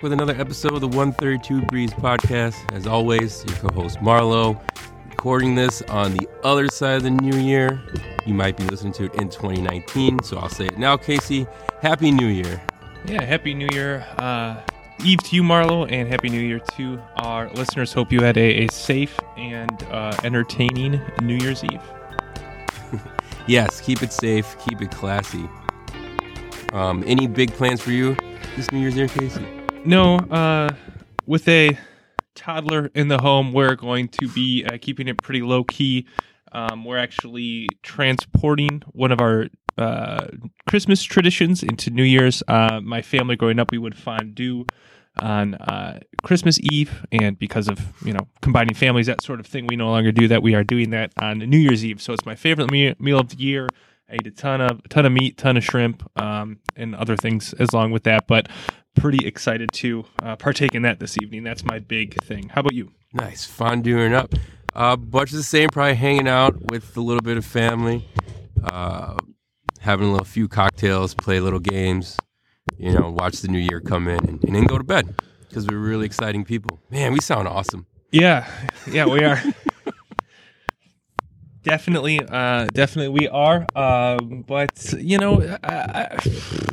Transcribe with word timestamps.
back 0.00 0.02
with 0.02 0.12
another 0.12 0.34
episode 0.40 0.72
of 0.72 0.80
the 0.80 0.88
132 0.88 1.66
Breeze 1.66 1.92
podcast. 1.92 2.56
As 2.72 2.86
always, 2.86 3.44
your 3.44 3.56
co 3.56 3.82
host 3.82 3.98
Marlo, 3.98 4.58
recording 5.10 5.54
this 5.54 5.82
on 5.82 6.14
the 6.14 6.26
other 6.42 6.68
side 6.68 6.96
of 6.96 7.02
the 7.02 7.10
new 7.10 7.36
year. 7.36 7.82
You 8.24 8.32
might 8.32 8.56
be 8.56 8.64
listening 8.64 8.94
to 8.94 9.04
it 9.04 9.14
in 9.16 9.28
2019, 9.28 10.22
so 10.22 10.38
I'll 10.38 10.48
say 10.48 10.66
it 10.66 10.78
now, 10.78 10.96
Casey. 10.96 11.46
Happy 11.82 12.10
New 12.10 12.28
Year. 12.28 12.62
Yeah, 13.04 13.22
Happy 13.22 13.52
New 13.52 13.68
Year. 13.72 14.06
Uh, 14.16 14.62
Eve 15.04 15.22
to 15.24 15.36
you, 15.36 15.42
Marlo, 15.42 15.90
and 15.90 16.08
Happy 16.08 16.30
New 16.30 16.40
Year 16.40 16.60
to 16.76 16.98
our 17.16 17.50
listeners. 17.50 17.92
Hope 17.92 18.10
you 18.10 18.22
had 18.22 18.38
a, 18.38 18.64
a 18.64 18.68
safe 18.68 19.18
and 19.36 19.82
uh, 19.90 20.16
entertaining 20.24 21.00
New 21.20 21.36
Year's 21.36 21.62
Eve. 21.64 21.82
Yes, 23.46 23.80
keep 23.80 24.02
it 24.02 24.12
safe, 24.12 24.54
keep 24.64 24.80
it 24.80 24.92
classy. 24.92 25.48
Um, 26.72 27.02
any 27.06 27.26
big 27.26 27.50
plans 27.52 27.80
for 27.80 27.90
you 27.90 28.16
this 28.54 28.70
New 28.70 28.78
Year's 28.78 28.96
Eve, 28.96 29.12
Casey? 29.12 29.59
No, 29.84 30.16
uh, 30.16 30.68
with 31.26 31.48
a 31.48 31.78
toddler 32.34 32.90
in 32.94 33.08
the 33.08 33.18
home, 33.18 33.52
we're 33.52 33.74
going 33.74 34.08
to 34.08 34.28
be 34.28 34.64
uh, 34.64 34.76
keeping 34.80 35.08
it 35.08 35.22
pretty 35.22 35.40
low 35.42 35.64
key. 35.64 36.06
Um, 36.52 36.84
we're 36.84 36.98
actually 36.98 37.68
transporting 37.82 38.82
one 38.92 39.10
of 39.10 39.20
our 39.20 39.46
uh, 39.78 40.26
Christmas 40.68 41.02
traditions 41.02 41.62
into 41.62 41.90
New 41.90 42.04
Year's. 42.04 42.42
Uh, 42.46 42.80
my 42.82 43.02
family 43.02 43.36
growing 43.36 43.58
up, 43.58 43.70
we 43.70 43.78
would 43.78 43.96
fondue 43.96 44.66
on 45.20 45.54
uh, 45.54 46.00
Christmas 46.22 46.58
Eve, 46.60 47.04
and 47.10 47.38
because 47.38 47.68
of 47.68 47.80
you 48.04 48.12
know 48.12 48.28
combining 48.42 48.74
families, 48.74 49.06
that 49.06 49.22
sort 49.22 49.40
of 49.40 49.46
thing, 49.46 49.66
we 49.66 49.76
no 49.76 49.88
longer 49.88 50.12
do 50.12 50.28
that. 50.28 50.42
We 50.42 50.54
are 50.54 50.64
doing 50.64 50.90
that 50.90 51.12
on 51.20 51.38
New 51.38 51.58
Year's 51.58 51.84
Eve. 51.84 52.02
So 52.02 52.12
it's 52.12 52.26
my 52.26 52.34
favorite 52.34 52.70
me- 52.70 52.94
meal 52.98 53.18
of 53.18 53.30
the 53.30 53.36
year. 53.38 53.66
I 54.10 54.14
ate 54.14 54.26
a 54.26 54.30
ton 54.30 54.60
of 54.60 54.80
a 54.84 54.88
ton 54.88 55.06
of 55.06 55.12
meat, 55.12 55.36
ton 55.36 55.56
of 55.56 55.64
shrimp, 55.64 56.08
um, 56.20 56.58
and 56.76 56.94
other 56.94 57.16
things 57.16 57.52
as 57.54 57.72
long 57.72 57.90
with 57.92 58.04
that. 58.04 58.26
But 58.26 58.48
pretty 58.94 59.26
excited 59.26 59.70
to 59.72 60.04
uh, 60.22 60.36
partake 60.36 60.74
in 60.74 60.82
that 60.82 61.00
this 61.00 61.16
evening. 61.22 61.42
That's 61.44 61.64
my 61.64 61.78
big 61.78 62.22
thing. 62.24 62.48
How 62.48 62.60
about 62.60 62.74
you? 62.74 62.92
Nice, 63.12 63.46
fondueing 63.46 64.12
up. 64.12 64.34
Uh, 64.74 64.96
much 65.12 65.30
the 65.30 65.42
same, 65.42 65.68
probably 65.68 65.94
hanging 65.94 66.28
out 66.28 66.70
with 66.70 66.96
a 66.96 67.00
little 67.00 67.22
bit 67.22 67.36
of 67.36 67.44
family, 67.44 68.06
uh, 68.64 69.16
having 69.80 70.08
a 70.08 70.10
little 70.12 70.24
few 70.24 70.46
cocktails, 70.46 71.14
play 71.14 71.40
little 71.40 71.58
games, 71.58 72.16
you 72.78 72.92
know, 72.92 73.10
watch 73.10 73.40
the 73.40 73.48
new 73.48 73.58
year 73.58 73.80
come 73.80 74.06
in, 74.06 74.24
and, 74.28 74.44
and 74.44 74.54
then 74.54 74.64
go 74.64 74.78
to 74.78 74.84
bed 74.84 75.12
because 75.48 75.66
we're 75.66 75.78
really 75.78 76.06
exciting 76.06 76.44
people. 76.44 76.78
Man, 76.90 77.12
we 77.12 77.20
sound 77.20 77.48
awesome. 77.48 77.86
Yeah, 78.12 78.48
yeah, 78.90 79.06
we 79.06 79.24
are. 79.24 79.42
definitely, 81.62 82.20
uh, 82.20 82.66
definitely, 82.72 83.08
we 83.08 83.28
are. 83.28 83.66
Um, 83.74 84.44
but 84.46 84.94
you 84.98 85.18
know, 85.18 85.40
I, 85.62 85.68
I, 85.68 86.18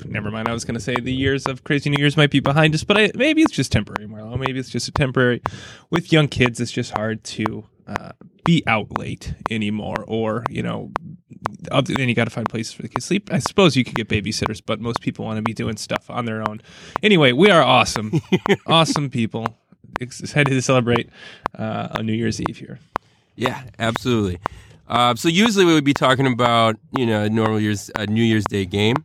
never 0.05 0.31
mind. 0.31 0.47
I 0.47 0.53
was 0.53 0.65
going 0.65 0.75
to 0.75 0.79
say 0.79 0.95
the 0.95 1.13
years 1.13 1.45
of 1.45 1.63
crazy 1.63 1.89
New 1.89 1.99
Year's 1.99 2.17
might 2.17 2.31
be 2.31 2.39
behind 2.39 2.73
us, 2.73 2.83
but 2.83 2.97
I, 2.97 3.11
maybe 3.15 3.41
it's 3.41 3.53
just 3.53 3.71
temporary, 3.71 4.07
Marlo. 4.07 4.37
Maybe 4.39 4.59
it's 4.59 4.69
just 4.69 4.87
a 4.87 4.91
temporary. 4.91 5.41
With 5.89 6.11
young 6.11 6.27
kids, 6.27 6.59
it's 6.59 6.71
just 6.71 6.91
hard 6.91 7.23
to 7.25 7.65
uh, 7.87 8.11
be 8.43 8.63
out 8.67 8.97
late 8.97 9.33
anymore, 9.49 10.03
or 10.07 10.43
you 10.49 10.63
know, 10.63 10.91
other, 11.71 11.93
then 11.93 12.09
you 12.09 12.15
got 12.15 12.25
to 12.25 12.31
find 12.31 12.47
places 12.47 12.73
for 12.73 12.81
the 12.81 12.89
kids 12.89 13.05
to 13.05 13.07
sleep. 13.07 13.31
I 13.31 13.39
suppose 13.39 13.75
you 13.75 13.83
could 13.83 13.95
get 13.95 14.09
babysitters, 14.09 14.61
but 14.65 14.79
most 14.79 15.01
people 15.01 15.25
want 15.25 15.37
to 15.37 15.43
be 15.43 15.53
doing 15.53 15.77
stuff 15.77 16.09
on 16.09 16.25
their 16.25 16.47
own. 16.47 16.61
Anyway, 17.03 17.31
we 17.31 17.49
are 17.49 17.61
awesome, 17.61 18.21
awesome 18.67 19.09
people. 19.09 19.57
Excited 19.99 20.51
to 20.51 20.61
celebrate 20.61 21.09
uh, 21.57 21.89
on 21.97 22.05
New 22.05 22.13
Year's 22.13 22.39
Eve 22.41 22.57
here. 22.57 22.79
Yeah, 23.35 23.63
absolutely. 23.79 24.39
Uh, 24.87 25.15
so 25.15 25.27
usually 25.27 25.65
we 25.65 25.73
would 25.73 25.83
be 25.83 25.93
talking 25.93 26.27
about 26.27 26.77
you 26.97 27.05
know 27.05 27.23
a 27.23 27.29
normal 27.29 27.59
year's 27.59 27.91
a 27.95 28.07
New 28.07 28.23
Year's 28.23 28.45
Day 28.45 28.65
game. 28.65 28.95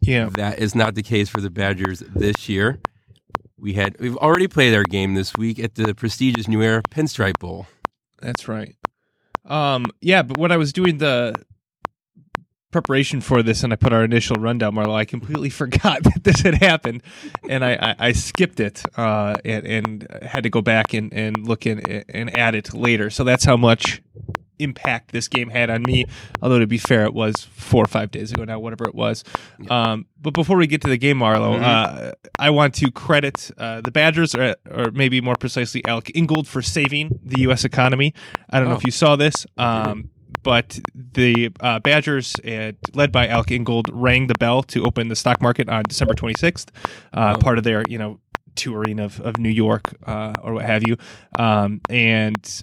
Yeah, 0.00 0.28
That 0.34 0.58
is 0.58 0.74
not 0.74 0.94
the 0.94 1.02
case 1.02 1.28
for 1.28 1.40
the 1.40 1.50
Badgers 1.50 2.00
this 2.00 2.48
year. 2.48 2.78
We 3.58 3.72
had 3.72 3.98
we've 3.98 4.16
already 4.16 4.46
played 4.46 4.74
our 4.74 4.84
game 4.84 5.14
this 5.14 5.34
week 5.36 5.58
at 5.58 5.74
the 5.74 5.94
prestigious 5.94 6.46
New 6.46 6.62
Era 6.62 6.82
Pinstripe 6.90 7.38
Bowl. 7.38 7.66
that's 8.20 8.46
right. 8.46 8.76
Um, 9.44 9.86
yeah, 10.00 10.22
but 10.22 10.38
when 10.38 10.52
I 10.52 10.56
was 10.56 10.72
doing 10.72 10.98
the 10.98 11.34
preparation 12.72 13.20
for 13.20 13.42
this 13.42 13.62
and 13.62 13.72
I 13.72 13.76
put 13.76 13.92
our 13.92 14.04
initial 14.04 14.36
rundown, 14.36 14.74
Marlo, 14.74 14.94
I 14.94 15.04
completely 15.04 15.50
forgot 15.62 16.02
that 16.02 16.24
this 16.24 16.40
had 16.40 16.54
happened, 16.54 17.02
and 17.48 17.64
I, 17.64 17.72
I, 17.74 18.08
I 18.08 18.12
skipped 18.12 18.60
it 18.60 18.82
uh, 18.98 19.36
and, 19.44 19.66
and 19.66 20.08
had 20.22 20.42
to 20.42 20.50
go 20.50 20.60
back 20.62 20.92
and, 20.92 21.12
and 21.12 21.46
look 21.46 21.66
in 21.66 21.80
and 22.08 22.36
add 22.36 22.54
it 22.54 22.74
later. 22.74 23.08
So 23.08 23.24
that's 23.24 23.44
how 23.44 23.56
much 23.56 24.02
impact 24.58 25.12
this 25.12 25.28
game 25.28 25.50
had 25.50 25.70
on 25.70 25.82
me. 25.82 26.04
Although 26.42 26.58
to 26.58 26.66
be 26.66 26.78
fair, 26.78 27.04
it 27.04 27.14
was 27.14 27.44
four 27.52 27.84
or 27.84 27.88
five 27.88 28.10
days 28.10 28.32
ago 28.32 28.44
now, 28.44 28.58
whatever 28.58 28.84
it 28.86 28.94
was. 28.94 29.24
Um, 29.70 30.06
but 30.20 30.32
before 30.34 30.56
we 30.56 30.66
get 30.66 30.80
to 30.82 30.88
the 30.88 30.96
game, 30.98 31.18
Marlo, 31.18 31.60
uh, 31.62 32.12
I 32.38 32.50
want 32.50 32.74
to 32.76 32.90
credit 32.90 33.50
uh, 33.58 33.80
the 33.80 33.90
Badgers, 33.90 34.34
or, 34.34 34.56
or 34.70 34.90
maybe 34.92 35.20
more 35.20 35.36
precisely, 35.36 35.84
Alec 35.86 36.10
Ingold, 36.14 36.48
for 36.48 36.62
saving 36.62 37.18
the 37.22 37.40
U.S. 37.42 37.64
economy. 37.64 38.14
I 38.50 38.58
don't 38.58 38.68
know 38.68 38.74
Oh. 38.74 38.78
if 38.78 38.84
you 38.84 38.90
saw 38.92 39.16
this. 39.16 39.46
Um, 39.56 40.10
but 40.42 40.78
the 40.94 41.50
uh, 41.60 41.80
Badgers, 41.80 42.36
uh, 42.44 42.72
led 42.94 43.10
by 43.10 43.26
Alec 43.26 43.50
Ingold, 43.50 43.88
rang 43.92 44.28
the 44.28 44.34
bell 44.38 44.62
to 44.64 44.84
open 44.84 45.08
the 45.08 45.16
stock 45.16 45.42
market 45.42 45.68
on 45.68 45.82
December 45.88 46.14
26th. 46.14 46.68
Uh, 47.12 47.34
Oh. 47.36 47.40
Part 47.40 47.58
of 47.58 47.64
their, 47.64 47.82
you 47.88 47.98
know, 47.98 48.20
touring 48.54 49.00
of, 49.00 49.20
of 49.20 49.38
New 49.38 49.48
York 49.50 49.94
uh, 50.06 50.32
or 50.42 50.54
what 50.54 50.64
have 50.64 50.86
you. 50.86 50.96
Um, 51.38 51.80
and 51.90 52.62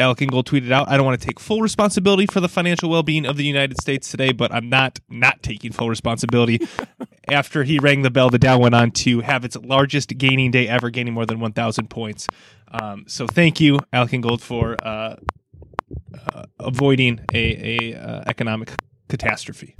Alec 0.00 0.22
Ingold 0.22 0.46
tweeted 0.46 0.72
out, 0.72 0.88
"I 0.88 0.96
don't 0.96 1.06
want 1.06 1.20
to 1.20 1.26
take 1.26 1.38
full 1.38 1.60
responsibility 1.60 2.26
for 2.26 2.40
the 2.40 2.48
financial 2.48 2.90
well-being 2.90 3.26
of 3.26 3.36
the 3.36 3.44
United 3.44 3.80
States 3.80 4.10
today, 4.10 4.32
but 4.32 4.52
I'm 4.52 4.68
not 4.68 4.98
not 5.08 5.42
taking 5.42 5.72
full 5.72 5.88
responsibility." 5.88 6.66
After 7.30 7.62
he 7.62 7.78
rang 7.78 8.02
the 8.02 8.10
bell, 8.10 8.30
the 8.30 8.38
Dow 8.38 8.58
went 8.58 8.74
on 8.74 8.90
to 8.92 9.20
have 9.20 9.44
its 9.44 9.56
largest 9.56 10.18
gaining 10.18 10.50
day 10.50 10.66
ever, 10.66 10.90
gaining 10.90 11.14
more 11.14 11.26
than 11.26 11.38
1,000 11.38 11.88
points. 11.88 12.26
Um, 12.72 13.04
so, 13.06 13.28
thank 13.28 13.60
you, 13.60 13.78
Alec 13.92 14.14
Ingold, 14.14 14.42
for 14.42 14.76
uh, 14.82 15.14
uh, 16.34 16.44
avoiding 16.58 17.20
a, 17.32 17.92
a 17.92 17.94
uh, 17.96 18.24
economic 18.26 18.72
catastrophe. 19.08 19.76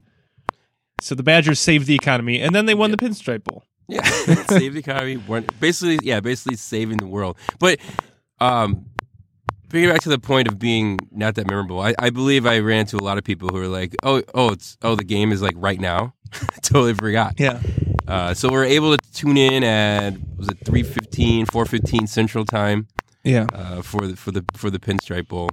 So 1.00 1.14
the 1.14 1.22
Badgers 1.22 1.58
saved 1.58 1.86
the 1.86 1.94
economy, 1.94 2.40
and 2.40 2.54
then 2.54 2.66
they 2.66 2.74
won 2.74 2.90
the 2.90 2.96
Pinstripe 2.96 3.44
Bowl. 3.44 3.64
Yeah, 3.88 4.02
save 4.48 4.74
the 4.74 4.80
economy. 4.80 5.16
Basically, 5.58 5.98
yeah, 6.02 6.20
basically 6.20 6.56
saving 6.56 6.98
the 6.98 7.06
world. 7.06 7.36
But 7.58 7.80
um, 8.38 8.86
it 9.74 9.88
back 9.92 10.00
to 10.02 10.08
the 10.08 10.18
point 10.18 10.48
of 10.48 10.58
being 10.58 10.98
not 11.10 11.34
that 11.36 11.46
memorable, 11.48 11.80
I, 11.80 11.94
I 11.98 12.10
believe 12.10 12.46
I 12.46 12.58
ran 12.58 12.86
to 12.86 12.96
a 12.96 13.02
lot 13.04 13.18
of 13.18 13.24
people 13.24 13.48
who 13.48 13.56
were 13.58 13.68
like, 13.68 13.94
"Oh, 14.02 14.22
oh, 14.34 14.52
it's 14.52 14.76
oh, 14.82 14.94
the 14.96 15.04
game 15.04 15.32
is 15.32 15.40
like 15.42 15.54
right 15.56 15.80
now." 15.80 16.14
totally 16.62 16.94
forgot. 16.94 17.34
Yeah. 17.38 17.60
Uh, 18.06 18.34
so 18.34 18.50
we're 18.50 18.64
able 18.64 18.96
to 18.96 19.12
tune 19.12 19.36
in 19.36 19.62
at 19.64 20.14
was 20.36 20.48
it 20.48 20.60
3:15, 20.64 21.46
4:15 21.46 22.08
Central 22.08 22.44
Time 22.44 22.88
Yeah. 23.24 23.46
uh, 23.52 23.82
for 23.82 24.06
the 24.06 24.16
for 24.16 24.30
the 24.32 24.44
for 24.54 24.70
the 24.70 24.78
Pinstripe 24.78 25.28
Bowl. 25.28 25.48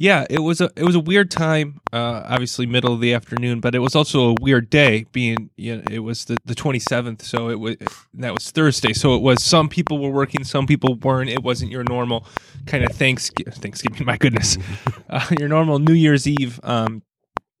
Yeah, 0.00 0.26
it 0.30 0.38
was 0.38 0.60
a 0.60 0.70
it 0.76 0.84
was 0.84 0.94
a 0.94 1.00
weird 1.00 1.28
time. 1.28 1.80
Uh, 1.92 2.22
obviously, 2.24 2.66
middle 2.66 2.94
of 2.94 3.00
the 3.00 3.12
afternoon, 3.14 3.58
but 3.58 3.74
it 3.74 3.80
was 3.80 3.96
also 3.96 4.30
a 4.30 4.34
weird 4.40 4.70
day. 4.70 5.06
Being 5.10 5.50
you 5.56 5.78
know, 5.78 5.82
it 5.90 5.98
was 5.98 6.24
the 6.26 6.36
the 6.44 6.54
twenty 6.54 6.78
seventh, 6.78 7.24
so 7.24 7.50
it 7.50 7.58
was 7.58 7.74
that 8.14 8.32
was 8.32 8.52
Thursday. 8.52 8.92
So 8.92 9.16
it 9.16 9.22
was 9.22 9.42
some 9.42 9.68
people 9.68 9.98
were 9.98 10.12
working, 10.12 10.44
some 10.44 10.68
people 10.68 10.94
weren't. 10.94 11.30
It 11.30 11.42
wasn't 11.42 11.72
your 11.72 11.82
normal 11.82 12.24
kind 12.64 12.84
of 12.84 12.94
Thanksgiving. 12.94 13.52
Thanksgiving, 13.52 14.06
my 14.06 14.16
goodness, 14.16 14.56
uh, 15.10 15.26
your 15.36 15.48
normal 15.48 15.80
New 15.80 15.94
Year's 15.94 16.28
Eve 16.28 16.60
um, 16.62 17.02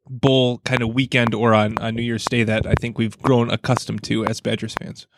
bowl 0.08 0.58
kind 0.58 0.80
of 0.80 0.94
weekend 0.94 1.34
or 1.34 1.54
on, 1.54 1.76
on 1.78 1.96
New 1.96 2.02
Year's 2.02 2.24
Day 2.24 2.44
that 2.44 2.66
I 2.66 2.74
think 2.74 2.98
we've 2.98 3.18
grown 3.18 3.50
accustomed 3.50 4.04
to 4.04 4.24
as 4.26 4.40
Badgers 4.40 4.76
fans. 4.80 5.08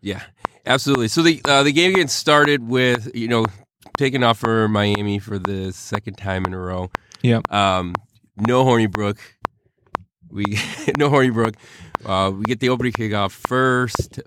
Yeah, 0.00 0.22
absolutely. 0.64 1.08
So 1.08 1.20
the 1.20 1.38
uh, 1.44 1.64
the 1.64 1.72
game 1.72 1.92
gets 1.92 2.14
started 2.14 2.66
with 2.66 3.14
you 3.14 3.28
know 3.28 3.44
taking 3.96 4.22
off 4.22 4.38
for 4.38 4.68
Miami 4.68 5.18
for 5.18 5.38
the 5.38 5.72
second 5.72 6.14
time 6.14 6.44
in 6.44 6.52
a 6.54 6.58
row. 6.58 6.90
Yep. 7.22 7.52
Um, 7.52 7.94
no 8.36 8.64
Hornibrook. 8.64 9.18
We 10.30 10.44
no 10.98 11.10
Hornibrook. 11.10 11.54
Uh, 12.04 12.32
we 12.32 12.44
get 12.44 12.60
the 12.60 12.68
opening 12.68 12.92
kickoff 12.92 13.32
first. 13.32 14.20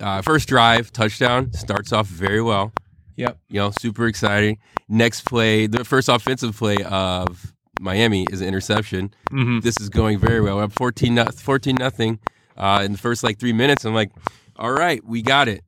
Uh, 0.00 0.22
first 0.22 0.48
drive 0.48 0.92
touchdown 0.92 1.52
starts 1.52 1.92
off 1.92 2.06
very 2.06 2.40
well. 2.40 2.72
Yep. 3.16 3.38
You 3.48 3.60
know, 3.60 3.72
super 3.78 4.06
exciting. 4.06 4.58
Next 4.88 5.24
play, 5.24 5.66
the 5.66 5.84
first 5.84 6.08
offensive 6.08 6.56
play 6.56 6.76
of 6.84 7.52
Miami 7.80 8.26
is 8.30 8.40
an 8.40 8.46
interception. 8.46 9.12
Mm-hmm. 9.30 9.60
This 9.60 9.80
is 9.80 9.88
going 9.88 10.18
very 10.18 10.40
well. 10.40 10.56
We're 10.56 10.64
up 10.64 10.72
14 10.72 11.14
no- 11.14 11.24
14 11.24 11.76
nothing 11.78 12.20
uh, 12.56 12.82
in 12.84 12.92
the 12.92 12.98
first 12.98 13.24
like 13.24 13.38
three 13.38 13.52
minutes. 13.52 13.84
I'm 13.84 13.94
like, 13.94 14.10
all 14.56 14.70
right, 14.72 15.04
we 15.04 15.22
got 15.22 15.48
it. 15.48 15.64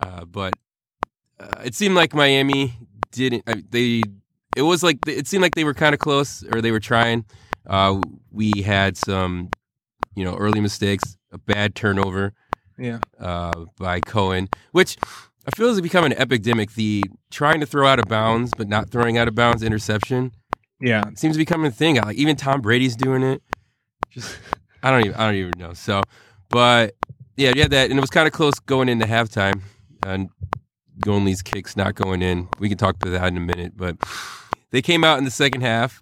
Uh, 0.00 0.24
but 0.24 0.54
uh, 1.40 1.62
it 1.64 1.74
seemed 1.74 1.94
like 1.94 2.14
Miami 2.14 2.74
didn't. 3.12 3.42
I, 3.46 3.62
they. 3.70 4.02
It 4.56 4.62
was 4.62 4.82
like 4.82 4.98
it 5.06 5.26
seemed 5.26 5.42
like 5.42 5.54
they 5.54 5.64
were 5.64 5.74
kind 5.74 5.94
of 5.94 5.98
close, 6.00 6.44
or 6.52 6.60
they 6.60 6.70
were 6.70 6.80
trying. 6.80 7.24
Uh, 7.66 8.00
we 8.30 8.52
had 8.62 8.96
some, 8.96 9.48
you 10.14 10.24
know, 10.24 10.36
early 10.36 10.60
mistakes, 10.60 11.16
a 11.32 11.38
bad 11.38 11.74
turnover 11.74 12.34
Yeah. 12.78 12.98
uh, 13.18 13.64
by 13.78 14.00
Coan, 14.00 14.52
which 14.72 14.96
I 15.46 15.56
feel 15.56 15.68
has 15.68 15.80
become 15.80 16.04
an 16.04 16.12
epidemic. 16.12 16.72
The 16.74 17.02
trying 17.30 17.60
to 17.60 17.66
throw 17.66 17.86
out 17.86 17.98
of 17.98 18.04
bounds 18.06 18.52
but 18.56 18.68
not 18.68 18.90
throwing 18.90 19.16
out 19.18 19.26
of 19.28 19.34
bounds 19.34 19.62
interception 19.62 20.32
Yeah. 20.80 21.02
seems 21.16 21.34
to 21.34 21.38
become 21.38 21.64
a 21.64 21.70
thing. 21.70 21.96
Like 21.96 22.16
even 22.16 22.36
Tom 22.36 22.60
Brady's 22.60 22.94
doing 22.96 23.22
it. 23.22 23.42
Just 24.10 24.36
I 24.82 24.90
don't 24.90 25.00
even 25.06 25.14
I 25.14 25.26
don't 25.26 25.34
even 25.36 25.52
know. 25.58 25.72
So, 25.72 26.02
but 26.50 26.94
yeah, 27.36 27.52
had 27.56 27.70
that, 27.72 27.90
and 27.90 27.98
it 27.98 28.00
was 28.00 28.10
kind 28.10 28.26
of 28.28 28.32
close 28.32 28.54
going 28.60 28.88
into 28.88 29.06
halftime. 29.06 29.62
And 30.06 30.28
Gonley's 31.00 31.42
kicks 31.42 31.76
not 31.76 31.94
going 31.94 32.22
in. 32.22 32.48
We 32.58 32.68
can 32.68 32.78
talk 32.78 32.98
to 33.00 33.10
that 33.10 33.28
in 33.28 33.36
a 33.36 33.40
minute, 33.40 33.72
but 33.76 33.96
they 34.70 34.82
came 34.82 35.04
out 35.04 35.18
in 35.18 35.24
the 35.24 35.30
second 35.30 35.60
half, 35.62 36.00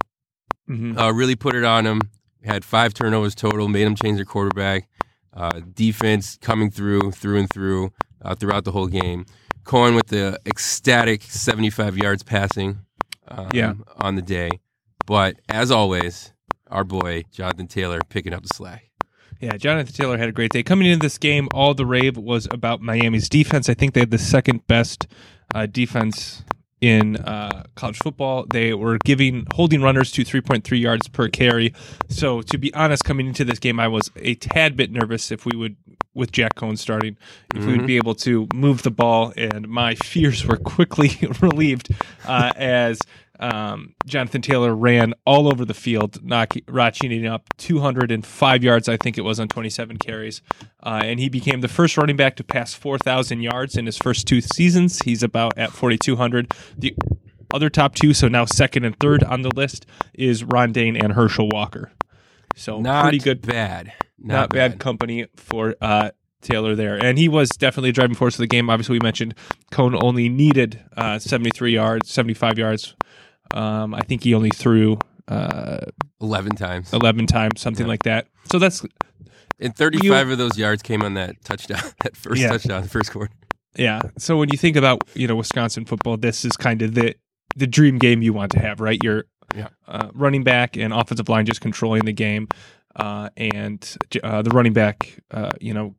Mhm. 0.68 0.98
uh, 0.98 1.12
really 1.12 1.36
put 1.36 1.54
it 1.54 1.64
on 1.64 1.84
them. 1.84 2.00
Had 2.44 2.64
five 2.64 2.92
turnovers 2.94 3.34
total, 3.34 3.68
made 3.68 3.84
them 3.84 3.94
change 3.94 4.16
their 4.16 4.24
quarterback. 4.24 4.88
Uh, 5.34 5.60
defense 5.72 6.36
coming 6.40 6.70
through, 6.70 7.10
through 7.12 7.38
and 7.38 7.48
through, 7.50 7.90
uh, 8.22 8.34
throughout 8.34 8.64
the 8.64 8.72
whole 8.72 8.86
game. 8.88 9.24
Coan 9.64 9.94
with 9.94 10.08
the 10.08 10.38
ecstatic 10.44 11.22
75 11.22 11.96
yards 11.96 12.22
passing 12.22 12.80
um, 13.28 13.48
Yeah. 13.54 13.74
on 14.00 14.16
the 14.16 14.22
day. 14.22 14.50
But 15.06 15.40
as 15.48 15.70
always, 15.70 16.32
our 16.70 16.84
boy, 16.84 17.22
Jonathan 17.32 17.66
Taylor, 17.66 18.00
picking 18.08 18.34
up 18.34 18.42
the 18.42 18.48
slack. 18.54 18.90
Yeah, 19.42 19.56
Jonathan 19.56 19.92
Taylor 19.92 20.18
had 20.18 20.28
a 20.28 20.32
great 20.32 20.52
day. 20.52 20.62
Coming 20.62 20.86
into 20.86 21.02
this 21.02 21.18
game, 21.18 21.48
all 21.52 21.74
the 21.74 21.84
rave 21.84 22.16
was 22.16 22.46
about 22.52 22.80
Miami's 22.80 23.28
defense. 23.28 23.68
I 23.68 23.74
think 23.74 23.92
they 23.92 23.98
had 23.98 24.12
the 24.12 24.18
second 24.18 24.64
best 24.68 25.08
uh, 25.52 25.66
defense 25.66 26.44
in 26.80 27.16
uh, 27.16 27.64
college 27.74 27.98
football. 27.98 28.46
They 28.48 28.72
were 28.72 28.98
giving 29.04 29.48
holding 29.52 29.82
runners 29.82 30.12
to 30.12 30.22
3.3 30.24 30.80
yards 30.80 31.08
per 31.08 31.28
carry. 31.28 31.74
So, 32.08 32.42
to 32.42 32.56
be 32.56 32.72
honest, 32.72 33.02
coming 33.04 33.26
into 33.26 33.44
this 33.44 33.58
game, 33.58 33.80
I 33.80 33.88
was 33.88 34.12
a 34.14 34.36
tad 34.36 34.76
bit 34.76 34.92
nervous 34.92 35.32
if 35.32 35.44
we 35.44 35.56
would, 35.58 35.74
with 36.14 36.30
Jack 36.30 36.54
Coan 36.54 36.78
starting, 36.78 37.16
if 37.52 37.66
we 37.66 37.76
would 37.76 37.86
be 37.86 37.96
able 37.96 38.14
to 38.14 38.46
move 38.54 38.84
the 38.84 38.92
ball. 38.92 39.32
And 39.36 39.68
my 39.68 39.96
fears 39.96 40.46
were 40.46 40.56
quickly 40.56 41.18
relieved 41.40 41.88
uh, 42.26 42.52
as 42.54 43.00
um, 43.42 43.94
Jonathan 44.06 44.40
Taylor 44.40 44.74
ran 44.74 45.14
all 45.26 45.48
over 45.48 45.64
the 45.64 45.74
field, 45.74 46.24
knocking, 46.24 46.62
ratcheting 46.66 47.28
up 47.28 47.48
205 47.58 48.62
yards, 48.62 48.88
I 48.88 48.96
think 48.96 49.18
it 49.18 49.22
was 49.22 49.40
on 49.40 49.48
27 49.48 49.96
carries, 49.96 50.42
uh, 50.80 51.00
and 51.02 51.18
he 51.18 51.28
became 51.28 51.60
the 51.60 51.68
first 51.68 51.96
running 51.96 52.16
back 52.16 52.36
to 52.36 52.44
pass 52.44 52.72
4,000 52.72 53.40
yards 53.40 53.76
in 53.76 53.86
his 53.86 53.98
first 53.98 54.28
two 54.28 54.40
seasons. 54.40 55.00
He's 55.00 55.24
about 55.24 55.58
at 55.58 55.72
4,200. 55.72 56.52
The 56.78 56.94
other 57.52 57.68
top 57.68 57.96
two, 57.96 58.14
so 58.14 58.28
now 58.28 58.44
second 58.44 58.84
and 58.84 58.96
third 59.00 59.24
on 59.24 59.42
the 59.42 59.50
list, 59.54 59.86
is 60.14 60.44
Ron 60.44 60.70
Dayne 60.70 60.96
and 60.96 61.14
Herschel 61.14 61.48
Walker. 61.52 61.90
So 62.54 62.80
Not 62.80 63.02
pretty 63.02 63.18
good, 63.18 63.42
bad. 63.42 63.92
Not, 64.18 64.34
not, 64.34 64.50
bad. 64.50 64.78
company 64.78 65.26
for 65.36 65.74
uh, 65.80 66.10
Taylor 66.42 66.76
there, 66.76 66.96
and 66.96 67.18
he 67.18 67.28
was 67.28 67.48
definitely 67.50 67.90
a 67.90 67.92
driving 67.92 68.14
force 68.14 68.34
of 68.34 68.38
the 68.38 68.46
game. 68.46 68.70
Obviously, 68.70 68.94
we 68.94 69.00
mentioned 69.02 69.34
Coan 69.72 69.98
only 70.00 70.28
needed 70.28 70.80
uh, 70.96 71.18
73 71.18 71.72
yards, 71.72 72.08
75 72.08 72.56
yards. 72.56 72.94
Um, 73.52 73.94
I 73.94 74.02
think 74.02 74.22
he 74.24 74.34
only 74.34 74.50
threw 74.50 75.02
uh, 75.28 75.78
11 76.20 76.56
times. 76.56 76.92
11 76.92 77.26
times, 77.26 77.60
something 77.60 77.86
Yeah. 77.86 77.90
like 77.90 78.02
that. 78.02 78.26
So 78.44 78.58
that's 78.58 78.84
And 79.60 79.74
35 79.76 80.30
of 80.30 80.38
those 80.38 80.58
yards 80.58 80.82
came 80.82 81.02
on 81.02 81.14
that 81.14 81.42
touchdown, 81.44 81.82
that 82.02 82.16
first 82.16 82.40
Yeah. 82.40 82.48
touchdown, 82.50 82.82
the 82.82 82.88
first 82.88 83.12
quarter. 83.12 83.32
yeah. 83.76 84.02
So 84.18 84.36
when 84.36 84.48
you 84.48 84.56
think 84.58 84.76
about 84.76 85.02
you 85.14 85.26
know 85.28 85.36
Wisconsin 85.36 85.84
football, 85.84 86.16
this 86.16 86.44
is 86.44 86.56
kind 86.56 86.82
of 86.82 86.94
the 86.94 87.14
the 87.56 87.66
dream 87.66 87.98
game 87.98 88.22
you 88.22 88.32
want 88.32 88.52
to 88.52 88.58
have, 88.60 88.80
right? 88.80 88.98
You're 89.00 89.24
Yeah. 89.54 89.68
uh, 89.86 90.08
running 90.14 90.42
back 90.44 90.76
and 90.76 90.92
offensive 90.92 91.28
line 91.28 91.44
just 91.46 91.60
controlling 91.60 92.04
the 92.06 92.12
game, 92.12 92.48
uh, 92.96 93.28
and 93.36 93.96
uh, 94.22 94.40
the 94.42 94.50
running 94.50 94.72
back, 94.72 95.20
uh, 95.30 95.52
you 95.60 95.74
know, 95.74 95.94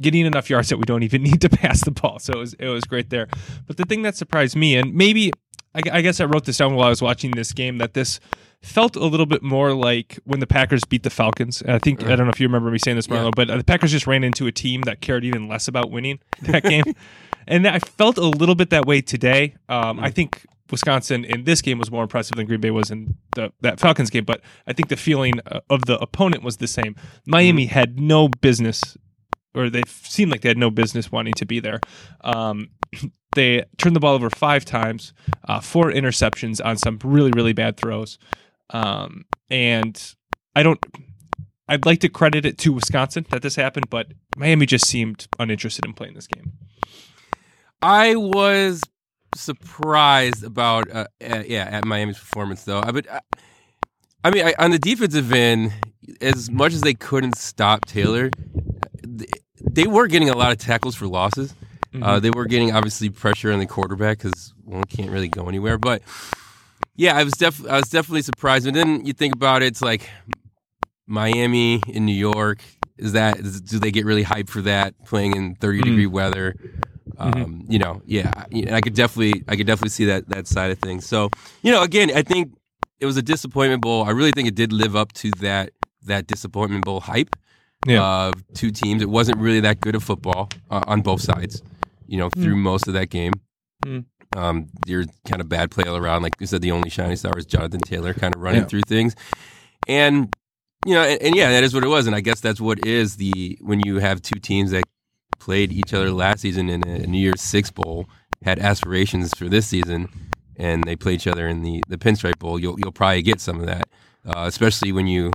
getting 0.00 0.26
enough 0.26 0.50
yards 0.50 0.68
that 0.68 0.78
we 0.78 0.84
don't 0.84 1.02
even 1.02 1.22
need 1.28 1.40
to 1.40 1.48
pass 1.48 1.84
the 1.84 1.90
ball. 1.90 2.18
So 2.18 2.34
it 2.34 2.38
was 2.38 2.54
it 2.54 2.68
was 2.68 2.84
great 2.84 3.10
there. 3.10 3.28
But 3.66 3.76
the 3.76 3.84
thing 3.84 4.02
that 4.02 4.16
surprised 4.16 4.56
me, 4.56 4.76
and 4.76 4.94
maybe 4.94 5.32
I, 5.74 5.80
I 5.92 6.00
guess 6.00 6.20
I 6.20 6.24
wrote 6.24 6.44
this 6.44 6.58
down 6.58 6.74
while 6.74 6.86
I 6.86 6.90
was 6.90 7.02
watching 7.02 7.32
this 7.32 7.52
game, 7.52 7.78
that 7.78 7.94
this 7.94 8.20
felt 8.62 8.96
a 8.96 9.04
little 9.04 9.26
bit 9.26 9.42
more 9.42 9.74
like 9.74 10.18
when 10.24 10.40
the 10.40 10.46
Packers 10.46 10.84
beat 10.84 11.02
the 11.02 11.10
Falcons. 11.10 11.62
I 11.66 11.78
think 11.78 12.02
I 12.04 12.16
don't 12.16 12.26
know 12.26 12.32
if 12.32 12.40
you 12.40 12.46
remember 12.46 12.70
me 12.70 12.78
saying 12.78 12.96
this, 12.96 13.06
Marlo, 13.08 13.24
Yeah. 13.26 13.30
but 13.36 13.50
uh, 13.50 13.56
the 13.58 13.64
Packers 13.64 13.90
just 13.92 14.06
ran 14.06 14.24
into 14.24 14.46
a 14.46 14.52
team 14.52 14.82
that 14.82 15.00
cared 15.00 15.24
even 15.24 15.48
less 15.48 15.68
about 15.68 15.90
winning 15.90 16.18
that 16.42 16.62
game, 16.62 16.84
and 17.46 17.66
I 17.66 17.78
felt 17.78 18.16
a 18.16 18.22
little 18.26 18.54
bit 18.54 18.70
that 18.70 18.86
way 18.86 19.00
today. 19.00 19.56
Um, 19.68 20.00
I 20.00 20.10
think. 20.10 20.46
Wisconsin 20.70 21.26
in 21.26 21.44
this 21.44 21.60
game 21.60 21.78
was 21.78 21.90
more 21.90 22.02
impressive 22.02 22.36
than 22.36 22.46
Green 22.46 22.58
Bay 22.60 22.70
was 22.70 22.90
in 22.90 23.16
the, 23.36 23.52
that 23.60 23.78
Falcons 23.78 24.08
game, 24.08 24.24
but 24.24 24.40
I 24.66 24.72
think 24.72 24.88
the 24.88 24.96
feeling 24.96 25.34
uh, 25.46 25.60
of 25.68 25.82
the 25.84 25.98
opponent 25.98 26.42
was 26.42 26.56
the 26.56 26.66
same. 26.66 26.96
Miami 27.26 27.66
had 27.66 28.00
no 28.00 28.28
business 28.28 28.96
or 29.54 29.68
they 29.70 29.82
seemed 29.86 30.32
like 30.32 30.40
they 30.40 30.48
had 30.48 30.58
no 30.58 30.70
business 30.70 31.12
wanting 31.12 31.34
to 31.34 31.44
be 31.46 31.60
there. 31.60 31.80
Um, 32.22 32.70
they 33.34 33.64
turned 33.78 33.94
the 33.96 34.00
ball 34.00 34.14
over 34.14 34.30
five 34.30 34.64
times, 34.64 35.12
uh, 35.48 35.60
four 35.60 35.90
interceptions 35.90 36.64
on 36.64 36.76
some 36.76 36.98
really 37.04 37.30
really 37.34 37.52
bad 37.52 37.76
throws, 37.76 38.18
um, 38.70 39.24
and 39.50 40.14
I 40.54 40.62
don't. 40.62 40.84
I'd 41.66 41.86
like 41.86 42.00
to 42.00 42.10
credit 42.10 42.44
it 42.44 42.58
to 42.58 42.74
Wisconsin 42.74 43.24
that 43.30 43.40
this 43.40 43.56
happened, 43.56 43.88
but 43.88 44.08
Miami 44.36 44.66
just 44.66 44.86
seemed 44.86 45.26
uninterested 45.38 45.86
in 45.86 45.94
playing 45.94 46.12
this 46.12 46.26
game. 46.26 46.52
I 47.80 48.16
was 48.16 48.82
surprised 49.34 50.44
about, 50.44 50.90
uh, 50.90 51.06
uh, 51.26 51.42
yeah, 51.46 51.64
at 51.64 51.86
Miami's 51.86 52.18
performance, 52.18 52.64
though. 52.64 52.82
I, 52.82 52.92
but, 52.92 53.08
uh, 53.08 53.20
I 54.22 54.30
mean, 54.30 54.46
I, 54.46 54.54
on 54.58 54.72
the 54.72 54.78
defensive 54.78 55.32
end, 55.32 55.72
as 56.20 56.50
much 56.50 56.74
as 56.74 56.82
they 56.82 56.94
couldn't 56.94 57.38
stop 57.38 57.86
Taylor, 57.86 58.30
they, 59.02 59.26
they 59.70 59.86
were 59.86 60.06
getting 60.06 60.28
a 60.28 60.36
lot 60.36 60.52
of 60.52 60.58
tackles 60.58 60.94
for 60.94 61.06
losses. 61.06 61.54
Uh, 62.02 62.18
they 62.20 62.30
were 62.30 62.44
getting 62.46 62.72
obviously 62.74 63.08
pressure 63.10 63.52
on 63.52 63.58
the 63.58 63.66
quarterback 63.66 64.18
because 64.18 64.52
one 64.64 64.84
can't 64.84 65.10
really 65.10 65.28
go 65.28 65.48
anywhere. 65.48 65.78
But 65.78 66.02
yeah, 66.96 67.16
I 67.16 67.22
was 67.24 67.34
def- 67.34 67.66
I 67.68 67.76
was 67.76 67.88
definitely 67.88 68.22
surprised. 68.22 68.66
And 68.66 68.74
then 68.76 69.04
you 69.06 69.12
think 69.12 69.34
about 69.34 69.62
it, 69.62 69.66
it's 69.66 69.82
like 69.82 70.08
Miami 71.06 71.82
in 71.88 72.04
New 72.06 72.14
York. 72.14 72.62
Is 72.96 73.12
that 73.12 73.38
is, 73.38 73.60
do 73.60 73.78
they 73.78 73.90
get 73.90 74.04
really 74.04 74.24
hyped 74.24 74.48
for 74.50 74.62
that 74.62 74.94
playing 75.04 75.36
in 75.36 75.54
30 75.56 75.82
degree 75.82 76.06
weather? 76.06 76.54
Um, 77.18 77.64
You 77.68 77.78
know, 77.78 78.02
yeah, 78.06 78.30
I 78.36 78.76
I 78.76 78.80
could 78.80 78.94
definitely 78.94 79.44
I 79.48 79.56
could 79.56 79.66
definitely 79.66 79.90
see 79.90 80.06
that 80.06 80.28
that 80.28 80.46
side 80.46 80.70
of 80.70 80.78
things. 80.78 81.06
So 81.06 81.30
you 81.62 81.70
know, 81.72 81.82
again, 81.82 82.10
I 82.14 82.22
think 82.22 82.52
it 83.00 83.06
was 83.06 83.16
a 83.16 83.22
disappointment 83.22 83.82
bowl. 83.82 84.04
I 84.04 84.10
really 84.10 84.30
think 84.32 84.48
it 84.48 84.54
did 84.54 84.72
live 84.72 84.96
up 84.96 85.12
to 85.14 85.30
that 85.40 85.70
that 86.06 86.26
disappointment 86.26 86.84
bowl 86.84 87.00
hype 87.00 87.34
Yeah. 87.86 88.02
of 88.28 88.34
two 88.54 88.70
teams. 88.70 89.02
It 89.02 89.10
wasn't 89.10 89.38
really 89.38 89.60
that 89.60 89.80
good 89.80 89.94
of 89.94 90.02
football 90.04 90.48
uh, 90.70 90.82
on 90.86 91.02
both 91.02 91.20
sides, 91.20 91.62
you 92.06 92.18
know, 92.18 92.30
through 92.30 92.56
most 92.56 92.88
of 92.88 92.94
that 92.94 93.06
game. 93.10 93.32
Mm. 93.84 94.04
Um, 94.36 94.66
your 94.86 95.04
kind 95.28 95.40
of 95.40 95.48
bad 95.48 95.70
play 95.70 95.84
all 95.84 95.96
around. 95.96 96.22
Like 96.22 96.32
you 96.40 96.46
said, 96.46 96.60
the 96.62 96.72
only 96.72 96.90
shining 96.90 97.16
star 97.16 97.32
was 97.34 97.46
Jonathan 97.46 97.80
Taylor 97.80 98.12
kind 98.14 98.34
of 98.34 98.40
running 98.40 98.62
Yeah. 98.62 98.66
through 98.66 98.82
things. 98.88 99.14
And, 99.86 100.34
you 100.86 100.94
know, 100.94 101.02
and, 101.02 101.20
and 101.22 101.36
yeah, 101.36 101.50
that 101.50 101.62
is 101.62 101.72
what 101.74 101.84
it 101.84 101.88
was. 101.88 102.06
And 102.06 102.16
I 102.16 102.20
guess 102.20 102.40
that's 102.40 102.60
what 102.60 102.84
is 102.86 103.16
the, 103.16 103.58
when 103.60 103.80
you 103.84 103.98
have 103.98 104.22
two 104.22 104.40
teams 104.40 104.70
that 104.72 104.84
played 105.38 105.72
each 105.72 105.92
other 105.94 106.10
last 106.10 106.40
season 106.40 106.68
in 106.68 106.86
a 106.88 107.06
New 107.06 107.18
Year's 107.18 107.42
Six 107.42 107.70
Bowl, 107.70 108.06
had 108.42 108.58
aspirations 108.58 109.32
for 109.36 109.48
this 109.48 109.66
season, 109.66 110.08
and 110.56 110.82
they 110.84 110.96
play 110.96 111.14
each 111.14 111.26
other 111.26 111.46
in 111.46 111.62
the, 111.62 111.82
the 111.88 111.96
Pinstripe 111.98 112.38
Bowl, 112.38 112.58
you'll, 112.58 112.78
you'll 112.80 112.92
probably 112.92 113.22
get 113.22 113.40
some 113.40 113.60
of 113.60 113.66
that, 113.66 113.88
uh, 114.26 114.44
especially 114.46 114.92
when 114.92 115.06
you, 115.06 115.30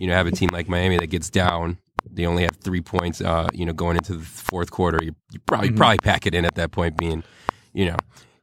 you 0.00 0.08
know, 0.08 0.14
have 0.14 0.26
a 0.26 0.30
team 0.32 0.48
like 0.52 0.68
Miami 0.68 0.98
that 0.98 1.06
gets 1.08 1.30
down. 1.30 1.78
They 2.08 2.26
only 2.26 2.42
have 2.44 2.56
three 2.56 2.80
points, 2.80 3.20
uh, 3.20 3.48
you 3.52 3.64
know, 3.66 3.72
going 3.72 3.96
into 3.96 4.14
the 4.16 4.24
fourth 4.24 4.70
quarter. 4.70 4.98
You, 5.02 5.14
you 5.32 5.40
probably 5.46 5.70
Mhm. 5.70 5.76
probably 5.76 5.98
pack 5.98 6.26
it 6.26 6.34
in 6.34 6.44
at 6.44 6.54
that 6.56 6.70
point, 6.72 6.96
being, 6.96 7.22
you 7.72 7.86
know, 7.86 7.96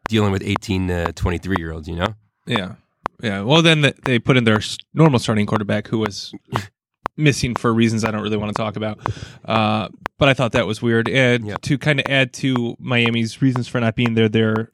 dealing 0.10 0.32
with 0.32 0.44
18 0.44 0.88
to 0.88 1.12
23 1.14 1.56
year 1.60 1.72
olds, 1.74 1.88
you 1.88 1.96
know? 1.96 2.16
Yeah, 2.46 2.76
yeah. 3.22 3.42
Well, 3.42 3.62
then 3.62 3.82
th- 3.82 3.98
they 4.06 4.20
put 4.20 4.38
in 4.38 4.44
their 4.46 4.60
normal 4.94 5.20
starting 5.20 5.46
quarterback, 5.46 5.88
who 5.88 6.00
was 6.00 6.34
missing 7.18 7.56
for 7.56 7.74
reasons 7.74 8.04
I 8.06 8.12
don't 8.12 8.22
really 8.22 8.38
want 8.38 8.56
to 8.56 8.62
talk 8.62 8.76
about. 8.76 9.00
Uh, 9.44 9.90
but 10.20 10.30
I 10.30 10.34
thought 10.34 10.52
that 10.54 10.68
was 10.68 10.82
weird. 10.82 11.10
And 11.10 11.46
Yeah. 11.48 11.56
to 11.64 11.78
kind 11.78 12.00
of 12.00 12.06
add 12.10 12.32
to 12.34 12.76
Miami's 12.80 13.42
reasons 13.42 13.68
for 13.68 13.80
not 13.82 13.96
being 13.96 14.14
there, 14.14 14.30
their 14.30 14.72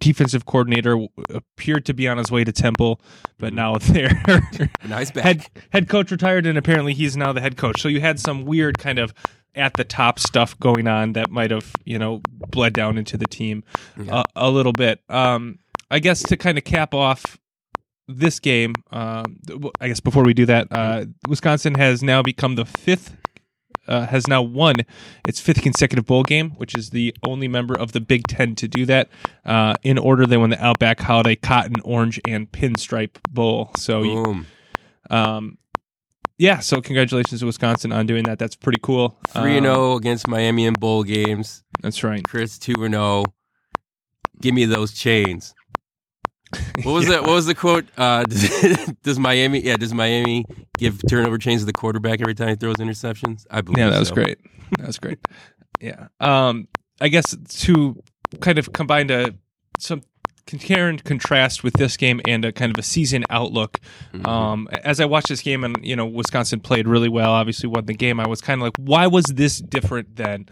defensive 0.00 0.46
coordinator 0.46 1.06
appeared 1.30 1.84
to 1.86 1.94
be 1.94 2.08
on 2.08 2.18
his 2.18 2.30
way 2.30 2.44
to 2.44 2.52
Temple, 2.52 3.00
but 3.38 3.52
now 3.52 3.76
their 3.78 4.10
Nice 4.88 5.10
back. 5.10 5.24
head 5.24 5.46
head 5.70 5.88
coach 5.88 6.10
retired, 6.10 6.46
and 6.46 6.56
apparently 6.58 6.94
he's 6.94 7.16
now 7.16 7.32
the 7.32 7.40
head 7.40 7.56
coach. 7.56 7.80
So 7.80 7.88
you 7.88 8.00
had 8.00 8.18
some 8.20 8.44
weird 8.44 8.78
kind 8.78 8.98
of 8.98 9.12
at 9.54 9.74
the 9.74 9.84
top 9.84 10.18
stuff 10.18 10.58
going 10.60 10.86
on 10.86 11.14
that 11.14 11.30
might 11.30 11.50
have 11.50 11.72
you 11.84 11.98
know 11.98 12.20
bled 12.50 12.72
down 12.74 12.98
into 12.98 13.16
the 13.16 13.26
team 13.26 13.64
Yeah. 13.96 14.22
a, 14.36 14.48
a 14.48 14.50
little 14.50 14.72
bit. 14.72 15.00
Um, 15.08 15.58
I 15.90 15.98
guess 15.98 16.22
to 16.24 16.36
kind 16.36 16.58
of 16.58 16.64
cap 16.64 16.94
off 16.94 17.38
this 18.08 18.38
game, 18.38 18.74
um, 18.92 19.38
I 19.80 19.88
guess 19.88 20.00
before 20.00 20.24
we 20.24 20.34
do 20.34 20.46
that, 20.46 20.68
uh, 20.70 21.06
Wisconsin 21.28 21.74
has 21.74 22.02
now 22.02 22.22
become 22.22 22.54
the 22.54 22.64
fifth. 22.64 23.16
Uh, 23.88 24.06
has 24.06 24.26
now 24.26 24.42
won 24.42 24.74
its 25.28 25.38
fifth 25.40 25.62
consecutive 25.62 26.06
bowl 26.06 26.22
game, 26.22 26.50
which 26.52 26.74
is 26.76 26.90
the 26.90 27.14
only 27.26 27.48
member 27.48 27.74
of 27.78 27.92
the 27.92 28.00
Big 28.00 28.26
Ten 28.26 28.54
to 28.56 28.66
do 28.68 28.84
that. 28.86 29.08
Uh, 29.44 29.74
in 29.82 29.96
order, 29.98 30.26
they 30.26 30.36
won 30.36 30.50
the 30.50 30.64
Outback 30.64 31.00
Holiday 31.00 31.36
Cotton, 31.36 31.76
Orange, 31.84 32.20
and 32.26 32.50
Pinstripe 32.50 33.16
Bowl. 33.30 33.70
So 33.76 34.02
you- 34.02 34.22
um, 35.10 35.58
yeah, 36.38 36.58
so 36.58 36.80
congratulations 36.82 37.40
to 37.40 37.46
Wisconsin 37.46 37.92
on 37.92 38.06
doing 38.06 38.24
that. 38.24 38.38
That's 38.38 38.56
pretty 38.56 38.80
cool. 38.82 39.16
3 39.28 39.56
and 39.58 39.66
Um, 39.66 39.74
0 39.74 39.96
against 39.96 40.28
Miami 40.28 40.66
in 40.66 40.74
bowl 40.74 41.02
games. 41.02 41.62
That's 41.80 42.02
right. 42.04 42.22
Chryst 42.22 42.60
2 42.60 42.84
and 42.84 42.92
0. 42.94 43.24
Give 44.40 44.54
me 44.54 44.66
those 44.66 44.92
chains. 44.92 45.54
What 46.82 46.92
was 46.92 47.04
Yeah. 47.04 47.12
that? 47.12 47.22
What 47.22 47.30
was 47.32 47.46
the 47.46 47.54
quote? 47.54 47.86
Uh, 47.96 48.22
does, 48.28 48.92
does 49.02 49.18
Miami? 49.18 49.60
Yeah, 49.60 49.76
does 49.76 49.92
Miami 49.92 50.44
give 50.78 51.00
turnover 51.08 51.38
chains 51.38 51.62
to 51.62 51.66
the 51.66 51.72
quarterback 51.72 52.20
every 52.20 52.34
time 52.34 52.48
he 52.50 52.54
throws 52.56 52.76
interceptions? 52.76 53.46
I 53.50 53.60
believe. 53.62 53.78
Yeah, 53.78 53.90
that 53.90 53.98
was 53.98 54.08
so. 54.08 54.14
great. 54.14 54.38
That 54.78 54.86
was 54.86 54.98
great. 54.98 55.18
Yeah. 55.80 56.08
Um, 56.20 56.68
I 57.00 57.08
guess 57.08 57.36
to 57.62 58.02
kind 58.40 58.58
of 58.58 58.72
combine 58.72 59.10
a 59.10 59.30
some 59.78 60.02
compare 60.46 60.88
and 60.88 61.02
contrast 61.02 61.64
with 61.64 61.74
this 61.74 61.96
game 61.96 62.20
and 62.28 62.44
a 62.44 62.52
kind 62.52 62.70
of 62.74 62.78
a 62.78 62.82
season 62.82 63.24
outlook. 63.30 63.80
Mhm. 64.14 64.26
Um, 64.28 64.68
as 64.84 65.00
I 65.00 65.04
watched 65.04 65.28
this 65.28 65.42
game 65.42 65.64
and 65.64 65.76
you 65.84 65.96
know 65.96 66.06
Wisconsin 66.06 66.60
played 66.60 66.86
really 66.86 67.08
well, 67.08 67.32
obviously 67.32 67.68
won 67.68 67.86
the 67.86 67.94
game. 67.94 68.20
I 68.20 68.28
was 68.28 68.40
kind 68.40 68.60
of 68.60 68.64
like, 68.64 68.76
why 68.78 69.06
was 69.08 69.24
this 69.24 69.58
different 69.58 70.14
than 70.16 70.46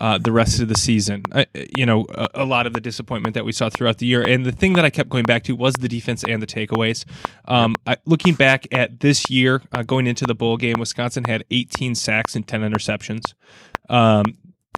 uh, 0.00 0.18
the 0.18 0.32
rest 0.32 0.60
of 0.60 0.68
the 0.68 0.74
season? 0.74 1.22
I, 1.32 1.46
you 1.76 1.86
know, 1.86 2.06
a, 2.10 2.28
a 2.34 2.44
lot 2.44 2.66
of 2.66 2.72
the 2.72 2.80
disappointment 2.80 3.34
that 3.34 3.44
we 3.44 3.52
saw 3.52 3.68
throughout 3.70 3.98
the 3.98 4.06
year, 4.06 4.22
and 4.22 4.44
the 4.44 4.52
thing 4.52 4.74
that 4.74 4.84
I 4.84 4.90
kept 4.90 5.08
going 5.08 5.24
back 5.24 5.42
to 5.44 5.56
was 5.56 5.74
the 5.74 5.88
defense 5.88 6.24
and 6.24 6.42
the 6.42 6.46
takeaways. 6.46 7.04
Um, 7.46 7.74
I, 7.86 7.96
looking 8.04 8.34
back 8.34 8.66
at 8.72 9.00
this 9.00 9.30
year, 9.30 9.62
uh, 9.72 9.82
going 9.82 10.06
into 10.06 10.24
the 10.24 10.34
bowl 10.34 10.56
game, 10.56 10.76
Wisconsin 10.78 11.24
had 11.24 11.44
18 11.50 11.94
sacks 11.94 12.34
and 12.34 12.46
10 12.46 12.60
interceptions. 12.62 13.34
Um, 13.88 14.24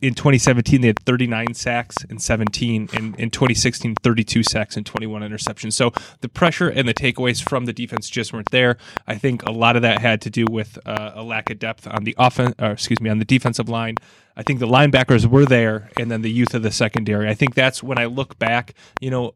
in 0.01 0.15
2017, 0.15 0.81
they 0.81 0.89
had 0.89 1.01
39 1.01 1.55
sacks 1.55 1.97
and 2.09 2.21
17. 2.23 2.89
In, 2.93 3.15
in 3.17 3.31
2016, 3.31 3.97
32 4.03 4.43
sacks 4.43 4.77
and 4.77 4.87
21 4.87 5.23
interceptions. 5.23 5.73
So 5.73 5.93
the 6.21 6.29
pressure 6.29 6.69
and 6.69 6.89
the 6.89 6.95
takeaways 6.95 7.47
from 7.47 7.65
the 7.65 7.73
defense 7.73 8.09
just 8.09 8.33
weren't 8.33 8.51
there. 8.51 8.77
I 9.07 9.17
think 9.17 9.43
a 9.45 9.53
lot 9.53 9.77
of 9.77 9.83
that 9.83 10.01
had 10.01 10.21
to 10.23 10.31
do 10.31 10.47
with 10.49 10.79
uh, 10.87 11.13
a 11.15 11.23
lack 11.23 11.51
of 11.51 11.59
depth 11.59 11.87
on 11.87 12.05
the 12.05 12.15
offense, 12.19 12.55
or 12.59 12.73
excuse 12.73 13.01
me, 13.01 13.11
on 13.11 13.19
the 13.19 13.25
defensive 13.25 13.69
line. 13.69 13.97
I 14.38 14.42
think 14.45 14.61
the 14.61 14.66
linebackers 14.68 15.26
were 15.26 15.45
there, 15.45 15.90
and 15.99 16.11
then 16.11 16.23
the 16.23 16.30
youth 16.30 16.54
of 16.54 16.62
the 16.62 16.71
secondary. 16.71 17.28
I 17.28 17.35
think 17.35 17.54
that's 17.57 17.83
when 17.83 17.99
I 17.99 18.04
look 18.04 18.38
back, 18.38 18.75
you 19.00 19.11
know, 19.11 19.35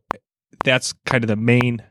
that's 0.64 0.92
kind 1.04 1.24
of 1.24 1.28
the 1.28 1.36
main 1.36 1.82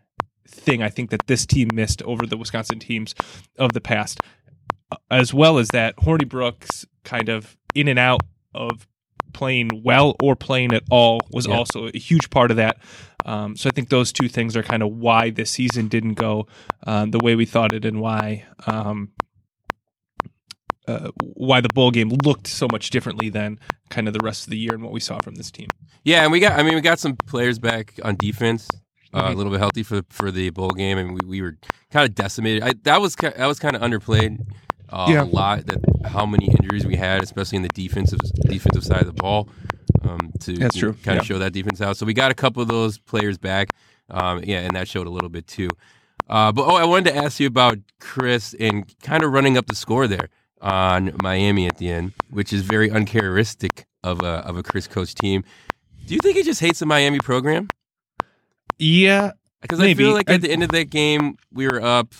thing 0.47 0.81
I 0.81 0.89
think 0.89 1.09
that 1.09 1.27
this 1.27 1.45
team 1.45 1.67
missed 1.73 2.01
over 2.03 2.25
the 2.25 2.37
Wisconsin 2.37 2.79
teams 2.79 3.13
of 3.59 3.73
the 3.73 3.81
past, 3.81 4.21
as 5.09 5.33
well 5.33 5.57
as 5.57 5.67
that 5.69 5.97
Hornibrook's 5.97 6.85
kind 7.03 7.27
of 7.29 7.57
in 7.75 7.87
and 7.89 7.99
out 7.99 8.21
of 8.55 8.87
playing 9.33 9.69
well 9.83 10.15
or 10.21 10.35
playing 10.35 10.73
at 10.73 10.83
all 10.89 11.19
was 11.31 11.47
Yeah. 11.47 11.55
also 11.55 11.87
a 11.93 11.97
huge 11.97 12.29
part 12.29 12.51
of 12.51 12.57
that. 12.57 12.77
Um, 13.25 13.55
so 13.55 13.69
I 13.69 13.71
think 13.71 13.89
those 13.89 14.11
two 14.11 14.27
things 14.27 14.55
are 14.57 14.63
kind 14.63 14.83
of 14.83 14.91
why 14.91 15.29
this 15.29 15.51
season 15.51 15.87
didn't 15.87 16.15
go 16.15 16.47
uh, 16.85 17.05
the 17.05 17.19
way 17.19 17.35
we 17.35 17.45
thought 17.45 17.73
it, 17.73 17.85
and 17.85 17.99
why 18.01 18.45
um, 18.67 19.09
uh, 20.91 21.11
why 21.35 21.61
the 21.61 21.69
bowl 21.73 21.91
game 21.91 22.09
looked 22.23 22.47
so 22.47 22.67
much 22.71 22.89
differently 22.89 23.29
than 23.29 23.59
kind 23.89 24.07
of 24.07 24.13
the 24.13 24.19
rest 24.23 24.45
of 24.45 24.51
the 24.51 24.57
year 24.57 24.73
and 24.73 24.83
what 24.83 24.91
we 24.91 24.99
saw 24.99 25.17
from 25.23 25.35
this 25.35 25.51
team. 25.51 25.67
Yeah, 26.03 26.23
and 26.23 26.31
we 26.31 26.39
got. 26.39 26.59
I 26.59 26.63
mean, 26.63 26.75
we 26.75 26.81
got 26.81 26.99
some 26.99 27.15
players 27.15 27.59
back 27.59 27.99
on 28.03 28.15
defense, 28.15 28.67
uh, 29.13 29.23
Mhm. 29.29 29.33
a 29.33 29.35
little 29.37 29.51
bit 29.51 29.59
healthy 29.59 29.83
for 29.83 30.01
for 30.09 30.31
the 30.31 30.49
bowl 30.49 30.71
game, 30.71 30.97
and 30.97 31.13
we, 31.13 31.19
we 31.27 31.41
were 31.41 31.57
kind 31.91 32.07
of 32.07 32.15
decimated. 32.15 32.63
I, 32.63 32.73
that 32.83 33.01
was 33.01 33.15
that 33.15 33.45
was 33.45 33.59
kind 33.59 33.75
of 33.75 33.81
underplayed 33.81 34.39
uh, 34.89 35.07
Yeah. 35.09 35.23
a 35.23 35.25
lot. 35.25 35.67
That 35.67 35.79
how 36.07 36.25
many 36.25 36.47
injuries 36.47 36.85
we 36.85 36.95
had, 36.95 37.23
especially 37.23 37.57
in 37.57 37.61
the 37.63 37.69
defensive 37.69 38.19
defensive 38.47 38.83
side 38.83 39.01
of 39.01 39.07
the 39.07 39.13
ball, 39.13 39.49
um, 40.03 40.31
to 40.41 40.53
That's 40.53 40.75
true, 40.77 40.93
kind 41.03 41.15
yeah. 41.15 41.21
of 41.21 41.25
show 41.25 41.37
that 41.39 41.53
defense 41.53 41.81
out. 41.81 41.97
So 41.97 42.05
we 42.05 42.13
got 42.13 42.31
a 42.31 42.35
couple 42.35 42.61
of 42.61 42.67
those 42.67 42.97
players 42.97 43.37
back. 43.37 43.69
Um, 44.09 44.43
yeah, 44.43 44.59
and 44.59 44.75
that 44.75 44.87
showed 44.89 45.07
a 45.07 45.09
little 45.09 45.29
bit 45.29 45.47
too. 45.47 45.69
Uh, 46.29 46.51
but 46.51 46.63
oh, 46.65 46.75
I 46.75 46.85
wanted 46.85 47.11
to 47.11 47.15
ask 47.17 47.39
you 47.39 47.47
about 47.47 47.77
Chryst 48.01 48.55
and 48.59 48.85
kind 49.01 49.23
of 49.23 49.31
running 49.31 49.57
up 49.57 49.67
the 49.67 49.75
score 49.75 50.07
there 50.07 50.29
on 50.61 51.15
Miami 51.23 51.67
at 51.67 51.77
the 51.77 51.89
end, 51.91 52.13
which 52.29 52.53
is 52.53 52.61
very 52.61 52.89
uncharacteristic 52.91 53.85
of 54.03 54.21
a 54.21 54.37
of 54.47 54.57
a 54.57 54.63
Chryst 54.63 54.89
coach 54.89 55.13
team. 55.15 55.43
Do 56.05 56.13
you 56.13 56.19
think 56.21 56.37
he 56.37 56.43
just 56.43 56.59
hates 56.59 56.79
the 56.79 56.85
Miami 56.85 57.19
program? 57.19 57.67
Yeah, 58.79 59.31
Because 59.61 59.79
I 59.79 59.93
feel 59.93 60.13
like 60.13 60.29
I- 60.29 60.33
at 60.35 60.41
the 60.41 60.51
end 60.51 60.63
of 60.63 60.69
that 60.69 60.89
game, 60.89 61.37
we 61.53 61.67
were 61.67 61.81
up. 61.81 62.13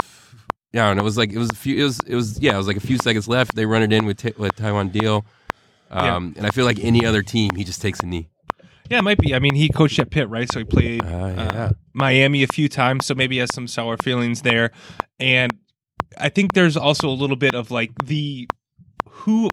Yeah, 0.74 0.94
know. 0.94 1.02
It 1.02 1.04
was 1.04 1.18
like 1.18 1.32
it 1.34 1.38
was 1.38 1.50
a 1.50 1.56
few. 1.56 1.76
It 1.78 1.84
was 1.84 2.00
it 2.08 2.16
was 2.16 2.40
yeah. 2.40 2.54
It 2.54 2.58
was 2.58 2.68
like 2.68 2.78
a 2.78 2.82
few 2.82 2.98
seconds 2.98 3.28
left. 3.28 3.56
They 3.56 3.66
run 3.66 3.82
it 3.82 3.92
in 3.92 4.06
with 4.06 4.18
t- 4.18 4.34
with 4.38 4.56
Taiwan 4.56 4.90
Deal, 4.90 5.26
um, 5.90 6.34
and 6.38 6.46
I 6.48 6.52
feel 6.52 6.64
like 6.66 6.80
any 6.80 7.06
other 7.06 7.22
team, 7.24 7.52
he 7.56 7.64
just 7.66 7.82
takes 7.82 8.00
a 8.00 8.06
knee. 8.06 8.30
yeah, 8.90 9.00
it 9.00 9.04
might 9.04 9.18
be. 9.18 9.36
I 9.36 9.40
mean, 9.40 9.56
he 9.56 9.68
coached 9.68 10.00
at 10.00 10.12
Pitt, 10.12 10.30
right? 10.30 10.50
So 10.52 10.60
he 10.60 10.66
played 10.66 11.04
Uh, 11.04 11.08
uh. 11.08 11.70
Miami 11.94 12.44
a 12.44 12.48
few 12.48 12.70
times, 12.70 13.06
so 13.06 13.14
maybe 13.16 13.36
he 13.36 13.40
has 13.40 13.54
some 13.54 13.68
sour 13.68 13.98
feelings 13.98 14.44
there. 14.44 14.72
And 15.20 15.52
I 16.18 16.30
think 16.30 16.54
there's 16.54 16.78
also 16.78 17.08
a 17.10 17.12
little 17.18 17.36
bit 17.36 17.54
of 17.56 17.72
like 17.72 17.92
the 18.06 18.48
who 19.10 19.50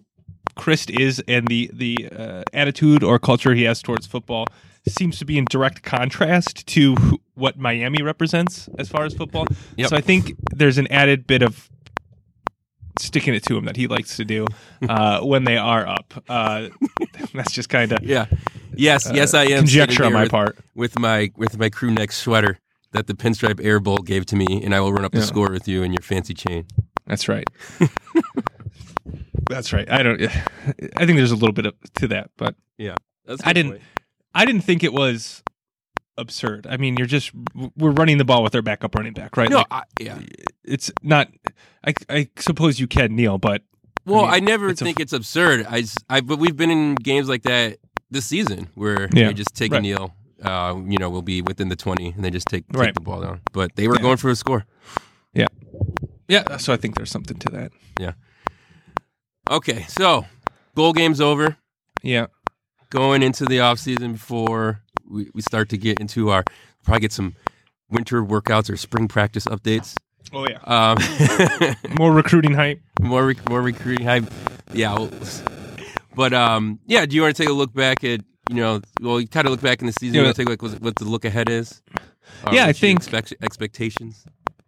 Chryst 0.57 0.99
is 0.99 1.23
and 1.29 1.47
the 1.49 1.71
the 1.73 2.09
uh, 2.11 2.43
attitude 2.53 3.03
or 3.05 3.19
culture 3.19 3.55
he 3.55 3.63
has 3.65 3.81
towards 3.83 4.07
football 4.07 4.47
seems 4.89 5.19
to 5.19 5.25
be 5.25 5.37
in 5.39 5.45
direct 5.51 5.83
contrast 5.83 6.67
to 6.67 6.95
who, 6.95 7.21
what 7.35 7.59
Miami 7.59 8.03
represents 8.03 8.69
as 8.79 8.89
far 8.89 9.05
as 9.05 9.15
football. 9.15 9.47
Yep. 9.77 9.91
So 9.91 9.97
I 9.97 10.01
think 10.01 10.33
there's 10.55 10.79
an 10.79 10.87
added 10.89 11.27
bit 11.27 11.43
of 11.43 11.69
sticking 12.99 13.35
it 13.35 13.45
to 13.45 13.57
him 13.57 13.65
that 13.67 13.77
he 13.77 13.87
likes 13.87 14.17
to 14.17 14.25
do 14.25 14.47
uh, 14.89 15.21
when 15.21 15.45
they 15.45 15.57
are 15.57 15.87
up. 15.87 16.25
Uh, 16.29 16.69
that's 17.35 17.53
just 17.53 17.69
kind 17.69 17.93
of 17.93 18.03
yeah. 18.03 18.27
Yes, 18.75 19.11
yes, 19.13 19.35
I 19.35 19.45
am 19.45 19.53
Uh, 19.53 19.57
conjecture 19.59 20.05
on 20.05 20.13
my 20.13 20.23
with, 20.23 20.31
part. 20.31 20.59
with 20.75 20.99
my 20.99 21.31
with 21.37 21.59
my 21.59 21.69
crew 21.69 21.91
neck 21.91 22.13
sweater 22.13 22.59
that 22.93 23.07
the 23.07 23.15
Pinstripe 23.15 23.63
Air 23.63 23.81
Bowl 23.81 23.99
gave 23.99 24.25
to 24.27 24.37
me, 24.37 24.47
and 24.65 24.75
I 24.75 24.81
will 24.81 24.93
run 24.93 25.05
up 25.05 25.13
the 25.13 25.19
Yeah. 25.19 25.25
score 25.25 25.51
with 25.51 25.69
you 25.69 25.83
and 25.83 25.93
your 25.93 26.03
fancy 26.03 26.35
chain. 26.35 26.67
That's 27.07 27.29
right. 27.29 27.47
That's 29.49 29.73
right. 29.73 29.91
I 29.91 30.03
don't. 30.03 30.21
I 30.97 31.07
think 31.07 31.17
there's 31.17 31.31
a 31.31 31.37
little 31.37 31.53
bit 31.53 31.67
of, 31.67 31.75
to 31.97 32.09
that, 32.09 32.31
but 32.37 32.55
That's 33.25 33.43
I 33.45 33.53
didn't- 33.53 33.73
point. 33.73 33.83
I 34.35 34.45
didn't 34.45 34.61
think 34.63 34.85
it 34.85 34.93
was 34.93 35.43
absurd. 36.19 36.67
I 36.69 36.77
mean, 36.77 36.97
you're 36.99 37.07
just 37.07 37.33
we're 37.77 37.91
running 37.93 38.19
the 38.19 38.25
ball 38.25 38.43
with 38.43 38.55
our 38.55 38.63
backup 38.63 38.95
running 38.95 39.15
back, 39.15 39.37
right? 39.37 39.49
No, 39.49 39.59
Like, 39.59 39.67
I, 39.71 39.83
yeah. 40.01 40.19
it's 40.65 40.93
not. 41.03 41.29
I, 41.85 41.95
I 42.11 42.29
suppose 42.39 42.79
you 42.79 42.87
can 42.87 43.17
kneel, 43.17 43.39
but 43.39 43.63
Well, 44.05 44.23
mean, 44.27 44.35
I, 44.35 44.41
never 44.41 44.69
it's 44.69 44.83
a- 44.83 44.85
think 44.85 45.01
it's 45.01 45.13
absurd. 45.15 45.67
I 45.69 46.21
but 46.21 46.39
we've 46.39 46.57
been 46.57 46.71
in 46.71 46.95
games 46.97 47.29
like 47.29 47.43
that 47.45 47.79
this 48.11 48.27
season 48.27 48.69
where 48.75 49.09
Yeah. 49.15 49.29
they 49.29 49.35
just 49.35 49.55
take 49.55 49.73
a 49.73 49.77
Right. 49.77 49.83
kneel. 49.83 50.15
Uh, 50.43 50.81
you 50.87 50.99
know, 50.99 51.11
we'll 51.11 51.23
be 51.23 51.43
within 51.43 51.69
the 51.69 51.77
twenty, 51.77 52.11
and 52.11 52.25
they 52.25 52.31
just 52.31 52.47
take, 52.47 52.67
take 52.69 52.77
Right. 52.81 52.95
the 52.95 53.01
ball 53.01 53.21
down. 53.23 53.41
But 53.53 53.75
they 53.77 53.89
were 53.89 53.97
Yeah. 53.97 54.03
going 54.03 54.17
for 54.19 54.31
a 54.31 54.37
score. 54.37 54.65
yeah. 55.35 55.47
Yeah. 56.29 56.57
So 56.59 56.73
I 56.73 56.77
think 56.77 56.95
there's 56.97 57.11
something 57.11 57.39
to 57.39 57.51
that. 57.53 57.73
Yeah. 57.99 58.13
Okay, 59.51 59.85
so 59.89 60.27
bowl 60.75 60.93
game's 60.93 61.21
over. 61.21 61.57
Yeah. 62.03 62.27
Going 62.91 63.23
into 63.23 63.45
the 63.45 63.61
off 63.61 63.79
season 63.79 64.13
before 64.13 64.83
we, 65.09 65.31
we 65.35 65.41
start 65.43 65.69
to 65.71 65.79
get 65.79 66.01
into 66.01 66.31
our 66.31 66.45
probably 66.85 67.01
get 67.01 67.13
some 67.13 67.35
winter 67.91 68.23
workouts 68.23 68.71
or 68.71 68.77
spring 68.77 69.09
practice 69.09 69.47
updates. 69.47 69.95
Oh 70.33 70.47
yeah. 70.49 70.59
Um, 70.65 71.75
More 71.99 72.13
recruiting 72.13 72.53
hype. 72.55 72.81
more 73.01 73.27
rec- 73.27 73.49
more 73.49 73.63
recruiting 73.63 74.07
hype. 74.07 74.25
Yeah, 74.73 75.09
but 76.15 76.35
um, 76.35 76.79
yeah. 76.87 77.07
Do 77.07 77.17
you 77.17 77.23
want 77.23 77.35
to 77.35 77.43
take 77.43 77.49
a 77.51 77.55
look 77.55 77.73
back 77.73 78.05
at 78.05 78.21
you 78.51 78.57
know? 78.57 78.81
Well, 79.01 79.21
you 79.21 79.29
kind 79.29 79.47
of 79.47 79.51
look 79.53 79.61
back 79.61 79.81
in 79.81 79.87
the 79.87 79.93
season. 79.93 80.15
You 80.17 80.25
to 80.25 80.33
take 80.35 80.49
like 80.49 80.63
what, 80.63 80.81
what 80.81 80.97
the 80.97 81.05
look 81.05 81.25
ahead 81.25 81.49
is. 81.49 81.83
Or 82.47 82.55
Yeah, 82.55 82.67
I 82.67 82.73
think- 82.73 82.99
expect- 82.99 83.35
expectations. 83.43 84.25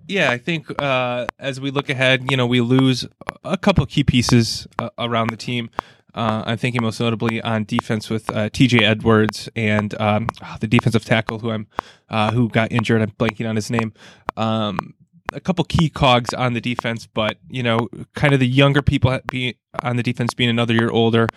Yeah, 0.08 0.30
I 0.32 0.38
think 0.38 0.66
uh, 0.82 1.26
as 1.38 1.60
we 1.60 1.70
look 1.70 1.88
ahead, 1.88 2.30
you 2.32 2.36
know, 2.36 2.44
we 2.46 2.60
lose 2.60 3.06
a 3.44 3.56
couple 3.56 3.86
key 3.86 4.02
pieces 4.02 4.66
uh, 4.80 4.90
around 4.98 5.30
the 5.30 5.36
team. 5.36 5.70
Uh, 6.14 6.42
I'm 6.46 6.56
thinking 6.58 6.82
most 6.82 6.98
notably 6.98 7.40
on 7.40 7.62
defense 7.62 8.10
with 8.10 8.28
uh, 8.34 8.48
T.J. 8.52 8.84
Edwards 8.84 9.48
and 9.54 9.94
um, 10.00 10.26
ah, 10.42 10.56
the 10.60 10.66
defensive 10.66 11.04
tackle 11.04 11.38
who 11.38 11.52
I'm 11.52 11.68
uh, 12.08 12.32
who 12.32 12.48
got 12.48 12.72
injured. 12.72 13.00
I'm 13.00 13.12
blanking 13.12 13.48
on 13.48 13.54
his 13.54 13.70
name. 13.70 13.92
Um, 14.36 14.94
a 15.32 15.38
couple 15.38 15.62
key 15.64 15.88
cogs 15.88 16.34
on 16.34 16.54
the 16.54 16.60
defense, 16.60 17.06
but 17.06 17.38
you 17.48 17.62
know, 17.62 17.88
kind 18.16 18.34
of 18.34 18.40
the 18.40 18.48
younger 18.48 18.82
people 18.82 19.16
be 19.30 19.58
on 19.84 19.94
the 19.94 20.02
defense 20.02 20.34
being 20.34 20.50
another 20.50 20.74
year 20.74 20.90
older, 20.90 21.28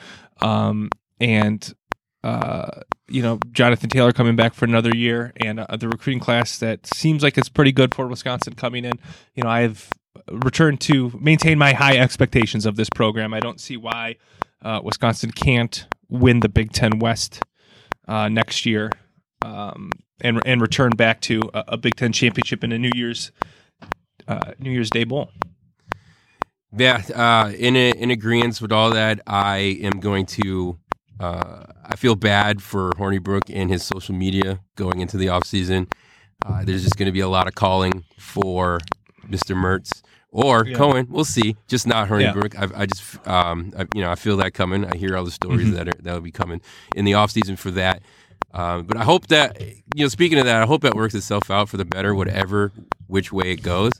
um, 0.41 0.89
and 1.19 1.71
you 3.09 3.21
know, 3.21 3.39
Jonathan 3.51 3.89
Taylor 3.89 4.11
coming 4.11 4.35
back 4.35 4.53
for 4.53 4.65
another 4.65 4.95
year, 4.95 5.33
and 5.37 5.59
uh, 5.59 5.77
the 5.77 5.87
recruiting 5.87 6.19
class 6.21 6.57
that 6.59 6.85
seems 6.87 7.23
like 7.23 7.37
it's 7.37 7.49
pretty 7.49 7.71
good 7.71 7.93
for 7.93 8.07
Wisconsin 8.07 8.53
coming 8.53 8.85
in. 8.85 8.93
You 9.35 9.43
know, 9.43 9.49
I've 9.49 9.89
returned 10.29 10.81
to 10.81 11.11
maintain 11.19 11.57
my 11.57 11.73
high 11.73 11.97
expectations 11.97 12.65
of 12.65 12.75
this 12.75 12.89
program. 12.89 13.33
I 13.33 13.39
don't 13.39 13.59
see 13.59 13.77
why 13.77 14.17
uh, 14.61 14.79
Wisconsin 14.83 15.31
can't 15.31 15.87
win 16.09 16.39
the 16.39 16.49
Big 16.49 16.71
Ten 16.71 16.99
West 16.99 17.41
uh, 18.07 18.29
next 18.29 18.65
year, 18.65 18.89
um, 19.43 19.91
and 20.21 20.41
and 20.45 20.61
return 20.61 20.91
back 20.91 21.21
to 21.21 21.41
a, 21.53 21.63
a 21.69 21.77
Big 21.77 21.95
Ten 21.95 22.11
championship 22.11 22.63
in 22.63 22.71
a 22.71 22.79
New 22.79 22.91
Year's 22.95 23.31
uh, 24.27 24.53
New 24.59 24.71
Year's 24.71 24.89
Day 24.89 25.03
bowl. 25.03 25.31
Yeah, 26.75 27.03
uh, 27.13 27.51
in 27.51 27.75
a, 27.75 27.91
in 27.91 28.09
agreement 28.09 28.59
with 28.59 28.71
all 28.71 28.91
that, 28.91 29.21
I 29.27 29.57
am 29.81 29.99
going 29.99 30.25
to. 30.27 30.79
Uh, 31.23 31.63
I 31.85 31.95
feel 31.95 32.15
bad 32.15 32.61
for 32.61 32.91
Hornibrook 32.91 33.43
and 33.53 33.69
his 33.69 33.83
social 33.83 34.13
media 34.13 34.59
going 34.75 34.99
into 34.99 35.15
the 35.17 35.29
off 35.29 35.45
season. 35.45 35.87
Uh, 36.45 36.63
there's 36.65 36.83
just 36.83 36.97
going 36.97 37.05
to 37.05 37.11
be 37.13 37.21
a 37.21 37.29
lot 37.29 37.47
of 37.47 37.55
calling 37.55 38.03
for 38.17 38.79
Mr. 39.29 39.55
Mertz 39.55 40.01
or 40.31 40.65
Yeah. 40.65 40.75
Coan. 40.77 41.07
We'll 41.09 41.23
see. 41.23 41.55
Just 41.69 41.87
not 41.87 42.09
Yeah. 42.09 42.33
Hornibrook. 42.33 42.55
I, 42.57 42.81
I 42.81 42.85
just, 42.87 43.25
um, 43.27 43.71
I, 43.77 43.85
you 43.95 44.01
know, 44.01 44.11
I 44.11 44.15
feel 44.15 44.35
that 44.37 44.53
coming. 44.53 44.83
I 44.85 44.97
hear 44.97 45.15
all 45.15 45.23
the 45.23 45.31
stories 45.31 45.67
Mhm. 45.69 45.75
that 45.75 45.87
are 45.87 46.01
that 46.01 46.13
will 46.13 46.19
be 46.21 46.31
coming 46.31 46.59
in 46.95 47.05
the 47.05 47.13
off 47.13 47.31
season 47.31 47.55
for 47.55 47.71
that. 47.71 48.01
Um, 48.53 48.85
but 48.85 48.97
I 48.97 49.03
hope 49.05 49.27
that 49.27 49.61
you 49.95 50.03
know, 50.03 50.09
speaking 50.09 50.37
of 50.39 50.45
that, 50.45 50.61
I 50.61 50.65
hope 50.65 50.81
that 50.81 50.93
works 50.95 51.15
itself 51.15 51.49
out 51.49 51.69
for 51.69 51.77
the 51.77 51.85
better, 51.85 52.13
whatever 52.13 52.71
which 53.07 53.31
way 53.31 53.51
it 53.51 53.63
goes. 53.63 53.91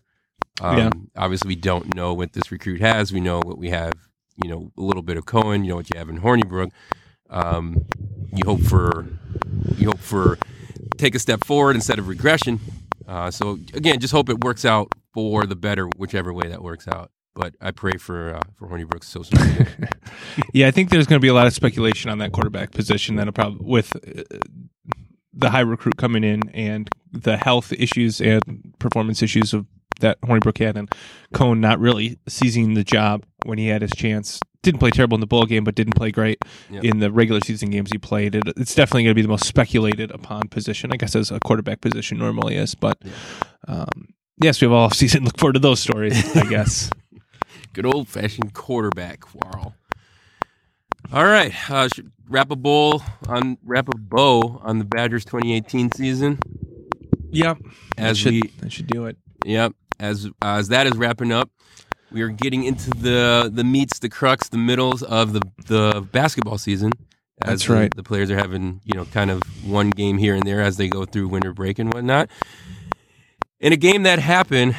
Um, 0.60 0.78
Yeah. 0.78 0.90
Obviously, 1.16 1.48
we 1.48 1.56
don't 1.56 1.96
know 1.96 2.14
what 2.14 2.34
this 2.34 2.52
recruit 2.52 2.82
has. 2.82 3.14
We 3.14 3.22
know 3.22 3.40
what 3.40 3.58
we 3.58 3.70
have. 3.70 3.94
You 4.44 4.50
know, 4.50 4.72
a 4.78 4.82
little 4.82 5.04
bit 5.04 5.16
of 5.16 5.26
Coan. 5.26 5.64
You 5.64 5.70
know 5.70 5.76
what 5.78 5.90
you 5.94 5.98
have 5.98 6.10
in 6.10 6.20
Hornibrook. 6.20 6.72
Um, 7.30 7.86
you 8.36 8.44
hope 8.46 8.62
for 8.62 9.08
you 9.78 9.88
hope 9.88 10.00
for 10.00 10.38
take 10.98 11.16
a 11.16 11.20
step 11.20 11.46
forward 11.46 11.76
instead 11.76 12.00
of 12.00 12.08
regression. 12.08 12.60
Uh, 13.08 13.32
so 13.32 13.60
again, 13.74 14.00
just 14.00 14.14
hope 14.14 14.30
it 14.30 14.44
works 14.44 14.66
out 14.66 14.92
for 15.14 15.46
the 15.46 15.56
better, 15.56 15.88
whichever 15.98 16.34
way 16.34 16.48
that 16.48 16.62
works 16.62 16.88
out. 16.88 17.12
But 17.36 17.56
I 17.60 17.72
pray 17.72 17.94
for 17.98 18.36
uh, 18.36 18.42
for 18.56 18.68
Hornibrook 18.68 19.04
so 19.04 19.24
soon. 19.24 19.68
Yeah, 20.54 20.68
I 20.68 20.72
think 20.72 20.90
there's 20.90 21.06
going 21.08 21.20
to 21.20 21.22
be 21.22 21.28
a 21.28 21.34
lot 21.34 21.48
of 21.48 21.54
speculation 21.54 22.10
on 22.10 22.18
that 22.20 22.32
quarterback 22.32 22.72
position. 22.72 23.16
That'll 23.16 23.34
probably 23.34 23.66
with 23.66 23.96
uh, 23.96 24.38
the 25.34 25.50
high 25.50 25.62
recruit 25.62 25.98
coming 25.98 26.24
in 26.24 26.50
and 26.50 26.90
the 27.12 27.38
health 27.38 27.72
issues 27.74 28.22
and 28.22 28.74
performance 28.80 29.22
issues 29.22 29.54
of 29.54 29.66
that 30.00 30.20
Hornibrook 30.22 30.58
had, 30.60 30.78
and 30.78 30.92
Coan 31.34 31.60
not 31.60 31.80
really 31.80 32.20
seizing 32.28 32.74
the 32.74 32.84
job 32.84 33.26
when 33.46 33.58
he 33.58 33.68
had 33.68 33.82
his 33.82 33.92
chance. 33.92 34.40
Didn't 34.64 34.80
play 34.80 34.90
terrible 34.92 35.16
in 35.16 35.22
the 35.22 35.28
bowl 35.28 35.46
game, 35.46 35.64
but 35.64 35.76
didn't 35.76 35.94
play 35.96 36.10
great 36.12 36.40
Yep. 36.72 36.84
in 36.84 37.00
the 37.00 37.12
regular 37.12 37.42
season 37.42 37.70
games 37.70 37.92
he 37.92 37.98
played. 37.98 38.34
It, 38.34 38.44
it's 38.58 38.74
definitely 38.74 39.04
going 39.04 39.12
to 39.12 39.16
be 39.16 39.22
the 39.22 39.28
most 39.28 39.46
speculated 39.46 40.10
upon 40.12 40.48
position, 40.48 40.92
I 40.92 40.96
guess, 40.98 41.16
as 41.16 41.30
a 41.32 41.40
quarterback 41.40 41.82
position 41.82 42.18
normally 42.18 42.56
is. 42.56 42.74
But 42.74 42.98
um, 43.68 44.08
yes, 44.42 44.60
we 44.62 44.66
have 44.66 44.72
all 44.72 44.90
season. 44.90 45.24
Look 45.26 45.38
forward 45.38 45.54
to 45.54 45.60
those 45.60 45.80
stories, 45.80 46.36
I 46.36 46.50
guess. 46.50 46.90
Good 47.74 47.86
old 47.86 48.08
fashioned 48.08 48.54
quarterback 48.54 49.20
quarrel. 49.22 49.76
All 51.12 51.26
right, 51.26 51.54
uh, 51.70 51.90
wrap 52.30 52.50
a 52.50 52.56
bowl 52.56 53.02
on 53.28 53.58
wrap 53.64 53.90
a 53.90 53.98
bow 53.98 54.62
on 54.64 54.80
the 54.80 54.86
Badgers 54.86 55.26
2018 55.26 55.92
season. 55.92 56.40
yeah, 57.30 57.56
As 57.98 58.18
should, 58.18 58.32
we 58.34 58.44
I 58.64 58.70
should 58.70 58.88
do 58.88 59.06
it. 59.08 59.18
Yep. 59.46 59.74
As 60.00 60.30
as 60.42 60.70
that 60.70 60.88
is 60.88 60.94
wrapping 60.96 61.32
up, 61.32 61.50
we 62.14 62.22
are 62.22 62.30
getting 62.30 62.64
into 62.64 62.90
the 62.92 63.50
the 63.54 63.64
meats, 63.64 64.00
the 64.00 64.10
crux, 64.10 64.50
the 64.50 64.58
middles 64.58 65.04
of 65.04 65.34
the 65.34 65.42
the 65.66 66.08
basketball 66.12 66.58
season. 66.58 66.92
As 67.42 67.50
That's 67.50 67.66
the- 67.68 67.74
right. 67.74 67.96
The 67.96 68.04
players 68.04 68.30
are 68.32 68.38
having 68.38 68.80
you 68.86 68.94
know 68.96 69.06
kind 69.06 69.32
of 69.32 69.42
one 69.68 69.90
game 69.90 70.18
here 70.18 70.36
and 70.36 70.44
there 70.44 70.62
as 70.62 70.78
they 70.78 70.88
go 70.88 71.06
through 71.06 71.28
winter 71.30 71.52
break 71.54 71.80
and 71.80 71.94
whatnot. 71.94 72.30
In 73.60 73.74
a 73.74 73.78
game 73.78 74.04
that 74.04 74.20
happened 74.20 74.76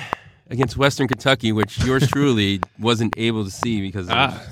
against 0.51 0.77
Western 0.77 1.09
Kentucky, 1.09 1.53
which 1.53 1.79
yours 1.85 2.07
truly 2.09 2.61
wasn't 2.79 3.15
able 3.17 3.45
to 3.45 3.51
see 3.51 3.81
because 3.81 4.09
of 4.09 4.15
Ah. 4.15 4.43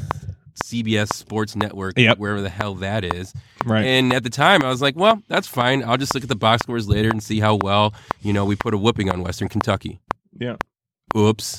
CBS 0.65 1.09
Sports 1.15 1.55
Network, 1.57 1.99
Yep. 1.99 2.19
wherever 2.19 2.41
the 2.41 2.49
hell 2.49 2.75
that 2.77 3.05
is. 3.05 3.33
Right. 3.65 3.85
And 3.85 4.12
at 4.12 4.23
the 4.23 4.31
time, 4.31 4.62
I 4.62 4.69
was 4.69 4.81
like, 4.83 4.97
well, 4.97 5.23
that's 5.29 5.47
fine. 5.47 5.83
I'll 5.85 5.97
just 5.97 6.15
look 6.15 6.23
at 6.23 6.29
the 6.29 6.37
box 6.37 6.62
scores 6.62 6.89
later 6.89 7.09
and 7.11 7.23
see 7.23 7.41
how 7.41 7.59
well, 7.62 7.95
you 8.23 8.33
know, 8.33 8.45
we 8.45 8.57
put 8.57 8.73
a 8.75 8.79
whooping 8.79 9.11
on 9.11 9.23
Western 9.23 9.49
Kentucky. 9.49 10.01
yeah. 10.39 10.57
Oops. 11.17 11.59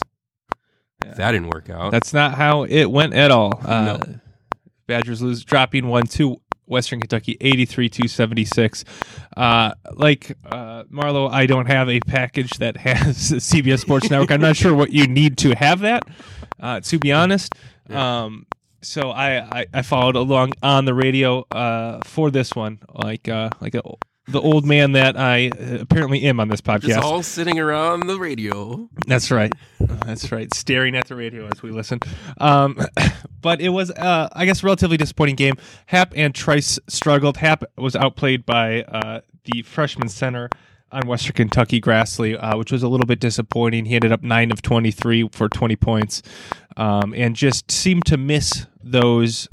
Yeah. 1.06 1.14
That 1.16 1.32
didn't 1.32 1.50
work 1.50 1.70
out. 1.70 1.92
That's 1.92 2.14
not 2.14 2.36
how 2.36 2.64
it 2.64 2.86
went 2.86 3.14
at 3.14 3.32
all. 3.32 3.62
Uh, 3.66 3.98
No. 4.00 4.20
Badgers 4.86 5.22
lose, 5.22 5.44
dropping 5.46 5.88
one 5.88 6.06
to 6.08 6.42
Western 6.66 7.00
Kentucky, 7.00 7.38
83 7.40 7.88
to 7.90 8.08
76. 8.10 8.84
Uh, 9.38 9.74
like 9.94 10.38
uh, 10.46 10.84
Marlo, 10.86 11.32
I 11.32 11.46
don't 11.46 11.68
have 11.68 11.90
a 11.90 12.00
package 12.02 12.52
that 12.58 12.76
has 12.78 13.18
CBS 13.18 13.80
Sports 13.80 14.10
Network. 14.10 14.30
I'm 14.32 14.42
not 14.42 14.58
sure 14.58 14.74
what 14.74 14.92
you 14.92 15.08
need 15.08 15.38
to 15.40 15.56
have 15.56 15.80
that, 15.82 16.04
uh, 16.60 16.82
to 16.82 17.00
be 17.00 17.12
honest. 17.14 17.54
Um, 17.90 18.46
so 18.82 19.12
I, 19.12 19.60
I, 19.62 19.66
I 19.74 19.82
followed 19.84 20.18
along 20.18 20.52
on 20.62 20.84
the 20.84 20.94
radio 20.94 21.46
uh, 21.52 22.00
for 22.04 22.30
this 22.30 22.54
one, 22.54 22.80
like 22.94 23.30
uh, 23.30 23.50
like 23.62 23.76
a, 23.76 23.82
the 24.28 24.40
old 24.40 24.66
man 24.66 24.94
that 24.94 25.18
I 25.18 25.50
uh, 25.50 25.80
apparently 25.82 26.24
am 26.24 26.40
on 26.40 26.48
this 26.48 26.62
podcast. 26.62 26.88
Just 26.88 27.04
all 27.04 27.24
sitting 27.24 27.60
around 27.60 28.08
the 28.08 28.18
radio. 28.18 28.90
That's 29.08 29.32
right. 29.32 29.52
That's 29.80 30.32
right. 30.32 30.54
Staring 30.54 30.96
at 30.96 31.08
the 31.08 31.16
radio 31.16 31.48
as 31.48 31.62
we 31.62 31.72
listen. 31.72 32.00
Um, 32.38 32.78
but 33.42 33.62
it 33.62 33.70
was, 33.70 33.92
uh, 33.92 34.30
I 34.34 34.46
guess, 34.46 34.64
a 34.64 34.66
relatively 34.66 34.98
disappointing 34.98 35.36
game. 35.36 35.56
Happ 35.88 36.14
and 36.16 36.34
Trice 36.34 36.80
struggled. 36.88 37.38
Happ 37.38 37.64
was 37.78 37.96
outplayed 37.96 38.46
by 38.46 38.84
uh, 38.84 39.22
the 39.44 39.62
freshman 39.64 40.08
center 40.08 40.50
on 40.92 41.08
Western 41.08 41.34
Kentucky, 41.34 41.82
Grassley, 41.82 42.38
uh, 42.40 42.56
which 42.58 42.72
was 42.72 42.84
a 42.84 42.88
little 42.88 43.08
bit 43.08 43.20
disappointing. 43.20 43.86
He 43.86 43.96
ended 43.96 44.12
up 44.12 44.24
9 44.24 44.52
of 44.52 44.62
23 44.62 45.30
for 45.30 45.50
20 45.50 45.76
points 45.76 46.22
um, 46.78 47.14
and 47.16 47.36
just 47.36 47.72
seemed 47.72 48.06
to 48.06 48.18
miss 48.18 48.68
those 48.82 49.48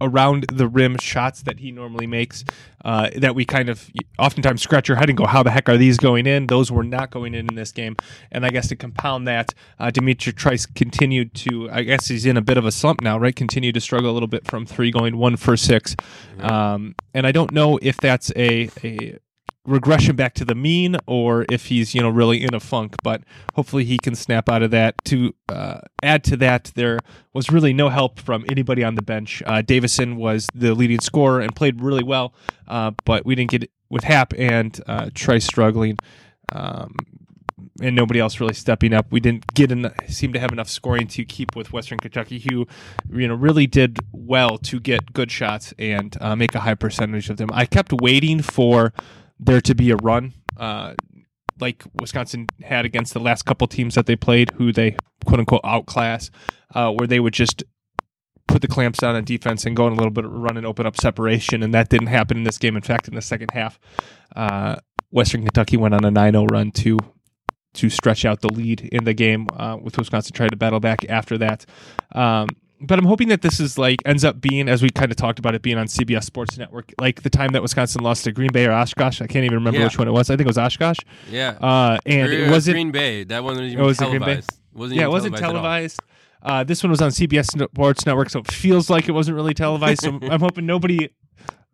around 0.00 0.46
the 0.52 0.66
rim 0.66 0.96
shots 0.98 1.42
that 1.42 1.60
he 1.60 1.70
normally 1.70 2.06
makes 2.06 2.44
uh, 2.84 3.10
that 3.16 3.34
we 3.34 3.44
kind 3.44 3.68
of 3.68 3.90
oftentimes 4.18 4.62
scratch 4.62 4.88
our 4.88 4.96
head 4.96 5.08
and 5.08 5.18
go, 5.18 5.26
how 5.26 5.42
the 5.42 5.50
heck 5.50 5.68
are 5.68 5.76
these 5.76 5.98
going 5.98 6.26
in? 6.26 6.46
Those 6.46 6.72
were 6.72 6.82
not 6.82 7.10
going 7.10 7.34
in 7.34 7.48
in 7.48 7.54
this 7.54 7.72
game. 7.72 7.96
And 8.32 8.46
I 8.46 8.50
guess 8.50 8.68
to 8.68 8.76
compound 8.76 9.28
that, 9.28 9.54
uh, 9.78 9.90
D'Mitrik 9.90 10.36
Trice 10.36 10.66
continued 10.66 11.34
to, 11.34 11.70
I 11.70 11.82
guess 11.82 12.08
he's 12.08 12.26
in 12.26 12.36
a 12.36 12.42
bit 12.42 12.56
of 12.56 12.64
a 12.64 12.72
slump 12.72 13.02
now, 13.02 13.18
right? 13.18 13.34
Continued 13.34 13.74
to 13.74 13.80
struggle 13.80 14.10
a 14.10 14.14
little 14.14 14.28
bit 14.28 14.46
from 14.46 14.66
three, 14.66 14.90
going 14.90 15.16
one 15.16 15.36
for 15.36 15.56
six. 15.56 15.94
Um, 16.38 16.94
and 17.12 17.26
I 17.26 17.32
don't 17.32 17.52
know 17.52 17.78
if 17.82 17.98
that's 17.98 18.32
a, 18.36 18.70
a 18.82 19.18
regression 19.66 20.16
back 20.16 20.34
to 20.34 20.44
the 20.44 20.54
mean 20.54 20.96
or 21.06 21.44
if 21.50 21.66
he's 21.66 21.94
you 21.94 22.00
know 22.00 22.08
really 22.08 22.42
in 22.42 22.54
a 22.54 22.60
funk 22.60 22.96
but 23.02 23.22
hopefully 23.54 23.84
he 23.84 23.98
can 23.98 24.14
snap 24.14 24.48
out 24.48 24.62
of 24.62 24.70
that 24.70 24.94
to 25.04 25.34
uh, 25.50 25.80
add 26.02 26.24
to 26.24 26.36
that 26.36 26.72
there 26.76 26.98
was 27.34 27.50
really 27.50 27.72
no 27.72 27.90
help 27.90 28.18
from 28.18 28.44
anybody 28.50 28.82
on 28.82 28.94
the 28.94 29.02
bench 29.02 29.42
uh, 29.46 29.60
davison 29.60 30.16
was 30.16 30.46
the 30.54 30.74
leading 30.74 31.00
scorer 31.00 31.40
and 31.40 31.54
played 31.54 31.80
really 31.82 32.02
well 32.02 32.32
uh, 32.68 32.90
but 33.04 33.26
we 33.26 33.34
didn't 33.34 33.50
get 33.50 33.64
it 33.64 33.70
with 33.90 34.04
hap 34.04 34.32
and 34.38 34.80
uh, 34.86 35.10
trice 35.14 35.44
struggling 35.44 35.98
um, 36.52 36.94
and 37.80 37.96
nobody 37.96 38.20
else 38.20 38.40
really 38.40 38.54
stepping 38.54 38.92
up. 38.92 39.10
We 39.10 39.20
didn't 39.20 39.54
get 39.54 39.70
seem 40.08 40.32
to 40.32 40.40
have 40.40 40.52
enough 40.52 40.68
scoring 40.68 41.06
to 41.08 41.24
keep 41.24 41.56
with 41.56 41.72
Western 41.72 41.98
Kentucky, 41.98 42.38
who 42.38 42.66
you 43.10 43.28
know 43.28 43.34
really 43.34 43.66
did 43.66 43.98
well 44.12 44.58
to 44.58 44.80
get 44.80 45.12
good 45.12 45.30
shots 45.30 45.72
and 45.78 46.16
uh, 46.20 46.36
make 46.36 46.54
a 46.54 46.60
high 46.60 46.74
percentage 46.74 47.30
of 47.30 47.36
them. 47.36 47.48
I 47.52 47.66
kept 47.66 47.92
waiting 48.00 48.42
for 48.42 48.92
there 49.40 49.60
to 49.62 49.74
be 49.74 49.90
a 49.90 49.96
run, 49.96 50.34
uh, 50.56 50.94
like 51.58 51.82
Wisconsin 52.00 52.46
had 52.62 52.84
against 52.84 53.12
the 53.12 53.20
last 53.20 53.44
couple 53.44 53.66
teams 53.66 53.94
that 53.94 54.06
they 54.06 54.16
played, 54.16 54.50
who 54.52 54.72
they 54.72 54.96
quote 55.24 55.40
unquote 55.40 55.62
outclass, 55.64 56.30
uh, 56.74 56.90
where 56.92 57.06
they 57.06 57.20
would 57.20 57.34
just 57.34 57.64
put 58.46 58.62
the 58.62 58.68
clamps 58.68 58.98
down 58.98 59.14
on 59.14 59.24
defense 59.24 59.64
and 59.64 59.76
go 59.76 59.86
on 59.86 59.92
a 59.92 59.94
little 59.94 60.10
bit 60.10 60.24
of 60.24 60.32
run 60.32 60.56
and 60.56 60.66
open 60.66 60.86
up 60.86 61.00
separation, 61.00 61.62
and 61.62 61.72
that 61.72 61.88
didn't 61.88 62.08
happen 62.08 62.36
in 62.36 62.44
this 62.44 62.58
game. 62.58 62.76
In 62.76 62.82
fact, 62.82 63.08
in 63.08 63.14
the 63.14 63.22
second 63.22 63.50
half, 63.52 63.78
uh, 64.36 64.76
Western 65.10 65.42
Kentucky 65.42 65.76
went 65.76 65.94
on 65.94 66.04
a 66.04 66.10
9-0 66.10 66.50
run 66.50 66.70
to 66.72 66.98
to 67.72 67.88
stretch 67.88 68.24
out 68.24 68.40
the 68.40 68.52
lead 68.52 68.80
in 68.92 69.04
the 69.04 69.14
game, 69.14 69.46
uh, 69.56 69.76
with 69.80 69.96
Wisconsin 69.96 70.32
trying 70.32 70.50
to 70.50 70.56
battle 70.56 70.80
back 70.80 71.04
after 71.08 71.38
that. 71.38 71.64
Um, 72.12 72.48
but 72.80 72.98
I'm 72.98 73.04
hoping 73.04 73.28
that 73.28 73.42
this 73.42 73.60
is 73.60 73.76
like 73.78 74.00
ends 74.06 74.24
up 74.24 74.40
being, 74.40 74.68
as 74.68 74.82
we 74.82 74.88
kind 74.90 75.10
of 75.10 75.16
talked 75.16 75.38
about 75.38 75.54
it 75.54 75.62
being 75.62 75.76
on 75.78 75.86
CBS 75.86 76.24
Sports 76.24 76.56
Network, 76.58 76.92
like 77.00 77.22
the 77.22 77.30
time 77.30 77.50
that 77.52 77.62
Wisconsin 77.62 78.02
lost 78.02 78.24
to 78.24 78.32
Green 78.32 78.50
Bay 78.52 78.66
or 78.66 78.72
Oshkosh. 78.72 79.20
I 79.20 79.26
can't 79.26 79.44
even 79.44 79.56
remember 79.58 79.78
Yeah. 79.78 79.84
which 79.86 79.98
one 79.98 80.08
it 80.08 80.12
was. 80.12 80.30
I 80.30 80.34
think 80.36 80.46
it 80.46 80.50
was 80.50 80.58
Oshkosh. 80.58 80.98
Yeah. 81.30 81.50
Uh, 81.60 81.98
and 82.06 82.32
it 82.32 82.50
wasn't 82.50 82.74
Green 82.76 82.90
Bay. 82.90 83.24
That 83.24 83.44
wasn't 83.44 83.66
even 83.66 83.80
Oh, 83.80 83.86
was 83.86 83.98
it 84.00 84.04
Bay? 84.04 84.06
televised. 84.18 84.50
Wasn't 84.72 84.98
yeah, 84.98 85.06
it 85.06 85.10
wasn't 85.10 85.36
televised. 85.36 85.98
televised. 85.98 86.00
Uh, 86.42 86.64
this 86.64 86.82
one 86.82 86.90
was 86.90 87.02
on 87.02 87.10
CBS 87.10 87.46
Sports 87.48 88.06
Network, 88.06 88.30
so 88.30 88.40
it 88.40 88.50
feels 88.50 88.88
like 88.88 89.08
it 89.08 89.12
wasn't 89.12 89.34
really 89.34 89.52
televised. 89.52 90.00
So 90.02 90.18
I'm 90.30 90.40
hoping 90.40 90.64
nobody 90.64 91.10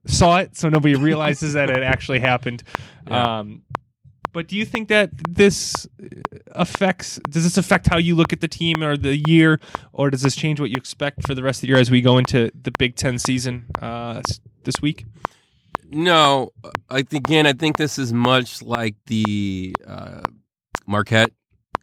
saw 0.07 0.39
it, 0.39 0.57
so 0.57 0.69
nobody 0.69 0.95
realizes 0.97 1.53
that 1.53 1.71
it 1.71 1.83
actually 1.85 2.19
happened. 2.21 2.63
Yeah. 3.09 3.39
Um, 3.39 3.63
but 4.37 4.49
do 4.49 4.55
you 4.55 4.67
think 4.67 4.89
that 4.89 5.09
this 5.27 5.89
affects? 6.53 7.19
Does 7.31 7.45
this 7.45 7.57
affect 7.57 7.87
how 7.87 7.97
you 7.97 8.15
look 8.15 8.35
at 8.35 8.43
the 8.43 8.49
team 8.49 8.83
or 8.83 8.95
the 8.95 9.17
year, 9.27 9.59
or 9.95 10.11
does 10.11 10.21
this 10.21 10.37
change 10.37 10.61
what 10.61 10.69
you 10.69 10.77
expect 10.77 11.27
for 11.27 11.35
the 11.35 11.43
rest 11.43 11.61
of 11.61 11.61
the 11.63 11.69
year 11.69 11.79
as 11.79 11.91
we 11.91 12.03
go 12.03 12.19
into 12.19 12.51
the 12.55 12.71
Big 12.79 12.97
Ten 12.97 13.19
season 13.19 13.65
uh, 13.81 14.21
this 14.65 14.83
week? 14.83 15.07
No, 15.91 16.51
I 16.91 17.01
think 17.01 17.27
again. 17.27 17.47
I 17.47 17.55
think 17.55 17.79
this 17.79 17.99
is 17.99 18.13
much 18.13 18.61
like 18.61 18.97
the 19.07 19.75
uh, 19.87 20.25
Marquette 20.87 21.33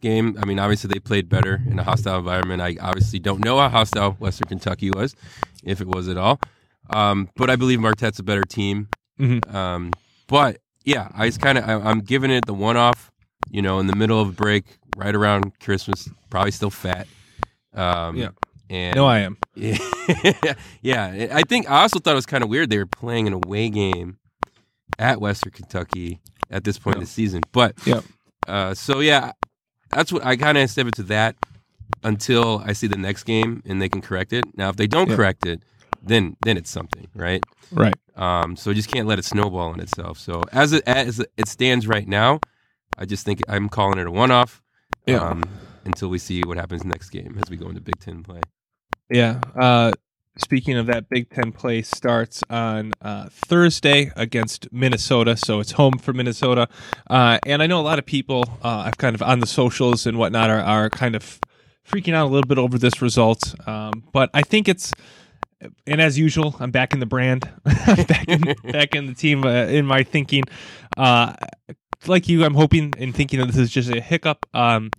game. 0.00 0.38
I 0.40 0.44
mean, 0.44 0.60
obviously 0.60 0.86
they 0.94 1.00
played 1.00 1.28
better 1.28 1.60
in 1.68 1.80
a 1.80 1.82
hostile 1.82 2.20
environment. 2.20 2.62
I 2.62 2.76
obviously 2.80 3.18
don't 3.18 3.44
know 3.44 3.58
how 3.58 3.68
hostile 3.68 4.12
Western 4.20 4.46
Kentucky 4.46 4.92
was, 4.92 5.16
if 5.64 5.80
it 5.80 5.88
was 5.88 6.06
at 6.06 6.16
all. 6.16 6.38
Um, 6.90 7.30
but 7.34 7.50
I 7.50 7.56
believe 7.56 7.80
Marquette's 7.80 8.20
a 8.20 8.22
better 8.22 8.44
team. 8.44 8.90
Mhm. 9.18 9.52
Um, 9.52 9.90
but 10.28 10.60
yeah, 10.84 11.08
I 11.14 11.26
was 11.26 11.38
kind 11.38 11.58
of 11.58 11.68
I'm 11.68 12.00
giving 12.00 12.30
it 12.30 12.46
the 12.46 12.54
one 12.54 12.76
off. 12.76 13.10
You 13.50 13.62
know, 13.62 13.78
in 13.78 13.86
the 13.86 13.94
middle 13.96 14.20
of 14.20 14.28
a 14.28 14.32
break, 14.32 14.64
right 14.96 15.14
around 15.14 15.58
Christmas, 15.60 16.08
probably 16.30 16.50
still 16.50 16.70
fat. 16.70 17.06
Um, 17.74 18.16
Yeah. 18.16 18.30
And 18.70 18.96
No, 18.96 19.04
I 19.06 19.18
am. 19.20 19.36
yeah, 19.54 19.76
yeah. 20.82 21.28
I 21.32 21.42
think 21.42 21.70
I 21.70 21.82
also 21.82 21.98
thought 21.98 22.12
it 22.12 22.14
was 22.14 22.26
kind 22.26 22.42
of 22.42 22.48
weird 22.50 22.70
they 22.70 22.78
were 22.78 22.86
playing 22.86 23.26
an 23.26 23.34
away 23.34 23.68
game 23.68 24.16
at 24.98 25.20
Western 25.20 25.52
Kentucky 25.52 26.20
at 26.50 26.64
this 26.64 26.78
point 26.78 26.96
in 26.96 27.00
the 27.00 27.06
season. 27.06 27.42
But 27.52 27.74
Yeah. 27.86 28.00
uh, 28.48 28.72
so 28.74 29.00
yeah, 29.00 29.32
that's 29.90 30.10
what 30.12 30.24
I 30.24 30.36
kind 30.36 30.56
of 30.56 30.70
step 30.70 30.86
it 30.86 30.94
to 30.96 31.02
that 31.04 31.36
until 32.02 32.62
I 32.64 32.72
see 32.72 32.86
the 32.86 32.96
next 32.98 33.24
game 33.24 33.62
and 33.66 33.80
they 33.80 33.88
can 33.90 34.00
correct 34.00 34.32
it. 34.32 34.44
Now, 34.56 34.70
if 34.70 34.76
they 34.76 34.86
don't 34.86 35.10
Yeah. 35.10 35.16
correct 35.16 35.46
it, 35.46 35.62
then 36.06 36.36
then 36.44 36.56
it's 36.56 36.70
something, 36.70 37.08
right? 37.14 37.42
Right. 37.72 37.96
Um, 38.16 38.56
so 38.56 38.70
you 38.70 38.76
just 38.76 38.90
can't 38.90 39.06
let 39.06 39.18
it 39.18 39.24
snowball 39.24 39.72
on 39.72 39.80
itself. 39.80 40.18
So 40.18 40.42
as 40.52 40.72
it 40.72 40.84
as 40.86 41.20
it 41.36 41.48
stands 41.48 41.86
right 41.86 42.06
now, 42.06 42.40
I 42.98 43.04
just 43.04 43.24
think 43.24 43.42
I'm 43.48 43.68
calling 43.68 43.98
it 43.98 44.06
a 44.06 44.10
one 44.10 44.30
off. 44.30 44.62
Yeah. 45.06 45.18
Um, 45.18 45.42
until 45.84 46.08
we 46.08 46.18
see 46.18 46.40
what 46.42 46.56
happens 46.56 46.82
next 46.84 47.10
game 47.10 47.38
as 47.42 47.50
we 47.50 47.56
go 47.56 47.68
into 47.68 47.80
Big 47.80 48.00
Ten 48.00 48.22
play. 48.22 48.40
Yeah. 49.10 49.40
Uh, 49.54 49.92
speaking 50.38 50.78
of 50.78 50.86
that, 50.86 51.10
Big 51.10 51.28
Ten 51.28 51.52
play 51.52 51.82
starts 51.82 52.42
on 52.48 52.92
uh, 53.02 53.28
Thursday 53.30 54.10
against 54.16 54.72
Minnesota, 54.72 55.36
so 55.36 55.60
it's 55.60 55.72
home 55.72 55.98
for 55.98 56.14
Minnesota. 56.14 56.68
Uh, 57.10 57.38
and 57.44 57.62
I 57.62 57.66
know 57.66 57.80
a 57.80 57.82
lot 57.82 57.98
of 57.98 58.06
people, 58.06 58.44
uh, 58.62 58.84
I've 58.86 58.96
kind 58.96 59.14
of 59.14 59.22
on 59.22 59.40
the 59.40 59.46
socials 59.46 60.06
and 60.06 60.16
whatnot, 60.16 60.48
are, 60.48 60.60
are 60.60 60.88
kind 60.88 61.14
of 61.14 61.38
freaking 61.86 62.14
out 62.14 62.28
a 62.28 62.30
little 62.30 62.48
bit 62.48 62.56
over 62.56 62.78
this 62.78 63.02
result. 63.02 63.54
Um, 63.68 64.04
but 64.12 64.30
I 64.32 64.40
think 64.40 64.68
it's, 64.68 64.90
and 65.86 66.00
as 66.00 66.18
usual, 66.18 66.56
I'm 66.60 66.70
back 66.70 66.92
in 66.92 67.00
the 67.00 67.06
brand, 67.06 67.48
back 67.64 68.28
in 68.28 68.40
back 68.72 68.94
in 68.94 69.06
the 69.06 69.14
team 69.14 69.44
uh, 69.44 69.66
in 69.66 69.86
my 69.86 70.02
thinking. 70.02 70.44
Uh, 70.96 71.34
like 72.06 72.28
you, 72.28 72.44
I'm 72.44 72.54
hoping 72.54 72.92
and 72.98 73.14
thinking 73.14 73.40
that 73.40 73.46
this 73.46 73.56
is 73.56 73.70
just 73.70 73.90
a 73.90 74.00
hiccup. 74.00 74.46
Um, 74.54 74.90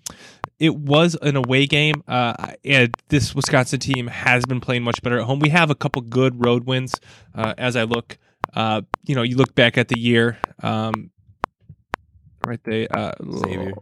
it 0.59 0.75
was 0.75 1.15
an 1.21 1.35
away 1.35 1.67
game, 1.67 2.03
uh, 2.07 2.53
and 2.63 2.93
this 3.09 3.35
Wisconsin 3.35 3.79
team 3.79 4.07
has 4.07 4.45
been 4.45 4.61
playing 4.61 4.83
much 4.83 5.01
better 5.01 5.19
at 5.19 5.25
home. 5.25 5.39
We 5.39 5.49
have 5.49 5.69
a 5.69 5.75
couple 5.75 6.01
good 6.01 6.45
road 6.45 6.65
wins. 6.65 6.95
Uh, 7.33 7.53
as 7.57 7.75
I 7.75 7.83
look, 7.83 8.17
uh, 8.53 8.81
you 9.05 9.15
know, 9.15 9.21
you 9.21 9.35
look 9.35 9.53
back 9.53 9.77
at 9.77 9.89
the 9.89 9.99
year, 9.99 10.37
um, 10.63 11.11
right 12.45 12.59
there, 12.63 12.87
uh, 12.95 13.11
Xavier. 13.21 13.73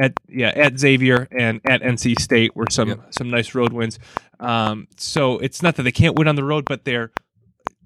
At 0.00 0.12
yeah 0.28 0.52
at 0.54 0.78
Xavier 0.78 1.28
and 1.30 1.60
at 1.68 1.82
NC 1.82 2.18
State 2.20 2.54
were 2.56 2.66
some 2.70 2.88
Yep. 2.88 3.00
some 3.10 3.30
nice 3.30 3.54
road 3.54 3.72
wins. 3.72 3.98
Um, 4.40 4.86
so 4.96 5.38
it's 5.38 5.62
not 5.62 5.76
that 5.76 5.82
they 5.82 5.92
can't 5.92 6.16
win 6.18 6.28
on 6.28 6.36
the 6.36 6.44
road, 6.44 6.64
but 6.64 6.84
they're 6.84 7.10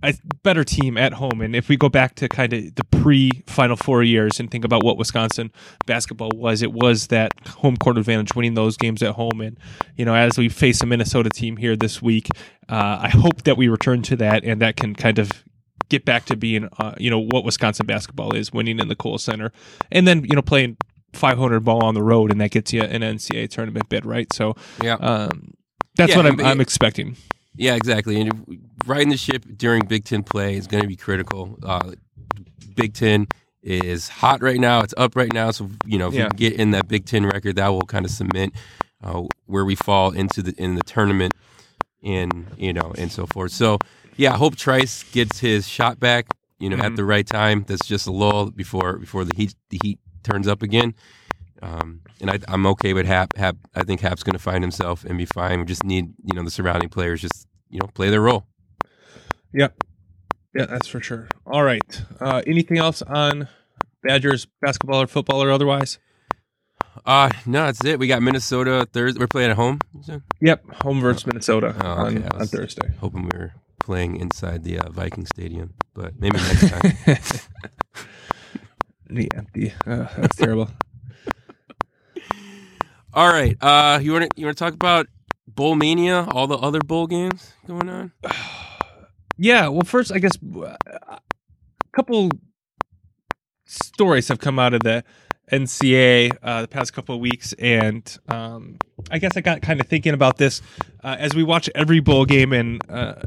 a 0.04 0.14
better 0.42 0.64
team 0.64 0.98
at 0.98 1.12
home. 1.14 1.40
And 1.40 1.54
if 1.54 1.68
we 1.68 1.76
go 1.76 1.88
back 1.88 2.16
to 2.16 2.28
kind 2.28 2.52
of 2.52 2.74
the 2.74 2.84
pre 2.84 3.30
Final 3.46 3.76
Four 3.76 4.02
years 4.02 4.40
and 4.40 4.50
think 4.50 4.64
about 4.64 4.82
what 4.84 4.98
Wisconsin 4.98 5.52
basketball 5.86 6.30
was, 6.34 6.60
it 6.60 6.72
was 6.72 7.06
that 7.08 7.32
home 7.46 7.76
court 7.76 7.96
advantage, 7.98 8.34
winning 8.34 8.54
those 8.54 8.76
games 8.76 9.02
at 9.02 9.14
home. 9.14 9.40
And 9.40 9.58
you 9.96 10.04
know, 10.04 10.14
as 10.14 10.36
we 10.36 10.48
face 10.48 10.82
a 10.82 10.86
Minnesota 10.86 11.30
team 11.30 11.56
here 11.56 11.76
this 11.76 12.02
week, 12.02 12.28
uh, 12.68 12.98
I 13.02 13.08
hope 13.08 13.42
that 13.44 13.56
we 13.56 13.68
return 13.68 14.02
to 14.02 14.16
that 14.16 14.44
and 14.44 14.60
that 14.60 14.76
can 14.76 14.94
kind 14.94 15.18
of 15.18 15.30
get 15.88 16.04
back 16.04 16.24
to 16.24 16.36
being, 16.36 16.68
uh, 16.78 16.94
you 16.98 17.10
know, 17.10 17.18
what 17.18 17.44
Wisconsin 17.44 17.86
basketball 17.86 18.34
is, 18.34 18.52
winning 18.52 18.78
in 18.80 18.88
the 18.88 18.96
Kohl 18.96 19.18
Center, 19.18 19.52
and 19.90 20.06
then 20.06 20.24
you 20.24 20.34
know 20.34 20.42
playing 20.42 20.76
500 21.12 21.60
ball 21.60 21.84
on 21.84 21.94
the 21.94 22.02
road, 22.02 22.30
and 22.32 22.40
that 22.40 22.50
gets 22.50 22.72
you 22.72 22.82
an 22.82 23.02
NCAA 23.02 23.48
tournament 23.50 23.88
bid, 23.88 24.04
right? 24.06 24.32
So 24.32 24.54
Yeah. 24.82 24.94
um, 24.94 25.54
that's 25.96 26.10
Yeah, 26.10 26.16
what 26.16 26.26
I'm, 26.26 26.38
and- 26.38 26.48
I'm 26.48 26.60
expecting. 26.60 27.16
Yeah, 27.54 27.74
exactly. 27.74 28.20
And 28.20 28.66
riding 28.86 29.10
the 29.10 29.16
ship 29.18 29.44
during 29.56 29.84
Big 29.86 30.04
Ten 30.04 30.22
play 30.22 30.56
is 30.56 30.66
going 30.66 30.82
to 30.82 30.88
be 30.88 30.96
critical. 30.96 31.58
Uh, 31.62 31.92
Big 32.74 32.94
Ten 32.94 33.26
is 33.62 34.08
hot 34.08 34.42
right 34.42 34.58
now. 34.58 34.80
It's 34.80 34.94
up 34.96 35.14
right 35.14 35.32
now. 35.32 35.50
So 35.50 35.68
you 35.86 35.98
know, 35.98 36.08
if 36.08 36.14
Yeah. 36.14 36.28
we 36.32 36.36
get 36.38 36.54
in 36.54 36.70
that 36.70 36.88
Big 36.88 37.04
Ten 37.04 37.26
record, 37.26 37.56
that 37.56 37.68
will 37.68 37.82
kind 37.82 38.04
of 38.06 38.10
cement 38.10 38.54
uh, 39.04 39.24
where 39.46 39.64
we 39.66 39.74
fall 39.74 40.12
into 40.12 40.42
the 40.42 40.54
in 40.56 40.76
the 40.76 40.82
tournament, 40.82 41.34
and 42.02 42.46
you 42.56 42.72
know, 42.72 42.92
and 42.96 43.12
so 43.12 43.26
forth. 43.26 43.52
So 43.52 43.78
yeah, 44.16 44.32
I 44.32 44.36
hope 44.38 44.56
Trice 44.56 45.04
gets 45.12 45.40
his 45.40 45.68
shot 45.68 46.00
back. 46.00 46.26
You 46.58 46.70
know, 46.70 46.76
Mhm. 46.76 46.84
at 46.84 46.96
the 46.96 47.04
right 47.04 47.26
time. 47.26 47.64
That's 47.66 47.86
just 47.86 48.06
a 48.06 48.12
lull 48.12 48.50
before 48.50 48.96
before 48.96 49.24
the 49.24 49.32
heat 49.36 49.54
the 49.70 49.78
heat 49.82 49.98
turns 50.22 50.48
up 50.48 50.62
again. 50.62 50.94
Um, 51.62 52.00
and 52.20 52.30
I, 52.30 52.38
I'm 52.48 52.66
okay 52.66 52.92
with 52.92 53.06
Happ. 53.06 53.36
Happ, 53.36 53.56
I 53.74 53.84
think 53.84 54.00
Happ's 54.00 54.22
going 54.22 54.32
to 54.34 54.42
find 54.42 54.64
himself 54.64 55.04
and 55.04 55.16
be 55.16 55.26
fine. 55.26 55.60
We 55.60 55.64
just 55.66 55.84
need, 55.84 56.12
you 56.24 56.34
know, 56.34 56.42
the 56.42 56.50
surrounding 56.50 56.88
players 56.88 57.20
just, 57.20 57.46
you 57.70 57.78
know, 57.80 57.86
play 57.94 58.10
their 58.10 58.20
role. 58.20 58.46
Yep. 59.54 59.84
Yeah, 60.54 60.66
that's 60.66 60.88
for 60.88 61.00
sure. 61.00 61.28
All 61.46 61.62
right. 61.62 62.02
Uh, 62.20 62.42
anything 62.46 62.78
else 62.78 63.00
on 63.02 63.48
Badgers 64.02 64.46
basketball 64.60 65.00
or 65.02 65.06
football 65.06 65.42
or 65.42 65.50
otherwise? 65.50 65.98
Uh 67.06 67.30
no, 67.46 67.64
that's 67.64 67.84
it. 67.84 67.98
We 67.98 68.06
got 68.06 68.22
Minnesota 68.22 68.86
Thursday. 68.92 69.18
We're 69.18 69.26
playing 69.26 69.50
at 69.50 69.56
home. 69.56 69.78
Yep. 70.40 70.82
Home 70.82 71.00
versus 71.00 71.26
Minnesota 71.26 71.74
Oh, 71.82 71.88
on, 71.88 72.18
okay. 72.18 72.28
I 72.30 72.40
on 72.40 72.46
Thursday. 72.46 72.90
Hoping 73.00 73.22
we 73.32 73.38
were 73.38 73.54
playing 73.82 74.16
inside 74.16 74.62
the 74.62 74.78
uh, 74.78 74.90
Viking 74.90 75.26
Stadium, 75.26 75.74
but 75.94 76.18
maybe 76.20 76.36
next 76.36 76.68
time. 76.68 76.92
the 79.14 79.30
empty. 79.34 79.72
Uh, 79.86 80.06
that's 80.16 80.36
terrible. 80.36 80.70
All 83.14 83.28
right. 83.28 83.56
Uh, 83.60 83.98
you 84.02 84.12
want 84.12 84.30
to 84.30 84.40
you 84.40 84.46
want 84.46 84.56
to 84.56 84.64
talk 84.64 84.74
about 84.74 85.06
Bowl 85.46 85.74
Mania? 85.74 86.26
All 86.32 86.46
the 86.46 86.56
other 86.56 86.80
bowl 86.80 87.06
games 87.06 87.52
going 87.66 87.88
on. 87.88 88.12
Yeah. 89.38 89.68
Well, 89.68 89.82
first, 89.82 90.12
I 90.12 90.18
guess 90.18 90.32
uh, 90.54 90.76
a 90.86 91.20
couple 91.92 92.30
stories 93.64 94.28
have 94.28 94.38
come 94.38 94.58
out 94.58 94.74
of 94.74 94.82
the 94.82 95.02
NCA 95.50 96.36
uh, 96.42 96.62
the 96.62 96.68
past 96.68 96.92
couple 96.92 97.14
of 97.14 97.20
weeks, 97.20 97.52
and 97.54 98.18
um, 98.28 98.76
I 99.10 99.18
guess 99.18 99.36
I 99.36 99.40
got 99.40 99.62
kind 99.62 99.80
of 99.80 99.86
thinking 99.86 100.14
about 100.14 100.36
this 100.38 100.62
uh, 101.02 101.16
as 101.18 101.34
we 101.34 101.42
watch 101.42 101.68
every 101.74 102.00
bowl 102.00 102.24
game, 102.24 102.52
and 102.52 102.80
uh, 102.90 103.22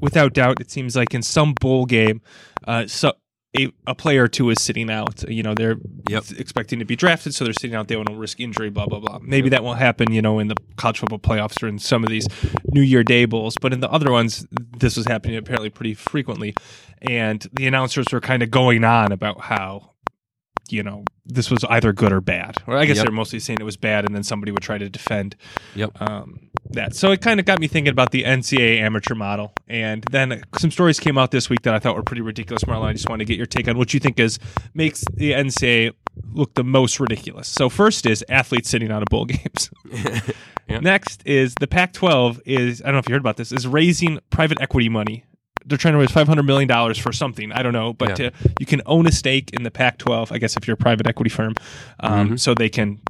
without 0.00 0.32
doubt, 0.32 0.60
it 0.60 0.70
seems 0.70 0.96
like 0.96 1.14
in 1.14 1.22
some 1.22 1.54
bowl 1.60 1.86
game, 1.86 2.22
uh, 2.66 2.86
so. 2.86 3.12
A, 3.58 3.72
a 3.86 3.94
player 3.94 4.24
or 4.24 4.28
two 4.28 4.48
is 4.50 4.60
sitting 4.62 4.90
out. 4.90 5.28
You 5.28 5.42
know, 5.42 5.54
they're 5.54 5.76
Yep. 6.08 6.24
expecting 6.38 6.78
to 6.78 6.84
be 6.84 6.96
drafted, 6.96 7.34
so 7.34 7.44
they're 7.44 7.52
sitting 7.52 7.74
out. 7.74 7.88
They 7.88 7.96
want 7.96 8.08
to 8.08 8.14
risk 8.16 8.38
injury, 8.40 8.70
blah 8.70 8.86
blah 8.86 9.00
blah. 9.00 9.18
Maybe 9.22 9.48
that 9.50 9.62
won't 9.64 9.78
happen. 9.78 10.12
You 10.12 10.22
know, 10.22 10.38
in 10.38 10.48
the 10.48 10.56
college 10.76 10.98
football 11.00 11.18
playoffs 11.18 11.62
or 11.62 11.66
in 11.68 11.78
some 11.78 12.04
of 12.04 12.10
these 12.10 12.26
New 12.72 12.82
Year 12.82 13.02
Day 13.02 13.24
bowls, 13.24 13.56
but 13.60 13.72
in 13.72 13.80
the 13.80 13.90
other 13.90 14.10
ones, 14.12 14.46
this 14.78 14.96
was 14.96 15.06
happening 15.06 15.36
apparently 15.36 15.70
pretty 15.70 15.94
frequently. 15.94 16.54
And 17.02 17.46
the 17.52 17.66
announcers 17.66 18.06
were 18.12 18.20
kind 18.20 18.42
of 18.42 18.50
going 18.50 18.84
on 18.84 19.12
about 19.12 19.40
how, 19.42 19.92
you 20.68 20.82
know, 20.82 21.04
this 21.26 21.50
was 21.50 21.62
either 21.64 21.92
good 21.92 22.12
or 22.12 22.20
bad. 22.20 22.62
Or 22.66 22.76
I 22.76 22.86
guess 22.86 22.96
Yep. 22.96 23.04
they're 23.04 23.12
mostly 23.12 23.38
saying 23.38 23.58
it 23.60 23.64
was 23.64 23.76
bad, 23.76 24.04
and 24.06 24.14
then 24.14 24.22
somebody 24.22 24.50
would 24.52 24.62
try 24.62 24.78
to 24.78 24.88
defend 24.88 25.36
Yep. 25.74 26.00
um, 26.00 26.50
that. 26.72 26.94
So 26.94 27.10
it 27.12 27.20
kind 27.20 27.40
of 27.40 27.46
got 27.46 27.60
me 27.60 27.66
thinking 27.68 27.90
about 27.90 28.10
the 28.10 28.24
NCAA 28.24 28.80
amateur 28.80 29.14
model. 29.14 29.52
And 29.68 30.04
then 30.10 30.42
some 30.58 30.70
stories 30.70 31.00
came 31.00 31.16
out 31.18 31.30
this 31.30 31.48
week 31.50 31.62
that 31.62 31.74
I 31.74 31.78
thought 31.78 31.96
were 31.96 32.02
pretty 32.02 32.22
ridiculous, 32.22 32.64
Marlon. 32.64 32.84
I 32.86 32.92
just 32.92 33.08
want 33.08 33.20
to 33.20 33.24
get 33.24 33.36
your 33.36 33.46
take 33.46 33.68
on 33.68 33.78
what 33.78 33.94
you 33.94 34.00
think 34.00 34.18
is 34.20 34.38
makes 34.74 35.04
the 35.14 35.32
NCAA 35.32 35.92
look 36.32 36.54
the 36.54 36.64
most 36.64 36.98
ridiculous. 37.00 37.48
So 37.48 37.68
first 37.68 38.06
is 38.06 38.24
athletes 38.28 38.68
sitting 38.68 38.90
out 38.90 39.02
of 39.02 39.06
bowl 39.10 39.24
games. 39.26 39.70
Yeah. 40.68 40.80
Next 40.80 41.22
is 41.24 41.54
the 41.60 41.66
Pac-12 41.66 42.42
is 42.44 42.82
I 42.82 42.88
don't 42.88 42.92
know 42.92 42.98
if 42.98 43.08
you 43.08 43.14
heard 43.14 43.22
about 43.22 43.38
this 43.38 43.52
is 43.52 43.66
raising 43.66 44.18
private 44.28 44.60
equity 44.60 44.90
money. 44.90 45.24
They're 45.64 45.78
trying 45.78 45.94
to 45.94 45.98
raise 45.98 46.10
five 46.10 46.28
hundred 46.28 46.42
million 46.42 46.68
dollars 46.68 46.98
for 46.98 47.10
something 47.10 47.52
I 47.52 47.62
don't 47.62 47.72
know, 47.72 47.94
but 47.94 48.10
Yeah. 48.10 48.28
to, 48.28 48.32
you 48.60 48.66
can 48.66 48.82
own 48.84 49.06
a 49.06 49.12
stake 49.12 49.48
in 49.54 49.62
the 49.62 49.70
Pac-12. 49.70 50.30
I 50.30 50.36
guess 50.36 50.58
if 50.58 50.66
you're 50.66 50.74
a 50.74 50.76
private 50.76 51.06
equity 51.06 51.30
firm, 51.30 51.54
um, 52.00 52.32
Mhm. 52.32 52.38
so 52.40 52.52
they 52.52 52.68
can 52.68 53.00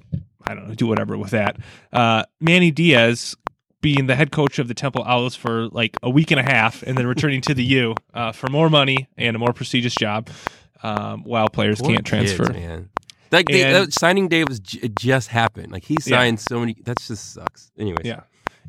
I 0.47 0.55
don't 0.55 0.69
know 0.69 0.75
do 0.77 0.87
whatever 0.87 1.19
with 1.19 1.33
that. 1.33 1.57
Uh, 1.93 2.23
Manny 2.41 2.71
Diaz 2.71 3.35
being 3.81 4.07
the 4.07 4.17
head 4.17 4.33
coach 4.33 4.59
of 4.59 4.69
the 4.69 4.75
Temple 4.75 5.05
Owls 5.05 5.35
for 5.37 5.69
like 5.69 5.97
a 6.03 6.11
week 6.11 6.31
and 6.31 6.41
a 6.41 6.43
half, 6.43 6.83
and 6.83 6.97
then 6.99 7.07
returning 7.07 7.41
to 7.43 7.55
the 7.55 7.65
U 7.65 7.95
uh, 8.15 8.33
for 8.33 8.49
more 8.51 8.69
money 8.69 9.09
and 9.17 9.37
a 9.37 9.39
more 9.39 9.53
prestigious 9.53 9.95
job, 9.95 10.29
um, 10.83 11.23
while 11.25 11.49
players 11.49 11.81
Poor 11.81 11.91
can't 11.95 12.05
transfer. 12.07 12.47
kids, 12.47 12.57
man. 12.59 12.89
That, 13.31 13.45
day, 13.47 13.63
And- 13.63 13.75
that 13.89 13.93
signing 13.93 14.29
day 14.29 14.45
was 14.45 14.59
j- 14.61 14.81
it 14.83 14.97
just 14.97 15.29
happened. 15.29 15.71
Like 15.71 15.85
he 15.85 15.97
signed 16.01 16.41
so 16.41 16.61
many. 16.61 16.77
That 16.85 16.99
just 16.99 17.33
sucks. 17.35 17.71
Anyways. 17.79 18.05
Yeah. 18.05 18.21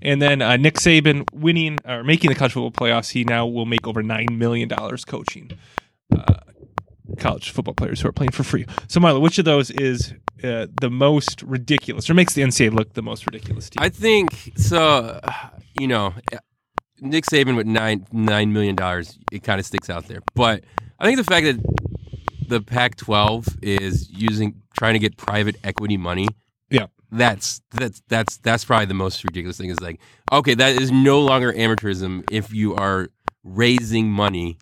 And 0.02 0.22
then 0.22 0.41
uh, 0.41 0.56
Nick 0.58 0.76
Saban 0.76 1.26
winning 1.34 1.78
or 1.86 2.04
making 2.04 2.30
the 2.30 2.36
college 2.36 2.54
football 2.54 2.72
playoffs, 2.72 3.12
he 3.12 3.24
now 3.26 3.45
will 3.48 3.65
make 3.65 3.86
over 3.88 4.02
nine 4.04 4.28
million 4.32 4.67
dollars 4.69 5.04
coaching 5.06 5.52
uh, 6.15 6.36
college 7.17 7.50
football 7.50 7.74
players 7.74 8.02
who 8.02 8.08
are 8.08 8.13
playing 8.13 8.32
for 8.32 8.43
free. 8.43 8.65
So, 8.88 9.00
Marla, 9.00 9.19
which 9.22 9.39
of 9.39 9.45
those 9.45 9.72
is 9.72 10.13
uh, 10.43 10.67
the 10.82 10.89
most 10.89 11.41
ridiculous, 11.43 12.10
or 12.10 12.13
makes 12.13 12.34
the 12.34 12.41
NCAA 12.41 12.73
look 12.73 12.93
the 12.93 13.02
most 13.02 13.25
ridiculous? 13.25 13.69
To? 13.71 13.82
I 13.82 13.89
think 13.89 14.52
so. 14.56 15.19
You 15.80 15.88
know, 15.88 16.13
Nick 17.02 17.25
Saban 17.25 17.56
with 17.56 17.67
nine 17.67 18.06
nine 18.12 18.52
million 18.54 18.75
dollars, 18.75 19.17
it 19.32 19.43
kind 19.43 19.60
of 19.60 19.65
sticks 19.65 19.89
out 19.89 20.08
there. 20.08 20.19
But 20.36 20.63
I 20.99 21.06
think 21.06 21.17
the 21.17 21.23
fact 21.23 21.45
that 21.45 21.60
the 22.47 22.62
Pac-12 22.62 23.60
is 23.62 24.10
using 24.12 24.62
trying 24.78 24.93
to 24.93 24.99
get 24.99 25.17
private 25.17 25.56
equity 25.63 25.97
money. 25.97 26.28
Yeah. 26.69 26.88
That's 27.12 27.62
that's 27.71 28.02
that's 28.08 28.38
that's 28.38 28.65
probably 28.65 28.86
the 28.88 28.93
most 28.93 29.23
ridiculous 29.23 29.58
thing. 29.58 29.69
Is 29.69 29.80
like, 29.82 29.99
okay, 30.32 30.54
that 30.56 30.80
is 30.82 30.91
no 30.91 31.21
longer 31.21 31.54
amateurism 31.54 32.23
if 32.32 32.54
you 32.54 32.75
are 32.75 33.10
raising 33.43 34.10
money, 34.12 34.58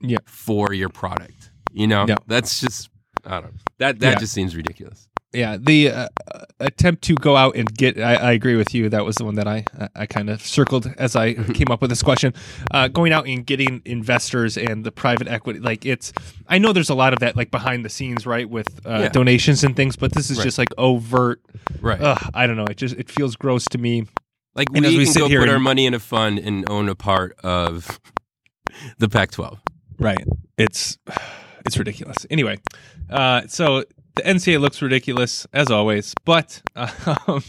Yeah. 0.00 0.18
for 0.26 0.72
your 0.72 0.88
product. 0.90 1.50
You 1.72 1.86
know, 1.86 2.06
Yeah. 2.08 2.16
that's 2.26 2.60
just 2.60 2.90
I 3.24 3.40
don't 3.40 3.44
know. 3.44 3.50
That 3.78 3.98
that 4.00 4.12
Yeah. 4.14 4.18
just 4.18 4.32
seems 4.32 4.54
ridiculous. 4.54 5.08
Yeah, 5.32 5.58
the 5.60 5.90
uh, 5.90 6.08
uh, 6.34 6.44
attempt 6.58 7.02
to 7.04 7.14
go 7.14 7.36
out 7.36 7.54
and 7.54 7.72
get. 7.74 7.98
I, 8.00 8.14
I 8.14 8.32
agree 8.32 8.56
with 8.56 8.74
you. 8.74 8.88
That 8.88 9.04
was 9.04 9.16
the 9.16 9.24
one 9.24 9.34
that 9.34 9.46
I 9.46 9.64
I, 9.94 10.06
kind 10.06 10.30
of 10.30 10.40
circled 10.40 10.90
as 10.96 11.14
I 11.16 11.34
came 11.34 11.66
up 11.70 11.82
with 11.82 11.90
this 11.90 12.02
question. 12.02 12.32
Uh, 12.70 12.88
going 12.88 13.12
out 13.12 13.26
and 13.26 13.44
getting 13.44 13.82
investors 13.84 14.56
and 14.56 14.84
the 14.84 14.90
private 14.92 15.28
equity, 15.28 15.60
like 15.60 15.84
it's. 15.84 16.12
I 16.48 16.56
know 16.58 16.72
there's 16.72 16.88
a 16.88 16.94
lot 16.94 17.12
of 17.12 17.18
that, 17.18 17.36
like 17.36 17.50
behind 17.50 17.84
the 17.84 17.90
scenes, 17.90 18.26
right, 18.26 18.48
with 18.48 18.84
uh, 18.86 19.00
Yeah. 19.02 19.08
donations 19.10 19.64
and 19.64 19.76
things. 19.76 19.96
But 19.96 20.12
this 20.12 20.30
is 20.30 20.38
Right. 20.38 20.44
just 20.44 20.56
like 20.58 20.68
overt. 20.78 21.42
Right. 21.80 22.00
Ugh, 22.00 22.30
I 22.32 22.46
don't 22.46 22.56
know. 22.56 22.66
It 22.70 22.78
just 22.78 22.96
it 22.96 23.10
feels 23.10 23.36
gross 23.36 23.64
to 23.66 23.78
me. 23.78 24.04
Like 24.54 24.68
And 24.74 24.80
we, 24.80 24.86
as 24.86 24.96
we 24.96 25.04
can 25.04 25.12
sit 25.12 25.20
go 25.20 25.28
here 25.28 25.40
put 25.40 25.50
our 25.50 25.60
money 25.60 25.84
in 25.84 25.92
a 25.94 26.00
fund 26.00 26.38
and 26.38 26.68
own 26.70 26.88
a 26.88 26.94
part 26.94 27.36
of 27.44 28.00
the 28.98 29.08
Pac-12. 29.08 29.58
Right. 29.98 30.24
It's 30.56 30.98
it's 31.66 31.76
ridiculous. 31.78 32.24
Anyway, 32.30 32.58
uh, 33.10 33.42
so 33.46 33.84
the 34.18 34.22
NCAA 34.24 34.60
looks 34.60 34.80
ridiculous 34.82 35.46
as 35.52 35.70
always, 35.70 36.14
but 36.24 36.62
um, 36.76 37.42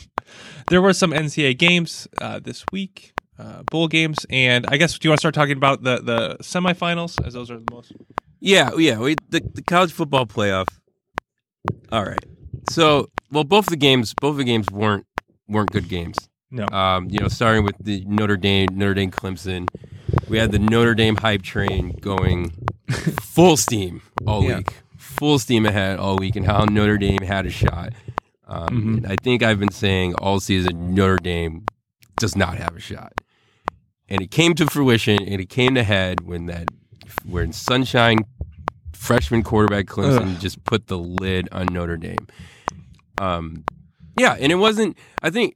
there 0.70 0.82
were 0.82 0.94
some 0.94 1.12
NCAA 1.12 1.58
games 1.58 2.08
uh, 2.22 2.40
this 2.40 2.64
week, 2.72 3.14
uh, 3.38 3.64
bowl 3.70 3.88
games, 3.88 4.26
and 4.30 4.66
I 4.70 4.78
guess 4.78 4.98
do 4.98 5.08
you 5.08 5.12
want 5.12 5.20
to 5.20 5.22
start 5.22 5.36
talking 5.36 5.58
about 5.58 5.84
the 5.84 5.98
the 6.02 6.38
semifinals 6.42 7.24
as 7.26 7.34
those 7.34 7.52
are 7.52 7.58
the 7.60 7.66
most? 7.72 7.92
Yeah, 8.40 8.72
yeah. 8.78 9.00
We, 9.00 9.16
the 9.30 9.42
the 9.54 9.62
college 9.62 9.92
football 9.92 10.26
playoff. 10.26 10.68
All 11.92 12.06
right. 12.06 12.24
So, 12.70 13.10
well, 13.32 13.44
both 13.44 13.66
the 13.68 13.76
games, 13.76 14.14
both 14.20 14.38
the 14.38 14.44
games 14.44 14.68
weren't 14.72 15.06
weren't 15.48 15.72
good 15.72 15.90
games. 15.90 16.18
No. 16.52 16.66
Um, 16.72 17.10
you 17.10 17.20
know, 17.20 17.28
starting 17.28 17.64
with 17.64 17.76
the 17.80 18.04
Notre 18.08 18.38
Dame, 18.38 18.70
Notre 18.72 18.94
Dame, 18.94 19.12
Clemson. 19.12 19.68
We 20.28 20.38
had 20.38 20.52
the 20.52 20.60
Notre 20.60 20.96
Dame 20.96 21.16
hype 21.16 21.42
train 21.44 21.92
going 22.02 22.52
full 23.22 23.58
steam 23.58 24.02
all 24.26 24.44
Yeah. 24.44 24.58
week, 24.58 24.74
full 25.18 25.40
steam 25.40 25.66
ahead 25.66 26.00
all 26.00 26.18
week, 26.18 26.36
and 26.36 26.46
how 26.46 26.66
Notre 26.66 26.98
Dame 26.98 27.22
had 27.24 27.46
a 27.46 27.50
shot. 27.50 27.94
Um, 28.48 28.68
Mhm. 28.70 28.98
and 28.98 29.08
I 29.08 29.16
think 29.22 29.44
I've 29.44 29.60
been 29.60 29.72
saying 29.72 30.16
all 30.16 30.40
season 30.40 30.94
Notre 30.96 31.18
Dame 31.18 31.66
does 32.18 32.36
not 32.36 32.58
have 32.58 32.76
a 32.76 32.80
shot, 32.80 33.14
and 34.08 34.22
it 34.22 34.32
came 34.32 34.54
to 34.56 34.66
fruition, 34.66 35.22
and 35.22 35.40
it 35.42 35.50
came 35.50 35.76
to 35.76 35.84
head 35.84 36.22
when 36.22 36.46
that 36.48 36.70
when 37.26 37.52
Sunshine 37.54 38.20
freshman 38.94 39.44
quarterback 39.44 39.86
Clemson 39.86 40.36
Ugh. 40.36 40.40
just 40.42 40.64
put 40.66 40.88
the 40.88 40.98
lid 40.98 41.48
on 41.52 41.68
Notre 41.72 41.98
Dame. 41.98 42.28
Um, 43.20 43.64
yeah, 44.20 44.36
and 44.40 44.52
it 44.52 44.56
wasn't. 44.56 44.98
I 45.22 45.30
think 45.30 45.56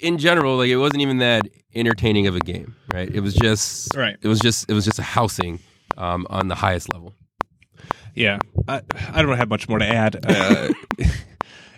in 0.00 0.18
general, 0.18 0.56
like 0.56 0.68
it 0.68 0.76
wasn't 0.76 1.00
even 1.02 1.18
that 1.18 1.48
entertaining 1.74 2.26
of 2.26 2.36
a 2.36 2.40
game, 2.40 2.74
right? 2.92 3.08
It 3.12 3.20
was 3.20 3.34
just 3.34 3.94
Right. 3.96 4.16
It 4.20 4.28
was 4.28 4.40
just 4.40 4.68
it 4.70 4.74
was 4.74 4.84
just 4.84 4.98
a 4.98 5.02
housing 5.02 5.58
um, 5.96 6.26
on 6.30 6.48
the 6.48 6.54
highest 6.56 6.92
level. 6.92 7.14
Yeah, 8.14 8.38
I, 8.68 8.82
I 9.12 9.22
don't 9.22 9.36
have 9.36 9.48
much 9.48 9.68
more 9.68 9.78
to 9.78 9.86
add. 9.86 10.24
Uh, 10.24 10.68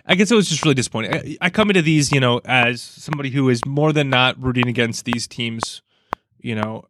I 0.06 0.16
guess 0.16 0.30
it 0.30 0.34
was 0.34 0.48
just 0.48 0.62
really 0.64 0.74
disappointing. 0.74 1.14
I, 1.14 1.36
I 1.40 1.50
come 1.50 1.70
into 1.70 1.80
these, 1.82 2.12
you 2.12 2.20
know, 2.20 2.40
as 2.44 2.82
somebody 2.82 3.30
who 3.30 3.48
is 3.48 3.64
more 3.64 3.92
than 3.92 4.10
not 4.10 4.40
rooting 4.42 4.68
against 4.68 5.04
these 5.06 5.26
teams, 5.26 5.80
you 6.38 6.54
know, 6.54 6.84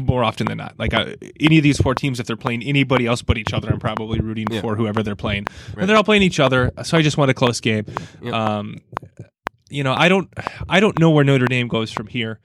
more 0.00 0.22
often 0.22 0.46
than 0.46 0.58
not. 0.58 0.78
Like 0.78 0.94
uh, 0.94 1.14
any 1.40 1.56
of 1.58 1.62
these 1.62 1.78
four 1.80 1.94
teams, 1.94 2.20
if 2.20 2.26
they're 2.26 2.36
playing 2.36 2.62
anybody 2.62 3.06
else 3.06 3.22
but 3.22 3.38
each 3.38 3.52
other, 3.52 3.70
I'm 3.70 3.80
probably 3.80 4.20
rooting 4.20 4.46
Yeah. 4.50 4.60
for 4.60 4.76
whoever 4.76 5.02
they're 5.02 5.16
playing. 5.16 5.46
Right. 5.70 5.78
And 5.80 5.88
they're 5.88 5.96
all 5.96 6.04
playing 6.04 6.22
each 6.22 6.38
other, 6.40 6.72
so 6.84 6.96
I 6.98 7.02
just 7.02 7.16
want 7.16 7.30
a 7.30 7.34
close 7.34 7.60
game. 7.60 7.86
Yep. 8.22 8.32
Um, 8.34 8.76
you 9.70 9.82
know, 9.82 9.94
I 9.94 10.08
don't, 10.08 10.32
I 10.68 10.80
don't 10.80 10.98
know 10.98 11.10
where 11.10 11.24
Notre 11.24 11.46
Dame 11.46 11.68
goes 11.68 11.90
from 11.90 12.06
here, 12.06 12.38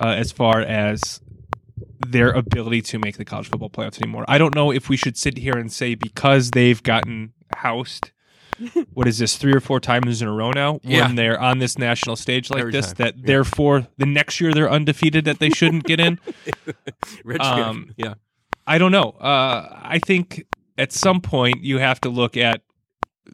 uh, 0.00 0.08
as 0.08 0.32
far 0.32 0.60
as 0.60 1.20
their 2.06 2.30
ability 2.32 2.82
to 2.82 2.98
make 2.98 3.16
the 3.16 3.24
college 3.24 3.48
football 3.48 3.70
playoffs 3.70 4.00
anymore. 4.00 4.24
I 4.28 4.38
don't 4.38 4.54
know 4.54 4.70
if 4.70 4.88
we 4.88 4.96
should 4.96 5.16
sit 5.16 5.38
here 5.38 5.54
and 5.56 5.72
say 5.72 5.94
because 5.94 6.50
they've 6.52 6.82
gotten 6.82 7.32
housed. 7.56 8.10
What 8.92 9.08
is 9.08 9.18
this? 9.18 9.36
Three 9.36 9.52
or 9.52 9.58
four 9.58 9.80
times 9.80 10.22
in 10.22 10.28
a 10.28 10.32
row 10.32 10.52
now 10.52 10.78
Yeah. 10.84 11.06
when 11.06 11.16
they're 11.16 11.40
on 11.40 11.58
this 11.58 11.76
national 11.76 12.14
stage 12.14 12.50
like 12.50 12.60
Every 12.60 12.70
this. 12.72 12.86
time. 12.92 12.94
That 12.98 13.16
Yeah. 13.16 13.22
therefore 13.26 13.88
the 13.98 14.06
next 14.06 14.40
year 14.40 14.52
they're 14.54 14.70
undefeated. 14.70 15.24
That 15.24 15.40
they 15.40 15.50
shouldn't 15.50 15.82
get 15.84 15.98
in. 15.98 16.20
Rich, 17.24 17.40
Um, 17.40 17.92
yeah, 17.96 18.14
I 18.66 18.78
don't 18.78 18.92
know. 18.92 19.10
Uh, 19.20 19.80
I 19.82 19.98
think 19.98 20.44
at 20.78 20.92
some 20.92 21.20
point 21.20 21.64
you 21.64 21.78
have 21.78 22.00
to 22.02 22.08
look 22.08 22.36
at 22.36 22.62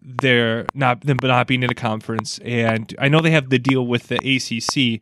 their 0.00 0.64
not 0.74 1.02
them 1.02 1.18
not 1.22 1.46
being 1.46 1.62
in 1.62 1.70
a 1.70 1.74
conference, 1.74 2.38
and 2.38 2.94
I 2.98 3.08
know 3.08 3.20
they 3.20 3.30
have 3.32 3.50
the 3.50 3.58
deal 3.58 3.86
with 3.86 4.08
the 4.08 4.16
ACC, 4.24 5.00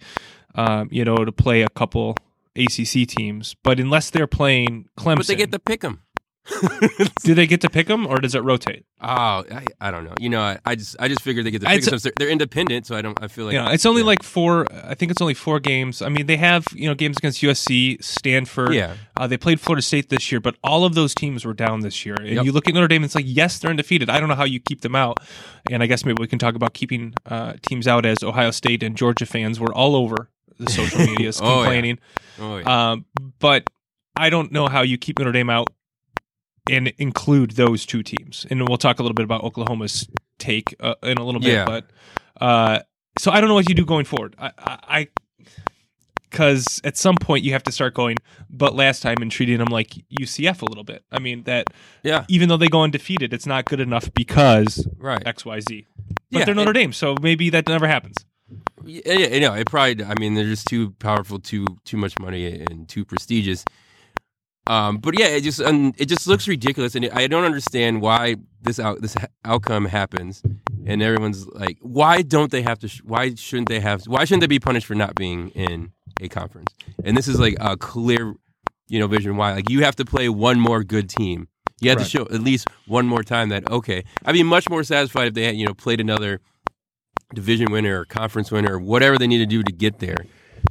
um, 0.57 0.89
you 0.91 1.05
know, 1.05 1.17
to 1.25 1.31
play 1.31 1.63
a 1.63 1.69
couple 1.69 2.17
ACC 2.59 3.07
teams, 3.09 3.55
but 3.63 3.79
unless 3.81 4.11
they're 4.11 4.27
playing 4.27 4.89
Clemson, 4.99 5.17
but 5.17 5.27
they 5.27 5.37
get 5.37 5.53
to 5.53 5.59
pick 5.59 5.81
them. 5.81 6.03
do 7.23 7.35
they 7.35 7.47
get 7.47 7.61
to 7.61 7.71
pick 7.71 7.87
them 7.87 8.07
or 8.07 8.19
does 8.19 8.35
it 8.35 8.43
rotate? 8.43 8.85
Oh, 9.01 9.45
I, 9.51 9.67
I 9.81 9.91
don't 9.91 10.05
know. 10.05 10.15
You 10.19 10.29
know, 10.29 10.41
I, 10.41 10.59
I 10.65 10.75
just 10.75 10.97
I 10.99 11.09
just 11.09 11.23
figured 11.23 11.45
they 11.47 11.51
get 11.51 11.61
to 11.61 11.67
pick 11.69 11.85
them. 11.85 11.99
They're, 11.99 12.13
they're 12.19 12.29
independent, 12.29 12.87
so 12.87 12.97
I 12.97 13.03
don't. 13.03 13.23
I 13.23 13.29
feel 13.29 13.45
like 13.45 13.55
yeah, 13.55 13.71
it's 13.71 13.87
only 13.87 14.01
yeah. 14.03 14.07
like 14.07 14.23
four. 14.23 14.67
I 14.73 14.95
think 14.95 15.11
it's 15.11 15.21
only 15.21 15.35
four 15.35 15.61
games. 15.61 16.03
I 16.03 16.09
mean, 16.09 16.27
they 16.27 16.37
have 16.37 16.67
you 16.75 16.89
know 16.89 16.95
games 16.95 17.17
against 17.19 17.43
USC, 17.43 18.03
Stanford. 18.03 18.75
yeah, 18.75 18.95
Uh, 19.17 19.27
they 19.27 19.37
played 19.37 19.61
Florida 19.61 19.83
State 19.83 20.09
this 20.09 20.33
year, 20.33 20.41
but 20.41 20.57
all 20.65 20.85
of 20.85 20.95
those 20.95 21.15
teams 21.15 21.45
were 21.45 21.55
down 21.55 21.81
this 21.81 22.05
year. 22.05 22.17
And 22.19 22.29
Yep. 22.37 22.45
you 22.45 22.53
look 22.53 22.69
at 22.69 22.75
Notre 22.75 22.89
Dame, 22.89 23.05
it's 23.05 23.15
like, 23.15 23.27
yes, 23.27 23.59
they're 23.59 23.71
undefeated. 23.71 24.11
I 24.11 24.19
don't 24.19 24.29
know 24.29 24.35
how 24.35 24.45
you 24.45 24.61
keep 24.61 24.81
them 24.81 24.97
out. 24.97 25.19
And 25.71 25.83
I 25.83 25.87
guess 25.87 26.05
maybe 26.05 26.21
we 26.21 26.27
can 26.27 26.39
talk 26.39 26.55
about 26.55 26.73
keeping 26.73 27.15
uh, 27.27 27.55
teams 27.63 27.87
out 27.87 28.05
as 28.07 28.23
Ohio 28.23 28.51
State 28.51 28.83
and 28.83 28.97
Georgia 28.97 29.27
fans 29.27 29.61
were 29.61 29.73
all 29.73 29.95
over 29.95 30.31
the 30.59 30.71
social 30.71 30.99
medias 31.01 31.41
Oh, 31.43 31.47
yeah. 31.47 31.55
complaining. 31.63 31.99
oh 32.41 32.57
yeah. 32.59 32.91
Um, 32.91 33.05
but 33.39 33.69
I 34.17 34.31
don't 34.31 34.53
know 34.53 34.67
how 34.67 34.83
you 34.83 34.99
keep 34.99 35.19
Notre 35.19 35.33
Dame 35.33 35.51
out 35.51 35.69
and 36.71 36.89
include 36.99 37.53
those 37.53 37.87
two 37.87 38.03
teams. 38.03 38.47
And 38.51 38.69
we'll 38.69 38.79
talk 38.79 38.99
a 38.99 39.03
little 39.03 39.15
bit 39.15 39.25
about 39.25 39.43
Oklahoma's 39.45 40.09
take 40.39 40.75
uh, 40.81 40.95
in 41.03 41.19
a 41.19 41.25
little 41.25 41.41
bit. 41.41 41.53
Yeah. 41.53 41.65
But 41.65 41.91
uh, 42.41 42.81
so 43.19 43.31
I 43.31 43.41
don't 43.41 43.49
know 43.49 43.55
what 43.55 43.69
you 43.69 43.75
do 43.75 43.85
going 43.85 44.05
forward. 44.05 44.35
I, 44.39 44.53
I, 44.59 45.09
because 46.31 46.81
at 46.85 46.97
some 46.97 47.17
point 47.17 47.45
you 47.45 47.53
have 47.53 47.63
to 47.65 47.73
start 47.73 47.95
going. 47.95 48.17
But 48.51 48.75
last 48.75 49.03
time 49.03 49.17
and 49.21 49.31
treating 49.31 49.59
them 49.59 49.69
like 49.69 49.95
UCF 50.21 50.63
a 50.63 50.67
little 50.67 50.85
bit. 50.85 51.05
I 51.11 51.19
mean 51.19 51.45
that 51.45 51.69
yeah, 52.03 52.25
even 52.29 52.49
though 52.49 52.57
they 52.57 52.69
go 52.69 52.83
undefeated, 52.83 53.33
it's 53.33 53.47
not 53.47 53.65
good 53.65 53.81
enough 53.81 54.13
because 54.15 54.87
right. 54.99 55.25
X 55.27 55.45
Y 55.45 55.61
Z. 55.61 55.87
But 56.31 56.39
Yeah, 56.41 56.45
they're 56.45 56.55
Notre 56.55 56.73
Dame, 56.73 56.93
so 56.93 57.15
maybe 57.23 57.51
that 57.51 57.67
never 57.69 57.89
happens. 57.89 58.17
Yeah, 58.85 59.13
yeah, 59.15 59.27
you 59.29 59.41
know, 59.41 59.55
it 59.55 59.67
probably. 59.67 60.05
I 60.05 60.15
mean, 60.19 60.35
they're 60.35 60.45
just 60.45 60.67
too 60.67 60.91
powerful, 60.99 61.39
too 61.39 61.67
too 61.85 61.97
much 61.97 62.19
money, 62.21 62.65
and 62.71 62.89
too 62.89 63.05
prestigious. 63.05 63.65
Um, 64.67 64.99
but 64.99 65.19
yeah, 65.19 65.27
it 65.29 65.43
just 65.43 65.61
um, 65.63 65.95
it 65.97 66.07
just 66.07 66.27
looks 66.27 66.47
ridiculous, 66.47 66.95
and 66.95 67.09
I 67.13 67.27
don't 67.27 67.45
understand 67.45 68.03
why 68.03 68.37
this 68.61 68.79
out 68.79 69.01
this 69.01 69.15
ha- 69.15 69.27
outcome 69.45 69.87
happens, 69.87 70.43
and 70.85 71.03
everyone's 71.03 71.47
like, 71.49 71.79
why 71.81 72.21
don't 72.23 72.51
they 72.51 72.63
have 72.63 72.79
to? 72.81 72.89
Sh- 72.89 73.01
why 73.03 73.35
shouldn't 73.35 73.69
they 73.69 73.81
have? 73.81 74.03
Why 74.07 74.25
shouldn't 74.25 74.43
they 74.43 74.47
be 74.47 74.61
punished 74.61 74.87
for 74.87 74.95
not 74.95 75.15
being 75.15 75.49
in 75.51 75.93
a 76.21 76.29
conference? 76.29 76.75
And 77.03 77.17
this 77.17 77.29
is 77.29 77.41
like 77.41 77.57
a 77.61 77.79
clear, 77.79 78.35
you 78.89 78.99
know, 79.01 79.07
vision 79.07 79.37
why. 79.37 79.55
Like 79.55 79.71
you 79.71 79.85
have 79.85 79.97
to 79.97 80.05
play 80.05 80.29
one 80.29 80.61
more 80.61 80.85
good 80.85 81.09
team. 81.09 81.49
You 81.81 81.91
have 81.91 81.99
Right. 81.99 82.05
to 82.05 82.11
show 82.11 82.23
at 82.25 82.43
least 82.43 82.69
one 82.87 83.07
more 83.07 83.23
time 83.23 83.49
that 83.51 83.71
okay. 83.71 84.05
I'd 84.25 84.33
be 84.33 84.43
much 84.43 84.69
more 84.69 84.83
satisfied 84.85 85.29
if 85.29 85.35
they 85.35 85.45
had 85.45 85.57
you 85.57 85.65
know 85.67 85.73
played 85.75 86.01
another 86.01 86.41
division 87.35 87.71
winner 87.71 88.01
or 88.01 88.05
conference 88.05 88.51
winner 88.51 88.75
or 88.75 88.79
whatever 88.79 89.19
they 89.19 89.27
need 89.27 89.39
to 89.39 89.47
do 89.47 89.63
to 89.63 89.73
get 89.73 89.99
there. 89.99 90.17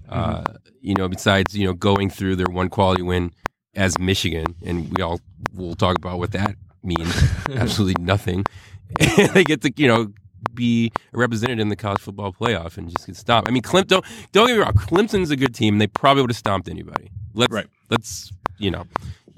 Uh, 0.10 0.44
you 0.82 0.94
know, 0.96 1.08
besides 1.08 1.56
you 1.58 1.66
know 1.66 1.74
going 1.74 2.10
through 2.10 2.36
their 2.36 2.48
one 2.50 2.70
quality 2.70 3.02
win 3.02 3.32
as 3.76 3.98
Michigan, 4.00 4.56
and 4.66 4.92
we 4.98 5.04
all 5.04 5.20
will 5.54 5.76
talk 5.76 5.98
about 5.98 6.18
what 6.20 6.32
that 6.32 6.56
means. 6.84 7.16
Absolutely 7.52 8.04
nothing. 8.04 8.44
they 9.34 9.44
get 9.44 9.62
to 9.62 9.72
you 9.78 9.88
know 9.88 10.12
be 10.54 10.92
represented 11.14 11.60
in 11.60 11.70
the 11.70 11.76
college 11.76 12.00
football 12.02 12.32
playoff 12.34 12.78
and 12.78 12.90
just 12.90 13.06
get 13.08 13.16
stopped. 13.16 13.48
I 13.48 13.52
mean, 13.52 13.62
Clemson. 13.64 13.88
don't 13.88 14.06
don't 14.32 14.48
get 14.48 14.56
me 14.58 14.60
wrong. 14.64 14.74
Clemson's 14.74 15.32
a 15.32 15.36
good 15.36 15.54
team. 15.56 15.76
and 15.76 15.82
They 15.82 15.88
probably 15.88 16.22
would 16.24 16.32
have 16.32 16.38
stomped 16.38 16.68
anybody. 16.70 17.10
Let's 17.34 17.52
Right. 17.54 17.68
let's 17.90 18.32
you 18.58 18.72
know. 18.72 18.86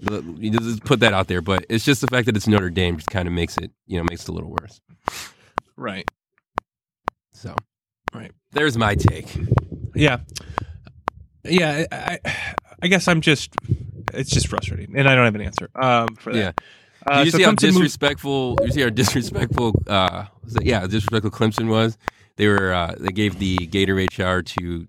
let- 0.01 0.23
you 0.23 0.49
just 0.51 0.83
put 0.83 0.99
that 1.01 1.13
out 1.13 1.27
there, 1.27 1.41
but 1.41 1.65
it's 1.69 1.83
just 1.85 2.01
the 2.01 2.07
fact 2.07 2.25
that 2.27 2.35
it's 2.37 2.47
Notre 2.47 2.69
Dame 2.69 2.95
just 2.97 3.09
kind 3.09 3.27
of 3.27 3.33
makes 3.33 3.57
it, 3.57 3.71
you 3.85 3.97
know, 3.97 4.03
makes 4.09 4.23
it 4.23 4.29
a 4.29 4.31
little 4.31 4.49
worse. 4.49 4.79
Right. 5.75 6.07
So, 7.39 7.55
Right. 8.13 8.31
There's 8.51 8.77
my 8.77 8.95
take. 8.95 9.27
Yeah. 9.95 10.17
Yeah. 11.45 11.85
I, 11.91 12.19
I, 12.81 12.87
guess 12.87 13.07
I'm 13.07 13.21
just. 13.21 13.53
It's 14.13 14.29
just 14.29 14.47
frustrating, 14.47 14.97
and 14.97 15.07
I 15.07 15.15
don't 15.15 15.25
have 15.25 15.35
an 15.35 15.41
answer 15.41 15.69
um, 15.75 16.15
for 16.15 16.33
that. 16.33 16.55
Yeah. 17.07 17.11
Uh, 17.11 17.21
you 17.21 17.31
so 17.31 17.37
see 17.37 17.43
how 17.43 17.51
Clemson 17.51 17.63
moved- 17.63 17.75
disrespectful? 17.75 18.57
You 18.63 18.71
see 18.71 18.81
how 18.81 18.89
disrespectful? 18.89 19.73
Uh, 19.87 20.25
it, 20.47 20.65
yeah, 20.65 20.81
disrespectful 20.81 21.31
Clemson 21.31 21.69
was. 21.69 21.97
They 22.35 22.47
were. 22.47 22.73
Uh, 22.73 22.95
they 22.99 23.13
gave 23.13 23.39
the 23.39 23.57
Gatorade 23.57 24.11
shower 24.11 24.41
to 24.41 24.87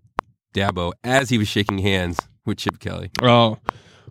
Dabo 0.54 0.92
as 1.04 1.28
he 1.28 1.38
was 1.38 1.48
shaking 1.48 1.78
hands 1.78 2.18
with 2.46 2.58
Chip 2.58 2.80
Kelly. 2.80 3.10
Oh, 3.22 3.58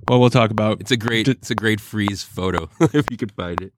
well, 0.07 0.19
we'll 0.19 0.29
talk 0.29 0.51
about 0.51 0.79
It's 0.79 0.91
a 0.91 0.97
great. 0.97 1.27
It's 1.27 1.51
a 1.51 1.55
great 1.55 1.81
freeze 1.81 2.23
photo 2.23 2.69
if 2.93 3.09
you 3.09 3.17
could 3.17 3.31
find 3.31 3.59
it. 3.61 3.73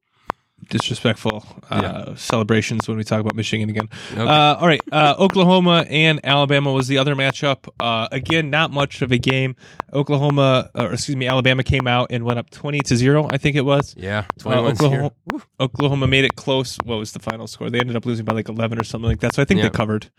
Disrespectful 0.70 1.46
uh, 1.70 2.16
celebrations 2.16 2.88
when 2.88 2.98
we 2.98 3.04
talk 3.04 3.20
about 3.20 3.36
Michigan 3.36 3.70
again. 3.70 3.90
Okay. 4.14 4.22
Uh, 4.22 4.56
all 4.56 4.68
right, 4.68 4.82
uh, 4.92 5.16
Oklahoma 5.20 5.86
and 5.90 6.20
Alabama 6.24 6.72
was 6.72 6.88
the 6.88 6.98
other 6.98 7.16
matchup. 7.16 7.68
Uh, 7.80 8.08
again, 8.12 8.50
not 8.50 8.72
much 8.72 9.02
of 9.02 9.12
a 9.12 9.18
game. 9.18 9.56
Oklahoma, 9.94 10.70
or 10.76 10.94
excuse 10.94 11.16
me, 11.18 11.28
Alabama 11.28 11.64
came 11.64 11.88
out 11.88 12.08
and 12.12 12.24
went 12.24 12.40
up 12.40 12.50
twenty 12.50 12.80
to 12.82 12.96
zero. 12.96 13.28
I 13.32 13.38
think 13.38 13.56
it 13.56 13.66
was. 13.66 13.94
yeah, 13.98 14.26
Uh, 14.46 14.62
Oklahoma, 14.62 15.12
Oklahoma 15.60 16.08
made 16.08 16.24
it 16.26 16.36
close. 16.36 16.78
What 16.84 16.98
was 16.98 17.12
the 17.12 17.20
final 17.20 17.48
score? 17.48 17.70
They 17.70 17.80
ended 17.80 17.96
up 17.96 18.06
losing 18.06 18.26
by 18.26 18.34
like 18.34 18.50
eleven 18.50 18.80
or 18.80 18.84
something 18.84 19.10
like 19.10 19.20
that. 19.22 19.36
So 19.36 19.42
I 19.42 19.46
think 19.46 19.58
Yeah. 19.60 19.64
they 19.70 19.70
covered. 19.72 20.10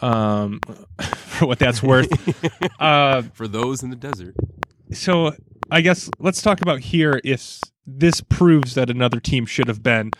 Um, 0.00 0.60
for 1.00 1.46
what 1.46 1.58
that's 1.58 1.82
worth. 1.82 2.08
uh, 2.80 3.22
for 3.32 3.48
those 3.48 3.82
in 3.82 3.90
the 3.90 3.96
desert. 3.96 4.34
so 4.92 5.32
I 5.70 5.80
guess 5.80 6.10
let's 6.18 6.42
talk 6.42 6.60
about 6.60 6.80
here 6.80 7.20
if 7.24 7.60
this 7.86 8.20
proves 8.20 8.74
that 8.74 8.90
another 8.90 9.20
team 9.20 9.46
should 9.46 9.68
have 9.68 9.82
been 9.82 10.10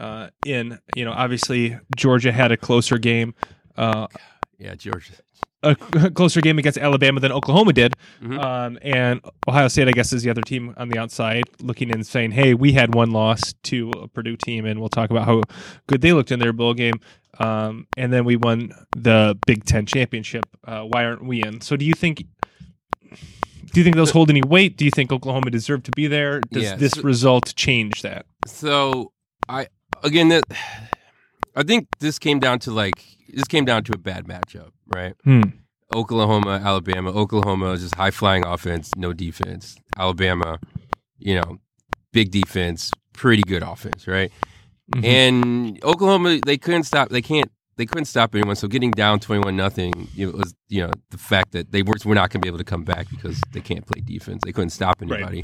uh, 0.00 0.28
in. 0.44 0.78
You 0.96 1.04
know, 1.04 1.12
obviously 1.12 1.78
Georgia 1.96 2.32
had 2.32 2.52
a 2.52 2.56
closer 2.56 2.98
game. 2.98 3.34
Uh, 3.76 4.06
Yeah, 4.58 4.74
Georgia. 4.74 5.14
a 5.62 5.74
closer 6.14 6.40
game 6.40 6.58
against 6.58 6.78
Alabama 6.78 7.20
than 7.20 7.32
Oklahoma 7.32 7.72
did. 7.72 7.94
Mhm. 8.22 8.38
Um, 8.42 8.78
and 8.82 9.20
Ohio 9.48 9.68
State, 9.68 9.88
I 9.88 9.92
guess, 9.92 10.12
is 10.12 10.22
the 10.22 10.30
other 10.30 10.42
team 10.42 10.74
on 10.76 10.88
the 10.90 10.98
outside 10.98 11.44
looking 11.60 11.88
in 11.88 11.96
and 11.96 12.06
saying, 12.06 12.32
hey, 12.32 12.54
we 12.54 12.72
had 12.72 12.94
one 12.94 13.10
loss 13.12 13.54
to 13.64 13.90
a 14.02 14.08
Purdue 14.08 14.36
team, 14.36 14.64
and 14.66 14.78
we'll 14.80 14.88
talk 14.90 15.10
about 15.10 15.24
how 15.26 15.42
good 15.86 16.00
they 16.02 16.12
looked 16.12 16.30
in 16.32 16.38
their 16.38 16.52
bowl 16.52 16.74
game. 16.74 16.94
Um, 17.40 17.86
and 17.96 18.12
then 18.12 18.24
we 18.24 18.36
won 18.36 18.72
the 18.96 19.36
Big 19.46 19.64
Ten 19.64 19.86
championship. 19.86 20.44
Uh, 20.64 20.82
why 20.82 21.04
aren't 21.04 21.24
we 21.24 21.42
in? 21.42 21.60
So 21.60 21.76
do 21.76 21.84
you 21.84 21.94
think. 21.94 22.24
Do 23.74 23.80
you 23.80 23.84
think 23.84 23.96
those 23.96 24.10
hold 24.10 24.30
any 24.30 24.40
weight? 24.40 24.76
Do 24.76 24.84
you 24.84 24.90
think 24.92 25.10
Oklahoma 25.12 25.50
deserved 25.50 25.84
to 25.86 25.90
be 25.96 26.06
there? 26.06 26.40
Does 26.52 26.76
this 26.76 26.96
result 26.98 27.52
change 27.56 28.02
that? 28.02 28.24
So 28.46 29.12
I 29.48 29.66
again 30.04 30.28
that 30.28 30.44
I 31.56 31.64
think 31.64 31.88
this 31.98 32.18
came 32.18 32.38
down 32.38 32.60
to 32.60 32.70
like 32.70 33.04
this 33.28 33.44
came 33.48 33.64
down 33.64 33.82
to 33.84 33.92
a 33.94 33.98
bad 33.98 34.26
matchup, 34.26 34.70
right? 34.86 35.14
Hmm. 35.24 35.42
Oklahoma, 35.94 36.60
Alabama. 36.64 37.10
Oklahoma 37.10 37.72
is 37.72 37.82
just 37.82 37.94
high 37.96 38.10
flying 38.12 38.46
offense, 38.46 38.90
no 38.96 39.12
defense. 39.12 39.76
Alabama, 39.98 40.58
you 41.18 41.34
know, 41.34 41.58
big 42.12 42.30
defense, 42.30 42.92
pretty 43.12 43.42
good 43.42 43.62
offense, 43.62 44.06
right? 44.06 44.30
Mhm. 44.94 45.04
And 45.04 45.84
Oklahoma, 45.84 46.38
they 46.46 46.58
couldn't 46.58 46.84
stop. 46.84 47.08
They 47.08 47.22
can't. 47.22 47.50
They 47.76 47.86
couldn't 47.86 48.04
stop 48.06 48.34
anyone. 48.34 48.56
So 48.56 48.68
getting 48.68 48.90
down 48.92 49.20
twenty-one 49.20 49.56
nothing, 49.56 50.08
it 50.16 50.32
was 50.32 50.54
you 50.68 50.82
know 50.82 50.92
the 51.10 51.18
fact 51.18 51.52
that 51.52 51.72
they 51.72 51.82
were, 51.82 51.94
were 52.04 52.14
not 52.14 52.30
going 52.30 52.40
to 52.40 52.46
be 52.46 52.48
able 52.48 52.58
to 52.58 52.64
come 52.64 52.84
back 52.84 53.08
because 53.10 53.40
they 53.52 53.60
can't 53.60 53.84
play 53.86 54.00
defense. 54.00 54.42
They 54.44 54.52
couldn't 54.52 54.70
stop 54.70 55.00
Right. 55.00 55.10
anybody. 55.12 55.42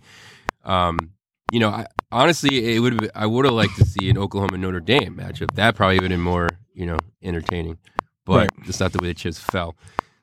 Um, 0.64 0.98
you 1.52 1.58
know, 1.58 1.70
I, 1.70 1.86
honestly, 2.12 2.76
it 2.76 2.78
would 2.80 3.10
I 3.14 3.26
would 3.26 3.44
have 3.46 3.54
liked 3.54 3.76
to 3.78 3.84
see 3.84 4.08
an 4.10 4.16
Oklahoma 4.18 4.58
Notre 4.58 4.80
Dame 4.80 5.16
matchup. 5.16 5.52
That 5.56 5.74
probably 5.74 5.96
would 5.96 6.10
have 6.10 6.18
been 6.18 6.20
more 6.20 6.48
you 6.74 6.86
know 6.86 6.98
entertaining. 7.22 7.78
But 8.24 8.36
Right. 8.36 8.50
that's 8.66 8.78
not 8.80 8.92
the 8.92 8.98
way 9.00 9.08
the 9.08 9.14
chips 9.14 9.40
fell. 9.40 9.74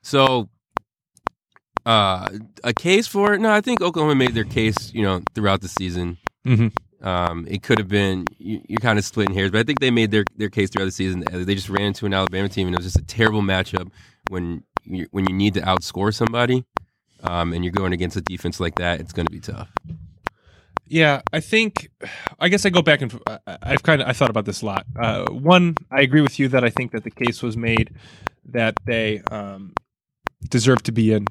So, 0.02 0.48
uh, 1.84 2.28
a 2.64 2.72
case 2.72 3.06
for 3.06 3.34
it? 3.34 3.40
No, 3.40 3.50
I 3.52 3.60
think 3.60 3.80
Oklahoma 3.82 4.14
made 4.14 4.34
their 4.34 4.44
case. 4.44 4.92
You 4.94 5.02
know, 5.02 5.22
throughout 5.34 5.60
the 5.60 5.68
season. 5.68 6.18
Mhm. 6.46 6.72
Um, 7.00 7.46
it 7.48 7.62
could 7.62 7.78
have 7.78 7.88
been 7.88 8.26
you, 8.38 8.60
you're 8.68 8.80
kind 8.80 8.98
of 8.98 9.04
splitting 9.04 9.34
hairs, 9.34 9.50
but 9.50 9.60
I 9.60 9.62
think 9.62 9.80
they 9.80 9.90
made 9.90 10.10
their, 10.10 10.24
their 10.36 10.50
case 10.50 10.70
throughout 10.70 10.86
the 10.86 10.90
season. 10.90 11.22
Uh, 11.32 11.44
They 11.44 11.54
just 11.54 11.68
ran 11.68 11.86
into 11.86 12.06
an 12.06 12.14
Alabama 12.14 12.48
team, 12.48 12.66
and 12.66 12.74
it 12.74 12.78
was 12.78 12.86
just 12.86 12.98
a 12.98 13.04
terrible 13.04 13.42
matchup 13.42 13.90
when 14.30 14.64
you, 14.84 15.06
when 15.12 15.28
you 15.28 15.34
need 15.34 15.54
to 15.54 15.60
outscore 15.60 16.12
somebody, 16.12 16.64
um, 17.22 17.52
and 17.52 17.64
you're 17.64 17.72
going 17.72 17.92
against 17.92 18.16
a 18.16 18.20
defense 18.20 18.58
like 18.58 18.76
that. 18.76 19.00
It's 19.00 19.12
going 19.12 19.26
to 19.26 19.32
be 19.32 19.40
tough. 19.40 19.70
Yeah, 20.86 21.20
I 21.32 21.40
think. 21.40 21.90
I 22.40 22.48
guess 22.48 22.64
I 22.64 22.70
go 22.70 22.82
back 22.82 23.02
and 23.02 23.20
I've 23.46 23.82
kind 23.82 24.00
of 24.00 24.08
I 24.08 24.12
thought 24.12 24.30
about 24.30 24.46
this 24.46 24.62
a 24.62 24.66
lot. 24.66 24.86
Uh, 24.98 25.26
one, 25.30 25.76
I 25.90 26.00
agree 26.00 26.22
with 26.22 26.38
you 26.38 26.48
that 26.48 26.64
I 26.64 26.70
think 26.70 26.92
that 26.92 27.04
the 27.04 27.10
case 27.10 27.42
was 27.42 27.56
made 27.56 27.94
that 28.46 28.74
they 28.86 29.20
um, 29.30 29.74
deserve 30.48 30.82
to 30.84 30.92
be 30.92 31.12
in 31.12 31.26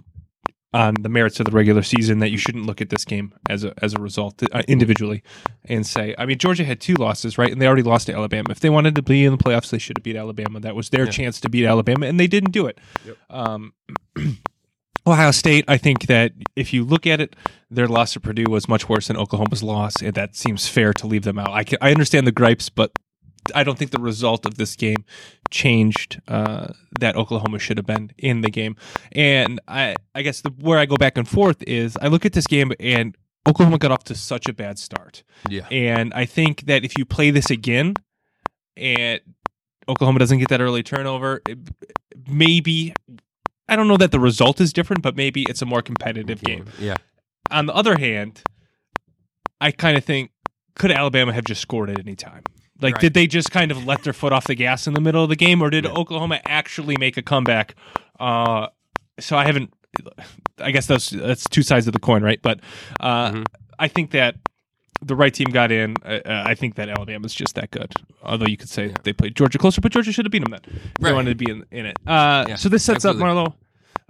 on 0.74 0.96
the 1.02 1.10
merits 1.10 1.40
of 1.40 1.46
the 1.46 1.52
regular 1.52 1.82
season. 1.82 2.20
That 2.20 2.30
you 2.30 2.38
shouldn't 2.38 2.66
look 2.66 2.82
at 2.82 2.90
this 2.90 3.06
game 3.06 3.34
as 3.50 3.64
a 3.64 3.74
as 3.84 3.94
a 3.94 4.00
result 4.00 4.42
uh, 4.52 4.62
individually 4.68 5.24
and 5.66 5.86
say. 5.86 6.14
I 6.18 6.26
mean, 6.26 6.38
Georgia 6.38 6.64
had 6.64 6.80
two 6.82 6.96
losses, 6.96 7.38
right, 7.38 7.52
and 7.52 7.62
they 7.62 7.68
already 7.68 7.84
lost 7.84 8.08
to 8.08 8.14
Alabama. 8.14 8.50
If 8.52 8.60
they 8.60 8.70
wanted 8.70 8.96
to 8.96 9.02
be 9.02 9.26
in 9.26 9.32
the 9.32 9.38
playoffs, 9.44 9.70
they 9.70 9.78
should 9.78 9.98
have 9.98 10.04
beat 10.04 10.16
Alabama. 10.16 10.60
That 10.60 10.76
was 10.76 10.90
their 10.90 11.06
Yeah. 11.06 11.12
chance 11.12 11.40
to 11.42 11.50
beat 11.50 11.66
Alabama, 11.66 12.06
and 12.06 12.20
they 12.20 12.28
didn't 12.28 12.52
do 12.52 12.68
it. 12.68 12.78
Yep. 13.06 13.18
Um, 13.30 13.74
Ohio 15.08 15.32
State, 15.32 15.64
I 15.70 15.78
think 15.78 16.08
that 16.08 16.34
if 16.58 16.74
you 16.74 16.84
look 16.84 17.08
at 17.08 17.22
it, 17.22 17.34
their 17.72 17.88
loss 17.88 18.12
to 18.14 18.20
Purdue 18.20 18.50
was 18.50 18.68
much 18.68 18.90
worse 18.90 19.08
than 19.08 19.16
Oklahoma's 19.16 19.64
loss, 19.64 20.02
and 20.02 20.14
that 20.16 20.36
seems 20.36 20.68
fair 20.68 20.92
to 20.94 21.08
leave 21.08 21.24
them 21.24 21.40
out. 21.40 21.50
I 21.52 21.64
can, 21.64 21.78
I 21.82 21.92
understand 21.92 22.28
the 22.28 22.34
gripes, 22.34 22.68
but 22.70 22.92
I 23.56 23.64
don't 23.64 23.78
think 23.80 23.92
the 23.92 24.02
result 24.02 24.46
of 24.46 24.56
this 24.58 24.76
game 24.76 25.06
changed 25.50 26.22
uh, 26.28 26.68
that 27.00 27.16
Oklahoma 27.16 27.60
should 27.60 27.78
have 27.78 27.86
been 27.86 28.12
in 28.18 28.42
the 28.42 28.50
game. 28.50 28.76
And 29.12 29.60
I, 29.68 29.96
I 30.16 30.22
guess 30.22 30.42
the, 30.42 30.50
where 30.50 30.80
I 30.80 30.86
go 30.86 30.98
back 30.98 31.18
and 31.18 31.28
forth 31.28 31.64
is 31.64 31.98
I 32.02 32.08
look 32.08 32.26
at 32.26 32.34
this 32.34 32.48
game 32.48 32.72
and 32.80 33.16
Oklahoma 33.48 33.78
got 33.78 33.92
off 33.92 34.04
to 34.06 34.16
such 34.16 34.48
a 34.50 34.54
bad 34.54 34.78
start, 34.78 35.24
Yeah, 35.50 35.66
and 35.72 36.14
I 36.14 36.26
think 36.26 36.62
that 36.66 36.84
if 36.84 36.98
you 36.98 37.06
play 37.06 37.32
this 37.32 37.50
again, 37.50 37.94
and 38.76 39.22
Oklahoma 39.88 40.20
doesn't 40.20 40.40
get 40.40 40.50
that 40.50 40.60
early 40.60 40.84
turnover, 40.84 41.42
it- 41.48 41.60
maybe. 42.30 42.94
I 43.70 43.76
don't 43.76 43.88
know 43.88 43.98
that 43.98 44.12
the 44.12 44.20
result 44.20 44.60
is 44.62 44.72
different, 44.74 45.02
but 45.02 45.16
maybe 45.16 45.44
it's 45.44 45.62
a 45.62 45.66
more 45.66 45.82
competitive 45.82 46.42
game 46.42 46.66
Yeah, 46.80 46.96
on 47.52 47.66
the 47.68 47.74
other 47.74 47.98
hand, 47.98 48.42
I 49.62 49.72
kind 49.72 49.98
of 49.98 50.04
think 50.06 50.32
could 50.76 50.92
Alabama 50.92 51.34
have 51.34 51.44
just 51.46 51.62
scored 51.62 51.90
at 51.90 52.00
any 52.00 52.16
time? 52.16 52.44
Like, 52.82 52.96
Right. 52.96 53.02
did 53.02 53.14
they 53.14 53.28
just 53.28 53.52
kind 53.52 53.72
of 53.72 53.86
let 53.86 54.04
their 54.04 54.14
foot 54.14 54.32
off 54.34 54.46
the 54.46 54.56
gas 54.56 54.86
in 54.88 54.94
the 54.94 55.02
middle 55.02 55.24
of 55.24 55.30
the 55.30 55.36
game, 55.36 55.62
or 55.62 55.70
did 55.70 55.86
Yeah. 55.86 55.92
Oklahoma 55.92 56.40
actually 56.48 56.96
make 56.98 57.18
a 57.18 57.22
comeback? 57.22 57.76
Uh, 58.20 58.68
so 59.20 59.38
I 59.38 59.46
haven't. 59.46 59.74
I 60.60 60.72
guess 60.72 60.86
that's 60.86 61.10
that's 61.10 61.46
two 61.50 61.64
sides 61.64 61.88
of 61.88 61.94
the 61.94 62.00
coin, 62.00 62.22
right? 62.24 62.40
But 62.42 62.60
uh, 63.00 63.32
Mhm. 63.32 63.46
I 63.80 63.88
think 63.88 64.12
that 64.12 64.36
the 65.02 65.16
right 65.16 65.34
team 65.34 65.48
got 65.52 65.72
in. 65.72 65.96
Uh, 66.06 66.20
uh, 66.26 66.44
I 66.46 66.54
think 66.56 66.76
that 66.76 66.90
Alabama's 66.90 67.34
just 67.34 67.56
that 67.56 67.72
good. 67.72 67.92
Although 68.24 68.46
you 68.48 68.58
could 68.58 68.70
say 68.70 68.88
Yeah. 68.88 68.94
they 69.04 69.14
played 69.14 69.36
Georgia 69.36 69.58
closer, 69.58 69.82
but 69.82 69.92
Georgia 69.92 70.12
should 70.12 70.26
have 70.26 70.32
beat 70.32 70.44
them 70.44 70.52
then. 70.52 70.62
if 70.66 70.94
They 71.00 71.10
Right. 71.10 71.16
wanted 71.16 71.38
to 71.38 71.46
be 71.46 71.52
in, 71.52 71.64
in 71.72 71.86
it. 71.88 71.98
Uh, 72.06 72.46
Yeah, 72.48 72.56
so 72.56 72.70
this 72.70 72.84
sets 72.84 73.06
absolutely. 73.06 73.24
up 73.30 73.38
Marlo. 73.38 73.54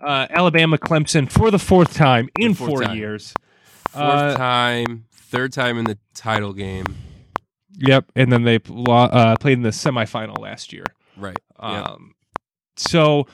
Uh, 0.06 0.28
Alabama, 0.30 0.78
Clemson 0.78 1.30
for 1.32 1.52
the 1.52 1.60
fourth 1.60 1.94
time 1.96 2.30
in 2.40 2.54
fourth 2.54 2.70
four 2.70 2.84
time. 2.84 2.98
years. 2.98 3.34
fourth 3.90 4.04
Uh, 4.04 4.36
time, 4.38 5.06
third 5.12 5.52
time 5.54 5.78
in 5.78 5.86
the 5.86 5.98
title 6.14 6.54
game. 6.54 6.86
Yep, 7.78 8.12
and 8.16 8.32
then 8.32 8.44
they 8.44 8.60
uh, 8.90 9.36
played 9.40 9.54
in 9.54 9.62
the 9.64 9.70
semifinal 9.70 10.40
last 10.40 10.74
year. 10.74 10.86
Right. 11.16 11.38
Yeah. 11.62 11.82
Um, 11.84 12.16
So, 12.76 13.28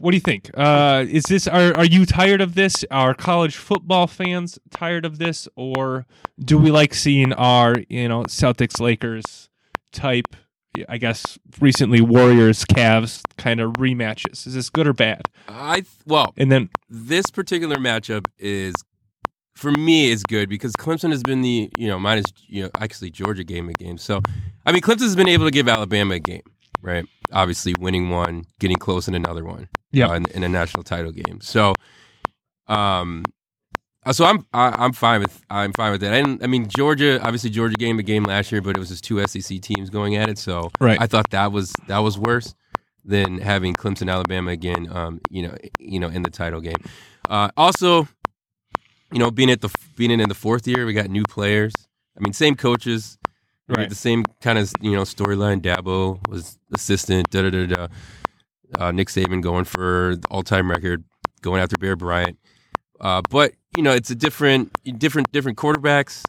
what 0.00 0.10
do 0.10 0.16
you 0.16 0.20
think? 0.20 0.50
Uh, 0.54 1.04
is 1.08 1.24
this 1.24 1.46
are 1.48 1.76
are 1.76 1.84
you 1.84 2.06
tired 2.06 2.40
of 2.40 2.54
this? 2.54 2.84
Are 2.90 3.14
college 3.14 3.56
football 3.56 4.06
fans 4.06 4.58
tired 4.70 5.04
of 5.04 5.18
this, 5.18 5.48
or 5.56 6.06
do 6.38 6.58
we 6.58 6.70
like 6.70 6.94
seeing 6.94 7.32
our 7.32 7.74
you 7.88 8.08
know 8.08 8.22
Celtics 8.24 8.80
Lakers 8.80 9.48
type? 9.92 10.36
I 10.90 10.98
guess 10.98 11.38
recently 11.58 12.02
Warriors 12.02 12.64
Cavs 12.66 13.22
kind 13.38 13.60
of 13.60 13.72
rematches. 13.74 14.46
Is 14.46 14.52
this 14.52 14.68
good 14.68 14.86
or 14.86 14.92
bad? 14.92 15.22
I 15.48 15.76
th- 15.76 15.86
well, 16.04 16.34
And 16.36 16.52
then 16.52 16.68
this 16.90 17.30
particular 17.30 17.76
matchup 17.76 18.26
is 18.38 18.74
for 19.56 19.72
me 19.72 20.10
is 20.10 20.22
good 20.22 20.48
because 20.48 20.72
Clemson 20.74 21.10
has 21.10 21.22
been 21.22 21.40
the 21.42 21.70
you 21.78 21.88
know 21.88 21.98
minus 21.98 22.26
you 22.46 22.62
know 22.62 22.70
actually 22.78 23.10
Georgia 23.10 23.42
game 23.42 23.68
a 23.68 23.72
game. 23.72 23.98
So 23.98 24.20
I 24.64 24.72
mean 24.72 24.82
Clemson's 24.82 25.16
been 25.16 25.28
able 25.28 25.46
to 25.46 25.50
give 25.50 25.68
Alabama 25.68 26.14
a 26.14 26.18
game, 26.20 26.42
right? 26.82 27.04
Obviously 27.32 27.74
winning 27.80 28.10
one, 28.10 28.44
getting 28.60 28.76
close 28.76 29.08
in 29.08 29.14
another 29.16 29.44
one, 29.44 29.68
Yeah. 29.90 30.08
uh, 30.10 30.14
in, 30.14 30.26
in 30.32 30.42
a 30.44 30.48
national 30.48 30.84
title 30.84 31.10
game. 31.10 31.40
So, 31.40 31.74
um, 32.68 33.24
uh, 34.04 34.12
so 34.12 34.24
I'm 34.24 34.46
I, 34.52 34.68
I'm 34.78 34.92
fine 34.92 35.20
with 35.20 35.42
I'm 35.50 35.72
fine 35.72 35.92
with 35.92 36.00
that. 36.02 36.12
And 36.12 36.42
I 36.42 36.46
mean 36.46 36.68
Georgia, 36.68 37.20
obviously 37.22 37.50
Georgia 37.50 37.76
game 37.76 37.98
a 37.98 38.02
game 38.02 38.22
last 38.24 38.52
year, 38.52 38.60
but 38.62 38.76
it 38.76 38.78
was 38.78 38.90
just 38.90 39.04
two 39.04 39.24
SEC 39.26 39.60
teams 39.60 39.90
going 39.90 40.16
at 40.16 40.28
it. 40.28 40.38
So 40.38 40.70
Right. 40.80 41.00
I 41.00 41.06
thought 41.06 41.30
that 41.30 41.50
was 41.52 41.72
that 41.88 41.98
was 41.98 42.18
worse 42.18 42.54
than 43.04 43.38
having 43.38 43.72
Clemson 43.74 44.10
Alabama 44.10 44.50
again. 44.50 44.88
Um, 44.94 45.20
you 45.30 45.42
know, 45.42 45.56
you 45.78 45.98
know, 46.00 46.08
in 46.08 46.22
the 46.22 46.30
title 46.30 46.60
game. 46.60 46.76
Uh, 47.28 47.48
also, 47.56 48.06
you 49.12 49.18
know, 49.18 49.30
being 49.30 49.50
at 49.50 49.60
the 49.60 49.70
being 49.96 50.10
in 50.10 50.28
the 50.28 50.34
fourth 50.34 50.66
year, 50.66 50.86
we 50.86 50.92
got 50.92 51.08
new 51.08 51.24
players. 51.24 51.72
I 52.16 52.20
mean, 52.20 52.32
same 52.32 52.56
coaches, 52.56 53.18
Right. 53.68 53.88
The 53.88 53.96
same 53.96 54.24
kind 54.40 54.58
of 54.58 54.72
you 54.80 54.92
know 54.92 55.02
storyline. 55.02 55.60
Dabo 55.60 56.26
was 56.28 56.58
assistant. 56.72 57.30
Da 57.30 57.42
da 57.42 57.50
da 57.50 57.66
da. 57.66 57.88
Uh, 58.78 58.92
Nick 58.92 59.08
Saban 59.08 59.42
going 59.42 59.64
for 59.64 60.16
the 60.16 60.28
all-time 60.28 60.70
record, 60.70 61.04
going 61.40 61.60
after 61.60 61.76
Bear 61.76 61.96
Bryant. 61.96 62.38
Uh, 63.00 63.22
but 63.28 63.52
you 63.76 63.82
know, 63.82 63.92
it's 63.92 64.10
a 64.10 64.14
different, 64.14 64.72
different, 64.98 65.30
different 65.30 65.56
quarterbacks, 65.58 66.24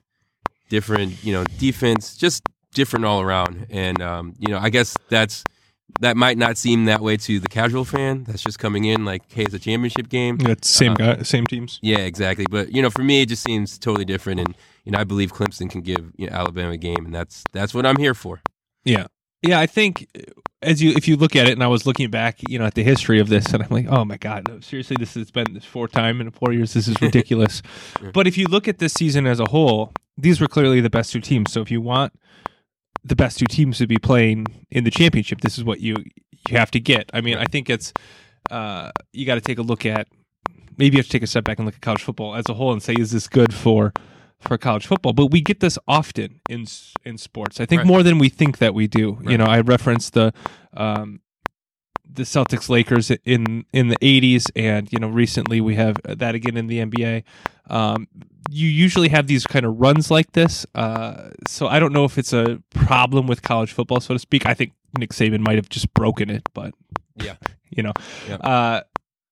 different 0.70 1.24
you 1.24 1.32
know 1.32 1.44
defense, 1.60 2.18
just 2.18 2.42
different 2.74 3.06
all 3.06 3.22
around. 3.22 3.68
And 3.70 4.02
um, 4.02 4.34
you 4.40 4.48
know, 4.48 4.58
I 4.58 4.70
guess 4.72 4.96
that's 5.10 5.44
that 6.00 6.18
might 6.18 6.38
not 6.38 6.58
seem 6.58 6.86
that 6.86 7.02
way 7.02 7.18
to 7.18 7.40
the 7.40 7.48
casual 7.48 7.86
fan 7.86 8.24
that's 8.26 8.44
just 8.44 8.60
coming 8.60 8.86
in 8.86 9.06
like, 9.06 9.24
hey, 9.32 9.44
it's 9.44 9.54
a 9.54 9.60
championship 9.60 10.10
game. 10.10 10.38
it's 10.42 10.70
same 10.70 10.94
Uh, 10.94 10.96
guy, 10.96 11.22
same 11.24 11.46
teams. 11.48 11.80
Yeah, 11.82 12.00
exactly. 12.00 12.46
But 12.50 12.72
you 12.74 12.82
know, 12.82 12.90
for 12.90 13.04
me, 13.04 13.22
it 13.22 13.30
just 13.30 13.44
seems 13.44 13.78
totally 13.78 14.06
different, 14.06 14.40
and 14.42 14.56
you 14.84 14.92
know, 14.92 15.00
I 15.00 15.04
believe 15.04 15.34
Clemson 15.34 15.70
can 15.70 15.82
give 15.82 16.12
you 16.18 16.30
know, 16.30 16.36
Alabama 16.36 16.72
a 16.72 16.78
game, 16.78 17.06
and 17.06 17.16
that's 17.16 17.44
that's 17.54 17.74
what 17.74 17.86
I'm 17.86 17.98
here 17.98 18.14
for. 18.14 18.42
Yeah, 18.86 19.08
Yeah, 19.42 19.60
I 19.60 19.66
think 19.66 20.08
uh, 20.18 20.22
as 20.62 20.82
you 20.82 20.92
if 20.92 21.08
you 21.08 21.16
look 21.18 21.36
at 21.36 21.48
it, 21.48 21.54
and 21.54 21.64
I 21.64 21.68
was 21.68 21.86
looking 21.86 22.10
back, 22.10 22.40
you 22.50 22.60
know, 22.60 22.66
at 22.66 22.74
the 22.76 22.84
history 22.84 23.20
of 23.20 23.30
this, 23.30 23.54
and 23.54 23.64
I'm 23.64 23.70
like, 23.70 23.88
oh 23.90 24.04
my 24.06 24.18
god, 24.18 24.48
no, 24.48 24.60
seriously, 24.60 24.98
this 25.00 25.14
has 25.16 25.32
been 25.32 25.54
this 25.54 25.66
fourth 25.66 25.92
time 25.94 26.20
in 26.22 26.32
four 26.32 26.52
years. 26.54 26.74
This 26.74 26.88
is 26.88 26.96
ridiculous. 27.02 27.62
but 28.14 28.28
if 28.28 28.38
you 28.38 28.46
look 28.48 28.68
at 28.68 28.80
this 28.80 28.94
season 28.94 29.26
as 29.26 29.40
a 29.40 29.46
whole, 29.50 29.94
these 30.18 30.42
were 30.42 30.48
clearly 30.48 30.82
the 30.82 30.90
best 30.90 31.12
two 31.14 31.22
teams. 31.22 31.52
So 31.52 31.62
if 31.62 31.72
you 31.72 31.80
want 31.82 32.14
the 33.08 33.16
best 33.16 33.40
two 33.40 33.46
teams 33.46 33.78
to 33.80 33.88
be 33.88 33.98
playing 33.98 34.46
in 34.70 34.84
the 34.84 34.92
championship, 34.92 35.42
this 35.42 35.58
is 35.58 35.64
what 35.64 35.80
you 35.80 35.96
you 36.50 36.58
have 36.58 36.72
to 36.72 36.80
get. 36.80 37.10
I 37.14 37.22
mean, 37.22 37.38
I 37.38 37.46
think 37.46 37.70
it's 37.70 37.94
uh, 38.52 38.92
you 39.14 39.26
got 39.26 39.36
to 39.36 39.42
take 39.42 39.58
a 39.58 39.62
look 39.64 39.86
at 39.86 40.08
maybe 40.78 40.96
you 40.96 41.00
have 41.00 41.08
to 41.08 41.12
take 41.12 41.24
a 41.24 41.28
step 41.28 41.44
back 41.44 41.58
and 41.60 41.66
look 41.66 41.76
at 41.76 41.82
college 41.82 42.04
football 42.04 42.36
as 42.36 42.46
a 42.50 42.54
whole 42.54 42.72
and 42.72 42.82
say, 42.82 42.94
is 42.94 43.12
this 43.12 43.28
good 43.28 43.54
for 43.54 43.94
for 44.40 44.58
college 44.58 44.86
football? 44.86 45.14
But 45.14 45.32
we 45.32 45.42
get 45.42 45.60
this 45.60 45.78
often 45.88 46.40
in 46.50 46.66
in 47.06 47.18
sports. 47.18 47.60
I 47.60 47.66
think 47.66 47.80
Right. 47.80 47.88
more 47.88 48.04
than 48.04 48.18
we 48.20 48.30
think 48.30 48.60
that 48.60 48.74
we 48.74 48.88
do. 48.88 49.20
You 49.28 49.38
know, 49.38 49.46
I 49.46 49.62
referenced 49.62 50.14
the 50.14 50.34
um, 50.76 51.22
the 52.12 52.24
Celtics 52.24 52.70
Lakers 52.70 53.12
in 53.26 53.66
in 53.74 53.90
the 53.90 53.98
80s 53.98 54.50
and 54.56 54.92
you 54.92 55.00
know 55.00 55.08
recently 55.10 55.62
we 55.62 55.76
have 55.76 55.98
that 56.06 56.36
again 56.36 56.58
in 56.58 56.68
the 56.68 56.80
NBA 56.80 57.24
um, 57.70 58.08
you 58.50 58.68
usually 58.70 59.10
have 59.10 59.28
these 59.28 59.46
kind 59.46 59.66
of 59.66 59.78
runs 59.80 60.10
like 60.10 60.32
this 60.32 60.66
uh, 60.76 61.30
so 61.48 61.68
I 61.68 61.80
don't 61.80 61.94
know 61.94 62.06
if 62.06 62.18
it's 62.18 62.34
a 62.34 62.62
problem 62.74 63.28
with 63.28 63.42
college 63.42 63.72
football 63.74 64.00
so 64.00 64.14
to 64.14 64.20
speak 64.20 64.46
I 64.46 64.54
think 64.54 64.74
Nick 64.98 65.12
Saban 65.12 65.40
might 65.42 65.56
have 65.56 65.70
just 65.70 65.94
broken 65.94 66.30
it 66.30 66.48
but 66.54 66.74
Yeah. 67.16 67.36
you 67.70 67.84
know 67.84 67.94
Yeah. 68.28 68.36
uh, 68.38 68.82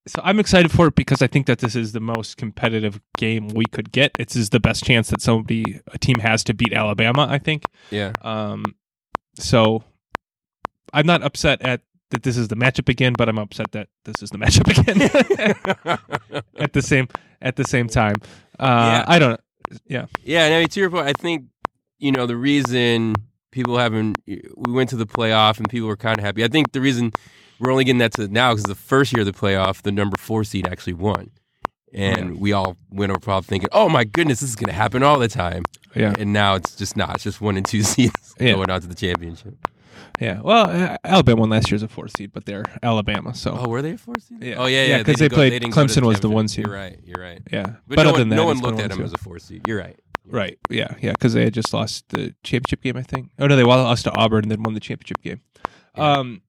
so 0.08 0.20
I'm 0.22 0.38
excited 0.38 0.70
for 0.70 0.86
it 0.86 0.94
because 0.94 1.20
I 1.20 1.26
think 1.26 1.46
that 1.46 1.58
this 1.58 1.74
is 1.74 1.90
the 1.92 1.98
most 2.00 2.36
competitive 2.36 3.00
game 3.18 3.48
we 3.48 3.64
could 3.64 3.90
get. 3.90 4.12
This 4.14 4.36
is 4.36 4.50
the 4.50 4.60
best 4.60 4.84
chance 4.84 5.08
that 5.08 5.20
somebody 5.20 5.80
a 5.92 5.98
team 5.98 6.20
has 6.20 6.44
to 6.44 6.54
beat 6.54 6.72
Alabama. 6.72 7.26
I 7.28 7.38
think. 7.38 7.64
Yeah. 7.90 8.12
Um, 8.22 8.62
so 9.34 9.82
I'm 10.92 11.06
not 11.06 11.24
upset 11.24 11.60
at 11.62 11.80
that 12.10 12.22
this 12.22 12.36
is 12.36 12.48
the 12.48 12.56
matchup 12.56 12.88
again, 12.88 13.14
but 13.16 13.28
I'm 13.28 13.38
upset 13.38 13.72
that 13.72 13.88
this 14.04 14.22
is 14.22 14.30
the 14.30 14.38
matchup 14.42 14.66
again 14.78 15.98
at 16.58 16.72
the 16.72 16.82
same 16.82 17.08
at 17.42 17.56
the 17.56 17.64
same 17.64 17.88
time. 17.88 18.14
Uh, 18.58 18.64
Yeah. 18.66 19.04
I 19.08 19.18
don't. 19.18 19.40
Yeah. 19.86 20.06
Yeah, 20.22 20.44
and 20.44 20.54
I 20.54 20.58
mean 20.60 20.68
to 20.68 20.80
your 20.80 20.90
point, 20.90 21.08
I 21.08 21.12
think 21.12 21.46
you 21.98 22.12
know 22.12 22.26
the 22.26 22.36
reason 22.36 23.14
people 23.52 23.78
haven't 23.78 24.18
we 24.26 24.40
went 24.72 24.90
to 24.90 24.96
the 24.96 25.06
playoff 25.06 25.58
and 25.58 25.68
people 25.68 25.88
were 25.88 25.96
kind 25.96 26.18
of 26.18 26.24
happy. 26.24 26.44
I 26.44 26.48
think 26.48 26.72
the 26.72 26.80
reason 26.80 27.12
we're 27.58 27.70
only 27.72 27.84
getting 27.84 27.98
that 27.98 28.12
to 28.14 28.28
now 28.28 28.52
because 28.52 28.64
the 28.64 28.74
first 28.74 29.12
year 29.12 29.20
of 29.20 29.26
the 29.26 29.32
playoff, 29.32 29.82
the 29.82 29.92
number 29.92 30.16
four 30.18 30.44
seed 30.44 30.68
actually 30.68 30.92
won, 30.92 31.30
and 31.92 32.38
we 32.38 32.52
all 32.52 32.76
went 32.90 33.10
over 33.10 33.18
probably 33.18 33.46
thinking, 33.46 33.68
"Oh 33.72 33.88
my 33.88 34.04
goodness, 34.04 34.40
this 34.40 34.50
is 34.50 34.56
going 34.56 34.68
to 34.68 34.74
happen 34.74 35.02
all 35.02 35.18
the 35.18 35.28
time." 35.28 35.62
Yeah. 35.94 36.12
and 36.18 36.30
now 36.34 36.56
it's 36.56 36.76
just 36.76 36.94
not. 36.98 37.14
It's 37.14 37.24
just 37.24 37.40
one 37.40 37.56
and 37.56 37.64
two 37.64 37.82
seeds 37.92 38.34
Yeah. 38.38 38.52
going 38.52 38.68
on 38.70 38.82
to 38.82 38.86
the 38.86 38.94
championship. 38.94 39.54
Yeah. 40.20 40.40
Well, 40.40 40.70
uh, 40.70 40.96
Alabama 41.04 41.40
won 41.42 41.50
last 41.50 41.70
year 41.70 41.76
as 41.76 41.82
a 41.82 41.88
four 41.88 42.08
seed, 42.08 42.32
but 42.32 42.46
they're 42.46 42.64
Alabama, 42.82 43.34
so 43.34 43.56
Oh, 43.60 43.68
were 43.68 43.82
they 43.82 43.92
a 43.92 43.98
four 43.98 44.14
seed? 44.18 44.42
Yeah. 44.42 44.54
Oh 44.56 44.66
yeah, 44.66 44.84
Yeah, 44.84 44.96
yeah. 44.98 45.02
'cause 45.02 45.16
they 45.16 45.24
didn't 45.24 45.30
go- 45.30 45.36
played- 45.36 45.50
didn't 45.50 45.70
go 45.74 45.80
Clemson 45.84 46.02
was 46.06 46.20
the 46.20 46.30
one 46.30 46.48
seed. 46.48 46.66
You're 46.66 46.74
right. 46.74 46.98
You're 47.04 47.22
right. 47.22 47.42
yeah. 47.52 47.62
But, 47.86 47.96
But, 47.96 47.96
no, 47.96 48.02
other 48.02 48.12
one, 48.12 48.18
than 48.20 48.28
that, 48.30 48.36
no 48.36 48.46
one 48.46 48.56
looked 48.60 48.80
at 48.80 48.88
one, 48.90 48.98
them 48.98 49.04
as 49.04 49.12
a 49.12 49.18
four 49.18 49.38
seed. 49.38 49.62
You're 49.68 49.78
right. 49.78 49.98
Right. 50.28 50.58
Yeah. 50.70 50.94
Yeah. 51.00 51.12
Because 51.12 51.34
they 51.34 51.44
had 51.44 51.54
just 51.54 51.72
lost 51.74 52.08
the 52.08 52.34
championship 52.42 52.82
game, 52.82 52.96
I 52.96 53.02
think. 53.02 53.30
Oh 53.38 53.46
no, 53.46 53.54
they 53.56 53.62
lost 53.62 54.04
to 54.04 54.16
Auburn 54.16 54.44
and 54.44 54.50
then 54.50 54.62
won 54.62 54.74
the 54.74 54.80
championship 54.80 55.20
game. 55.22 55.40
Yeah. 55.96 56.12
Um. 56.12 56.42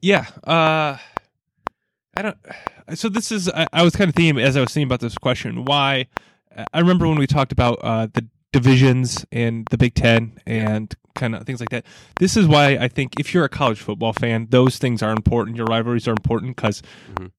Yeah. 0.00 0.26
Uh. 0.44 0.98
I 2.16 2.22
don't. 2.22 2.36
So 2.94 3.08
this 3.08 3.30
is. 3.32 3.48
I, 3.48 3.66
I 3.72 3.82
was 3.82 3.94
kind 3.94 4.08
of 4.08 4.14
thinking 4.14 4.42
as 4.42 4.56
I 4.56 4.60
was 4.60 4.72
thinking 4.72 4.88
about 4.88 5.00
this 5.00 5.16
question. 5.16 5.64
Why? 5.64 6.06
I 6.74 6.80
remember 6.80 7.06
when 7.06 7.18
we 7.18 7.26
talked 7.28 7.52
about 7.52 7.78
uh, 7.82 8.06
the 8.12 8.26
divisions 8.52 9.24
and 9.32 9.66
the 9.70 9.78
Big 9.78 9.94
Ten 9.94 10.38
and 10.46 10.94
kind 11.14 11.34
of 11.34 11.44
things 11.44 11.60
like 11.60 11.70
that. 11.70 11.84
This 12.18 12.36
is 12.36 12.46
why 12.46 12.76
I 12.76 12.88
think 12.88 13.18
if 13.18 13.34
you're 13.34 13.44
a 13.44 13.48
college 13.48 13.80
football 13.80 14.12
fan, 14.12 14.46
those 14.50 14.78
things 14.78 15.02
are 15.02 15.10
important. 15.12 15.56
Your 15.56 15.66
rivalries 15.66 16.06
are 16.06 16.12
important 16.12 16.56
because 16.56 16.80
Mhm. 17.16 17.30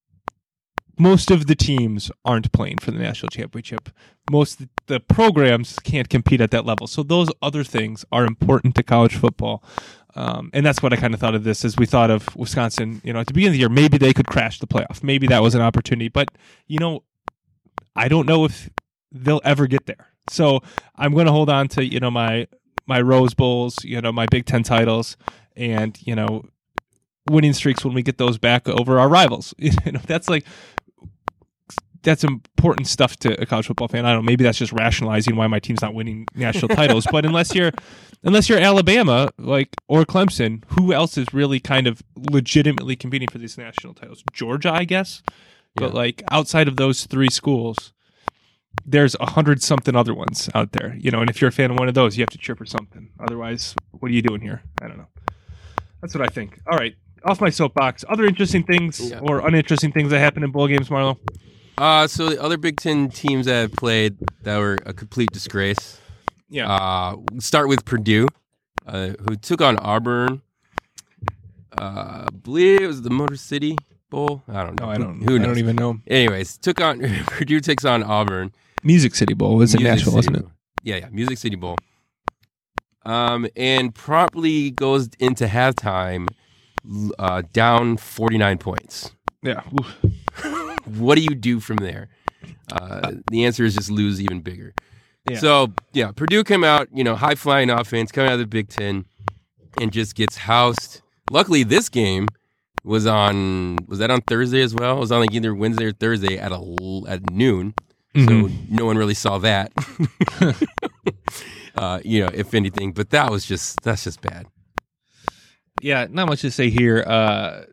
most 0.97 1.31
of 1.31 1.47
the 1.47 1.55
teams 1.55 2.11
aren't 2.25 2.51
playing 2.51 2.77
for 2.79 2.91
the 2.91 2.99
national 2.99 3.29
championship. 3.29 3.89
Most 4.29 4.59
of 4.61 4.69
the 4.87 4.99
programs 4.99 5.79
can't 5.79 6.09
compete 6.09 6.41
at 6.41 6.51
that 6.51 6.65
level. 6.65 6.87
So 6.87 7.03
those 7.03 7.29
other 7.41 7.63
things 7.63 8.03
are 8.11 8.25
important 8.25 8.75
to 8.75 8.83
college 8.83 9.15
football. 9.15 9.63
Um, 10.15 10.49
and 10.53 10.65
that's 10.65 10.83
what 10.83 10.91
I 10.91 10.97
kind 10.97 11.13
of 11.13 11.19
thought 11.21 11.35
of 11.35 11.43
this 11.45 11.63
as 11.63 11.77
we 11.77 11.85
thought 11.85 12.11
of 12.11 12.35
Wisconsin, 12.35 13.01
you 13.05 13.13
know, 13.13 13.19
at 13.21 13.27
the 13.27 13.33
beginning 13.33 13.51
of 13.51 13.53
the 13.53 13.59
year, 13.59 13.69
maybe 13.69 13.97
they 13.97 14.11
could 14.11 14.27
crash 14.27 14.59
the 14.59 14.67
playoff. 14.67 15.01
Maybe 15.03 15.25
that 15.27 15.41
was 15.41 15.55
an 15.55 15.61
opportunity. 15.61 16.09
But, 16.09 16.29
you 16.67 16.79
know, 16.79 17.03
I 17.95 18.07
don't 18.09 18.25
know 18.27 18.43
if 18.43 18.69
they'll 19.11 19.41
ever 19.45 19.67
get 19.67 19.85
there. 19.85 20.07
So 20.29 20.61
I'm 20.95 21.13
going 21.13 21.25
to 21.25 21.31
hold 21.31 21.49
on 21.49 21.67
to, 21.69 21.85
you 21.85 21.99
know, 21.99 22.11
my 22.11 22.47
my 22.87 23.01
Rose 23.01 23.33
Bowls, 23.33 23.83
you 23.83 24.01
know, 24.01 24.11
my 24.11 24.25
Big 24.31 24.45
Ten 24.45 24.63
titles, 24.63 25.15
and, 25.55 25.97
you 26.05 26.15
know, 26.15 26.43
winning 27.29 27.53
streaks 27.53 27.85
when 27.85 27.93
we 27.93 28.01
get 28.01 28.17
those 28.17 28.39
back 28.39 28.67
over 28.67 28.99
our 28.99 29.07
rivals. 29.07 29.53
You 29.59 29.91
know, 29.91 30.01
that's 30.05 30.29
like 30.29 30.45
that's 32.01 32.23
important 32.23 32.87
stuff 32.87 33.17
to 33.17 33.39
a 33.41 33.45
college 33.45 33.67
football 33.67 33.87
fan. 33.87 34.05
I 34.05 34.13
don't 34.13 34.23
know, 34.23 34.29
maybe 34.29 34.43
that's 34.43 34.57
just 34.57 34.71
rationalizing 34.71 35.35
why 35.35 35.47
my 35.47 35.59
team's 35.59 35.81
not 35.81 35.93
winning 35.93 36.25
national 36.35 36.69
titles. 36.69 37.05
But 37.11 37.25
unless 37.25 37.53
you're 37.53 37.71
unless 38.23 38.49
you're 38.49 38.59
Alabama, 38.59 39.29
like 39.37 39.69
or 39.87 40.05
Clemson, 40.05 40.63
who 40.69 40.93
else 40.93 41.17
is 41.17 41.27
really 41.33 41.59
kind 41.59 41.87
of 41.87 42.01
legitimately 42.15 42.95
competing 42.95 43.27
for 43.27 43.37
these 43.37 43.57
national 43.57 43.93
titles? 43.93 44.23
Georgia, 44.33 44.71
I 44.71 44.85
guess. 44.85 45.21
But 45.75 45.93
like 45.93 46.23
outside 46.31 46.67
of 46.67 46.77
those 46.77 47.05
three 47.05 47.29
schools, 47.29 47.93
there's 48.85 49.15
a 49.19 49.25
hundred 49.31 49.61
something 49.61 49.95
other 49.95 50.13
ones 50.13 50.49
out 50.55 50.71
there. 50.71 50.95
You 50.99 51.11
know, 51.11 51.21
and 51.21 51.29
if 51.29 51.41
you're 51.41 51.49
a 51.49 51.51
fan 51.51 51.71
of 51.71 51.79
one 51.79 51.87
of 51.87 51.93
those, 51.93 52.17
you 52.17 52.21
have 52.21 52.29
to 52.29 52.37
cheer 52.37 52.55
for 52.55 52.65
something. 52.65 53.09
Otherwise, 53.19 53.75
what 53.91 54.09
are 54.09 54.13
you 54.13 54.21
doing 54.21 54.41
here? 54.41 54.61
I 54.81 54.87
don't 54.87 54.97
know. 54.97 55.07
That's 56.01 56.13
what 56.15 56.23
I 56.23 56.31
think. 56.31 56.59
All 56.71 56.77
right. 56.77 56.95
Off 57.25 57.41
my 57.41 57.49
soapbox. 57.49 58.05
Other 58.07 58.25
interesting 58.25 58.63
things 58.63 59.11
Yeah. 59.11 59.19
or 59.19 59.45
uninteresting 59.45 59.91
things 59.91 60.09
that 60.11 60.19
happen 60.19 60.43
in 60.43 60.51
bowl 60.51 60.67
games, 60.67 60.87
Marlo? 60.89 61.17
Uh, 61.77 62.07
so 62.07 62.29
the 62.29 62.41
other 62.41 62.57
Big 62.57 62.77
Ten 62.77 63.09
teams 63.09 63.45
that 63.45 63.53
have 63.61 63.73
played 63.73 64.17
that 64.43 64.57
were 64.57 64.77
a 64.85 64.93
complete 64.93 65.29
disgrace. 65.31 65.99
Yeah. 66.49 66.71
Uh, 66.71 67.17
start 67.39 67.67
with 67.67 67.85
Purdue, 67.85 68.27
uh, 68.87 69.09
who 69.27 69.35
took 69.35 69.61
on 69.61 69.77
Auburn. 69.79 70.41
Uh, 71.77 72.25
I 72.25 72.27
believe 72.43 72.81
it 72.81 72.87
was 72.87 73.01
the 73.01 73.09
Motor 73.09 73.35
City 73.35 73.77
Bowl. 74.09 74.41
I 74.47 74.63
don't 74.63 74.79
know. 74.79 74.85
no, 74.87 74.91
I 74.91 74.97
don't. 74.97 75.21
Who 75.21 75.35
I 75.35 75.39
don't 75.39 75.57
even 75.57 75.75
know. 75.75 75.99
Anyways, 76.07 76.57
took 76.57 76.81
on 76.81 76.99
Purdue 77.27 77.59
takes 77.59 77.85
on 77.85 78.03
Auburn. 78.03 78.51
Music 78.83 79.15
City 79.15 79.33
Bowl 79.33 79.55
was 79.55 79.73
in 79.73 79.83
Music 79.83 79.91
Nashville, 79.97 80.13
City 80.13 80.15
wasn't 80.15 80.37
it? 80.37 80.43
Bowl. 80.43 80.51
Yeah, 80.83 80.95
yeah, 80.97 81.09
Music 81.11 81.37
City 81.37 81.55
Bowl. 81.55 81.77
Um, 83.05 83.47
and 83.55 83.93
promptly 83.93 84.71
goes 84.71 85.09
into 85.19 85.47
halftime 85.47 86.27
uh, 87.17 87.43
down 87.53 87.97
49 87.97 88.57
points. 88.57 89.11
Yeah. 89.43 89.61
What 90.85 91.15
do 91.15 91.21
you 91.21 91.35
do 91.35 91.59
from 91.59 91.77
there? 91.77 92.09
Uh, 92.71 93.11
the 93.29 93.45
answer 93.45 93.63
is 93.63 93.75
just 93.75 93.91
lose 93.91 94.19
even 94.19 94.41
bigger. 94.41 94.73
Yeah. 95.29 95.37
So 95.37 95.73
yeah, 95.93 96.11
Purdue 96.11 96.43
came 96.43 96.63
out, 96.63 96.87
you 96.91 97.03
know, 97.03 97.15
high 97.15 97.35
flying 97.35 97.69
offense 97.69 98.11
coming 98.11 98.29
out 98.29 98.33
of 98.33 98.39
the 98.39 98.47
Big 98.47 98.69
Ten, 98.69 99.05
and 99.79 99.91
just 99.91 100.15
gets 100.15 100.37
housed. 100.37 101.01
Luckily, 101.29 101.63
this 101.63 101.89
game 101.89 102.27
was 102.83 103.05
on 103.05 103.77
was 103.87 103.99
that 103.99 104.09
on 104.09 104.21
Thursday 104.21 104.61
as 104.61 104.73
well? 104.73 104.97
It 104.97 105.01
was 105.01 105.11
on 105.11 105.19
like 105.21 105.33
either 105.33 105.53
Wednesday 105.53 105.85
or 105.85 105.91
Thursday 105.91 106.39
at 106.39 106.51
a 106.51 107.03
at 107.07 107.29
noon, 107.29 107.75
so 108.15 108.21
Mhm. 108.21 108.69
no 108.69 108.85
one 108.85 108.97
really 108.97 109.13
saw 109.13 109.37
that. 109.39 109.71
uh, 111.75 111.99
you 112.03 112.21
know, 112.23 112.29
if 112.33 112.53
anything, 112.53 112.91
but 112.93 113.09
that 113.11 113.29
was 113.31 113.45
just 113.45 113.81
that's 113.81 114.03
just 114.03 114.21
bad. 114.21 114.47
Yeah, 115.81 116.07
not 116.09 116.27
much 116.27 116.41
to 116.41 116.51
say 116.51 116.69
here. 116.69 117.03
Uh, 117.07 117.63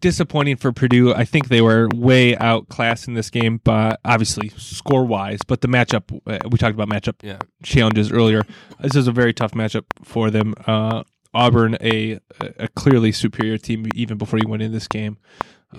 disappointing 0.00 0.56
for 0.56 0.72
Purdue. 0.72 1.12
I 1.14 1.24
think 1.24 1.48
they 1.48 1.60
were 1.60 1.88
way 1.94 2.36
outclassed 2.36 3.08
in 3.08 3.14
this 3.14 3.30
game, 3.30 3.60
but 3.62 4.00
obviously 4.04 4.48
score 4.56 5.04
wise. 5.04 5.40
But 5.46 5.60
the 5.60 5.68
matchup, 5.68 6.18
uh, 6.26 6.38
we 6.50 6.58
talked 6.58 6.74
about 6.74 6.88
matchup 6.88 7.14
Yeah. 7.22 7.38
challenges 7.62 8.10
earlier. 8.10 8.42
This 8.80 8.96
is 8.96 9.06
a 9.06 9.12
very 9.12 9.32
tough 9.32 9.52
matchup 9.52 9.84
for 10.02 10.30
them. 10.30 10.54
Uh, 10.66 11.04
Auburn, 11.34 11.76
a 11.80 12.18
a 12.58 12.68
clearly 12.68 13.10
superior 13.12 13.56
team, 13.56 13.86
even 13.94 14.18
before 14.18 14.38
you 14.38 14.48
went 14.48 14.62
in 14.62 14.70
this 14.72 14.86
game, 14.86 15.16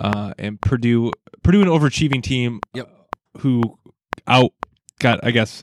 uh, 0.00 0.34
and 0.36 0.60
Purdue, 0.60 1.12
Purdue, 1.44 1.62
an 1.62 1.68
overachieving 1.68 2.22
team, 2.24 2.60
Yep. 2.74 2.90
Who 3.38 3.78
out 4.26 4.52
got, 5.00 5.20
I 5.22 5.30
guess, 5.30 5.60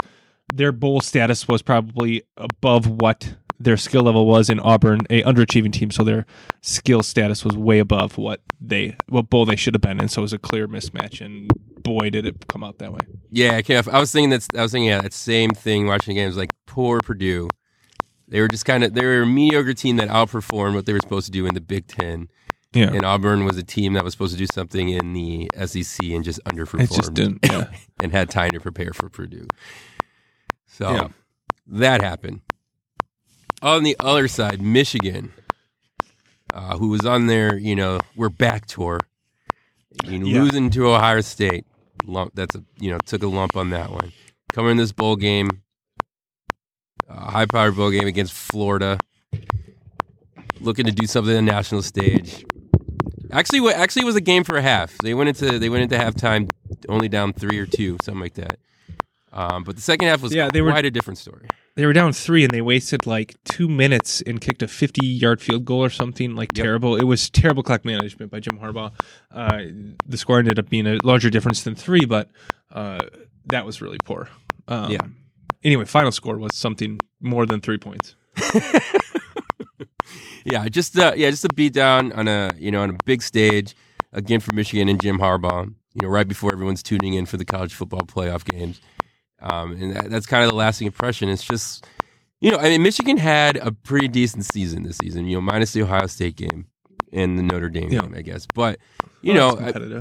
their 0.54 0.72
bowl 0.72 1.02
status 1.02 1.48
was 1.48 1.62
probably 1.62 2.24
above 2.38 2.88
what 2.88 3.36
their 3.60 3.78
skill 3.78 4.04
level 4.04 4.26
was 4.26 4.50
in 4.50 4.60
Auburn, 4.60 5.02
a 5.10 5.24
underachieving 5.24 5.72
team, 5.72 5.92
so 5.92 6.04
their 6.04 6.26
skill 6.62 7.04
status 7.04 7.46
was 7.46 7.56
way 7.56 7.80
above 7.80 8.18
what 8.18 8.42
they 8.60 8.96
what 9.08 9.30
bowl 9.30 9.46
they 9.46 9.56
should 9.56 9.74
have 9.74 9.82
been 9.82 10.02
in. 10.02 10.08
So 10.08 10.22
it 10.22 10.24
was 10.24 10.34
a 10.34 10.40
clear 10.40 10.68
mismatch, 10.68 11.24
and 11.24 11.50
boy, 11.84 12.10
did 12.10 12.26
it 12.26 12.48
come 12.48 12.64
out 12.64 12.80
that 12.80 12.92
way. 12.92 13.00
Yeah, 13.30 13.62
I, 13.68 14.00
was 14.00 14.12
thinking 14.12 14.30
that's 14.30 14.48
I 14.56 14.62
was 14.62 14.72
thinking 14.72 14.90
yeah, 14.90 15.02
that 15.02 15.14
same 15.14 15.52
thing 15.52 15.88
watching 15.88 16.16
games 16.16 16.38
like 16.38 16.52
poor 16.66 17.00
Purdue. 17.02 17.50
They 18.28 18.40
were 18.40 18.48
just 18.48 18.66
kind 18.66 18.84
of 18.84 18.94
they 18.94 19.06
were 19.06 19.22
a 19.22 19.26
mediocre 19.26 19.74
team 19.74 19.98
that 19.98 20.08
outperformed 20.08 20.74
what 20.74 20.86
they 20.86 20.94
were 20.94 21.00
supposed 21.00 21.26
to 21.28 21.32
do 21.32 21.46
in 21.46 21.54
the 21.54 21.62
Big 21.62 21.88
Ten, 21.88 22.30
Yeah, 22.74 22.92
and 22.94 23.04
Auburn 23.04 23.44
was 23.44 23.58
a 23.58 23.64
team 23.64 23.94
that 23.94 24.04
was 24.04 24.14
supposed 24.14 24.32
to 24.34 24.38
do 24.38 24.48
something 24.54 24.88
in 24.90 25.12
the 25.14 25.50
SEC 25.66 26.06
and 26.12 26.24
just 26.24 26.42
underperformed. 26.46 26.84
it 26.84 26.92
just 26.92 27.14
didn't. 27.14 27.40
Yeah, 27.44 27.66
and 28.02 28.12
had 28.14 28.30
time 28.30 28.52
to 28.52 28.60
prepare 28.62 28.94
for 28.94 29.10
Purdue. 29.10 29.48
So 30.68 30.90
Yeah. 30.92 31.08
that 31.68 32.02
happened. 32.02 32.42
On 33.62 33.84
the 33.84 33.96
other 34.00 34.28
side, 34.30 34.62
Michigan, 34.62 35.34
uh, 36.54 36.78
who 36.78 36.88
was 36.90 37.06
on 37.06 37.28
their, 37.28 37.58
you 37.58 37.76
know, 37.76 38.00
we're 38.16 38.30
back 38.30 38.66
tour, 38.68 39.00
you 40.06 40.18
know, 40.20 40.26
Yeah. 40.26 40.42
losing 40.44 40.70
to 40.72 40.88
Ohio 40.94 41.20
State. 41.22 41.66
Lump, 42.06 42.32
that's 42.36 42.56
a, 42.56 42.64
you 42.80 42.90
know, 42.90 42.98
took 43.06 43.22
a 43.22 43.28
lump 43.28 43.56
on 43.58 43.70
that 43.72 43.92
one. 43.92 44.14
Coming 44.54 44.72
in 44.72 44.78
this 44.78 44.92
bowl 44.94 45.16
game, 45.18 45.62
uh, 47.08 47.30
high 47.32 47.46
powered 47.46 47.76
bowl 47.76 47.92
game 47.92 48.08
against 48.08 48.34
Florida, 48.34 48.98
looking 50.60 50.86
to 50.86 50.92
do 50.92 51.06
something 51.06 51.36
on 51.38 51.46
the 51.46 51.52
national 51.52 51.82
stage. 51.84 52.44
Actually, 53.32 53.62
what 53.62 53.76
actually 53.76 54.04
was 54.06 54.16
a 54.16 54.22
game 54.22 54.44
for 54.44 54.58
a 54.58 54.62
half. 54.62 54.98
They 55.00 55.14
went 55.14 55.30
into 55.30 55.58
they 55.60 55.70
went 55.70 55.84
into 55.84 55.98
halftime 55.98 56.50
only 56.90 57.08
down 57.10 57.34
three 57.34 57.58
or 57.60 57.66
two, 57.66 57.98
something 58.04 58.22
like 58.22 58.34
that. 58.36 58.58
Um, 59.34 59.64
but 59.64 59.76
the 59.78 59.82
second 59.82 60.08
half 60.10 60.22
was 60.22 60.34
Yeah, 60.34 60.50
they 60.52 60.62
were- 60.62 60.72
quite 60.72 60.86
a 60.86 60.92
different 60.92 61.18
story. 61.18 61.48
they 61.76 61.86
were 61.86 61.94
down 61.94 62.12
three 62.12 62.44
and 62.44 62.52
they 62.52 62.62
wasted 62.62 63.08
like 63.08 63.36
two 63.46 63.70
minutes 63.70 64.22
and 64.28 64.42
kicked 64.42 64.62
a 64.62 64.68
50 64.68 65.06
yard 65.06 65.42
field 65.42 65.64
goal 65.64 65.82
or 65.82 65.90
something 65.90 66.36
like 66.36 66.50
Yep. 66.58 66.64
terrible. 66.66 66.96
It 66.98 67.06
was 67.06 67.30
terrible 67.30 67.64
clock 67.64 67.86
management 67.86 68.30
by 68.30 68.42
Jim 68.42 68.60
Harbaugh. 68.60 68.92
Uh, 69.34 69.60
the 70.06 70.18
score 70.18 70.40
ended 70.40 70.60
up 70.60 70.70
being 70.70 70.86
a 70.86 70.98
larger 71.04 71.30
difference 71.30 71.64
than 71.64 71.76
three, 71.76 72.04
but 72.06 72.30
uh, 72.74 73.00
that 73.46 73.66
was 73.66 73.82
really 73.82 73.98
poor. 74.04 74.28
Um, 74.68 74.92
Yeah. 74.92 75.00
Anyway, 75.64 75.86
final 75.86 76.12
score 76.12 76.38
was 76.38 76.56
something 76.56 77.00
more 77.22 77.46
than 77.46 77.62
three 77.62 77.78
points. 77.78 78.16
Yeah, 80.46 80.68
just 80.70 80.98
uh, 80.98 81.14
yeah, 81.16 81.30
just 81.30 81.46
a 81.46 81.50
beat 81.54 81.74
down 81.74 82.12
on 82.14 82.28
a 82.28 82.52
you 82.58 82.72
know 82.72 82.82
on 82.82 82.90
a 82.92 82.98
big 83.06 83.22
stage 83.22 83.76
again 84.14 84.40
for 84.40 84.54
Michigan 84.56 84.90
and 84.90 85.02
Jim 85.02 85.18
Harbaugh. 85.20 85.66
You 85.94 86.02
know, 86.02 86.08
right 86.08 86.28
before 86.28 86.52
everyone's 86.54 86.82
tuning 86.84 87.14
in 87.14 87.26
for 87.26 87.38
the 87.38 87.46
college 87.46 87.74
football 87.74 88.02
playoff 88.02 88.46
games, 88.46 88.80
um, 89.42 89.74
and 89.74 89.96
that, 89.96 90.10
that's 90.10 90.26
kind 90.26 90.44
of 90.44 90.50
the 90.50 90.56
lasting 90.56 90.88
impression. 90.88 91.28
It's 91.30 91.44
just 91.44 91.86
you 92.40 92.50
know, 92.52 92.58
I 92.58 92.64
mean, 92.70 92.82
Michigan 92.82 93.18
had 93.18 93.58
a 93.58 93.72
pretty 93.72 94.08
decent 94.08 94.46
season 94.46 94.84
this 94.84 94.98
season. 94.98 95.26
You 95.28 95.36
know, 95.38 95.42
minus 95.42 95.74
the 95.74 95.84
Ohio 95.84 96.08
State 96.08 96.38
game 96.38 96.66
and 97.14 97.38
the 97.38 97.44
Notre 97.44 97.70
Dame 97.70 97.90
Yeah. 97.92 98.02
game, 98.02 98.14
I 98.16 98.22
guess. 98.22 98.48
But 98.56 98.80
you 99.22 99.34
Well, 99.34 99.58
know, 99.58 99.68
I- 99.68 100.00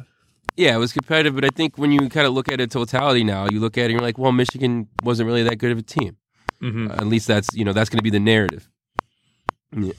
yeah, 0.56 0.74
it 0.74 0.78
was 0.78 0.92
competitive. 0.92 1.34
But 1.34 1.44
I 1.44 1.48
think 1.54 1.76
when 1.76 1.90
you 1.92 2.08
kind 2.08 2.26
of 2.26 2.32
look 2.32 2.50
at 2.50 2.60
it 2.60 2.70
totality 2.70 3.24
now, 3.24 3.46
you 3.50 3.60
look 3.60 3.76
at 3.76 3.82
it 3.82 3.84
and 3.86 3.92
you're 3.92 4.00
like, 4.00 4.16
well, 4.16 4.32
Michigan 4.32 4.86
wasn't 5.02 5.26
really 5.26 5.42
that 5.42 5.56
good 5.56 5.72
of 5.72 5.78
a 5.78 5.82
team. 5.82 6.16
Mhm. 6.62 6.90
At 6.92 7.06
least 7.06 7.26
that's 7.26 7.48
you 7.54 7.64
know 7.64 7.72
that's 7.72 7.90
going 7.90 7.98
to 7.98 8.02
be 8.02 8.10
the 8.10 8.20
narrative 8.20 8.68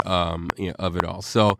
um, 0.06 0.50
you 0.58 0.68
know, 0.68 0.76
of 0.80 0.96
it 0.96 1.04
all. 1.04 1.22
So 1.22 1.58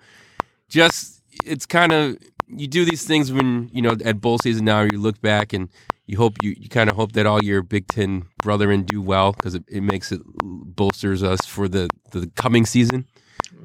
just 0.70 1.22
it's 1.46 1.66
kind 1.66 1.92
of 1.92 2.18
you 2.48 2.68
do 2.68 2.86
these 2.86 3.06
things 3.06 3.32
when 3.32 3.70
you 3.74 3.82
know 3.82 3.96
at 4.04 4.22
bowl 4.22 4.38
season 4.40 4.66
now 4.66 4.82
you 4.82 5.00
look 5.00 5.22
back 5.22 5.54
and 5.54 5.70
you 6.06 6.18
hope 6.18 6.36
you, 6.42 6.54
you 6.58 6.68
kind 6.68 6.90
of 6.90 6.96
hope 6.96 7.14
that 7.14 7.26
all 7.26 7.44
your 7.44 7.62
Big 7.62 7.88
Ten 7.88 8.26
brethren 8.44 8.84
do 8.84 9.02
well 9.02 9.32
because 9.34 9.56
it, 9.56 9.64
it 9.68 9.82
makes 9.82 10.12
it 10.12 10.22
bolsters 10.44 11.24
us 11.24 11.46
for 11.46 11.68
the 11.68 11.90
the 12.12 12.30
coming 12.36 12.66
season. 12.66 13.06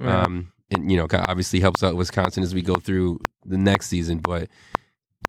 Yeah. 0.00 0.22
Um, 0.22 0.52
and 0.70 0.90
you 0.90 0.96
know 0.96 1.06
obviously 1.12 1.60
helps 1.60 1.82
out 1.82 1.96
Wisconsin 1.96 2.42
as 2.42 2.54
we 2.54 2.62
go 2.62 2.76
through 2.76 3.20
the 3.44 3.58
next 3.58 3.88
season, 3.88 4.18
but. 4.18 4.48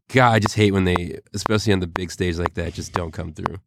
God, 0.09 0.31
I 0.31 0.39
just 0.39 0.55
hate 0.55 0.71
when 0.71 0.85
they, 0.85 1.19
especially 1.33 1.73
on 1.73 1.81
the 1.81 1.87
big 1.87 2.11
stage 2.11 2.37
like 2.37 2.53
that, 2.53 2.73
just 2.73 2.93
don't 2.93 3.11
come 3.11 3.33
through. 3.33 3.57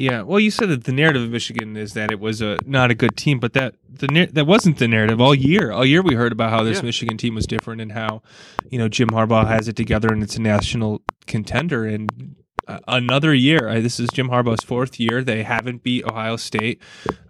Yeah, 0.00 0.22
well, 0.22 0.40
you 0.40 0.50
said 0.50 0.70
that 0.70 0.84
the 0.84 0.92
narrative 0.92 1.22
of 1.22 1.28
Michigan 1.28 1.76
is 1.76 1.92
that 1.92 2.10
it 2.10 2.18
was 2.18 2.40
a 2.40 2.56
not 2.64 2.90
a 2.90 2.94
good 2.94 3.18
team, 3.18 3.38
but 3.38 3.52
that 3.52 3.74
the 3.86 4.30
that 4.32 4.46
wasn't 4.46 4.78
the 4.78 4.88
narrative 4.88 5.20
all 5.20 5.34
year. 5.34 5.72
All 5.72 5.84
year 5.84 6.00
we 6.00 6.14
heard 6.14 6.32
about 6.32 6.48
how 6.48 6.62
this 6.62 6.78
Yeah. 6.78 6.84
Michigan 6.84 7.18
team 7.18 7.34
was 7.34 7.46
different 7.46 7.82
and 7.82 7.92
how 7.92 8.22
you 8.70 8.78
know 8.78 8.88
Jim 8.88 9.08
Harbaugh 9.08 9.46
has 9.46 9.68
it 9.68 9.76
together 9.76 10.08
and 10.08 10.22
it's 10.22 10.36
a 10.36 10.40
national 10.40 11.02
contender. 11.26 11.84
And 11.84 12.36
uh, 12.66 12.78
another 12.88 13.34
year, 13.34 13.68
uh, 13.68 13.80
this 13.80 14.00
is 14.00 14.08
Jim 14.14 14.30
Harbaugh's 14.30 14.64
fourth 14.64 14.98
year. 14.98 15.22
They 15.22 15.42
haven't 15.42 15.82
beat 15.82 16.06
Ohio 16.06 16.36
State. 16.36 16.80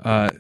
Uh, 0.05 0.31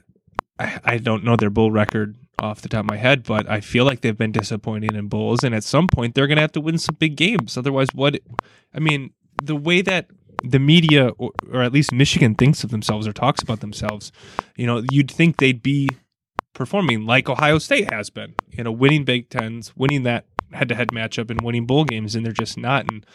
I, 0.57 0.79
I 0.85 0.99
don't 0.99 1.25
know 1.25 1.35
their 1.35 1.51
bowl 1.51 1.73
record 1.73 2.17
off 2.39 2.63
the 2.63 2.69
top 2.69 2.85
of 2.85 2.91
my 2.91 2.97
head, 2.97 3.25
but 3.25 3.51
I 3.51 3.61
feel 3.61 3.85
like 3.85 4.03
they've 4.03 4.17
been 4.17 4.31
disappointing 4.31 4.95
in 4.95 5.09
bowls, 5.09 5.43
and 5.43 5.53
at 5.53 5.65
some 5.65 5.89
point 5.89 6.15
they're 6.15 6.29
going 6.29 6.37
to 6.37 6.43
have 6.43 6.53
to 6.53 6.61
win 6.61 6.79
some 6.79 6.95
big 6.95 7.17
games. 7.17 7.57
Otherwise, 7.57 7.89
what? 7.93 8.21
I 8.73 8.79
mean, 8.79 9.15
the 9.43 9.57
way 9.57 9.83
that 9.83 10.07
the 10.43 10.59
media, 10.59 11.09
or, 11.19 11.33
or 11.53 11.63
at 11.63 11.73
least 11.73 11.93
Michigan, 11.93 12.35
thinks 12.35 12.65
of 12.65 12.71
themselves 12.71 13.07
or 13.07 13.13
talks 13.13 13.43
about 13.43 13.61
themselves, 13.61 14.13
you 14.57 14.67
know, 14.67 14.83
you'd 14.91 15.11
think 15.11 15.37
they'd 15.37 15.63
be 15.63 15.89
performing 16.55 17.07
like 17.07 17.29
Ohio 17.29 17.59
State 17.59 17.93
has 17.93 18.11
been, 18.11 18.35
you 18.51 18.65
know, 18.65 18.73
winning 18.73 19.05
Big 19.05 19.29
Tens, 19.29 19.75
winning 19.77 20.03
that 20.05 20.27
head-to-head 20.53 20.89
matchup, 20.89 21.31
and 21.31 21.41
winning 21.41 21.67
bowl 21.67 21.85
games, 21.85 22.15
and 22.15 22.25
they're 22.25 22.33
just 22.33 22.59
not. 22.59 22.91
And 22.91 23.07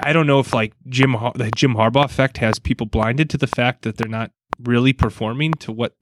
I 0.00 0.12
don't 0.12 0.26
know 0.26 0.40
if 0.40 0.52
like 0.52 0.74
Jim 0.88 1.14
Har- 1.14 1.32
the 1.34 1.50
Jim 1.50 1.74
Harbaugh 1.74 2.04
effect 2.04 2.38
has 2.38 2.58
people 2.58 2.86
blinded 2.86 3.30
to 3.30 3.38
the 3.38 3.46
fact 3.46 3.82
that 3.82 3.96
they're 3.96 4.08
not 4.08 4.30
really 4.62 4.92
performing 4.92 5.52
to 5.54 5.72
what 5.72 5.94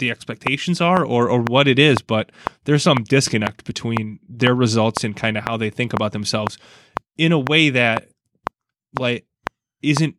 the 0.00 0.10
expectations 0.10 0.80
are 0.80 1.04
or 1.04 1.28
or 1.28 1.42
what 1.42 1.68
it 1.68 1.78
is, 1.78 2.02
but 2.02 2.30
there's 2.64 2.82
some 2.82 3.04
disconnect 3.04 3.64
between 3.64 4.18
their 4.28 4.54
results 4.54 5.04
and 5.04 5.16
kind 5.16 5.36
of 5.36 5.44
how 5.44 5.56
they 5.56 5.70
think 5.70 5.92
about 5.92 6.12
themselves 6.12 6.58
in 7.16 7.32
a 7.32 7.38
way 7.38 7.70
that 7.70 8.08
like 8.98 9.24
isn't 9.82 10.16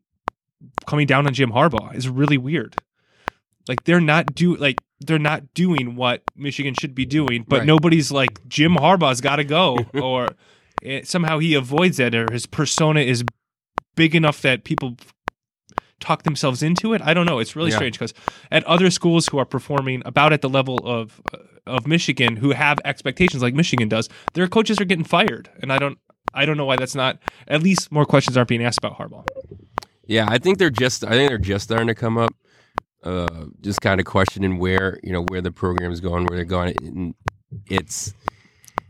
coming 0.88 1.08
down 1.08 1.26
on 1.28 1.34
Jim 1.34 1.52
Harbaugh 1.52 1.94
is 1.96 2.08
really 2.10 2.38
weird. 2.38 2.76
Like 3.68 3.84
they're 3.86 4.02
not 4.02 4.34
do 4.36 4.56
like 4.56 4.78
they're 5.00 5.20
not 5.20 5.54
doing 5.54 5.96
what 5.96 6.24
Michigan 6.36 6.74
should 6.74 6.94
be 6.96 7.06
doing, 7.06 7.46
but 7.48 7.60
Right. 7.60 7.66
nobody's 7.68 8.12
like 8.12 8.48
Jim 8.48 8.74
Harbaugh's 8.76 9.22
got 9.22 9.38
to 9.38 9.44
go 9.44 9.78
or 9.94 10.30
eh, 10.84 11.02
somehow 11.04 11.40
he 11.40 11.54
avoids 11.54 11.98
that 11.98 12.16
or 12.16 12.32
his 12.32 12.46
persona 12.46 13.02
is 13.02 13.24
big 13.96 14.16
enough 14.16 14.42
that 14.42 14.64
people 14.64 14.98
talk 16.00 16.24
themselves 16.24 16.64
into 16.64 16.94
it. 16.94 17.02
I 17.04 17.14
don't 17.14 17.26
know. 17.26 17.40
It's 17.40 17.56
really 17.56 17.72
Yeah. 17.72 17.76
strange 17.78 18.00
because 18.00 18.14
at 18.52 18.64
other 18.64 18.90
schools 18.90 19.28
who 19.28 19.38
are 19.38 19.46
performing 19.46 20.02
about 20.06 20.34
at 20.34 20.42
the 20.42 20.50
level 20.50 20.78
of 20.86 21.22
uh, 21.34 21.38
of 21.68 21.86
Michigan, 21.86 22.38
who 22.38 22.52
have 22.52 22.80
expectations 22.84 23.44
like 23.44 23.54
Michigan 23.54 23.88
does, 23.88 24.10
their 24.34 24.48
coaches 24.48 24.82
are 24.82 24.86
getting 24.86 25.04
fired, 25.06 25.50
and 25.62 25.72
I 25.72 25.78
don't. 25.78 26.00
I 26.34 26.46
don't 26.46 26.58
know 26.58 26.66
why 26.66 26.76
that's 26.76 26.96
not. 26.96 27.20
At 27.48 27.64
least 27.64 27.92
more 27.92 28.06
questions 28.06 28.38
aren't 28.38 28.50
being 28.50 28.64
asked 28.64 28.78
about 28.78 28.98
Harbaugh. 28.98 29.26
Yeah, 30.06 30.26
I 30.28 30.38
think 30.38 30.58
they're 30.58 30.70
just 30.70 31.04
I 31.04 31.12
think 31.12 31.30
they're 31.30 31.38
just 31.38 31.66
starting 31.66 31.88
to 31.88 31.96
come 31.96 32.18
up. 32.18 32.34
Uh, 33.04 33.46
just 33.62 33.80
kind 33.82 34.00
of 34.00 34.06
questioning 34.06 34.58
where 34.58 35.00
you 35.04 35.14
know 35.14 35.24
where 35.30 35.42
the 35.42 35.52
program 35.52 35.92
is 35.92 36.02
going, 36.02 36.26
where 36.26 36.36
they're 36.36 36.46
going. 36.46 36.76
And 36.82 37.16
it's 37.68 38.14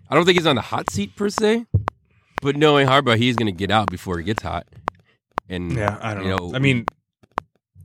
I 0.09 0.15
don't 0.15 0.25
think 0.25 0.37
he's 0.37 0.47
on 0.47 0.55
the 0.55 0.61
hot 0.61 0.89
seat 0.89 1.15
per 1.15 1.29
se, 1.29 1.65
but 2.41 2.55
knowing 2.55 2.87
Harbaugh, 2.87 3.17
he's 3.17 3.35
going 3.35 3.45
to 3.47 3.51
get 3.51 3.69
out 3.69 3.91
before 3.91 4.17
he 4.17 4.23
gets 4.23 4.41
hot. 4.41 4.67
And 5.47 5.73
yeah, 5.73 5.97
I 6.01 6.13
don't 6.13 6.23
you 6.23 6.35
know. 6.35 6.51
I 6.55 6.59
mean, 6.59 6.85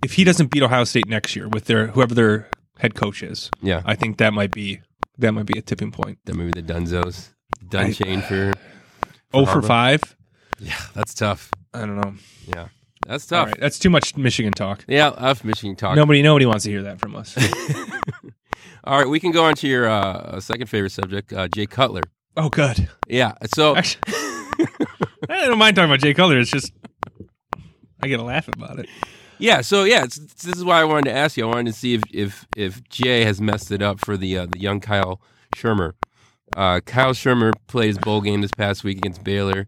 if 0.02 0.12
he 0.12 0.24
doesn't 0.24 0.50
beat 0.50 0.62
Ohio 0.62 0.84
State 0.84 1.09
next 1.09 1.34
year 1.36 1.48
with 1.48 1.64
their 1.66 1.88
whoever 1.88 2.14
their 2.14 2.48
head 2.78 2.94
coach 2.94 3.22
is, 3.22 3.50
yeah, 3.61 3.82
I 3.84 3.94
think 3.94 4.18
that 4.18 4.32
might 4.32 4.52
be 4.52 4.80
that 5.18 5.32
might 5.32 5.46
be 5.46 5.59
a 5.59 5.62
tipping 5.62 5.90
point. 5.90 6.18
that 6.24 6.34
maybe 6.34 6.50
the 6.50 6.62
Dunzos 6.62 7.30
done 7.68 7.92
chain 7.92 8.22
for 8.22 8.52
Oh 9.35 9.47
for 9.47 9.61
Harbaugh? 9.61 9.66
five. 9.66 10.16
yeah, 10.61 10.80
that's 10.95 11.14
tough. 11.14 11.51
I 11.72 11.80
don't 11.80 12.01
know. 12.01 12.14
Yeah, 12.47 12.68
that's 13.07 13.26
tough. 13.26 13.49
right, 13.49 13.61
that's 13.61 13.78
too 13.78 13.91
much 13.91 14.16
Michigan 14.16 14.53
talk. 14.53 14.85
Yeah, 14.89 15.16
enough 15.16 15.45
Michigan 15.45 15.76
talk. 15.76 15.97
Nobody, 15.97 16.22
nobody 16.22 16.47
wants 16.47 16.64
to 16.64 16.70
hear 16.70 16.82
that 16.82 17.01
from 17.01 17.16
us. 17.16 17.37
All 18.85 18.99
right, 18.99 19.09
we 19.09 19.18
can 19.18 19.32
go 19.32 19.45
on 19.45 19.55
to 19.57 19.66
your 19.68 19.89
uh, 19.89 20.39
second 20.41 20.66
favorite 20.68 20.93
subject, 20.93 21.32
uh, 21.32 21.49
Jay 21.49 21.66
Cutler. 21.66 22.03
oh, 22.37 22.49
good. 22.51 22.89
Yeah, 23.09 23.32
so 23.55 23.76
Actually, 23.76 24.03
I 25.28 25.47
don't 25.47 25.59
mind 25.59 25.76
talking 25.76 25.91
about 25.91 26.01
Jay 26.01 26.14
Cutler. 26.14 26.39
It's 26.39 26.51
just 26.51 26.72
I 28.03 28.09
get 28.09 28.20
a 28.20 28.22
laugh 28.22 28.47
about 28.49 28.78
it. 28.78 28.89
Yeah, 29.39 29.62
so 29.62 29.85
yeah, 29.85 30.05
it's, 30.05 30.16
this 30.16 30.57
is 30.57 30.64
why 30.64 30.80
I 30.80 30.85
wanted 30.85 31.07
to 31.07 31.16
ask 31.16 31.37
you. 31.37 31.45
I 31.45 31.49
wanted 31.49 31.72
to 31.72 31.78
see 31.78 31.95
if 31.95 32.03
if, 32.12 32.47
if 32.57 32.89
Jay 32.89 33.24
has 33.24 33.41
messed 33.41 33.70
it 33.72 33.82
up 33.82 34.01
for 34.01 34.16
the 34.16 34.39
uh, 34.39 34.47
the 34.47 34.61
young 34.61 34.80
Kyle 34.80 35.20
Shurmur. 35.57 35.95
Uh, 36.57 36.80
Kyle 36.80 37.12
Shurmur 37.12 37.52
played 37.66 37.88
his 37.88 37.98
bowl 37.98 38.20
game 38.20 38.40
this 38.40 38.50
past 38.57 38.84
week 38.84 38.98
against 38.98 39.24
Baylor. 39.24 39.66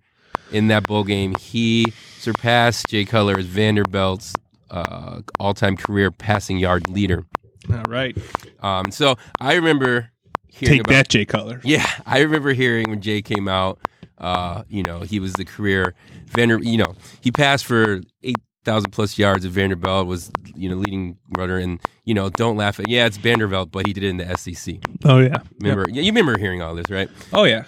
In 0.53 0.69
that 0.69 0.85
bowl 0.87 1.03
game, 1.05 1.35
he 1.35 1.93
surpassed 2.19 2.87
Jay 2.89 3.05
Cutler 3.05 3.39
as 3.39 3.47
Vanderbilt's 3.47 4.33
uh, 4.71 5.23
all-time 5.41 5.77
career 5.77 6.11
passing 6.11 6.59
yard 6.59 6.89
leader. 6.89 7.27
All 7.71 7.83
right, 7.89 8.17
Um, 8.61 8.93
so 8.93 9.17
I 9.41 9.55
remember 9.55 10.11
hearing 10.49 10.77
take 10.79 10.81
about 10.83 10.93
that, 10.93 11.09
Jay 11.09 11.25
Cutler. 11.25 11.61
yeah, 11.65 11.85
I 12.07 12.21
remember 12.21 12.53
hearing 12.53 12.89
when 12.91 13.01
Jay 13.01 13.23
came 13.23 13.49
out. 13.49 13.81
Uh, 14.19 14.63
you 14.69 14.83
know, 14.85 15.01
he 15.01 15.19
was 15.21 15.33
the 15.35 15.45
career 15.45 15.95
Vander. 16.27 16.59
You 16.63 16.79
know, 16.79 16.95
he 17.21 17.31
passed 17.33 17.67
for 17.67 18.01
eight 18.23 18.37
thousand 18.67 18.91
plus 18.91 19.19
yards 19.19 19.47
at 19.47 19.51
Vanderbilt. 19.53 20.07
Was 20.07 20.31
you 20.55 20.69
know 20.69 20.77
leading 20.77 21.17
runner, 21.39 21.57
and 21.57 21.81
you 22.05 22.13
know, 22.13 22.29
don't 22.29 22.59
laugh 22.59 22.79
at. 22.79 22.89
Yeah, 22.89 23.07
it's 23.07 23.17
Vanderbilt, 23.17 23.71
but 23.73 23.87
he 23.87 23.95
did 23.95 24.05
it 24.05 24.09
in 24.09 24.19
the 24.19 24.37
SEC. 24.37 24.75
Oh 25.07 25.21
yeah. 25.21 25.39
Remember? 25.63 25.87
Yeah, 25.89 26.03
you 26.03 26.11
remember 26.13 26.39
hearing 26.39 26.61
all 26.61 26.75
this, 26.75 26.91
right? 26.91 27.09
Oh 27.33 27.45
yeah. 27.45 27.65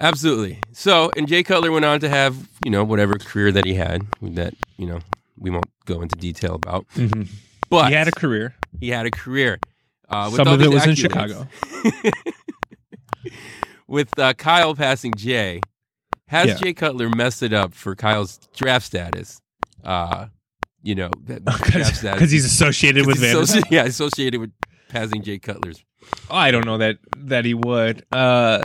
Absolutely. 0.00 0.58
So, 0.72 1.10
and 1.16 1.26
Jay 1.28 1.42
Cutler 1.42 1.70
went 1.72 1.84
on 1.84 1.98
to 2.00 2.08
have 2.08 2.48
you 2.64 2.70
know 2.70 2.84
whatever 2.84 3.14
career 3.14 3.50
that 3.52 3.64
he 3.64 3.74
had 3.74 4.02
that 4.22 4.54
you 4.76 4.86
know 4.86 5.00
we 5.38 5.50
won't 5.50 5.66
go 5.86 6.00
into 6.02 6.16
detail 6.16 6.54
about, 6.54 6.86
Mm-hmm. 6.94 7.22
but 7.70 7.88
He 7.88 7.94
had 7.94 8.06
a 8.08 8.12
career. 8.12 8.54
he 8.80 8.90
had 8.90 9.06
a 9.06 9.10
career. 9.10 9.58
Uh, 10.08 10.28
with 10.30 10.36
Some 10.36 10.48
of 10.48 10.60
it 10.62 10.68
was 10.68 10.86
in. 10.86 10.94
Chicago. 10.94 11.48
with 13.88 14.16
uh, 14.18 14.32
Kyle 14.34 14.74
passing 14.74 15.12
Jay, 15.16 15.60
has 16.28 16.48
Yeah. 16.48 16.54
Jay 16.56 16.74
Cutler 16.74 17.08
messed 17.08 17.42
it 17.42 17.52
up 17.52 17.74
for 17.74 17.94
Kyle's 17.94 18.38
draft 18.54 18.86
status? 18.86 19.40
Uh, 19.84 20.26
you 20.82 20.94
know, 20.94 21.10
that- 21.24 21.44
Because 22.02 22.30
he's 22.30 22.44
associated 22.44 23.06
with 23.06 23.16
He's 23.18 23.32
Vanderbilt. 23.32 23.48
associ- 23.64 23.70
yeah, 23.70 23.84
associated 23.84 24.40
with 24.40 24.52
passing 24.88 25.22
Jay 25.22 25.38
Cutler's. 25.38 25.84
Oh, 26.30 26.36
I 26.36 26.50
don't 26.50 26.66
know 26.66 26.78
that 26.78 26.98
that 27.16 27.44
he 27.44 27.54
would. 27.54 28.04
Uh, 28.12 28.62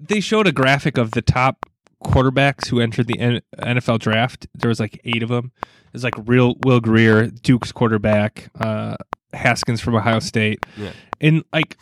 they 0.00 0.20
showed 0.20 0.46
a 0.46 0.52
graphic 0.52 0.98
of 0.98 1.12
the 1.12 1.22
top 1.22 1.66
quarterbacks 2.04 2.68
who 2.68 2.80
entered 2.80 3.06
the 3.06 3.18
N- 3.18 3.40
NFL 3.58 3.98
draft. 4.00 4.46
There 4.54 4.68
was 4.68 4.80
like 4.80 5.00
eight 5.04 5.22
of 5.22 5.28
them. 5.30 5.52
There's 5.92 6.04
like 6.04 6.14
real 6.26 6.56
Will 6.64 6.80
Grier, 6.80 7.28
Duke's 7.28 7.72
quarterback, 7.72 8.50
uh, 8.60 8.96
Haskins 9.32 9.80
from 9.80 9.94
Ohio 9.94 10.18
State, 10.18 10.64
Yeah. 10.76 10.90
and 11.20 11.44
like 11.52 11.76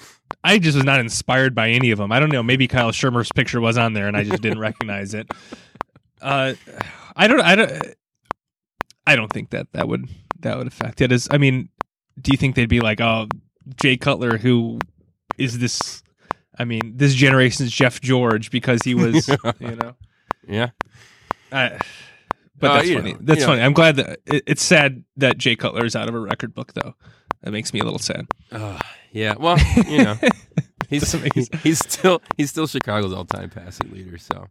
I 0.45 0.59
just 0.59 0.77
was 0.77 0.85
not 0.85 1.01
inspired 1.01 1.55
by 1.55 1.71
any 1.71 1.91
of 1.91 1.99
them. 1.99 2.13
I 2.13 2.21
don't 2.21 2.31
know. 2.33 2.43
Maybe 2.43 2.69
Kyle 2.69 2.93
Shurmur's 2.93 3.31
picture 3.33 3.61
was 3.61 3.77
on 3.77 3.93
there 3.95 4.09
and 4.09 4.17
I 4.17 4.25
just 4.25 4.43
didn't 4.43 4.59
recognize 4.71 5.15
it. 5.15 5.29
Uh, 6.23 6.55
I 7.17 7.27
don't. 7.27 7.41
I 7.41 7.55
don't. 7.57 7.83
I 9.07 9.17
don't 9.17 9.33
think 9.33 9.51
that 9.51 9.67
that 9.73 9.89
would 9.89 10.09
that 10.41 10.57
would 10.59 10.67
affect 10.67 11.01
it. 11.01 11.11
Is 11.13 11.29
I 11.31 11.39
mean, 11.39 11.69
do 12.21 12.31
you 12.33 12.39
think 12.39 12.55
they'd 12.55 12.69
be 12.69 12.81
like, 12.81 13.01
oh, 13.01 13.29
Jay 13.81 13.97
Cutler, 13.97 14.39
who 14.39 14.79
is 15.39 15.59
this? 15.59 16.03
I 16.59 16.65
mean, 16.65 16.93
this 16.97 17.15
generation's 17.15 17.71
Jeff 17.73 18.01
George 18.01 18.51
because 18.51 18.83
he 18.83 18.95
was, 18.95 19.27
you 19.59 19.77
know. 19.77 19.95
Yeah. 20.47 20.71
I, 21.51 21.79
but 22.59 22.71
Uh, 22.71 22.75
that's 22.75 22.91
funny. 22.91 23.13
know, 23.15 23.19
that's 23.23 23.45
funny. 23.45 23.59
know. 23.61 23.67
I'm 23.67 23.73
glad 23.73 23.97
that 23.97 24.21
it, 24.27 24.43
it's 24.47 24.63
sad 24.63 25.03
that 25.17 25.39
Jay 25.39 25.57
Cutler 25.57 25.85
is 25.85 25.97
out 25.97 26.09
of 26.09 26.15
a 26.15 26.21
record 26.21 26.55
book, 26.55 26.73
though. 26.75 26.95
That 27.43 27.51
makes 27.53 27.73
me 27.73 27.81
a 27.81 27.85
little 27.85 27.99
sad. 27.99 28.27
Uh, 28.53 28.79
yeah. 29.11 29.35
Well, 29.39 29.59
you 29.89 30.05
know, 30.05 30.17
he's 30.89 31.03
Doesn't 31.03 31.23
make 31.23 31.35
he- 31.35 31.49
he's 31.63 31.79
still 31.81 32.23
he's 32.37 32.51
still 32.51 32.67
Chicago's 32.67 33.13
all 33.13 33.25
time 33.25 33.51
passing 33.51 33.91
leader. 33.91 34.17
So 34.19 34.47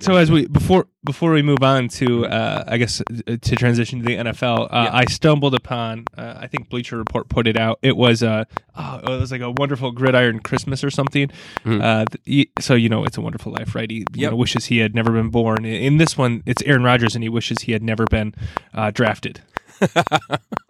So 0.00 0.14
as 0.14 0.30
we 0.30 0.46
before 0.46 0.86
before 1.04 1.32
we 1.32 1.42
move 1.42 1.58
on 1.62 1.88
to 1.88 2.24
uh, 2.26 2.62
I 2.68 2.76
guess 2.78 3.00
uh, 3.00 3.36
to 3.40 3.56
transition 3.56 3.98
to 3.98 4.04
the 4.04 4.14
NFL, 4.16 4.68
uh, 4.70 4.84
Yeah. 4.84 4.90
I 4.96 5.04
stumbled 5.06 5.56
upon 5.56 6.04
uh, 6.16 6.34
I 6.38 6.46
think 6.46 6.68
Bleacher 6.68 6.96
Report 6.96 7.28
put 7.28 7.48
it 7.48 7.56
out. 7.58 7.80
It 7.82 7.96
was 7.96 8.22
uh, 8.22 8.44
oh, 8.76 8.98
it 8.98 9.08
was 9.20 9.32
like 9.32 9.40
a 9.40 9.50
wonderful 9.50 9.90
gridiron 9.90 10.38
Christmas 10.38 10.84
or 10.84 10.90
something. 10.90 11.30
Th- 11.64 12.48
so 12.60 12.74
you 12.74 12.88
know 12.88 13.04
it's 13.04 13.16
a 13.18 13.20
wonderful 13.20 13.50
life, 13.52 13.74
right? 13.74 13.90
He 13.90 13.98
you 13.98 14.04
Yep. 14.14 14.30
know, 14.30 14.36
wishes 14.36 14.66
he 14.66 14.78
had 14.78 14.94
never 14.94 15.10
been 15.10 15.30
born. 15.30 15.64
In 15.64 15.96
this 15.96 16.16
one, 16.16 16.44
it's 16.46 16.62
Aaron 16.62 16.84
Rodgers, 16.84 17.16
and 17.16 17.24
he 17.24 17.28
wishes 17.28 17.62
he 17.62 17.72
had 17.72 17.82
never 17.82 18.04
been 18.06 18.34
uh, 18.74 18.92
drafted. 18.92 19.40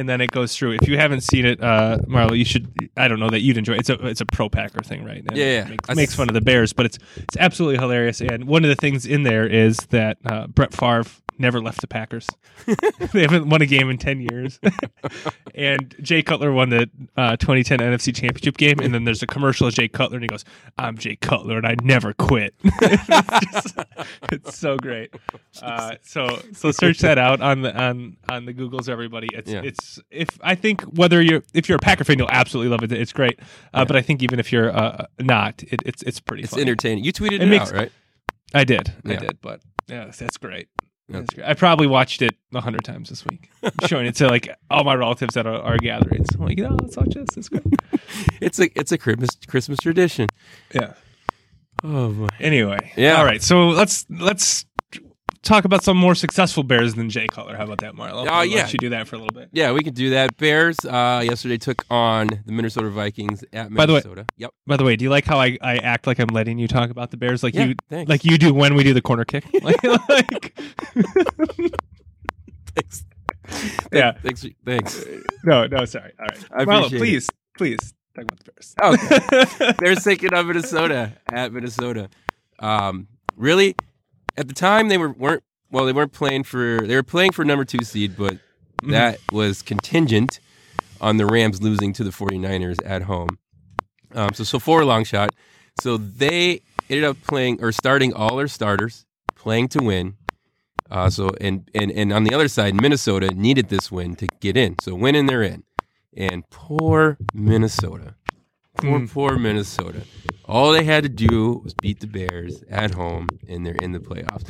and 0.00 0.08
then 0.08 0.20
it 0.20 0.30
goes 0.30 0.56
through. 0.56 0.72
If 0.72 0.88
you 0.88 0.96
haven't 0.96 1.20
seen 1.20 1.44
it, 1.44 1.62
uh, 1.62 1.98
Marlo, 2.08 2.36
you 2.36 2.44
should. 2.44 2.90
I 2.96 3.06
don't 3.06 3.20
know 3.20 3.28
that 3.28 3.40
you'd 3.40 3.58
enjoy. 3.58 3.74
It. 3.74 3.80
It's 3.80 3.90
a 3.90 4.06
it's 4.06 4.20
a 4.20 4.26
pro 4.26 4.48
Packer 4.48 4.82
thing, 4.82 5.04
right? 5.04 5.18
And 5.18 5.36
Yeah, 5.36 5.44
it 5.44 5.54
yeah. 5.54 5.64
Makes, 5.68 5.90
I 5.90 5.94
makes 5.94 6.14
fun 6.14 6.28
of 6.28 6.34
the 6.34 6.40
Bears, 6.40 6.72
but 6.72 6.86
it's 6.86 6.98
it's 7.16 7.36
absolutely 7.36 7.78
hilarious. 7.78 8.20
And 8.20 8.44
one 8.44 8.64
of 8.64 8.70
the 8.70 8.76
things 8.76 9.06
in 9.06 9.22
there 9.22 9.46
is 9.46 9.76
that 9.90 10.18
uh, 10.24 10.46
Brett 10.46 10.72
Favre 10.72 11.04
never 11.40 11.60
left 11.60 11.80
the 11.80 11.86
Packers. 11.86 12.28
they 13.12 13.22
haven't 13.22 13.48
won 13.48 13.62
a 13.62 13.66
game 13.66 13.90
in 13.90 13.98
ten 13.98 14.20
years. 14.20 14.60
and 15.54 15.94
Jay 16.02 16.22
Cutler 16.22 16.52
won 16.52 16.68
the 16.70 16.88
uh, 17.16 17.36
2010 17.36 17.78
NFC 17.78 18.14
Championship 18.14 18.56
game. 18.56 18.78
And 18.80 18.94
then 18.94 19.04
there's 19.04 19.22
a 19.22 19.26
commercial 19.26 19.66
of 19.66 19.74
Jay 19.74 19.88
Cutler, 19.88 20.16
and 20.16 20.24
he 20.24 20.28
goes, 20.28 20.44
"I'm 20.78 20.96
Jay 20.96 21.16
Cutler, 21.16 21.56
and 21.58 21.66
I 21.66 21.76
never 21.82 22.12
quit." 22.12 22.54
it's, 22.64 23.52
just- 23.52 23.78
it's 24.32 24.58
so 24.58 24.76
great. 24.76 25.12
Uh, 25.62 25.96
so 26.02 26.40
so 26.52 26.70
search 26.70 26.98
that 27.00 27.18
out 27.18 27.40
on 27.40 27.62
the 27.62 27.74
on 27.76 28.16
on 28.30 28.44
the 28.44 28.54
Googles, 28.54 28.88
everybody. 28.88 29.28
It's 29.32 29.50
Yeah. 29.50 29.62
it's 29.64 29.98
if 30.10 30.28
I 30.42 30.54
think 30.54 30.82
whether 30.82 31.20
you're 31.20 31.42
if 31.54 31.68
you're 31.68 31.76
a 31.76 31.80
Packer 31.80 32.04
fan, 32.04 32.18
you'll 32.18 32.30
absolutely 32.30 32.70
love 32.70 32.82
it. 32.82 32.92
It's 32.92 33.12
great. 33.12 33.40
Uh, 33.40 33.44
Yeah. 33.80 33.84
But 33.84 33.96
I 33.96 34.02
think 34.02 34.22
even 34.22 34.38
if 34.38 34.52
you're 34.52 34.70
uh, 34.76 35.06
not, 35.18 35.62
it, 35.64 35.80
it's 35.86 36.02
it's 36.02 36.20
pretty. 36.20 36.42
it's 36.44 36.52
funny. 36.52 36.62
entertaining. 36.62 37.04
You 37.04 37.12
tweeted 37.12 37.32
It 37.34 37.42
it, 37.42 37.46
makes- 37.46 37.70
out, 37.70 37.76
right? 37.76 37.92
I 38.52 38.64
did, 38.64 38.92
I 39.06 39.14
did, 39.14 39.38
but 39.40 39.60
yeah, 39.86 40.10
that's 40.16 40.36
great. 40.36 40.66
Yeah. 41.10 41.24
I 41.44 41.54
probably 41.54 41.86
watched 41.86 42.22
it 42.22 42.36
a 42.54 42.60
hundred 42.60 42.84
times 42.84 43.08
this 43.08 43.24
week, 43.26 43.50
showing 43.86 44.06
it 44.06 44.14
to 44.16 44.28
like 44.28 44.54
all 44.70 44.84
my 44.84 44.94
relatives 44.94 45.36
at 45.36 45.46
our, 45.46 45.60
our 45.60 45.76
gatherings. 45.78 46.28
I'm 46.34 46.44
like, 46.44 46.58
no, 46.58 46.76
let's 46.80 46.96
watch 46.96 47.14
this. 47.14 47.36
It's 47.36 47.48
great. 47.48 47.64
It's 48.40 48.58
a 48.58 48.70
it's 48.78 48.90
a 48.90 48.98
Christmas 48.98 49.30
Christmas 49.46 49.78
tradition. 49.78 50.26
Yeah. 50.74 50.94
Oh 51.84 52.10
boy. 52.10 52.28
Anyway. 52.38 52.92
Yeah. 52.96 53.18
All 53.18 53.24
right. 53.24 53.42
So 53.42 53.68
let's 53.68 54.06
let's 54.08 54.64
talk 55.42 55.64
about 55.64 55.82
some 55.82 55.96
more 55.96 56.14
successful 56.14 56.62
Bears 56.62 56.94
than 56.94 57.08
Jay 57.10 57.26
Cutler. 57.26 57.56
How 57.56 57.64
about 57.64 57.78
that, 57.78 57.94
Marlo? 57.94 58.26
Oh, 58.26 58.30
I'll 58.30 58.44
yeah. 58.44 58.56
Let 58.62 58.72
you 58.72 58.78
do 58.78 58.88
that 58.90 59.08
for 59.08 59.16
a 59.16 59.18
little 59.18 59.32
bit. 59.38 59.48
Yeah, 59.52 59.72
we 59.72 59.82
can 59.82 59.94
do 59.94 60.10
that. 60.10 60.36
Bears 60.36 60.76
uh, 60.84 61.22
yesterday 61.24 61.56
took 61.58 61.84
on 61.90 62.28
the 62.46 62.52
Minnesota 62.52 62.90
Vikings 62.90 63.44
at 63.52 63.72
By 63.72 63.86
the 63.86 63.92
way- 63.94 63.98
Minnesota. 64.04 64.26
yep. 64.36 64.50
By 64.66 64.76
the 64.76 64.84
way, 64.84 64.96
do 64.96 65.04
you 65.04 65.10
like 65.10 65.24
how 65.24 65.38
I, 65.40 65.56
I 65.62 65.76
act 65.78 66.06
like 66.06 66.18
I'm 66.18 66.28
letting 66.28 66.58
you 66.58 66.68
talk 66.68 66.90
about 66.90 67.10
the 67.10 67.16
Bears, 67.16 67.42
like 67.42 67.54
Yeah, 67.54 67.64
you 67.66 67.74
thanks. 67.88 68.08
like 68.08 68.24
you 68.24 68.38
do 68.38 68.52
when 68.54 68.74
we 68.74 68.84
do 68.84 68.92
the 68.94 69.02
corner 69.02 69.24
kick? 69.24 69.44
like, 69.62 69.82
like- 70.08 70.58
Thanks. 72.74 73.04
yeah. 73.92 74.12
Thanks. 74.22 74.46
Thanks. 74.64 75.04
No, 75.44 75.66
no, 75.66 75.84
sorry. 75.84 76.12
All 76.20 76.26
right. 76.26 76.44
I 76.52 76.64
Marlo, 76.64 76.86
appreciate 76.86 76.92
it. 76.94 76.98
please, 77.00 77.28
please 77.58 77.94
talk 78.14 78.24
about 78.24 78.38
the 78.44 78.52
Bears. 78.52 78.74
Okay. 79.60 79.72
They're 79.80 79.94
taking 79.96 80.32
on 80.34 80.46
Minnesota 80.46 81.12
at 81.32 81.52
Minnesota. 81.52 82.08
Um, 82.60 83.08
really, 83.36 83.74
at 84.36 84.48
the 84.48 84.54
time 84.54 84.88
they 84.88 84.98
were 84.98 85.10
weren't 85.12 85.42
well. 85.70 85.84
They 85.86 85.92
weren't 85.92 86.12
playing 86.12 86.44
for. 86.44 86.80
They 86.86 86.94
were 86.94 87.02
playing 87.02 87.32
for 87.32 87.44
number 87.44 87.64
two 87.64 87.84
seed, 87.84 88.16
but 88.16 88.38
Mhm. 88.82 88.90
that 88.92 89.18
was 89.32 89.62
contingent 89.62 90.40
on 91.00 91.16
the 91.16 91.26
Rams 91.26 91.62
losing 91.62 91.92
to 91.94 92.04
the 92.04 92.10
49ers 92.10 92.78
at 92.84 93.02
home. 93.02 93.38
Um, 94.14 94.30
so 94.34 94.44
so 94.44 94.58
for 94.58 94.80
a 94.80 94.84
long 94.86 95.04
shot. 95.04 95.34
So 95.80 95.96
they 95.96 96.62
ended 96.88 97.04
up 97.04 97.16
playing 97.22 97.62
or 97.62 97.72
starting 97.72 98.12
all 98.12 98.36
their 98.36 98.48
starters, 98.48 99.04
playing 99.34 99.68
to 99.68 99.82
win. 99.82 100.14
Uh, 100.90 101.08
so 101.08 101.30
and, 101.40 101.70
and 101.74 101.90
and 101.92 102.12
on 102.12 102.24
the 102.24 102.34
other 102.34 102.48
side, 102.48 102.74
Minnesota 102.80 103.28
needed 103.34 103.68
this 103.68 103.92
win 103.92 104.16
to 104.16 104.26
get 104.40 104.56
in. 104.56 104.76
So 104.82 104.94
win 104.94 105.14
and 105.14 105.28
they're 105.28 105.42
in. 105.42 105.62
And 106.16 106.42
poor 106.50 107.16
Minnesota. 107.32 108.14
Poor 108.80 109.00
Mm. 109.00 109.10
poor 109.10 109.38
Minnesota. 109.38 110.02
All 110.46 110.72
they 110.72 110.84
had 110.84 111.02
to 111.04 111.08
do 111.08 111.60
was 111.64 111.74
beat 111.74 112.00
the 112.00 112.06
Bears 112.06 112.62
at 112.68 112.94
home 112.94 113.28
and 113.48 113.64
they're 113.64 113.76
in 113.76 113.92
the 113.92 114.00
playoffs. 114.00 114.44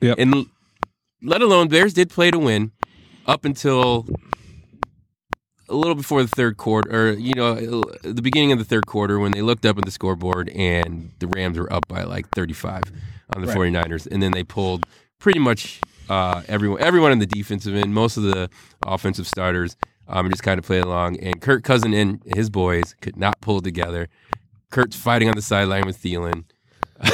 Yep. 0.00 0.18
And 0.18 0.46
let 1.22 1.42
alone 1.42 1.68
Bears 1.68 1.94
did 1.94 2.10
play 2.10 2.30
to 2.30 2.38
win 2.38 2.72
up 3.26 3.44
until 3.44 4.06
a 5.68 5.74
little 5.74 5.94
before 5.94 6.22
the 6.22 6.28
third 6.28 6.56
quarter, 6.56 6.90
or 6.90 7.12
you 7.12 7.34
know, 7.34 7.54
the 8.02 8.20
beginning 8.22 8.52
of 8.52 8.58
the 8.58 8.64
third 8.64 8.86
quarter 8.86 9.18
when 9.18 9.32
they 9.32 9.42
looked 9.42 9.64
up 9.64 9.78
at 9.78 9.84
the 9.84 9.90
scoreboard 9.90 10.48
and 10.50 11.10
the 11.20 11.26
Rams 11.28 11.58
were 11.58 11.72
up 11.72 11.88
by 11.88 12.02
like 12.04 12.28
35 12.34 12.82
on 13.34 13.40
the 13.42 13.48
Right. 13.48 13.56
49ers, 13.56 14.06
and 14.10 14.22
then 14.22 14.32
they 14.32 14.44
pulled 14.44 14.84
pretty 15.18 15.38
much 15.38 15.80
uh, 16.10 16.42
everyone, 16.48 16.82
everyone 16.82 17.12
in 17.12 17.18
the 17.18 17.26
defensive 17.26 17.74
end, 17.74 17.94
most 17.94 18.18
of 18.18 18.24
the 18.24 18.50
offensive 18.86 19.26
starters, 19.26 19.74
um, 20.08 20.30
just 20.30 20.42
kind 20.42 20.58
of 20.58 20.64
played 20.64 20.84
along. 20.84 21.18
And 21.20 21.40
Kirk 21.40 21.64
Cousin 21.64 21.94
and 21.94 22.22
his 22.34 22.50
boys 22.50 22.94
could 23.00 23.16
not 23.16 23.40
pull 23.40 23.60
together. 23.60 24.08
Kurt's 24.70 24.96
fighting 24.96 25.28
on 25.28 25.34
the 25.34 25.42
sideline 25.42 25.86
with 25.86 26.02
Thielen. 26.02 26.44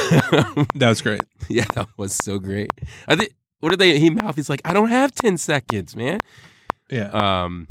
That 0.75 0.89
was 0.89 1.01
great. 1.01 1.21
yeah, 1.49 1.65
that 1.75 1.87
was 1.97 2.15
so 2.15 2.39
great. 2.39 2.71
I 3.07 3.15
think. 3.15 3.33
What 3.59 3.69
did 3.69 3.79
they? 3.79 3.99
He 3.99 4.09
mouth. 4.09 4.35
He's 4.35 4.49
like, 4.49 4.61
I 4.65 4.73
don't 4.73 4.89
have 4.89 5.13
ten 5.13 5.37
seconds, 5.37 5.95
man. 5.95 6.19
Yeah. 6.89 7.09
Um, 7.09 7.67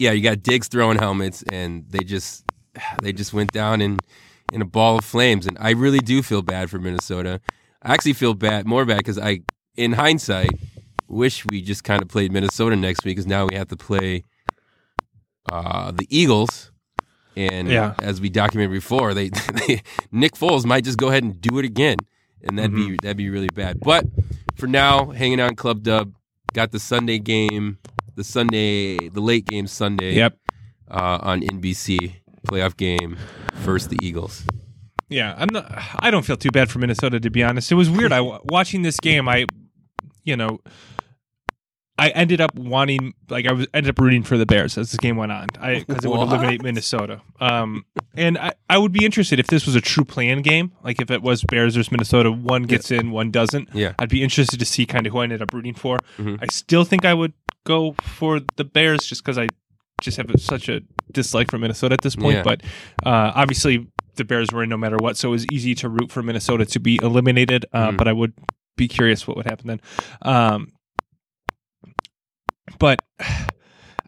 yeah, 0.00 0.12
you 0.12 0.22
got 0.22 0.42
Diggs 0.42 0.68
throwing 0.68 0.98
helmets, 0.98 1.44
and 1.52 1.84
they 1.88 2.00
just 2.00 2.44
they 3.02 3.12
just 3.12 3.32
went 3.32 3.52
down 3.52 3.80
in 3.80 3.98
in 4.52 4.62
a 4.62 4.64
ball 4.64 4.98
of 4.98 5.04
flames. 5.04 5.46
And 5.46 5.56
I 5.60 5.70
really 5.70 6.00
do 6.00 6.22
feel 6.22 6.42
bad 6.42 6.70
for 6.70 6.78
Minnesota. 6.78 7.40
I 7.82 7.94
actually 7.94 8.14
feel 8.14 8.34
bad, 8.34 8.66
more 8.66 8.84
bad, 8.84 8.98
because 8.98 9.18
I, 9.18 9.40
in 9.76 9.92
hindsight, 9.92 10.50
wish 11.10 11.44
we 11.50 11.60
just 11.60 11.84
kind 11.84 12.00
of 12.02 12.08
played 12.08 12.32
Minnesota 12.32 12.76
next 12.76 13.04
week, 13.04 13.16
because 13.16 13.26
now 13.26 13.46
we 13.46 13.56
have 13.56 13.68
to 13.68 13.76
play 13.76 14.24
uh, 15.50 15.90
the 15.92 16.06
Eagles. 16.08 16.70
And 17.36 17.68
Yeah. 17.68 17.94
as 18.02 18.20
we 18.20 18.28
documented 18.28 18.72
before, 18.72 19.14
they, 19.14 19.28
they 19.66 19.82
Nick 20.10 20.32
Foles 20.34 20.64
might 20.64 20.84
just 20.84 20.98
go 20.98 21.08
ahead 21.08 21.22
and 21.22 21.40
do 21.40 21.58
it 21.58 21.64
again, 21.64 21.96
and 22.42 22.58
that'd 22.58 22.72
Mm-hmm. 22.72 22.90
be 22.90 22.96
that'd 23.02 23.16
be 23.16 23.30
really 23.30 23.48
bad. 23.54 23.80
But 23.80 24.04
for 24.56 24.66
now, 24.66 25.06
hanging 25.10 25.40
out 25.40 25.50
in 25.50 25.56
Club 25.56 25.82
Dub, 25.82 26.14
got 26.52 26.72
the 26.72 26.80
Sunday 26.80 27.18
game, 27.18 27.78
the 28.16 28.24
Sunday, 28.24 29.08
the 29.08 29.20
late 29.20 29.46
game 29.46 29.66
Sunday 29.66 30.14
Yep. 30.14 30.36
uh, 30.90 31.18
on 31.22 31.40
NBC 31.42 32.14
playoff 32.46 32.76
game, 32.76 33.16
first 33.62 33.90
the 33.90 33.98
Eagles. 34.02 34.44
Yeah, 35.08 35.34
I'm 35.36 35.48
not. 35.52 35.66
I 36.00 36.10
don't 36.10 36.24
feel 36.24 36.36
too 36.36 36.50
bad 36.50 36.70
for 36.70 36.78
Minnesota 36.78 37.18
to 37.20 37.30
be 37.30 37.42
honest. 37.42 37.70
It 37.72 37.76
was 37.76 37.88
weird. 37.90 38.12
I 38.12 38.20
watching 38.20 38.82
this 38.82 38.98
game. 39.00 39.28
I, 39.28 39.46
you 40.24 40.36
know, 40.36 40.60
I 42.00 42.08
ended 42.08 42.40
up 42.40 42.54
wanting 42.56 43.12
like 43.28 43.46
I 43.46 43.52
was 43.52 43.66
ended 43.74 43.90
up 43.90 43.98
rooting 44.00 44.22
for 44.22 44.38
the 44.38 44.46
Bears 44.46 44.78
as 44.78 44.90
this 44.90 44.98
game 44.98 45.16
went 45.16 45.32
on. 45.32 45.48
I 45.60 45.80
because 45.86 46.04
it 46.04 46.08
would 46.08 46.20
eliminate 46.20 46.62
Minnesota. 46.62 47.20
Um, 47.40 47.84
and 48.14 48.38
I 48.38 48.52
I 48.70 48.78
would 48.78 48.90
be 48.92 49.04
interested 49.04 49.38
if 49.38 49.46
this 49.48 49.66
was 49.66 49.74
a 49.76 49.80
true 49.82 50.04
plan 50.04 50.40
game. 50.40 50.72
Like 50.82 51.00
if 51.02 51.10
it 51.10 51.20
was 51.22 51.44
Bears 51.44 51.74
versus 51.76 51.92
Minnesota, 51.92 52.32
one 52.32 52.62
gets 52.62 52.90
in, 52.90 53.10
one 53.10 53.30
doesn't. 53.30 53.68
Yeah. 53.74 53.92
I'd 53.98 54.08
be 54.08 54.22
interested 54.22 54.58
to 54.60 54.64
see 54.66 54.86
kind 54.86 55.06
of 55.06 55.12
who 55.12 55.18
I 55.18 55.24
ended 55.24 55.42
up 55.42 55.52
rooting 55.52 55.74
for. 55.74 55.98
Mhm. 56.18 56.38
I 56.42 56.46
still 56.46 56.84
think 56.84 57.04
I 57.04 57.12
would 57.12 57.34
go 57.66 57.94
for 58.00 58.40
the 58.56 58.64
Bears 58.64 59.04
just 59.04 59.22
because 59.22 59.36
I 59.36 59.48
just 60.00 60.16
have 60.16 60.30
such 60.38 60.70
a 60.70 60.80
dislike 61.12 61.50
for 61.50 61.58
Minnesota 61.58 61.92
at 61.92 62.00
this 62.00 62.16
point. 62.16 62.36
Yeah. 62.36 62.42
But 62.42 62.62
uh, 63.04 63.32
obviously, 63.34 63.86
the 64.16 64.24
Bears 64.24 64.48
were 64.52 64.62
in 64.62 64.70
no 64.70 64.78
matter 64.78 64.96
what, 64.98 65.18
so 65.18 65.28
it 65.28 65.32
was 65.32 65.46
easy 65.52 65.74
to 65.76 65.88
root 65.90 66.10
for 66.10 66.22
Minnesota 66.22 66.64
to 66.64 66.80
be 66.80 66.98
eliminated. 67.02 67.66
Uh, 67.74 67.90
Mhm. 67.90 67.98
But 67.98 68.08
I 68.08 68.14
would 68.14 68.32
be 68.78 68.88
curious 68.88 69.28
what 69.28 69.36
would 69.36 69.44
happen 69.46 69.66
then. 69.68 69.80
Um, 70.22 70.68
but 72.80 73.00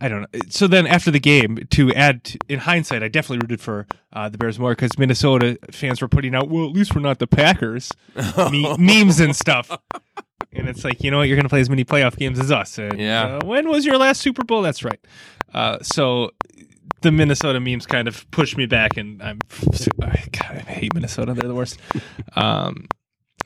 I 0.01 0.09
don't 0.09 0.23
know. 0.23 0.41
So 0.49 0.67
then 0.67 0.89
after 0.89 1.13
the 1.13 1.21
game, 1.21 1.59
to 1.71 1.95
add 1.95 2.25
to, 2.25 2.39
in 2.49 2.59
hindsight, 2.59 3.05
I 3.05 3.09
definitely 3.09 3.39
rooted 3.45 3.61
for 3.61 3.87
uh, 4.13 4.29
the 4.29 4.37
Bears 4.37 4.59
more 4.59 4.73
because 4.73 4.99
Minnesota 4.99 5.57
fans 5.71 6.01
were 6.03 6.09
putting 6.09 6.35
out, 6.35 6.49
well, 6.51 6.65
at 6.67 6.73
least 6.73 6.93
we're 6.97 7.03
not 7.03 7.21
the 7.21 7.29
Packers 7.29 7.93
me- 8.51 8.77
memes 8.79 9.21
and 9.21 9.37
stuff. 9.37 9.71
And 10.53 10.69
it's 10.69 10.83
like, 10.85 11.05
you 11.05 11.13
know 11.13 11.19
what? 11.19 11.29
You're 11.29 11.37
going 11.37 11.45
to 11.45 11.49
play 11.49 11.61
as 11.61 11.71
many 11.71 11.85
playoff 11.85 12.17
games 12.17 12.41
as 12.41 12.51
us. 12.51 12.79
And, 12.79 12.99
Yeah. 12.99 13.39
uh, 13.41 13.47
when 13.47 13.69
was 13.69 13.87
your 13.87 13.97
last 13.97 14.21
Super 14.21 14.43
Bowl? 14.43 14.61
That's 14.63 14.83
right. 14.83 14.99
Uh, 15.55 15.79
so 15.83 16.33
the 17.03 17.13
Minnesota 17.13 17.61
memes 17.61 17.87
kind 17.87 18.09
of 18.09 18.29
pushed 18.33 18.57
me 18.57 18.67
back, 18.67 18.97
and 18.97 19.23
I'm 19.23 19.39
I, 20.03 20.25
God, 20.33 20.65
I 20.67 20.73
hate 20.73 20.95
Minnesota. 20.95 21.33
They're 21.35 21.49
the 21.49 21.55
worst. 21.55 21.79
Um, 22.35 22.89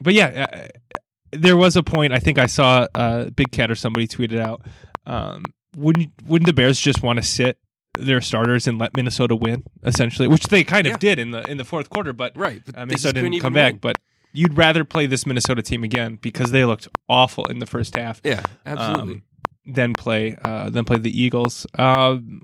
but 0.00 0.14
yeah, 0.14 0.46
uh, 0.52 0.98
there 1.32 1.56
was 1.56 1.76
a 1.76 1.82
point 1.82 2.12
I 2.12 2.18
think 2.18 2.38
I 2.38 2.46
saw 2.46 2.86
uh, 2.94 3.24
Big 3.30 3.50
Cat 3.50 3.70
or 3.70 3.74
somebody 3.74 4.06
tweeted 4.08 4.40
out 4.40 4.62
um, 5.06 5.44
wouldn't 5.76 6.10
wouldn't 6.26 6.46
the 6.46 6.52
Bears 6.52 6.80
just 6.80 7.02
want 7.02 7.18
to 7.18 7.22
sit 7.22 7.58
their 7.98 8.20
starters 8.20 8.66
and 8.66 8.78
let 8.78 8.94
Minnesota 8.96 9.34
win 9.34 9.64
essentially, 9.82 10.28
which 10.28 10.44
they 10.48 10.62
kind 10.64 10.86
of 10.86 10.92
Yeah. 10.92 10.98
did 10.98 11.18
in 11.18 11.30
the 11.30 11.42
in 11.50 11.56
the 11.56 11.64
fourth 11.64 11.88
quarter, 11.90 12.12
but 12.12 12.36
Right. 12.36 12.62
But 12.64 12.76
uh, 12.78 12.86
Minnesota 12.86 13.22
didn't 13.22 13.40
come 13.40 13.52
back. 13.54 13.72
win. 13.74 13.78
But 13.80 13.96
you'd 14.32 14.56
rather 14.56 14.84
play 14.84 15.06
this 15.06 15.24
Minnesota 15.26 15.62
team 15.62 15.82
again 15.82 16.18
because 16.20 16.50
they 16.50 16.64
looked 16.64 16.88
awful 17.08 17.46
in 17.46 17.58
the 17.58 17.66
first 17.66 17.96
half 17.96 18.20
Yeah, 18.24 18.42
absolutely. 18.66 19.14
um, 19.14 19.22
than 19.66 19.94
play 19.94 20.36
uh, 20.44 20.68
than 20.70 20.84
play 20.84 20.98
the 20.98 21.10
Eagles. 21.22 21.66
Um, 21.78 22.42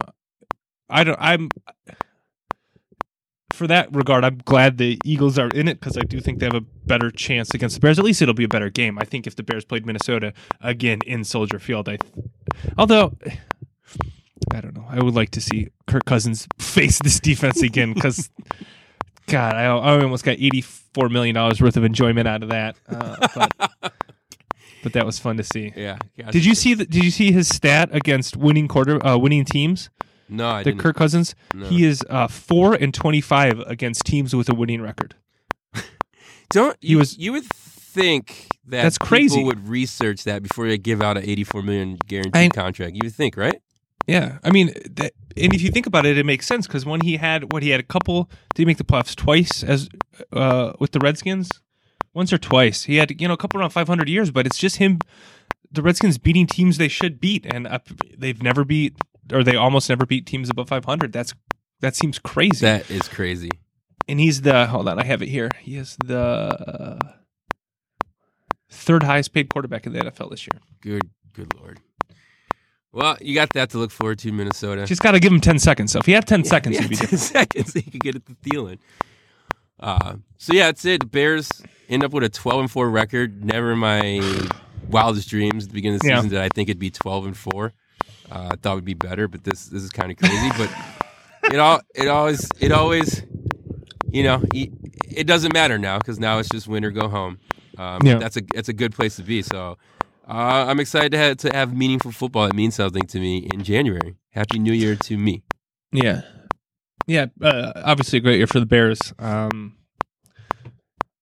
I 0.89 1.05
don't. 1.05 1.19
I'm 1.21 1.49
for 3.63 3.69
that 3.69 3.95
regard. 3.95 4.25
I'm 4.25 4.39
glad 4.45 4.77
the 4.79 4.99
Eagles 5.05 5.39
are 5.39 5.47
in 5.51 5.69
it 5.69 5.79
because 5.79 5.97
I 5.97 6.01
do 6.01 6.21
think 6.21 6.41
they 6.41 6.47
have 6.47 6.55
a 6.57 6.61
better 6.85 7.13
chance 7.13 7.55
against 7.55 7.77
the 7.77 7.81
Bears. 7.81 7.97
At 7.97 8.05
least 8.05 8.21
it'll 8.21 8.35
be 8.35 8.43
a 8.43 8.49
better 8.49 8.71
game. 8.71 8.99
I 8.99 9.05
think 9.05 9.29
if 9.29 9.37
the 9.37 9.45
Bears 9.45 9.65
played 9.65 9.87
Minnesota 9.87 10.33
again 10.61 10.99
in 11.07 11.23
Soldier 11.23 11.61
Field, 11.61 11.89
I. 11.89 11.99
Although. 12.77 13.17
I 14.53 14.61
don't 14.61 14.75
know. 14.75 14.85
I 14.89 15.01
would 15.01 15.15
like 15.15 15.31
to 15.31 15.41
see 15.41 15.69
Kirk 15.87 16.05
Cousins 16.05 16.49
face 16.59 16.99
this 16.99 17.21
defense 17.21 17.63
again 17.63 17.93
because, 17.93 18.29
God, 19.29 19.55
I, 19.55 19.67
I 19.67 20.03
almost 20.03 20.25
got 20.25 20.33
eighty-four 20.41 21.09
million 21.09 21.37
dollars 21.37 21.61
worth 21.61 21.77
of 21.77 21.85
enjoyment 21.85 22.27
out 22.27 22.43
of 22.43 22.49
that. 22.49 22.77
Uh, 22.89 23.29
but, 23.37 23.93
but 24.83 24.93
that 24.95 25.07
was 25.07 25.21
fun 25.21 25.37
to 25.37 25.45
see. 25.45 25.73
yeah. 25.77 25.99
gosh, 26.19 26.33
Did 26.33 26.45
you 26.45 26.57
see 26.57 26.75
the, 26.75 26.85
Did 26.85 27.05
you 27.05 27.13
see 27.13 27.31
his 27.31 27.47
stat 27.49 27.91
against 27.93 28.37
winning 28.37 28.67
quarter 28.67 29.05
uh, 29.07 29.17
winning 29.17 29.45
teams? 29.45 29.89
No, 30.33 30.49
I 30.49 30.59
The 30.63 30.71
didn't. 30.71 30.81
Kirk 30.81 30.97
Cousins. 30.97 31.35
no. 31.55 31.67
He 31.67 31.85
is 31.85 32.03
uh, 32.11 32.27
four 32.29 32.75
and 32.75 32.93
twenty 32.93 33.21
five 33.21 33.61
against 33.61 34.05
teams 34.07 34.35
with 34.35 34.49
a 34.49 34.55
winning 34.55 34.81
record. 34.83 35.15
Don't 36.51 36.77
he 36.81 36.89
you, 36.89 36.99
was- 36.99 37.17
you 37.19 37.33
would 37.33 37.45
think 37.45 38.49
that 38.67 38.83
That's 38.83 38.99
crazy. 38.99 39.37
people 39.37 39.47
would 39.47 39.69
research 39.69 40.25
that 40.25 40.43
before 40.43 40.67
they 40.67 40.79
give 40.79 41.03
out 41.03 41.17
an 41.17 41.25
84 41.25 41.63
million 41.63 41.99
guaranteed 42.07 42.37
I- 42.37 42.49
contract. 42.49 42.95
You 42.95 43.01
would 43.05 43.15
think, 43.15 43.37
right? 43.37 43.61
Yeah, 44.09 44.39
I 44.43 44.51
mean, 44.51 44.73
that, 44.97 45.13
and 45.37 45.55
if 45.55 45.63
you 45.63 45.71
think 45.71 45.87
about 45.87 46.05
it, 46.07 46.19
it 46.19 46.27
makes 46.27 46.45
sense 46.47 46.67
because 46.67 46.85
when 46.85 47.03
he 47.03 47.19
had 47.19 47.53
what 47.53 47.63
he 47.63 47.71
had 47.71 47.79
a 47.79 47.85
couple, 47.85 48.25
did 48.55 48.63
he 48.63 48.65
make 48.65 48.79
the 48.79 48.85
playoffs 48.85 49.15
twice 49.15 49.63
as 49.63 49.89
uh, 50.33 50.73
with 50.81 50.91
the 50.91 50.99
Redskins? 50.99 51.49
Once 52.13 52.33
or 52.33 52.37
twice. 52.39 52.83
He 52.85 52.97
had 52.97 53.21
you 53.21 53.29
know 53.29 53.35
a 53.35 53.37
couple 53.37 53.61
around 53.61 53.71
five 53.71 53.87
hundred 53.87 54.09
years, 54.09 54.33
but 54.33 54.45
it's 54.45 54.59
just 54.59 54.77
him. 54.79 54.99
The 55.71 55.83
Redskins 55.83 56.19
beating 56.19 56.49
teams 56.49 56.79
they 56.79 56.89
should 56.89 57.21
beat, 57.21 57.47
and 57.47 57.67
up, 57.69 57.89
they've 58.19 58.43
never 58.43 58.65
beat 58.65 58.97
or 59.31 59.45
they 59.45 59.57
almost 59.57 59.89
never 59.89 60.07
beat 60.07 60.25
teams 60.27 60.49
above 60.49 60.69
five 60.69 60.85
hundred. 60.85 61.13
That's 61.13 61.35
that 61.81 61.95
seems 61.95 62.19
crazy. 62.19 62.65
That 62.65 62.91
is 62.91 63.09
crazy. 63.09 63.51
and 64.09 64.19
he's 64.19 64.41
the 64.43 64.67
hold 64.67 64.89
on, 64.89 64.99
I 64.99 65.05
have 65.05 65.21
it 65.23 65.29
here. 65.29 65.51
He 65.61 65.77
is 65.77 65.97
the 66.05 66.19
uh, 66.19 66.99
third 68.71 69.03
highest 69.03 69.33
paid 69.33 69.49
quarterback 69.49 69.87
in 69.87 69.93
the 69.93 70.01
NFL 70.01 70.31
this 70.31 70.47
year. 70.47 70.61
Good, 70.81 71.11
good 71.33 71.55
lord. 71.59 71.81
Well, 72.93 73.17
you 73.23 73.35
got 73.35 73.51
that 73.55 73.71
to 73.71 73.79
look 73.79 73.91
forward 73.91 74.19
to, 74.19 74.33
Minnesota. 74.33 74.85
Just 74.85 75.03
got 75.03 75.13
to 75.13 75.21
give 75.21 75.33
him 75.33 75.41
ten 75.41 75.59
seconds. 75.59 75.93
So 75.93 75.99
if 75.99 76.07
he 76.07 76.13
had 76.13 76.27
ten 76.27 76.41
Yeah, 76.41 76.51
seconds, 76.51 76.79
he'd 76.79 76.89
be 76.91 76.97
10 76.97 77.01
different. 77.09 77.21
seconds. 77.23 77.73
He 77.73 77.83
could 77.83 78.01
get 78.03 78.17
it 78.17 78.27
to 78.27 78.35
Thielen. 78.35 78.79
Uh, 79.81 80.17
so 80.39 80.53
yeah, 80.53 80.67
that's 80.67 80.85
it. 80.85 81.11
Bears 81.11 81.51
end 81.89 82.05
up 82.05 82.13
with 82.13 82.23
a 82.23 82.29
12 82.29 82.61
and 82.61 82.71
4 82.71 82.89
record. 82.91 83.45
Never 83.45 83.73
in 83.73 83.79
my 83.79 84.21
wildest 84.89 85.29
dreams 85.29 85.65
at 85.65 85.71
the 85.71 85.75
beginning 85.75 85.97
of 85.97 86.03
the 86.03 86.09
Yeah. 86.09 86.17
season 86.19 86.31
did 86.31 86.41
I 86.41 86.49
think 86.55 86.69
it'd 86.69 86.79
be 86.79 86.91
12 86.91 87.27
and 87.27 87.37
4. 87.37 87.73
Uh, 88.35 88.49
I 88.53 88.57
thought 88.57 88.73
it'd 88.73 88.85
be 88.85 88.95
better, 88.95 89.29
but 89.29 89.45
this 89.45 89.67
this 89.67 89.83
is 89.83 89.91
kind 89.91 90.11
of 90.11 90.17
crazy. 90.17 90.51
but 90.57 90.71
it 91.53 91.59
all 91.59 91.81
it 91.95 92.09
always 92.09 92.49
it 92.61 92.73
always 92.73 93.23
you 94.11 94.23
know 94.23 94.43
it, 94.55 94.71
it 95.11 95.27
doesn't 95.27 95.53
matter 95.53 95.79
now 95.79 95.99
because 95.99 96.19
now 96.19 96.39
it's 96.39 96.49
just 96.49 96.67
win 96.67 96.85
or 96.85 96.91
go 96.91 97.09
home. 97.09 97.39
Um, 97.79 97.99
Yeah. 98.05 98.19
that's 98.19 98.37
a 98.37 98.43
that's 98.55 98.69
a 98.69 98.73
good 98.73 98.95
place 98.95 99.17
to 99.17 99.23
be. 99.23 99.43
So 99.43 99.77
uh, 100.29 100.67
I'm 100.69 100.81
excited 100.81 101.13
to 101.13 101.19
have, 101.19 101.37
to 101.39 101.51
have 101.53 101.77
meaningful 101.77 102.13
football 102.13 102.47
that 102.47 102.55
means 102.55 102.77
something 102.77 103.07
to 103.09 103.19
me 103.21 103.49
in 103.53 103.63
January. 103.65 104.17
Happy 104.31 104.59
New 104.59 104.73
Year 104.73 104.97
to 104.97 105.19
me. 105.19 105.43
Yeah, 105.93 106.23
yeah. 107.07 107.27
Uh, 107.41 107.73
obviously, 107.85 108.19
a 108.19 108.23
great 108.23 108.39
year 108.39 108.47
for 108.47 108.61
the 108.61 108.67
Bears. 108.67 109.13
Um, 109.19 109.77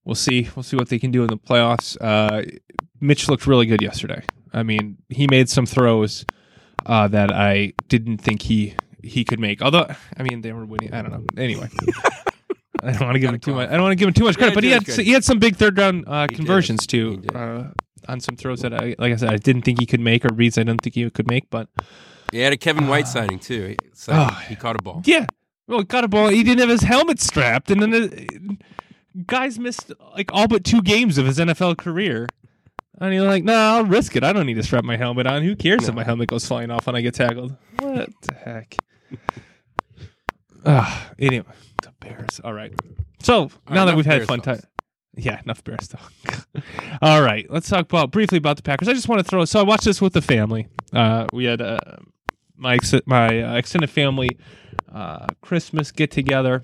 we'll 0.05 0.15
see. 0.15 0.49
We'll 0.55 0.63
see 0.63 0.77
what 0.77 0.89
they 0.91 0.99
can 0.99 1.11
do 1.11 1.23
in 1.23 1.29
the 1.29 1.39
playoffs. 1.39 1.97
Uh, 2.01 2.43
Mitch 3.01 3.29
looked 3.29 3.47
really 3.47 3.67
good 3.67 3.83
yesterday. 3.83 4.23
I 4.53 4.63
mean, 4.63 4.99
he 5.09 5.27
made 5.29 5.49
some 5.49 5.67
throws 5.67 6.25
uh, 6.87 7.09
that 7.09 7.33
I 7.33 7.72
didn't 7.89 8.18
think 8.18 8.43
he 8.43 8.74
he 9.03 9.24
could 9.24 9.41
make. 9.41 9.62
Although, 9.62 9.87
I 10.16 10.22
mean, 10.22 10.43
they 10.43 10.53
were 10.53 10.64
winning. 10.66 10.93
I 10.93 11.03
don't 11.03 11.11
know. 11.12 11.24
Anyway. 11.43 11.68
I 12.83 12.93
don't 12.93 13.03
want 13.03 13.14
to 13.14 13.18
give 13.18 13.31
him 13.31 13.41
too 13.41 13.55
much. 13.55 13.68
I 13.68 13.72
don't 13.72 13.83
want 13.83 13.93
to 13.93 13.97
give 13.97 14.09
him 14.09 14.14
too 14.14 14.24
much 14.24 14.37
credit, 14.39 14.53
Yeah, 14.53 14.55
but 14.55 14.64
he 14.64 14.70
had 14.70 14.89
much 14.89 14.97
he 14.99 15.12
had 15.12 15.22
some 15.24 15.39
big 15.39 15.57
third 15.57 15.76
round 15.76 16.05
uh, 16.07 16.22
He 16.22 16.28
did. 16.28 16.37
conversions 16.37 16.87
too 16.87 17.22
uh, 17.35 17.64
on 18.09 18.20
some 18.20 18.37
throws 18.37 18.61
that 18.61 18.72
I 18.72 18.95
like 18.99 19.12
I 19.12 19.16
said 19.16 19.28
I 19.31 19.37
didn't 19.37 19.62
think 19.62 19.78
he 19.81 19.85
could 19.87 20.01
make 20.01 20.24
or 20.24 20.33
reads 20.35 20.57
I 20.57 20.62
didn't 20.62 20.81
think 20.81 20.95
he 20.95 21.11
could 21.11 21.28
make, 21.28 21.51
but 21.51 21.68
He 22.33 22.39
had 22.39 22.55
a 22.55 22.57
Kevin 22.57 22.87
White 22.89 23.07
signing 23.07 23.39
too. 23.39 23.66
He, 23.68 23.76
so 23.93 24.12
Ah. 24.14 24.45
he 24.49 24.57
caught 24.57 24.76
a 24.81 24.83
ball. 24.83 25.03
Yeah. 25.05 25.26
Well, 25.66 25.81
he 25.81 25.85
got 25.85 26.05
a 26.05 26.09
ball. 26.09 26.28
He 26.28 26.43
didn't 26.43 26.61
have 26.61 26.70
his 26.70 26.81
helmet 26.83 27.20
strapped, 27.20 27.70
and 27.70 27.83
then 27.83 27.91
the 27.91 28.57
guys 29.26 29.59
missed 29.59 29.93
like 30.16 30.31
all 30.33 30.49
but 30.49 30.64
two 30.64 30.81
games 30.81 31.18
of 31.18 31.26
his 31.26 31.39
NFL 31.39 31.76
career. 31.76 32.28
And 33.01 33.14
you're 33.14 33.24
like, 33.26 33.44
no, 33.44 33.55
I'll 33.55 33.84
risk 33.84 34.14
it. 34.16 34.22
I 34.24 34.32
don't 34.32 34.44
need 34.46 34.55
to 34.55 34.62
strap 34.62 34.84
my 34.84 34.96
helmet 34.96 35.26
on. 35.26 35.42
Who 35.42 35.57
cares 35.57 35.88
if 35.88 35.94
my 35.94 36.05
helmet 36.05 36.28
goes 36.28 36.46
flying 36.46 36.70
off 36.70 36.86
when 36.86 36.94
I 36.96 37.01
get 37.01 37.14
tackled? 37.14 37.57
What 37.78 38.11
the 38.22 38.34
heck? 38.34 38.76
Ah, 40.66 41.11
anyway, 41.18 41.46
the 41.82 41.92
Bears. 42.01 42.38
All 42.44 42.53
right. 42.53 42.72
So 43.22 43.51
now 43.68 43.84
that 43.86 43.92
enough 43.92 43.96
we've 43.96 44.05
had 44.07 44.18
Bears 44.18 44.28
fun 44.28 44.40
time. 44.42 44.57
talks. 44.57 44.66
Yeah, 45.16 45.40
enough 45.42 45.64
Bears 45.64 45.88
talk. 45.88 46.12
All 47.03 47.22
right, 47.22 47.46
let's 47.51 47.68
talk 47.68 47.86
about 47.86 48.11
briefly 48.11 48.38
about 48.38 48.57
the 48.57 48.62
Packers. 48.62 48.86
I 48.88 48.92
just 48.92 49.09
want 49.09 49.20
to 49.20 49.28
throw. 49.28 49.44
So 49.46 49.59
I 49.61 49.62
watched 49.62 49.84
this 49.84 50.01
with 50.03 50.12
the 50.12 50.20
family. 50.22 50.68
Uh, 50.92 51.26
we 51.32 51.44
had 51.46 51.62
uh, 51.62 51.78
my 52.57 52.74
ex- 52.74 52.92
my 53.07 53.42
uh, 53.42 53.55
extended 53.57 53.88
family 53.90 54.38
uh, 54.92 55.26
Christmas 55.40 55.90
get 55.92 56.11
together, 56.11 56.62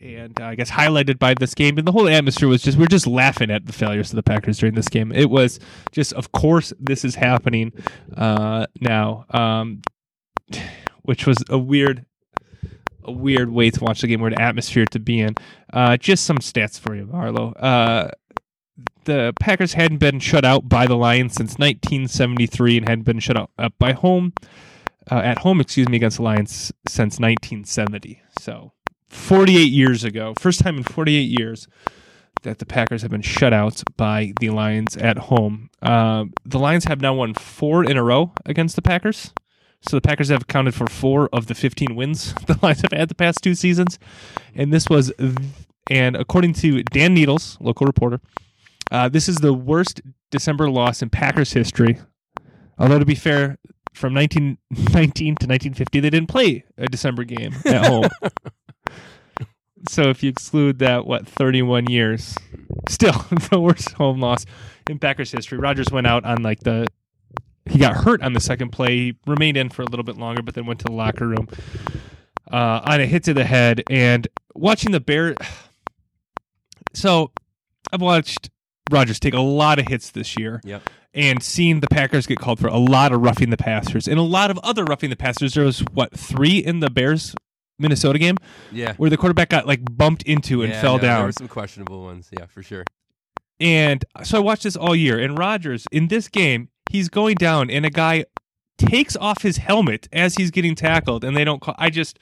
and 0.00 0.40
uh, 0.40 0.44
I 0.44 0.54
guess 0.54 0.70
highlighted 0.70 1.18
by 1.18 1.34
this 1.34 1.54
game. 1.54 1.78
And 1.78 1.86
the 1.86 1.92
whole 1.92 2.08
atmosphere 2.08 2.48
was 2.48 2.62
just 2.62 2.78
we 2.78 2.84
are 2.84 2.88
just 2.88 3.06
laughing 3.06 3.50
at 3.50 3.66
the 3.66 3.72
failures 3.72 4.10
of 4.10 4.16
the 4.16 4.22
Packers 4.22 4.58
during 4.58 4.74
this 4.74 4.88
game. 4.88 5.12
It 5.12 5.30
was 5.30 5.58
just, 5.92 6.12
of 6.14 6.32
course, 6.32 6.72
this 6.78 7.04
is 7.04 7.14
happening 7.14 7.72
uh, 8.16 8.66
now, 8.80 9.26
um, 9.30 9.82
which 11.02 11.26
was 11.26 11.38
a 11.48 11.58
weird. 11.58 12.04
A 13.04 13.10
weird 13.10 13.48
way 13.48 13.70
to 13.70 13.82
watch 13.82 14.02
the 14.02 14.06
game, 14.06 14.20
weird 14.20 14.38
atmosphere 14.38 14.84
to 14.90 14.98
be 14.98 15.20
in. 15.20 15.34
Uh, 15.72 15.96
just 15.96 16.26
some 16.26 16.36
stats 16.36 16.78
for 16.78 16.94
you, 16.94 17.06
Marlo. 17.06 17.54
Uh, 17.56 18.10
the 19.04 19.32
Packers 19.40 19.72
hadn't 19.72 19.96
been 19.96 20.20
shut 20.20 20.44
out 20.44 20.68
by 20.68 20.86
the 20.86 20.94
Lions 20.94 21.32
since 21.32 21.52
1973 21.52 22.76
and 22.76 22.86
hadn't 22.86 23.04
been 23.04 23.18
shut 23.18 23.38
out 23.38 23.50
uh, 23.58 23.70
by 23.78 23.92
home 23.92 24.34
uh, 25.10 25.16
at 25.16 25.38
home, 25.38 25.60
excuse 25.60 25.88
me, 25.88 25.96
against 25.96 26.18
the 26.18 26.22
Lions 26.22 26.72
since 26.86 27.18
1970. 27.18 28.20
So 28.40 28.72
48 29.08 29.72
years 29.72 30.04
ago, 30.04 30.34
first 30.38 30.60
time 30.60 30.76
in 30.76 30.82
48 30.84 31.20
years 31.20 31.68
that 32.42 32.58
the 32.58 32.66
Packers 32.66 33.02
have 33.02 33.10
been 33.10 33.22
shut 33.22 33.52
out 33.52 33.82
by 33.96 34.32
the 34.40 34.50
Lions 34.50 34.96
at 34.96 35.18
home. 35.18 35.70
Uh, 35.82 36.26
the 36.44 36.58
Lions 36.58 36.84
have 36.84 37.00
now 37.00 37.14
won 37.14 37.34
four 37.34 37.84
in 37.84 37.96
a 37.96 38.02
row 38.02 38.32
against 38.46 38.76
the 38.76 38.82
Packers. 38.82 39.32
So 39.80 39.96
the 39.96 40.00
Packers 40.00 40.28
have 40.28 40.42
accounted 40.42 40.74
for 40.74 40.86
four 40.86 41.28
of 41.32 41.46
the 41.46 41.54
15 41.54 41.94
wins 41.94 42.34
the 42.46 42.58
Lions 42.62 42.82
have 42.82 42.92
had 42.92 43.08
the 43.08 43.14
past 43.14 43.42
two 43.42 43.54
seasons, 43.54 43.98
and 44.54 44.72
this 44.72 44.88
was, 44.88 45.12
and 45.90 46.16
according 46.16 46.54
to 46.54 46.82
Dan 46.84 47.14
Needles, 47.14 47.56
local 47.60 47.86
reporter, 47.86 48.20
uh, 48.90 49.08
this 49.08 49.28
is 49.28 49.36
the 49.36 49.54
worst 49.54 50.00
December 50.30 50.68
loss 50.70 51.02
in 51.02 51.10
Packers 51.10 51.52
history. 51.52 51.98
Although 52.78 52.98
to 52.98 53.04
be 53.04 53.14
fair, 53.14 53.58
from 53.94 54.14
1919 54.14 54.94
to 54.94 55.46
1950, 55.46 56.00
they 56.00 56.10
didn't 56.10 56.28
play 56.28 56.64
a 56.76 56.86
December 56.86 57.24
game 57.24 57.54
at 57.64 57.86
home. 57.86 58.08
so 59.88 60.02
if 60.02 60.22
you 60.22 60.30
exclude 60.30 60.78
that, 60.80 61.06
what 61.06 61.26
31 61.26 61.90
years, 61.90 62.36
still 62.88 63.12
the 63.50 63.60
worst 63.60 63.92
home 63.92 64.20
loss 64.20 64.44
in 64.88 64.98
Packers 64.98 65.30
history. 65.30 65.58
Rodgers 65.58 65.90
went 65.90 66.06
out 66.06 66.24
on 66.24 66.42
like 66.42 66.60
the 66.60 66.86
he 67.68 67.78
got 67.78 67.96
hurt 67.96 68.22
on 68.22 68.32
the 68.32 68.40
second 68.40 68.70
play. 68.70 68.96
He 68.96 69.16
remained 69.26 69.56
in 69.56 69.68
for 69.68 69.82
a 69.82 69.84
little 69.84 70.04
bit 70.04 70.16
longer, 70.16 70.42
but 70.42 70.54
then 70.54 70.66
went 70.66 70.80
to 70.80 70.84
the 70.86 70.92
locker 70.92 71.26
room 71.26 71.48
uh, 72.50 72.80
on 72.84 73.00
a 73.00 73.06
hit 73.06 73.24
to 73.24 73.34
the 73.34 73.44
head. 73.44 73.82
And 73.90 74.26
watching 74.54 74.92
the 74.92 75.00
Bear, 75.00 75.34
so 76.94 77.30
I've 77.92 78.00
watched 78.00 78.50
Rodgers 78.90 79.20
take 79.20 79.34
a 79.34 79.40
lot 79.40 79.78
of 79.78 79.88
hits 79.88 80.10
this 80.10 80.38
year. 80.38 80.60
Yep. 80.64 80.82
And 81.14 81.42
seen 81.42 81.80
the 81.80 81.88
Packers 81.88 82.26
get 82.26 82.38
called 82.38 82.60
for 82.60 82.68
a 82.68 82.76
lot 82.76 83.12
of 83.12 83.22
roughing 83.22 83.50
the 83.50 83.56
passers 83.56 84.06
and 84.06 84.18
a 84.18 84.22
lot 84.22 84.50
of 84.50 84.58
other 84.58 84.84
roughing 84.84 85.10
the 85.10 85.16
passers. 85.16 85.54
There 85.54 85.64
was 85.64 85.80
what 85.92 86.16
three 86.16 86.58
in 86.58 86.80
the 86.80 86.90
Bears 86.90 87.34
Minnesota 87.78 88.18
game 88.18 88.36
Yeah. 88.72 88.94
where 88.96 89.10
the 89.10 89.16
quarterback 89.16 89.50
got 89.50 89.66
like 89.66 89.80
bumped 89.96 90.22
into 90.22 90.62
and 90.62 90.72
Yeah, 90.72 90.80
fell 90.80 90.96
no, 90.96 91.02
There 91.02 91.10
down. 91.10 91.24
were 91.26 91.32
some 91.32 91.48
questionable 91.48 92.02
ones. 92.02 92.28
Yeah, 92.36 92.46
for 92.46 92.62
sure. 92.62 92.84
And 93.60 94.04
so 94.22 94.38
I 94.38 94.40
watched 94.40 94.62
this 94.64 94.76
all 94.76 94.94
year. 94.94 95.18
And 95.18 95.36
Rodgers 95.38 95.86
in 95.90 96.08
this 96.08 96.28
game, 96.28 96.68
he's 96.90 97.08
going 97.08 97.34
down, 97.36 97.70
and 97.70 97.84
a 97.84 97.90
guy 97.90 98.24
takes 98.78 99.16
off 99.16 99.42
his 99.42 99.56
helmet 99.56 100.08
as 100.12 100.36
he's 100.36 100.50
getting 100.50 100.74
tackled, 100.74 101.24
and 101.24 101.36
they 101.36 101.44
don't 101.44 101.60
call. 101.60 101.74
I 101.78 101.90
just, 101.90 102.18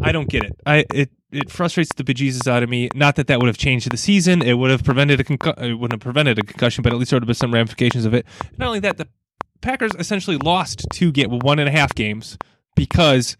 I 0.00 0.12
don't 0.12 0.28
get 0.28 0.44
it. 0.44 0.52
I 0.64 0.84
it 0.94 1.10
it 1.32 1.50
frustrates 1.50 1.90
the 1.96 2.04
bejesus 2.04 2.46
out 2.46 2.62
of 2.62 2.68
me. 2.68 2.88
Not 2.94 3.16
that 3.16 3.26
that 3.26 3.40
would 3.40 3.46
have 3.48 3.56
changed 3.58 3.90
the 3.90 3.96
season. 3.96 4.42
It 4.42 4.54
would 4.54 4.70
have 4.70 4.84
prevented 4.84 5.18
a 5.18 5.24
concu- 5.24 5.58
it 5.60 5.74
wouldn't 5.74 5.92
have 5.94 6.00
prevented 6.00 6.38
a 6.38 6.42
concussion, 6.42 6.82
but 6.82 6.92
at 6.92 6.98
least 6.98 7.10
there 7.10 7.16
would 7.16 7.22
have 7.24 7.26
been 7.28 7.34
some 7.34 7.52
ramifications 7.52 8.04
of 8.04 8.14
it. 8.14 8.24
Not 8.58 8.66
only 8.68 8.80
that, 8.80 8.98
the 8.98 9.08
Packers 9.62 9.92
essentially 9.98 10.36
lost 10.36 10.86
two 10.92 11.10
get 11.10 11.30
well, 11.30 11.38
one 11.40 11.58
and 11.58 11.68
a 11.68 11.72
half 11.72 11.94
games 11.94 12.36
because 12.76 13.36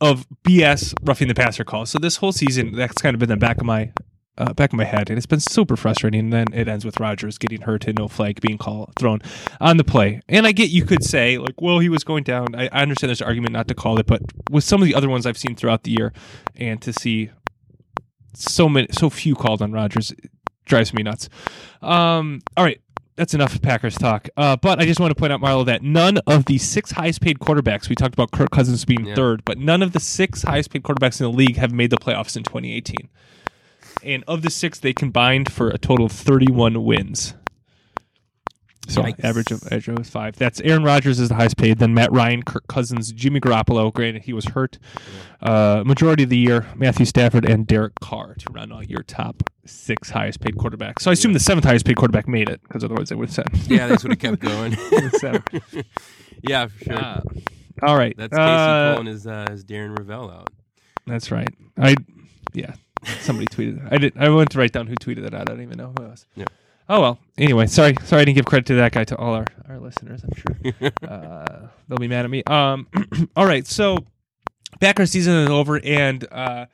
of 0.00 0.26
BS 0.44 0.94
roughing 1.02 1.28
the 1.28 1.34
passer 1.34 1.64
call. 1.64 1.86
So 1.86 1.98
this 1.98 2.16
whole 2.16 2.32
season, 2.32 2.72
that's 2.72 3.00
kind 3.00 3.14
of 3.14 3.20
been 3.20 3.28
the 3.28 3.36
back 3.36 3.58
of 3.58 3.64
my 3.64 3.92
uh, 4.38 4.52
back 4.52 4.72
of 4.72 4.76
my 4.78 4.84
head, 4.84 5.10
and 5.10 5.16
it's 5.16 5.26
been 5.26 5.40
super 5.40 5.76
frustrating. 5.76 6.20
And 6.20 6.32
then 6.32 6.46
it 6.52 6.68
ends 6.68 6.84
with 6.84 7.00
Rodgers 7.00 7.38
getting 7.38 7.62
hurt 7.62 7.86
and 7.86 7.98
no 7.98 8.08
flag 8.08 8.40
being 8.40 8.56
called 8.56 8.92
thrown 8.96 9.20
on 9.60 9.76
the 9.76 9.84
play. 9.84 10.20
And 10.28 10.46
I 10.46 10.52
get 10.52 10.70
you 10.70 10.84
could 10.84 11.04
say 11.04 11.38
like, 11.38 11.60
well, 11.60 11.80
he 11.80 11.88
was 11.88 12.04
going 12.04 12.22
down. 12.22 12.54
I, 12.54 12.68
I 12.72 12.82
understand 12.82 13.08
there's 13.08 13.20
an 13.20 13.26
argument 13.26 13.52
not 13.52 13.68
to 13.68 13.74
call 13.74 13.98
it, 13.98 14.06
but 14.06 14.22
with 14.50 14.64
some 14.64 14.80
of 14.80 14.86
the 14.86 14.94
other 14.94 15.08
ones 15.08 15.26
I've 15.26 15.38
seen 15.38 15.56
throughout 15.56 15.82
the 15.82 15.90
year, 15.90 16.12
and 16.54 16.80
to 16.82 16.92
see 16.92 17.30
so 18.34 18.68
many, 18.68 18.86
so 18.92 19.10
few 19.10 19.34
called 19.34 19.60
on 19.60 19.72
Rodgers 19.72 20.14
drives 20.64 20.94
me 20.94 21.02
nuts. 21.02 21.28
Um, 21.82 22.40
all 22.56 22.64
right, 22.64 22.80
that's 23.18 23.34
enough 23.34 23.60
Packers 23.60 23.96
talk. 23.98 24.28
Uh, 24.36 24.56
but 24.56 24.78
I 24.80 24.86
just 24.86 25.00
want 25.00 25.10
to 25.10 25.14
point 25.14 25.32
out, 25.32 25.40
Marlo, 25.40 25.66
that 25.66 25.82
none 25.82 26.18
of 26.26 26.46
the 26.46 26.56
six 26.56 26.92
highest 26.92 27.20
paid 27.20 27.38
quarterbacks, 27.40 27.88
we 27.88 27.94
talked 27.96 28.14
about 28.14 28.30
Kirk 28.30 28.50
Cousins 28.50 28.84
being 28.84 29.04
Yeah. 29.06 29.14
third, 29.16 29.44
but 29.44 29.58
none 29.58 29.82
of 29.82 29.92
the 29.92 30.00
six 30.00 30.44
highest 30.44 30.70
paid 30.70 30.82
quarterbacks 30.84 31.20
in 31.20 31.30
the 31.30 31.36
league 31.36 31.56
have 31.56 31.72
made 31.72 31.90
the 31.90 31.98
playoffs 31.98 32.36
in 32.36 32.44
2018. 32.44 33.08
And 34.04 34.22
of 34.28 34.42
the 34.42 34.50
six, 34.50 34.78
they 34.78 34.92
combined 34.92 35.52
for 35.52 35.68
a 35.68 35.78
total 35.78 36.06
of 36.06 36.12
31 36.12 36.84
wins. 36.84 37.34
So 38.88 39.02
Yikes. 39.02 39.22
average 39.22 39.50
of 39.52 39.62
average 39.70 39.88
of 39.88 40.06
five. 40.06 40.36
That's 40.36 40.60
Aaron 40.62 40.82
Rodgers 40.82 41.20
is 41.20 41.28
the 41.28 41.34
highest 41.34 41.56
paid. 41.58 41.78
Then 41.78 41.92
Matt 41.94 42.10
Ryan, 42.10 42.42
Kirk 42.42 42.66
Cousins, 42.68 43.12
Jimmy 43.12 43.38
Garoppolo. 43.38 43.92
Granted, 43.92 44.22
he 44.24 44.32
was 44.32 44.46
hurt. 44.46 44.78
Uh, 45.42 45.82
majority 45.84 46.22
of 46.24 46.30
the 46.30 46.38
year, 46.38 46.66
Matthew 46.74 47.04
Stafford 47.06 47.44
and 47.44 47.66
Derek 47.66 48.00
Carr 48.00 48.34
to 48.34 48.50
run 48.52 48.72
all 48.72 48.82
your 48.82 49.02
top 49.02 49.42
six 49.66 50.10
highest 50.10 50.40
paid 50.40 50.56
quarterbacks. 50.56 51.02
So 51.02 51.10
I 51.10 51.12
assume 51.12 51.34
the 51.34 51.38
seventh 51.40 51.66
highest 51.66 51.84
paid 51.84 51.96
quarterback 51.96 52.26
made 52.26 52.48
it 52.48 52.62
because 52.62 52.82
otherwise 52.82 53.10
they 53.10 53.14
would 53.14 53.28
have 53.28 53.34
said 53.34 53.48
Yeah, 53.70 53.86
that's 53.88 54.02
what 54.02 54.12
it 54.12 54.20
kept 54.20 54.38
going. 54.40 54.72
yeah, 56.42 56.66
for 56.68 56.84
sure. 56.84 56.94
Uh, 56.96 57.20
all 57.82 57.96
right, 57.96 58.14
that's 58.16 58.32
Casey 58.32 58.42
Uh, 58.42 58.92
pulling 58.94 59.06
his 59.06 59.26
uh, 59.26 59.46
his 59.50 59.64
Darren 59.64 59.96
Rovell 59.96 60.30
out. 60.32 60.50
That's 61.06 61.30
right. 61.30 61.48
I 61.76 61.94
yeah. 62.52 62.74
Somebody 63.20 63.46
tweeted. 63.46 63.92
I 63.92 63.98
did. 63.98 64.14
I 64.18 64.28
went 64.28 64.50
to 64.50 64.58
write 64.58 64.72
down 64.72 64.88
who 64.88 64.96
tweeted 64.96 65.24
it 65.24 65.32
out. 65.34 65.42
I 65.42 65.44
don't 65.44 65.62
even 65.62 65.78
know 65.78 65.92
who 65.96 66.04
it 66.04 66.08
was. 66.10 66.26
Yeah. 66.34 66.46
Oh 66.88 67.00
well. 67.00 67.18
Anyway, 67.36 67.66
sorry. 67.66 67.94
Sorry, 68.04 68.22
I 68.22 68.24
didn't 68.24 68.36
give 68.36 68.46
credit 68.46 68.66
to 68.66 68.74
that 68.76 68.92
guy 68.92 69.04
to 69.04 69.16
all 69.16 69.34
our 69.34 69.44
our 69.68 69.78
listeners. 69.78 70.22
I'm 70.24 70.34
sure 70.34 70.90
uh, 71.08 71.68
they'll 71.86 71.98
be 71.98 72.08
mad 72.08 72.24
at 72.24 72.30
me. 72.30 72.42
Um. 72.44 72.86
all 73.36 73.46
right. 73.46 73.66
So, 73.66 73.98
Packers 74.80 75.10
season 75.10 75.34
is 75.34 75.50
over, 75.50 75.80
and 75.84 76.26
uh, 76.32 76.66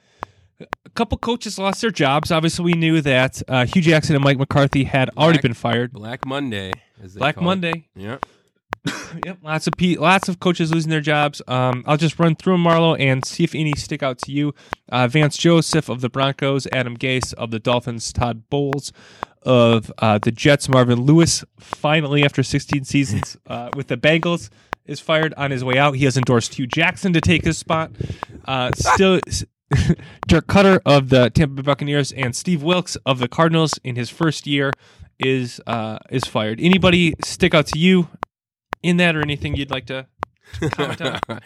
a 0.60 0.90
couple 0.94 1.18
coaches 1.18 1.58
lost 1.58 1.80
their 1.80 1.90
jobs. 1.90 2.30
Obviously, 2.30 2.64
we 2.64 2.72
knew 2.74 3.00
that 3.00 3.42
uh, 3.48 3.66
Hue 3.66 3.82
Jackson 3.82 4.14
and 4.14 4.24
Mike 4.24 4.38
McCarthy 4.38 4.84
had 4.84 5.10
already 5.16 5.40
been 5.40 5.54
fired. 5.54 5.92
Black 5.92 6.24
Monday, 6.24 6.72
Black 7.16 7.34
call 7.34 7.42
it. 7.42 7.46
Monday. 7.46 7.88
Yeah. 7.96 8.18
Yep, 9.24 9.38
lots 9.42 9.66
of 9.66 9.72
pe- 9.78 9.96
lots 9.96 10.28
of 10.28 10.40
coaches 10.40 10.70
losing 10.72 10.90
their 10.90 11.00
jobs. 11.00 11.40
Um, 11.48 11.84
I'll 11.86 11.96
just 11.96 12.18
run 12.18 12.34
through 12.34 12.54
them, 12.54 12.64
Marlo, 12.64 12.98
and 12.98 13.24
see 13.24 13.44
if 13.44 13.54
any 13.54 13.72
stick 13.76 14.02
out 14.02 14.18
to 14.18 14.32
you. 14.32 14.54
Uh, 14.90 15.06
Vance 15.08 15.36
Joseph 15.38 15.88
of 15.88 16.00
the 16.02 16.10
Broncos, 16.10 16.66
Adam 16.72 16.96
Gase 16.96 17.32
of 17.34 17.50
the 17.50 17.58
Dolphins, 17.58 18.12
Todd 18.12 18.50
Bowles 18.50 18.92
of 19.44 19.92
uh, 19.98 20.18
the 20.18 20.30
Jets, 20.30 20.68
Marvin 20.68 21.02
Lewis, 21.02 21.44
finally 21.58 22.24
after 22.24 22.42
16 22.42 22.84
seasons 22.84 23.36
uh, 23.46 23.70
with 23.76 23.88
the 23.88 23.96
Bengals, 23.96 24.50
is 24.86 25.00
fired 25.00 25.34
on 25.36 25.50
his 25.50 25.64
way 25.64 25.78
out. 25.78 25.96
He 25.96 26.04
has 26.04 26.16
endorsed 26.16 26.54
Hue 26.54 26.66
Jackson 26.66 27.12
to 27.12 27.20
take 27.20 27.44
his 27.44 27.58
spot. 27.58 27.92
Uh, 28.44 28.70
still. 28.74 29.20
Dirk 30.28 30.46
Koetter 30.46 30.78
of 30.84 31.08
the 31.08 31.30
Tampa 31.30 31.54
Bay 31.54 31.62
Buccaneers 31.62 32.12
and 32.12 32.36
Steve 32.36 32.62
Wilks 32.62 32.96
of 33.06 33.18
the 33.18 33.26
Cardinals 33.26 33.80
in 33.82 33.96
his 33.96 34.10
first 34.10 34.46
year 34.46 34.70
is 35.18 35.60
uh, 35.66 35.98
is 36.10 36.24
fired. 36.24 36.60
Anybody 36.60 37.14
stick 37.24 37.54
out 37.54 37.66
to 37.68 37.78
you 37.78 38.08
in 38.82 38.98
that 38.98 39.16
or 39.16 39.22
anything 39.22 39.56
you'd 39.56 39.70
like 39.70 39.86
to 39.86 40.06
comment 40.72 41.00
on? 41.02 41.40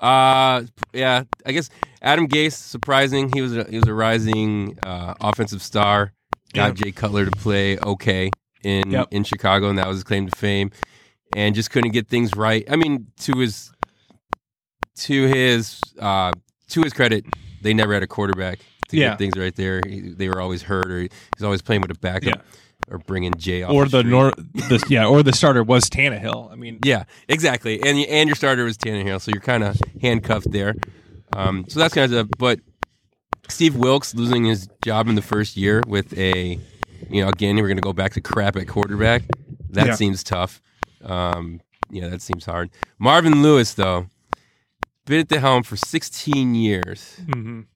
uh, 0.00 0.66
yeah, 0.92 1.24
I 1.44 1.52
guess 1.52 1.68
Adam 2.00 2.28
Gase, 2.28 2.52
surprising. 2.52 3.30
He 3.34 3.42
was 3.42 3.56
a, 3.56 3.64
he 3.64 3.76
was 3.76 3.88
a 3.88 3.94
rising 3.94 4.78
uh, 4.84 5.14
offensive 5.20 5.62
star. 5.62 6.12
Got 6.54 6.74
Jay 6.74 6.92
Cutler 6.92 7.24
to 7.26 7.30
play 7.30 7.78
okay 7.78 8.30
in 8.62 8.90
Yep. 8.90 9.08
in 9.10 9.24
Chicago, 9.24 9.68
and 9.68 9.78
that 9.78 9.86
was 9.88 9.98
his 9.98 10.04
claim 10.04 10.28
to 10.28 10.36
fame. 10.36 10.70
And 11.36 11.54
just 11.54 11.70
couldn't 11.70 11.90
get 11.90 12.08
things 12.08 12.34
right. 12.36 12.64
I 12.70 12.76
mean, 12.76 13.08
to 13.20 13.38
his 13.38 13.72
to 14.96 15.26
his 15.26 15.80
uh, 15.98 16.32
to 16.68 16.82
his 16.82 16.92
credit, 16.92 17.24
they 17.62 17.74
never 17.74 17.92
had 17.94 18.02
a 18.02 18.06
quarterback 18.06 18.60
to 18.88 18.96
Yeah. 18.96 19.10
get 19.10 19.18
things 19.18 19.36
right 19.36 19.54
there. 19.54 19.80
He, 19.86 20.00
they 20.00 20.28
were 20.28 20.40
always 20.40 20.62
hurt, 20.62 20.86
or 20.90 21.00
he's 21.00 21.42
always 21.42 21.62
playing 21.62 21.82
with 21.82 21.90
a 21.90 21.98
backup, 21.98 22.36
Yeah. 22.36 22.94
or 22.94 22.98
bringing 22.98 23.34
Jay 23.36 23.62
off 23.62 23.72
or 23.72 23.86
the 23.86 24.02
the 24.02 24.04
nor 24.04 24.30
the 24.30 24.84
yeah, 24.88 25.06
or 25.06 25.22
the 25.22 25.32
starter 25.32 25.62
was 25.64 25.90
Tannehill. 25.90 26.52
I 26.52 26.54
mean, 26.54 26.78
Yeah, 26.84 27.04
exactly. 27.28 27.80
And 27.82 27.98
and 27.98 28.28
your 28.28 28.36
starter 28.36 28.64
was 28.64 28.78
Tannehill, 28.78 29.20
so 29.20 29.30
you're 29.32 29.40
kind 29.40 29.64
of 29.64 29.76
handcuffed 30.00 30.50
there. 30.52 30.74
Um, 31.32 31.64
so 31.68 31.80
that's 31.80 31.94
kind 31.94 32.12
of. 32.12 32.30
But 32.38 32.60
Steve 33.48 33.76
Wilks 33.76 34.14
losing 34.14 34.44
his 34.44 34.68
job 34.84 35.08
in 35.08 35.14
the 35.14 35.22
first 35.22 35.56
year 35.56 35.82
with 35.86 36.16
a, 36.18 36.58
you 37.10 37.22
know, 37.22 37.28
again 37.28 37.56
we're 37.56 37.68
going 37.68 37.76
to 37.76 37.82
go 37.82 37.92
back 37.92 38.12
to 38.14 38.20
crap 38.20 38.56
at 38.56 38.66
quarterback. 38.68 39.22
That 39.70 39.86
Yeah. 39.86 39.94
seems 39.94 40.22
tough. 40.22 40.60
Um, 41.02 41.60
yeah, 41.90 42.08
that 42.08 42.22
seems 42.22 42.44
hard. 42.46 42.70
Marvin 42.98 43.42
Lewis 43.42 43.74
though, 43.74 44.06
been 45.06 45.20
at 45.20 45.28
the 45.28 45.40
helm 45.40 45.62
for 45.62 45.76
16 45.76 46.54
years, 46.54 47.20
mhm. 47.26 47.66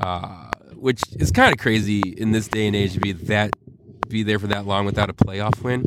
uh, 0.00 0.50
which 0.74 1.02
is 1.16 1.30
kind 1.30 1.52
of 1.52 1.58
crazy 1.58 2.00
in 2.00 2.32
this 2.32 2.48
day 2.48 2.66
and 2.66 2.74
age 2.74 2.94
to 2.94 3.00
be 3.00 3.12
that 3.12 3.50
be 4.08 4.22
there 4.22 4.38
for 4.38 4.48
that 4.48 4.66
long 4.66 4.84
without 4.84 5.08
a 5.08 5.14
playoff 5.14 5.62
win. 5.62 5.86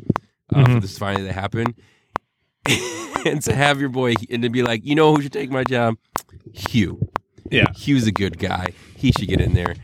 Uh, 0.54 0.64
For 0.64 0.72
Mhm. 0.72 0.82
this 0.82 0.98
finally 0.98 1.28
to 1.28 1.34
happen, 1.34 1.76
and 3.26 3.42
to 3.44 3.54
have 3.54 3.80
your 3.82 3.90
boy 3.90 4.14
and 4.30 4.42
to 4.44 4.50
be 4.50 4.64
like, 4.64 4.86
you 4.86 4.96
know 4.96 5.14
who 5.14 5.22
should 5.22 5.34
take 5.34 5.50
my 5.52 5.64
job? 5.66 5.96
Hue. 6.54 7.00
Yeah, 7.52 7.66
he 7.76 7.94
was 7.94 8.08
a 8.08 8.12
good 8.12 8.38
guy. 8.40 8.68
He 8.96 9.12
should 9.12 9.28
get 9.28 9.42
in 9.42 9.54
there. 9.54 9.76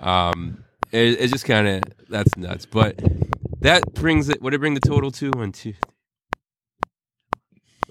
Um, 0.00 0.64
it, 0.92 1.20
it's 1.20 1.32
just 1.32 1.44
kind 1.44 1.66
of 1.68 1.82
that's 2.08 2.36
nuts. 2.36 2.66
But 2.66 3.00
that 3.60 3.94
brings 3.94 4.28
it. 4.28 4.40
What 4.42 4.50
did 4.50 4.56
it 4.56 4.60
bring 4.60 4.74
the 4.74 4.80
total 4.80 5.10
to? 5.12 5.30
One, 5.30 5.52
two, 5.52 5.74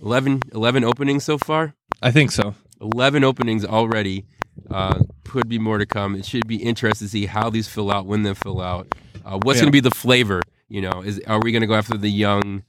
11, 0.01 0.41
11 0.53 0.83
openings 0.83 1.23
so 1.23 1.37
far. 1.37 1.73
I 2.01 2.11
think 2.11 2.31
so. 2.31 2.55
11 2.81 3.23
openings 3.23 3.63
already. 3.65 4.25
Uh, 4.69 4.99
could 5.23 5.47
be 5.49 5.57
more 5.57 5.77
to 5.77 5.85
come. 5.85 6.15
It 6.15 6.25
should 6.25 6.47
be 6.47 6.57
interesting 6.57 7.07
to 7.07 7.09
see 7.11 7.25
how 7.25 7.49
these 7.49 7.67
fill 7.67 7.91
out, 7.91 8.05
when 8.05 8.23
they 8.23 8.33
fill 8.33 8.61
out. 8.61 8.93
Uh, 9.25 9.39
what's 9.41 9.57
Yeah. 9.57 9.63
going 9.63 9.71
to 9.71 9.71
be 9.71 9.79
the 9.79 9.91
flavor? 9.95 10.41
You 10.67 10.81
know, 10.81 11.01
is 11.03 11.19
are 11.27 11.39
we 11.41 11.51
going 11.51 11.61
to 11.61 11.67
go 11.67 11.73
after 11.75 11.97
the 11.97 12.09
young, 12.09 12.63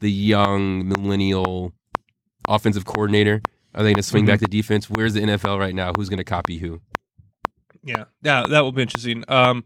the 0.00 0.10
young 0.10 0.88
millennial 0.88 1.72
offensive 2.48 2.84
coordinator? 2.84 3.40
Are 3.76 3.82
they 3.82 3.90
going 3.90 3.96
to 3.96 4.02
swing 4.02 4.24
Mhm. 4.24 4.28
back 4.28 4.40
to 4.40 4.46
defense? 4.46 4.88
Where's 4.90 5.14
the 5.14 5.20
NFL 5.20 5.58
right 5.58 5.74
now? 5.74 5.92
Who's 5.96 6.08
going 6.08 6.18
to 6.18 6.24
copy 6.24 6.58
who? 6.58 6.80
Yeah, 7.84 8.04
yeah, 8.22 8.44
that 8.48 8.60
will 8.62 8.72
be 8.72 8.82
interesting. 8.82 9.22
Um, 9.28 9.64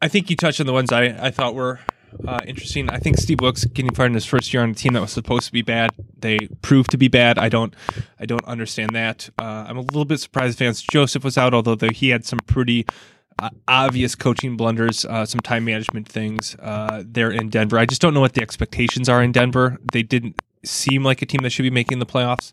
I 0.00 0.08
think 0.08 0.30
you 0.30 0.36
touched 0.36 0.58
on 0.60 0.66
the 0.66 0.72
ones 0.72 0.90
I, 0.90 1.04
I 1.26 1.30
thought 1.30 1.54
were 1.54 1.78
uh, 2.26 2.40
interesting. 2.44 2.90
I 2.90 2.98
think 2.98 3.18
Steve 3.18 3.40
Wilks 3.40 3.64
getting 3.66 3.94
fired 3.94 4.06
in 4.06 4.14
his 4.14 4.24
first 4.24 4.52
year 4.52 4.62
on 4.64 4.70
a 4.70 4.74
team 4.74 4.94
that 4.94 5.00
was 5.00 5.12
supposed 5.12 5.46
to 5.46 5.52
be 5.52 5.62
bad, 5.62 5.90
they 6.18 6.38
proved 6.62 6.90
to 6.90 6.96
be 6.96 7.06
bad. 7.06 7.38
I 7.38 7.48
don't, 7.48 7.72
I 8.18 8.26
don't 8.26 8.44
understand 8.46 8.90
that. 8.96 9.30
Uh, 9.38 9.66
I'm 9.68 9.76
a 9.76 9.82
little 9.82 10.04
bit 10.06 10.18
surprised 10.18 10.58
Vance 10.58 10.82
Joseph 10.82 11.22
was 11.22 11.38
out, 11.38 11.54
although 11.54 11.76
the, 11.76 11.92
he 11.92 12.08
had 12.08 12.24
some 12.24 12.40
pretty 12.46 12.84
uh, 13.40 13.50
obvious 13.68 14.16
coaching 14.16 14.56
blunders, 14.56 15.04
uh, 15.04 15.24
some 15.24 15.40
time 15.40 15.64
management 15.66 16.08
things 16.08 16.56
uh, 16.60 17.04
there 17.06 17.30
in 17.30 17.48
Denver. 17.48 17.78
I 17.78 17.86
just 17.86 18.00
don't 18.00 18.12
know 18.12 18.20
what 18.20 18.32
the 18.32 18.42
expectations 18.42 19.08
are 19.08 19.22
in 19.22 19.30
Denver. 19.30 19.78
They 19.92 20.02
didn't 20.02 20.40
seem 20.64 21.04
like 21.04 21.22
a 21.22 21.26
team 21.26 21.40
that 21.42 21.50
should 21.50 21.62
be 21.62 21.70
making 21.70 22.00
the 22.00 22.06
playoffs. 22.06 22.52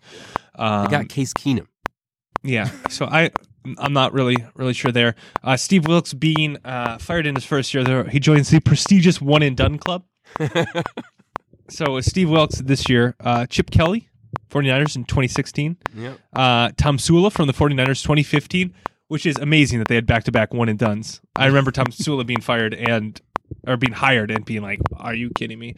Um, 0.58 0.86
They 0.86 0.92
got 0.92 1.10
Case 1.10 1.34
Keenum. 1.34 1.68
yeah. 2.44 2.70
So 2.90 3.06
I 3.06 3.32
I'm 3.78 3.94
not 3.94 4.14
really 4.14 4.38
really 4.56 4.74
sure 4.74 4.92
there. 4.92 5.16
Uh, 5.44 5.58
Steve 5.58 5.88
Wilks 5.88 6.14
being 6.14 6.58
uh, 6.66 6.98
fired 7.00 7.26
in 7.28 7.36
his 7.36 7.44
first 7.46 7.74
year 7.74 7.84
there, 7.84 8.06
he 8.06 8.20
joins 8.20 8.50
the 8.50 8.60
prestigious 8.60 9.20
one 9.22 9.44
and 9.44 9.58
done 9.58 9.78
club. 9.78 10.04
so 11.70 12.00
Steve 12.02 12.30
Wilks 12.30 12.60
this 12.60 12.90
year, 12.90 13.16
uh, 13.20 13.46
Chip 13.46 13.70
Kelly, 13.72 14.10
49ers 14.50 14.96
in 14.96 15.04
2016, 15.06 15.78
Yep. 15.96 16.20
uh, 16.36 16.70
Tomsula 16.70 17.32
from 17.32 17.48
the 17.48 17.54
49ers 17.54 18.02
2015, 18.04 18.74
which 19.10 19.26
is 19.26 19.38
amazing 19.38 19.80
that 19.80 19.88
they 19.88 19.96
had 19.96 20.06
back 20.06 20.24
to 20.26 20.32
back 20.32 20.54
one 20.54 20.70
and 20.70 20.80
duns. 20.80 21.22
I 21.36 21.46
remember 21.48 21.72
Tomsula 21.72 22.26
being 22.26 22.42
fired 22.42 22.74
and 22.74 23.20
or 23.66 23.78
being 23.78 23.94
hired 23.94 24.32
and 24.32 24.46
being 24.46 24.62
like, 24.62 24.80
"Are 24.96 25.14
you 25.14 25.30
kidding 25.36 25.60
me?" 25.60 25.76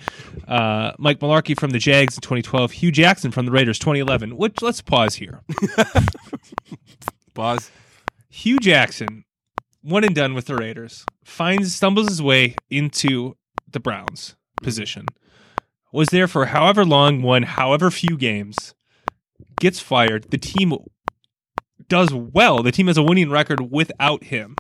Uh, 0.48 0.92
Mike 0.98 1.20
Mularkey 1.20 1.60
from 1.60 1.72
the 1.72 1.80
Jags 1.80 2.16
in 2.16 2.22
2012, 2.22 2.72
Hue 2.72 2.92
Jackson 2.92 3.32
from 3.32 3.46
the 3.46 3.52
Raiders 3.52 3.80
2011. 3.80 4.38
Which 4.38 4.62
let's 4.62 4.82
pause 4.82 5.16
here. 5.16 5.42
Boss. 7.34 7.72
Hue 8.30 8.60
Jackson, 8.60 9.26
one 9.82 10.04
and 10.04 10.16
done 10.16 10.34
with 10.34 10.46
the 10.46 10.56
Raiders, 10.56 11.06
finds 11.24 11.76
stumbles 11.76 12.08
his 12.10 12.22
way 12.22 12.56
into 12.70 13.36
the 13.72 13.80
Browns 13.80 14.36
position. 14.62 15.06
Was 15.92 16.10
there 16.10 16.28
for 16.28 16.48
however 16.48 16.86
long, 16.86 17.22
won 17.22 17.44
however 17.44 17.90
few 17.90 18.18
games, 18.18 18.76
gets 19.60 19.80
fired. 19.80 20.30
The 20.30 20.38
team 20.38 20.74
does 21.88 22.14
well. 22.14 22.62
The 22.62 22.72
team 22.72 22.88
has 22.88 22.98
a 22.98 23.04
winning 23.04 23.30
record 23.32 23.72
without 23.72 24.26
him. 24.26 24.56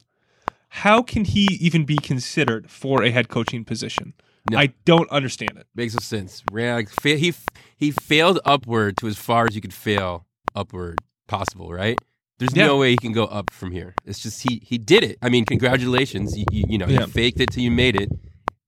How 0.69 1.01
can 1.01 1.25
he 1.25 1.47
even 1.59 1.83
be 1.85 1.97
considered 1.97 2.69
for 2.69 3.03
a 3.03 3.11
head 3.11 3.27
coaching 3.27 3.65
position? 3.65 4.13
No. 4.51 4.57
I 4.57 4.67
don't 4.85 5.09
understand 5.11 5.57
it. 5.57 5.67
Makes 5.75 5.95
no 5.95 5.99
sense. 5.99 6.43
Ran 6.51 6.85
he 7.03 7.33
he 7.75 7.91
failed 7.91 8.39
upward 8.45 8.97
to 8.97 9.07
as 9.07 9.17
far 9.17 9.45
as 9.47 9.55
you 9.55 9.61
could 9.61 9.73
fail 9.73 10.25
upward 10.55 10.99
possible, 11.27 11.71
right? 11.71 11.97
There's 12.39 12.55
Yeah. 12.55 12.67
no 12.67 12.77
way 12.77 12.91
he 12.91 12.97
can 12.97 13.11
go 13.11 13.25
up 13.25 13.51
from 13.51 13.71
here. 13.71 13.93
It's 14.05 14.19
just 14.19 14.47
he 14.47 14.61
he 14.63 14.77
did 14.77 15.03
it. 15.03 15.17
I 15.21 15.29
mean, 15.29 15.45
congratulations. 15.45 16.37
You, 16.37 16.45
you, 16.51 16.63
you 16.69 16.77
know, 16.77 16.87
Yeah. 16.87 17.01
you 17.01 17.07
faked 17.07 17.39
it 17.39 17.51
till 17.51 17.63
you 17.63 17.71
made 17.71 17.99
it, 17.99 18.09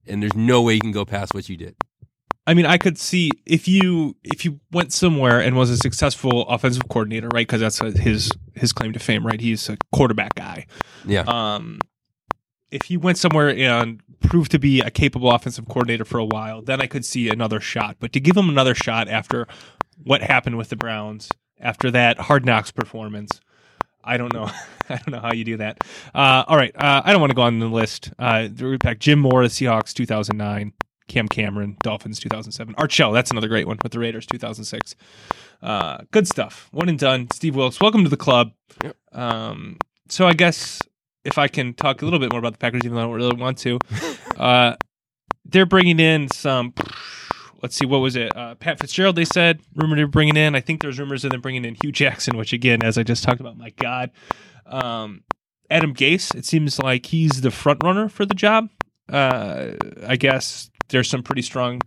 and 0.06 0.22
there's 0.22 0.34
no 0.36 0.60
way 0.62 0.74
you 0.74 0.80
can 0.80 0.92
go 0.92 1.04
past 1.04 1.34
what 1.34 1.48
you 1.48 1.56
did. 1.56 1.74
I 2.46 2.54
mean, 2.54 2.66
I 2.66 2.76
could 2.76 2.98
see 2.98 3.30
if 3.46 3.66
you 3.68 4.16
if 4.24 4.44
you 4.44 4.60
went 4.72 4.92
somewhere 4.92 5.40
and 5.40 5.56
was 5.56 5.70
a 5.70 5.76
successful 5.76 6.46
offensive 6.48 6.82
coordinator, 6.88 7.28
right? 7.32 7.46
Because 7.46 7.60
that's 7.60 7.78
his 7.98 8.30
his 8.54 8.72
claim 8.72 8.92
to 8.92 8.98
fame, 8.98 9.24
right? 9.26 9.40
He's 9.40 9.68
a 9.68 9.76
quarterback 9.92 10.34
guy. 10.34 10.66
Yeah. 11.06 11.22
Um, 11.26 11.78
if 12.72 12.86
he 12.86 12.96
went 12.96 13.18
somewhere 13.18 13.50
and 13.50 14.00
proved 14.20 14.50
to 14.52 14.58
be 14.58 14.80
a 14.80 14.90
capable 14.90 15.30
offensive 15.30 15.66
coordinator 15.68 16.04
for 16.04 16.18
a 16.18 16.24
while, 16.24 16.62
then 16.62 16.80
I 16.80 16.86
could 16.86 17.04
see 17.04 17.28
another 17.28 17.60
shot. 17.60 17.96
But 18.00 18.12
to 18.14 18.20
give 18.20 18.36
him 18.36 18.48
another 18.48 18.74
shot 18.74 19.08
after 19.08 19.46
what 20.02 20.22
happened 20.22 20.56
with 20.56 20.70
the 20.70 20.76
Browns, 20.76 21.30
after 21.60 21.90
that 21.90 22.18
hard 22.18 22.44
knocks 22.46 22.70
performance, 22.70 23.40
I 24.02 24.16
don't 24.16 24.32
know. 24.32 24.50
I 24.88 24.96
don't 24.96 25.10
know 25.10 25.20
how 25.20 25.32
you 25.32 25.44
do 25.44 25.58
that. 25.58 25.84
Uh, 26.14 26.44
all 26.48 26.56
right, 26.56 26.74
uh, 26.74 27.02
I 27.04 27.12
don't 27.12 27.20
want 27.20 27.30
to 27.30 27.36
go 27.36 27.42
on 27.42 27.58
the 27.58 27.66
list. 27.66 28.10
Uh, 28.18 28.48
back. 28.80 28.98
Jim 28.98 29.20
Mora, 29.20 29.48
the 29.48 29.54
Seahawks, 29.54 29.92
2009. 29.92 30.72
Cam 31.08 31.28
Cameron, 31.28 31.76
Dolphins, 31.82 32.18
2007. 32.20 32.74
Art 32.78 32.90
Shell, 32.90 33.12
that's 33.12 33.30
another 33.30 33.48
great 33.48 33.66
one 33.66 33.78
with 33.82 33.92
the 33.92 33.98
Raiders, 33.98 34.24
2006. 34.26 34.94
Uh, 35.60 35.98
good 36.10 36.26
stuff. 36.26 36.68
One 36.72 36.88
and 36.88 36.98
done. 36.98 37.28
Steve 37.32 37.54
Wilks, 37.54 37.80
welcome 37.80 38.02
to 38.04 38.08
the 38.08 38.16
club. 38.16 38.52
Yep. 38.82 38.96
Um, 39.12 39.78
so 40.08 40.26
I 40.26 40.32
guess 40.32 40.80
if 41.24 41.38
I 41.38 41.48
can 41.48 41.74
talk 41.74 42.02
a 42.02 42.04
little 42.04 42.20
bit 42.20 42.32
more 42.32 42.38
about 42.38 42.52
the 42.52 42.58
Packers, 42.58 42.82
even 42.84 42.94
though 42.96 43.02
I 43.02 43.04
don't 43.04 43.14
really 43.14 43.36
want 43.36 43.58
to, 43.58 43.78
uh, 44.36 44.76
they're 45.44 45.66
bringing 45.66 46.00
in 46.00 46.28
some. 46.28 46.74
Let's 47.62 47.76
see, 47.76 47.86
what 47.86 47.98
was 47.98 48.16
it? 48.16 48.36
Uh, 48.36 48.56
Pat 48.56 48.80
Fitzgerald, 48.80 49.14
they 49.14 49.24
said, 49.24 49.60
rumored 49.76 49.98
they're 49.98 50.08
bringing 50.08 50.36
in. 50.36 50.56
I 50.56 50.60
think 50.60 50.82
there's 50.82 50.98
rumors 50.98 51.24
of 51.24 51.30
them 51.30 51.40
bringing 51.40 51.64
in 51.64 51.76
Hue 51.80 51.92
Jackson, 51.92 52.36
which, 52.36 52.52
again, 52.52 52.82
as 52.82 52.98
I 52.98 53.04
just 53.04 53.22
talked 53.22 53.40
about, 53.40 53.56
my 53.56 53.70
God. 53.70 54.10
Um, 54.66 55.22
Adam 55.70 55.94
Gase, 55.94 56.34
it 56.34 56.44
seems 56.44 56.80
like 56.80 57.06
he's 57.06 57.40
the 57.40 57.52
front 57.52 57.84
runner 57.84 58.08
for 58.08 58.26
the 58.26 58.34
job. 58.34 58.68
Uh, 59.08 59.72
I 60.06 60.16
guess 60.16 60.70
there's 60.88 61.08
some 61.08 61.22
pretty 61.22 61.42
strong 61.42 61.80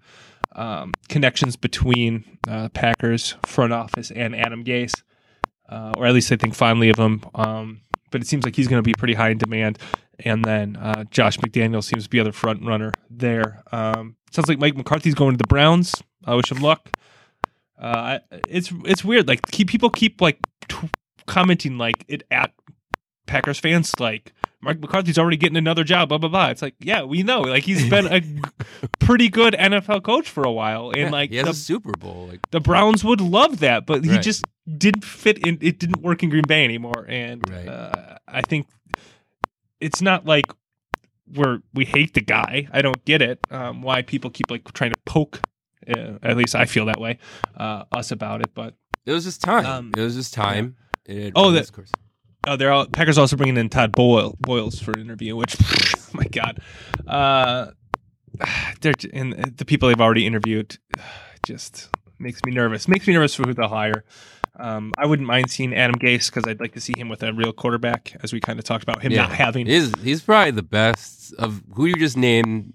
um, 0.56 0.94
connections 1.10 1.56
between 1.56 2.24
uh, 2.48 2.70
Packers 2.70 3.36
front 3.46 3.74
office 3.74 4.12
and 4.12 4.36
Adam 4.36 4.64
Gase, 4.64 5.04
uh, 5.70 5.92
or 5.98 6.06
at 6.06 6.14
least 6.14 6.32
I 6.32 6.38
think 6.38 6.56
fondly 6.56 6.90
of 6.90 6.98
him. 6.98 7.22
Um, 7.36 7.82
but 8.16 8.22
it 8.22 8.28
seems 8.28 8.46
like 8.46 8.56
he's 8.56 8.70
going 8.70 8.82
to 8.82 8.88
be 8.88 8.94
pretty 8.94 9.14
high 9.14 9.28
in 9.28 9.38
demand. 9.38 9.78
And 10.20 10.46
then 10.46 10.78
uh, 10.78 11.04
Josh 11.12 11.38
McDaniel 11.40 11.84
seems 11.84 12.06
to 12.06 12.10
be 12.10 12.18
the 12.18 12.22
other 12.22 12.32
front 12.32 12.64
runner 12.64 12.94
there. 13.10 13.62
Um, 13.74 14.16
sounds 14.32 14.48
like 14.48 14.58
Mike 14.58 14.78
McCarthy's 14.78 15.16
going 15.16 15.34
to 15.34 15.38
the 15.38 15.48
Browns. 15.50 16.02
I 16.24 16.34
wish 16.34 16.50
him 16.50 16.60
luck. 16.60 16.90
Uh, 17.78 18.20
it's 18.48 18.72
it's 18.86 19.04
weird. 19.04 19.28
Like 19.28 19.46
keep, 19.52 19.68
people 19.68 19.90
keep 19.90 20.22
like 20.22 20.40
t- 20.70 20.90
commenting 21.28 21.78
like 21.78 22.06
it 22.08 22.24
at 22.32 22.54
Packers 23.26 23.60
fans 23.60 23.92
like 24.00 24.32
Mike 24.66 24.80
McCarthy's 24.82 25.18
already 25.18 25.38
getting 25.38 25.56
another 25.58 25.84
job. 25.84 26.10
Blah 26.10 26.18
blah 26.18 26.30
blah. 26.30 26.48
It's 26.50 26.62
like 26.62 26.76
yeah, 26.80 27.04
we 27.04 27.24
know. 27.24 27.42
Like 27.42 27.64
he's 27.64 27.90
been 27.90 28.08
a 28.08 28.22
pretty 29.00 29.30
good 29.30 29.54
NFL 29.54 30.04
coach 30.04 30.30
for 30.30 30.44
a 30.44 30.52
while, 30.52 30.90
and 30.90 30.98
Yeah, 30.98 31.10
like 31.12 31.30
the, 31.32 31.48
a 31.48 31.54
Super 31.54 31.92
Bowl. 31.94 32.28
Like 32.30 32.42
the 32.52 32.60
Browns 32.60 33.04
would 33.04 33.22
love 33.22 33.60
that, 33.60 33.86
but 33.86 34.04
he 34.04 34.12
Right. 34.12 34.22
just 34.22 34.44
didn't 34.78 35.06
fit 35.06 35.46
in. 35.48 35.58
It 35.62 35.80
didn't 35.80 36.02
work 36.02 36.24
in 36.24 36.30
Green 36.30 36.44
Bay 36.48 36.64
anymore, 36.66 37.06
and 37.08 37.48
Right. 37.50 37.68
uh, 37.68 38.18
I 38.28 38.42
think 38.42 38.68
it's 39.80 40.02
not 40.02 40.26
like 40.26 40.46
we're 41.34 41.60
we 41.74 41.86
hate 41.86 42.14
the 42.14 42.22
guy. 42.22 42.68
I 42.72 42.82
don't 42.82 43.04
get 43.06 43.22
it. 43.22 43.40
Um, 43.52 43.82
why 43.82 44.02
people 44.02 44.30
keep 44.30 44.50
like 44.52 44.72
trying 44.74 44.92
to 44.92 45.00
poke. 45.06 45.42
Uh, 45.88 46.18
at 46.24 46.36
least 46.36 46.56
I 46.56 46.66
feel 46.66 46.86
that 46.88 47.00
way. 47.00 47.20
Uh, 47.56 47.84
us 47.92 48.12
about 48.12 48.42
it, 48.42 48.52
but 48.56 48.74
it 49.06 49.12
was 49.12 49.24
just 49.26 49.42
time. 49.42 49.66
Um, 49.66 49.92
it 49.96 50.02
was 50.02 50.16
just 50.16 50.34
time. 50.34 50.76
It 51.06 51.34
Oh, 51.36 51.52
that- 51.52 51.72
course. 51.72 51.92
Oh, 52.48 52.56
they're 52.56 52.72
all 52.72 52.86
Packers 52.88 53.18
also 53.18 53.36
bringing 53.36 53.58
in 53.58 53.70
Todd 53.70 53.92
Boyle 53.92 54.36
Bowles 54.40 54.80
for 54.80 54.92
an 54.92 55.02
interview, 55.02 55.36
which 55.36 55.58
my 56.14 56.26
God, 56.26 56.60
uh, 57.08 57.72
they're 58.82 58.94
and 59.14 59.34
the 59.58 59.66
people 59.66 59.90
they've 59.90 60.02
already 60.02 60.26
interviewed 60.26 60.78
just 61.46 61.90
makes 62.20 62.40
me 62.46 62.52
nervous. 62.54 62.88
Makes 62.88 63.08
me 63.08 63.14
nervous 63.14 63.36
for 63.36 63.44
who 63.44 63.54
they'll 63.54 63.68
hire. 63.68 64.04
Um, 64.58 64.94
I 64.98 65.06
wouldn't 65.06 65.28
mind 65.28 65.52
seeing 65.52 65.74
Adam 65.76 65.96
Gase 66.00 66.28
because 66.32 66.50
I'd 66.50 66.62
like 66.62 66.74
to 66.74 66.80
see 66.82 66.94
him 66.98 67.10
with 67.10 67.24
a 67.24 67.34
real 67.34 67.52
quarterback, 67.52 68.16
as 68.24 68.32
we 68.32 68.40
kind 68.40 68.58
of 68.58 68.64
talked 68.64 68.84
about 68.84 69.02
him 69.02 69.12
Yeah. 69.12 69.24
not 69.24 69.32
having. 69.32 69.66
He's 69.66 69.92
he's 70.02 70.22
probably 70.22 70.52
the 70.52 70.64
best 70.64 71.34
of 71.34 71.62
who 71.74 71.86
you 71.88 71.96
just 71.96 72.16
named. 72.16 72.74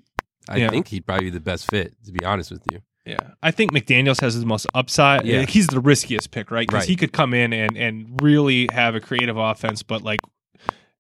I 0.49 0.57
Yeah. 0.57 0.69
think 0.71 0.89
he'd 0.89 1.07
probably 1.07 1.27
be 1.27 1.31
the 1.31 1.41
best 1.41 1.71
fit. 1.71 1.95
To 2.05 2.13
be 2.13 2.25
honest 2.25 2.51
with 2.51 2.63
you. 2.73 2.81
Yeah, 3.07 3.19
I 3.43 3.51
think 3.51 3.73
McDaniel's 3.73 4.21
has 4.21 4.39
the 4.39 4.47
most 4.47 4.67
upside. 4.75 5.25
Yeah. 5.25 5.45
He's 5.47 5.67
the 5.69 5.81
riskiest 5.81 6.31
pick, 6.31 6.51
right? 6.51 6.67
Because 6.69 6.83
Right. 6.83 6.89
he 6.89 6.97
could 6.97 7.13
come 7.13 7.33
in 7.35 7.53
and 7.53 7.77
and 7.77 8.21
really 8.23 8.69
have 8.73 8.95
a 8.95 9.01
creative 9.01 9.37
offense, 9.37 9.83
but 9.83 10.03
like 10.03 10.21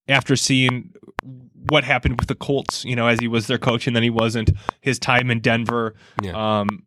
after 0.09 0.35
seeing 0.35 0.93
what 1.69 1.85
happened 1.85 2.19
with 2.19 2.27
the 2.29 2.35
Colts, 2.35 2.85
you 2.85 2.97
know, 2.97 3.07
as 3.07 3.21
he 3.21 3.29
was 3.29 3.47
their 3.47 3.59
coach 3.59 3.87
and 3.87 3.95
then 3.95 4.03
he 4.03 4.11
wasn't, 4.11 4.51
his 4.81 4.99
time 4.99 5.31
in 5.31 5.41
Denver, 5.41 5.95
Yeah. 6.23 6.33
um, 6.61 6.87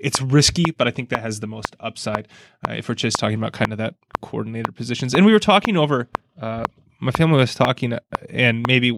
it's 0.00 0.22
risky, 0.22 0.70
but 0.78 0.86
I 0.86 0.92
think 0.92 1.08
that 1.08 1.18
has 1.20 1.40
the 1.40 1.48
most 1.48 1.74
upside 1.80 2.28
uh, 2.68 2.72
if 2.74 2.88
we're 2.88 2.94
just 2.94 3.18
talking 3.18 3.36
about 3.36 3.52
kind 3.52 3.72
of 3.72 3.78
that 3.78 3.96
coordinator 4.22 4.70
positions. 4.70 5.12
And 5.12 5.26
we 5.26 5.32
were 5.32 5.40
talking 5.40 5.76
over, 5.76 6.08
uh, 6.40 6.62
my 7.00 7.10
family 7.10 7.38
was 7.38 7.54
talking, 7.54 7.92
uh, 7.94 7.98
and 8.30 8.64
maybe 8.68 8.96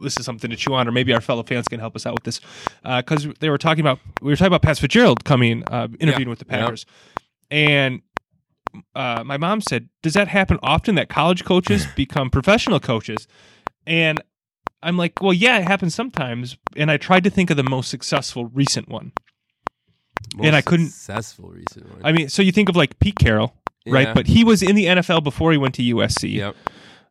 this 0.00 0.18
is 0.18 0.24
something 0.24 0.50
to 0.50 0.56
chew 0.56 0.74
on, 0.74 0.88
or 0.88 0.92
maybe 0.92 1.12
our 1.12 1.20
fellow 1.20 1.42
fans 1.42 1.68
can 1.68 1.80
help 1.80 1.96
us 1.96 2.06
out 2.06 2.14
with 2.14 2.24
this, 2.24 2.40
because 2.82 3.28
they 3.40 3.50
were 3.50 3.58
talking 3.58 3.80
about 3.80 3.98
we 4.20 4.30
were 4.30 4.36
talking 4.36 4.48
about 4.48 4.62
Pat 4.62 4.78
Fitzgerald 4.78 5.24
coming 5.24 5.64
uh, 5.68 5.88
interviewing 6.00 6.28
with 6.28 6.38
the 6.40 6.46
yeah. 6.48 6.60
Packers, 6.60 6.86
and 7.50 8.02
uh, 8.94 9.22
my 9.24 9.36
mom 9.36 9.60
said, 9.60 9.88
"Does 10.02 10.14
that 10.14 10.28
happen 10.28 10.58
often 10.62 10.94
that 10.96 11.08
college 11.08 11.44
coaches 11.44 11.86
become 11.96 12.30
professional 12.30 12.80
coaches?" 12.80 13.26
And 13.86 14.20
I'm 14.82 14.96
like, 14.96 15.22
"Well, 15.22 15.32
yeah, 15.32 15.58
it 15.58 15.64
happens 15.64 15.94
sometimes." 15.94 16.56
And 16.76 16.90
I 16.90 16.96
tried 16.96 17.24
to 17.24 17.30
think 17.30 17.50
of 17.50 17.56
the 17.56 17.62
most 17.62 17.90
successful 17.90 18.46
recent 18.46 18.88
one. 18.88 19.12
and 20.42 20.54
I 20.54 20.60
couldn't- 20.60 20.88
successful 20.88 21.50
recent 21.50 21.90
one. 21.90 22.00
I 22.04 22.12
mean, 22.12 22.28
so 22.28 22.42
you 22.42 22.52
think 22.52 22.68
of 22.68 22.76
like 22.76 22.98
Pete 22.98 23.16
Carroll, 23.16 23.54
right? 23.86 24.14
But 24.14 24.26
he 24.26 24.44
was 24.44 24.62
in 24.62 24.74
the 24.74 24.86
NFL 24.86 25.24
before 25.24 25.52
he 25.52 25.58
went 25.58 25.74
to 25.76 25.82
USC. 25.82 26.34
Yep. 26.34 26.56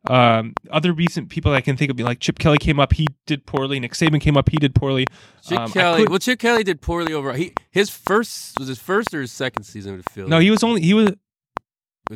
Um, 0.08 0.54
other 0.70 0.92
recent 0.92 1.28
people 1.28 1.52
I 1.52 1.60
can 1.60 1.76
think 1.76 1.90
of, 1.90 2.00
like 2.00 2.20
Chip 2.20 2.38
Kelly 2.38 2.58
came 2.58 2.80
up, 2.80 2.92
he 2.94 3.06
did 3.26 3.46
poorly. 3.46 3.78
Nick 3.78 3.92
Saban 3.92 4.20
came 4.20 4.36
up, 4.36 4.48
he 4.48 4.56
did 4.56 4.74
poorly. 4.74 5.06
Chip 5.46 5.58
Um, 5.58 5.70
Kelly. 5.70 6.02
could- 6.02 6.10
well, 6.10 6.18
Chip 6.18 6.38
Kelly 6.38 6.64
did 6.64 6.80
poorly 6.80 7.12
overall. 7.12 7.34
He 7.36 7.52
his 7.70 7.90
first 7.90 8.58
was 8.58 8.68
his 8.68 8.78
first 8.78 9.12
or 9.14 9.20
his 9.20 9.32
second 9.32 9.64
season 9.64 9.96
with 9.96 10.08
Philly. 10.08 10.28
No, 10.28 10.38
he 10.38 10.50
was 10.50 10.62
only 10.64 10.80
he 10.80 10.94
was 10.94 11.12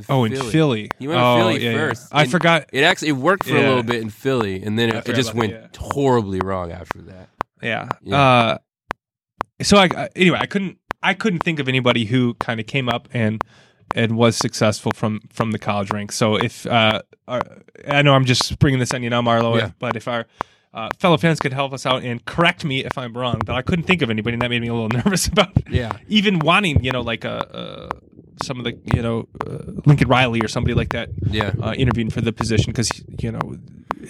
oh 0.09 0.25
in 0.25 0.35
Philly. 0.37 0.91
He 0.99 1.07
went 1.07 1.19
to 1.19 1.25
oh, 1.25 1.37
Philly 1.39 1.65
yeah, 1.65 1.71
yeah. 1.73 1.77
first, 1.77 2.09
I 2.13 2.27
forgot. 2.27 2.67
It 2.73 2.83
actually 2.83 3.09
it 3.09 3.17
worked 3.17 3.45
for 3.45 3.57
a 3.57 3.61
little 3.61 3.83
bit 3.83 4.01
in 4.01 4.11
Philly, 4.11 4.63
and 4.63 4.79
then 4.79 4.89
it, 4.95 5.09
it 5.09 5.15
just 5.15 5.35
went 5.35 5.53
that, 5.53 5.77
horribly 5.77 6.41
wrong 6.41 6.73
after 6.73 7.03
that. 7.03 7.29
Yeah. 7.63 7.89
Yeah. 8.03 8.21
Uh, 8.21 8.59
so 9.63 9.77
I- 9.77 10.09
anyway, 10.17 10.39
I 10.41 10.47
couldn't 10.47 10.79
I 11.03 11.15
couldn't 11.15 11.41
think 11.41 11.59
of 11.59 11.69
anybody 11.69 12.05
who 12.07 12.35
kind 12.35 12.61
of 12.61 12.67
came 12.67 12.89
up 12.89 13.09
and 13.13 13.43
and 13.95 14.17
was 14.17 14.37
successful 14.37 14.93
from 14.95 15.21
from 15.33 15.51
the 15.53 15.59
college 15.59 15.91
ranks. 15.93 16.17
So 16.17 16.37
if 16.37 16.67
uh, 16.67 17.03
our, 17.29 17.43
I 17.89 18.03
know 18.03 18.15
I'm 18.15 18.25
just 18.25 18.59
bringing 18.59 18.81
this 18.81 18.93
on 18.95 19.03
you 19.03 19.11
now, 19.11 19.23
Marlo, 19.23 19.59
Yeah. 19.59 19.71
but 19.79 19.97
if 19.97 20.09
our 20.09 20.27
uh, 20.75 20.89
fellow 20.99 21.19
fans 21.19 21.39
could 21.39 21.53
help 21.53 21.73
us 21.75 21.85
out 21.85 22.03
and 22.03 22.25
correct 22.25 22.65
me 22.65 22.83
if 22.85 22.97
I'm 22.97 23.13
wrong, 23.17 23.41
but 23.45 23.55
I 23.55 23.61
couldn't 23.63 23.85
think 23.85 24.01
of 24.01 24.09
anybody, 24.09 24.35
and 24.35 24.43
that 24.43 24.49
made 24.49 24.63
me 24.63 24.69
a 24.69 24.75
little 24.75 24.89
nervous 25.05 25.27
about 25.27 25.51
Yeah. 25.69 25.93
even 26.09 26.39
wanting, 26.39 26.83
you 26.83 26.93
know, 26.93 27.03
like 27.03 27.25
a, 27.25 27.47
uh 27.55 27.89
some 28.43 28.59
of 28.59 28.65
the, 28.65 28.77
you 28.95 29.03
know, 29.03 29.29
uh, 29.47 29.59
Lincoln 29.85 30.09
Riley 30.09 30.41
or 30.41 30.49
somebody 30.49 30.75
like 30.75 30.89
that 30.91 31.11
Yeah. 31.31 31.53
uh, 31.63 31.75
interviewing 31.77 32.11
for 32.11 32.23
the 32.23 32.33
position 32.33 32.73
because 32.73 32.91
you 33.21 33.31
know 33.31 33.57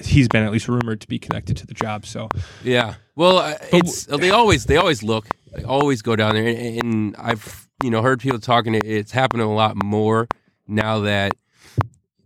he's 0.04 0.28
been 0.28 0.42
at 0.44 0.52
least 0.52 0.68
rumored 0.68 1.00
to 1.02 1.08
be 1.08 1.18
connected 1.18 1.56
to 1.58 1.66
the 1.66 1.74
job. 1.74 2.06
So 2.06 2.28
Yeah. 2.64 2.94
Well, 3.16 3.38
uh, 3.38 3.54
it's 3.72 4.06
they 4.06 4.30
always 4.30 4.64
they 4.66 4.76
always 4.76 5.02
look 5.02 5.26
they 5.54 5.64
always 5.64 6.00
go 6.00 6.16
down 6.16 6.34
there, 6.34 6.46
and, 6.46 6.82
and 6.82 7.16
I've 7.18 7.61
you 7.82 7.90
know 7.90 8.02
heard 8.02 8.20
people 8.20 8.38
talking. 8.38 8.74
It's 8.74 9.12
happening 9.12 9.46
a 9.46 9.52
lot 9.52 9.82
more 9.82 10.28
now 10.66 11.00
that 11.00 11.32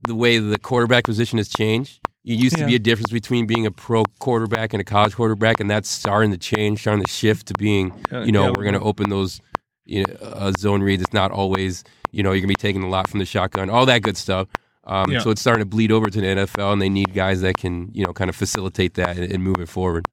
the 0.07 0.15
way 0.15 0.39
the 0.39 0.59
quarterback 0.59 1.05
position 1.05 1.39
has 1.39 1.49
changed. 1.49 2.01
It 2.25 2.35
used 2.41 2.57
to 2.57 2.67
be 2.67 2.75
a 2.75 2.79
difference 2.81 3.13
between 3.13 3.47
being 3.47 3.67
a 3.67 3.71
pro 3.71 4.03
quarterback 4.19 4.73
and 4.75 4.81
a 4.81 4.85
college 4.85 5.15
quarterback, 5.15 5.61
and 5.61 5.71
that's 5.71 5.89
starting 5.89 6.33
to 6.33 6.39
change, 6.39 6.81
starting 6.81 7.05
to 7.05 7.11
shift 7.11 7.47
to 7.49 7.55
being 7.55 7.93
Uh, 8.13 8.21
you 8.23 8.33
know 8.33 8.47
yeah, 8.47 8.53
we're 8.57 8.65
going 8.65 8.75
to 8.75 8.81
open 8.81 9.11
those 9.11 9.41
you 9.85 10.05
know 10.05 10.13
uh, 10.23 10.53
zone 10.59 10.83
reads. 10.83 11.03
It's 11.03 11.13
not 11.13 11.31
always 11.31 11.85
you 12.11 12.23
know 12.25 12.31
you're 12.33 12.41
going 12.41 12.55
to 12.55 12.59
be 12.59 12.69
taking 12.69 12.83
a 12.83 12.89
lot 12.89 13.09
from 13.09 13.21
the 13.21 13.27
shotgun, 13.27 13.71
all 13.71 13.87
that 13.87 14.03
good 14.03 14.17
stuff. 14.17 14.49
Um, 14.85 15.11
Yeah. 15.11 15.21
So 15.21 15.31
it's 15.31 15.41
starting 15.41 15.63
to 15.63 15.67
bleed 15.69 15.93
over 15.93 16.07
to 16.11 16.21
the 16.21 16.27
NFL, 16.27 16.73
and 16.73 16.83
they 16.83 16.89
need 16.89 17.15
guys 17.15 17.41
that 17.43 17.57
can 17.57 17.91
you 17.93 18.05
know 18.05 18.13
kind 18.13 18.29
of 18.29 18.35
facilitate 18.37 18.95
that 18.95 19.17
and, 19.17 19.33
and 19.33 19.43
move 19.45 19.59
it 19.61 19.69
forward. 19.69 20.05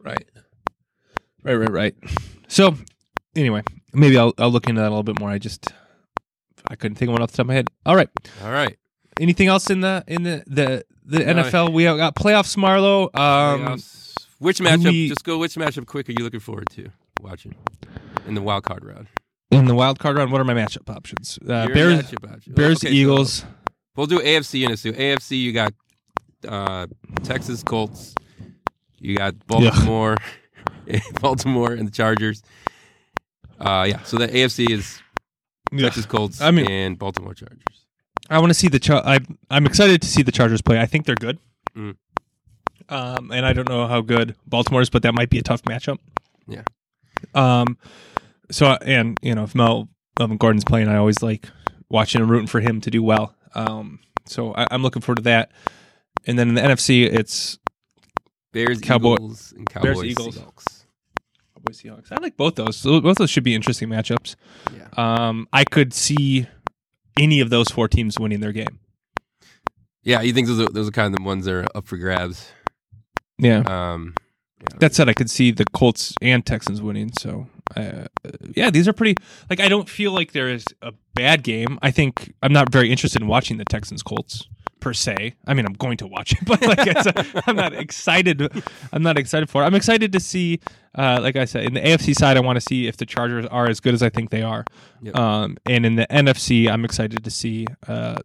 Right. 0.00 0.26
Right, 1.44 1.54
right, 1.54 1.70
right. 1.70 1.94
So, 2.48 2.76
anyway, 3.38 3.62
maybe 3.92 4.18
I'll 4.18 4.32
I'll 4.38 4.50
look 4.50 4.68
into 4.68 4.80
that 4.80 4.86
a 4.88 4.90
little 4.90 5.02
bit 5.02 5.18
more. 5.20 5.30
I 5.30 5.38
just 5.38 5.68
I 6.68 6.76
couldn't 6.76 6.96
think 6.96 7.08
of 7.08 7.12
one 7.14 7.22
off 7.22 7.30
the 7.30 7.36
top 7.38 7.44
of 7.44 7.48
my 7.48 7.54
head. 7.54 7.68
All 7.86 7.96
right. 7.96 8.08
All 8.42 8.50
right. 8.50 8.76
Anything 9.20 9.48
else 9.48 9.70
in 9.70 9.80
the 9.80 10.04
in 10.06 10.22
the 10.24 10.42
the 10.46 10.84
the 11.04 11.20
No. 11.24 11.42
NFL? 11.42 11.72
We 11.72 11.84
got 11.84 12.14
playoffs, 12.14 12.56
Marlow. 12.56 13.04
Um, 13.04 13.10
Playoffs 13.14 14.14
Which 14.38 14.58
matchup? 14.60 14.84
we- 14.90 15.08
just 15.08 15.24
go. 15.24 15.38
Which 15.38 15.54
matchup 15.54 15.86
quick 15.86 16.08
are 16.08 16.12
you 16.12 16.24
looking 16.24 16.40
forward 16.40 16.68
to 16.72 16.90
watching 17.22 17.54
in 18.26 18.34
the 18.34 18.42
wild 18.42 18.64
card 18.64 18.84
round? 18.84 19.06
In 19.50 19.64
the 19.64 19.74
wild 19.74 19.98
card 19.98 20.16
round, 20.18 20.30
what 20.30 20.40
are 20.40 20.44
my 20.44 20.52
matchup 20.54 20.94
options? 20.94 21.38
Uh, 21.42 21.66
Bears, 21.68 22.02
matchup 22.02 22.30
option. 22.32 22.52
Bears, 22.52 22.76
Okay, 22.84 22.88
so 22.88 22.92
Eagles. 22.94 23.44
we'll 23.96 24.06
do 24.06 24.18
AFC 24.18 24.66
and 24.66 24.78
so 24.78 24.90
AFC. 24.92 25.40
You 25.40 25.52
got 25.52 25.72
uh, 26.46 26.86
Texans 27.22 27.62
Colts. 27.62 28.14
You 29.00 29.16
got 29.16 29.34
Baltimore, 29.46 30.16
Baltimore 31.20 31.72
and 31.72 31.86
the 31.88 31.92
Chargers. 31.92 32.42
Uh, 33.60 33.86
yeah. 33.88 34.02
So 34.04 34.16
the 34.18 34.28
AFC 34.28 34.70
is 34.70 35.00
Texans 35.76 36.06
Colts 36.06 36.40
I 36.40 36.50
mean- 36.50 36.70
and 36.70 36.98
Baltimore 36.98 37.34
Chargers. 37.34 37.84
I 38.30 38.38
want 38.40 38.50
to 38.50 38.54
see 38.54 38.68
the. 38.68 38.78
Char- 38.78 39.02
I, 39.06 39.20
I'm 39.50 39.64
excited 39.64 40.02
to 40.02 40.08
see 40.08 40.22
the 40.22 40.32
Chargers 40.32 40.60
play. 40.60 40.78
I 40.78 40.84
think 40.86 41.06
they're 41.06 41.14
good. 41.14 41.38
Mm. 41.74 41.96
Um, 42.90 43.30
and 43.32 43.46
I 43.46 43.52
don't 43.54 43.68
know 43.68 43.86
how 43.86 44.00
good 44.02 44.34
Baltimore 44.46 44.82
is, 44.82 44.90
but 44.90 45.02
that 45.02 45.14
might 45.14 45.30
be 45.30 45.38
a 45.38 45.42
tough 45.42 45.62
matchup. 45.62 45.98
Yeah. 46.46 46.62
Um. 47.34 47.78
So 48.50 48.66
and 48.82 49.18
you 49.22 49.34
know 49.34 49.44
if 49.44 49.54
Mel 49.54 49.88
Melvin 50.18 50.36
Gordon's 50.36 50.64
playing, 50.64 50.88
I 50.88 50.96
always 50.96 51.22
like 51.22 51.48
watching 51.88 52.20
and 52.20 52.30
rooting 52.30 52.46
for 52.48 52.60
him 52.60 52.80
to 52.82 52.90
do 52.90 53.02
well. 53.02 53.34
Um. 53.54 54.00
So 54.26 54.52
I, 54.54 54.66
I'm 54.70 54.82
looking 54.82 55.00
forward 55.02 55.16
to 55.18 55.22
that. 55.24 55.50
And 56.26 56.38
then 56.38 56.48
in 56.50 56.54
the 56.54 56.60
NFC, 56.60 57.04
it's 57.10 57.58
Bears, 58.52 58.80
Cowboy- 58.80 59.14
Eagles, 59.14 59.52
and 59.56 59.68
Cowboys, 59.68 59.94
Bears, 59.94 60.04
Eagles. 60.04 60.38
Seahawks. 60.38 60.77
Cowboys 61.58 61.82
Seahawks. 61.82 62.12
I 62.12 62.20
like 62.20 62.36
both 62.36 62.54
those. 62.54 62.76
So 62.76 63.00
both 63.00 63.18
those 63.18 63.30
should 63.30 63.44
be 63.44 63.54
interesting 63.54 63.88
matchups. 63.88 64.36
Yeah. 64.76 64.88
Um. 64.96 65.48
I 65.52 65.64
could 65.64 65.92
see 65.92 66.46
any 67.18 67.40
of 67.40 67.50
those 67.50 67.68
four 67.68 67.88
teams 67.88 68.18
winning 68.18 68.40
their 68.40 68.52
game. 68.52 68.78
Yeah, 70.02 70.22
you 70.22 70.32
think 70.32 70.46
those 70.46 70.60
are, 70.60 70.68
those 70.68 70.88
are 70.88 70.92
kind 70.92 71.12
of 71.12 71.18
the 71.18 71.24
ones 71.24 71.44
that 71.44 71.54
are 71.54 71.66
up 71.74 71.86
for 71.86 71.96
grabs. 71.96 72.50
Yeah. 73.38 73.62
Um, 73.66 74.14
That 74.78 74.94
said, 74.94 75.08
I 75.08 75.12
could 75.12 75.28
see 75.30 75.50
the 75.50 75.64
Colts 75.74 76.14
and 76.22 76.46
Texans 76.46 76.80
winning. 76.80 77.12
So, 77.18 77.46
uh, 77.76 78.06
yeah, 78.54 78.70
these 78.70 78.88
are 78.88 78.92
pretty. 78.92 79.22
Like, 79.50 79.60
I 79.60 79.68
don't 79.68 79.88
feel 79.88 80.12
like 80.12 80.32
there 80.32 80.48
is 80.48 80.64
a 80.82 80.92
bad 81.14 81.42
game. 81.42 81.78
I 81.82 81.90
think 81.90 82.34
I'm 82.42 82.52
not 82.52 82.72
very 82.72 82.90
interested 82.90 83.22
in 83.22 83.28
watching 83.28 83.58
the 83.58 83.64
Texans 83.64 84.02
Colts 84.02 84.48
per 84.80 84.92
se. 84.92 85.34
I 85.46 85.54
mean, 85.54 85.66
I'm 85.66 85.72
going 85.74 85.96
to 85.98 86.06
watch 86.06 86.32
it, 86.32 86.38
but 86.44 86.62
like, 86.62 86.86
it's 86.86 87.06
a, 87.06 87.42
I'm 87.46 87.56
not 87.56 87.74
excited. 87.74 88.50
I'm 88.92 89.02
not 89.02 89.18
excited 89.18 89.50
for 89.50 89.62
it. 89.62 89.66
I'm 89.66 89.74
excited 89.74 90.12
to 90.12 90.20
see. 90.20 90.60
Uh, 90.94 91.20
like 91.22 91.36
I 91.36 91.44
said, 91.44 91.64
in 91.64 91.74
the 91.74 91.80
AFC 91.80 92.14
side, 92.14 92.36
I 92.36 92.40
want 92.40 92.56
to 92.56 92.60
see 92.60 92.88
if 92.88 92.96
the 92.96 93.06
Chargers 93.06 93.46
are 93.46 93.68
as 93.68 93.78
good 93.78 93.94
as 93.94 94.02
I 94.02 94.08
think 94.08 94.30
they 94.30 94.42
are. 94.42 94.64
Yep. 95.02 95.16
Um, 95.16 95.56
and 95.66 95.86
in 95.86 95.94
the 95.94 96.06
NFC, 96.10 96.68
I'm 96.68 96.84
excited 96.84 97.22
to 97.22 97.30
see 97.30 97.66
uh, 97.86 98.16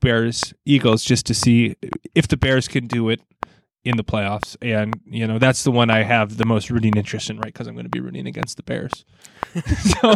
Bears 0.00 0.54
Eagles 0.64 1.04
just 1.04 1.26
to 1.26 1.34
see 1.34 1.76
if 2.14 2.28
the 2.28 2.36
Bears 2.36 2.68
can 2.68 2.86
do 2.86 3.08
it 3.10 3.20
in 3.84 3.96
the 3.96 4.04
playoffs. 4.04 4.56
And, 4.62 5.00
you 5.06 5.26
know, 5.26 5.38
that's 5.38 5.64
the 5.64 5.70
one 5.70 5.90
I 5.90 6.02
have 6.02 6.36
the 6.36 6.46
most 6.46 6.70
rooting 6.70 6.96
interest 6.96 7.30
in, 7.30 7.36
right? 7.38 7.52
Because 7.52 7.66
I'm 7.66 7.74
going 7.74 7.84
to 7.84 7.90
be 7.90 8.00
rooting 8.00 8.26
against 8.26 8.56
the 8.56 8.62
Bears. 8.62 9.04
so, 10.00 10.14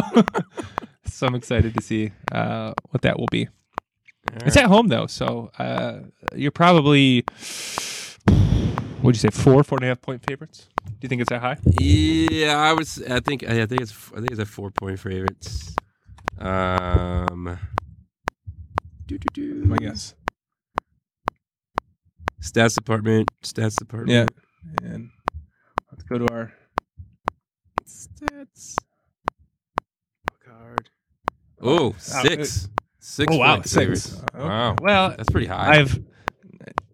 so 1.05 1.27
I'm 1.27 1.35
excited 1.35 1.73
to 1.75 1.81
see 1.81 2.11
uh, 2.31 2.73
what 2.89 3.03
that 3.03 3.19
will 3.19 3.27
be. 3.31 3.47
all 3.47 4.47
It's 4.47 4.57
at 4.57 4.65
home, 4.65 4.87
though. 4.87 5.07
So 5.07 5.51
uh, 5.59 5.99
you're 6.35 6.51
probably, 6.51 7.23
what'd 9.01 9.21
you 9.21 9.29
say, 9.29 9.29
four, 9.29 9.63
four 9.63 9.77
and 9.77 9.85
a 9.85 9.87
half 9.89 10.01
point 10.01 10.25
favorites? 10.25 10.67
Do 10.85 10.95
you 11.01 11.09
think 11.09 11.21
it's 11.21 11.29
that 11.29 11.41
high? 11.41 11.57
Yeah, 11.79 12.57
I 12.57 12.73
was. 12.73 13.01
I 13.03 13.21
think. 13.21 13.43
I 13.43 13.65
think 13.65 13.81
it's. 13.81 13.93
I 14.11 14.17
think 14.17 14.31
it's 14.31 14.39
a 14.39 14.45
four 14.45 14.71
point 14.71 14.99
favorites. 14.99 15.73
Um. 16.37 17.57
doo-doo-doo. 19.05 19.73
I 19.73 19.77
guess. 19.77 20.13
Stats 22.41 22.75
department. 22.75 23.29
Stats 23.43 23.75
department. 23.75 24.31
Yeah. 24.81 24.87
And 24.89 25.09
let's 25.91 26.03
go 26.03 26.17
to 26.17 26.27
our. 26.33 26.53
Stats. 27.85 28.75
Card. 30.45 30.89
Oh, 31.61 31.95
six. 31.97 32.69
Six 32.99 33.33
Oh, 33.33 33.37
wow. 33.37 33.55
point 33.55 33.67
Six. 33.67 33.75
favorites. 33.75 34.21
Okay. 34.35 34.43
Wow. 34.47 34.75
Well, 34.81 35.09
That's 35.11 35.29
pretty 35.29 35.47
high. 35.47 35.79
I've 35.79 35.99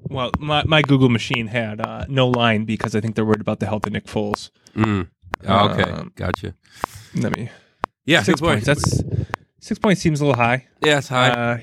well, 0.08 0.32
my, 0.40 0.64
my 0.66 0.82
Google 0.84 1.10
machine 1.10 1.48
had 1.48 1.82
uh, 1.82 2.06
no 2.08 2.28
line 2.28 2.64
because 2.66 2.96
I 2.96 3.02
think 3.02 3.16
they're 3.16 3.26
worried 3.26 3.42
about 3.42 3.60
the 3.60 3.66
health 3.66 3.86
of 3.88 3.94
Nick 3.94 4.06
Foles. 4.06 4.52
Mm. 4.76 5.10
Oh, 5.48 5.70
okay. 5.70 5.90
Um, 5.92 6.12
gotcha. 6.16 6.54
Let 7.16 7.36
me 7.36 7.50
Yeah, 8.06 8.22
six 8.22 8.40
good 8.40 8.46
point. 8.48 8.66
points. 8.66 8.84
That's 9.02 9.04
six 9.60 9.80
points 9.80 10.02
seems 10.02 10.22
a 10.22 10.26
little 10.26 10.40
high. 10.42 10.68
yeah, 10.86 11.00
it's 11.00 11.08
high. 11.08 11.30
Uh, 11.30 11.58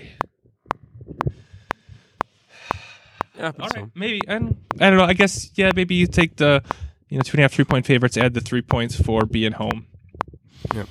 yeah, 3.42 3.52
all 3.60 3.68
so- 3.70 3.90
maybe 3.94 4.20
I 4.28 4.38
don't, 4.38 4.56
I 4.80 4.88
don't 4.90 4.98
know. 4.98 5.04
I 5.04 5.12
guess 5.14 5.50
yeah, 5.56 5.70
maybe 5.74 5.94
you 5.96 6.06
take 6.06 6.36
the 6.36 6.62
you 7.08 7.18
know 7.18 7.22
two 7.22 7.32
and 7.32 7.40
a 7.40 7.42
half 7.42 7.52
three 7.52 7.64
point 7.64 7.84
favorites, 7.86 8.16
add 8.16 8.34
the 8.34 8.40
three 8.40 8.62
points 8.62 9.00
for 9.00 9.26
being 9.26 9.52
home. 9.52 9.86
Yep. 10.74 10.86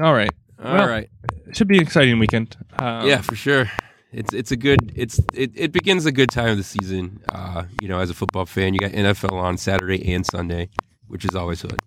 All 0.00 0.14
right, 0.14 0.30
All 0.62 0.74
Well, 0.74 0.88
right. 0.88 1.10
it 1.48 1.56
should 1.56 1.68
be 1.68 1.76
an 1.76 1.82
exciting 1.82 2.18
weekend. 2.18 2.56
Um, 2.78 3.06
yeah, 3.06 3.20
for 3.20 3.34
sure. 3.36 3.70
It's 4.12 4.32
it's 4.32 4.50
a 4.52 4.56
good 4.56 4.92
it's 4.96 5.20
it, 5.34 5.52
it 5.54 5.72
begins 5.72 6.06
a 6.06 6.12
good 6.12 6.30
time 6.30 6.48
of 6.50 6.56
the 6.56 6.62
season. 6.64 7.20
Uh, 7.32 7.64
you 7.82 7.88
know, 7.88 7.98
as 8.00 8.10
a 8.10 8.14
football 8.14 8.46
fan, 8.46 8.72
you 8.74 8.80
got 8.80 8.92
NFL 8.92 9.32
on 9.32 9.56
Saturday 9.58 10.12
and 10.14 10.24
Sunday, 10.26 10.70
which 11.06 11.24
is 11.24 11.34
always 11.34 11.62
good. 11.62 11.78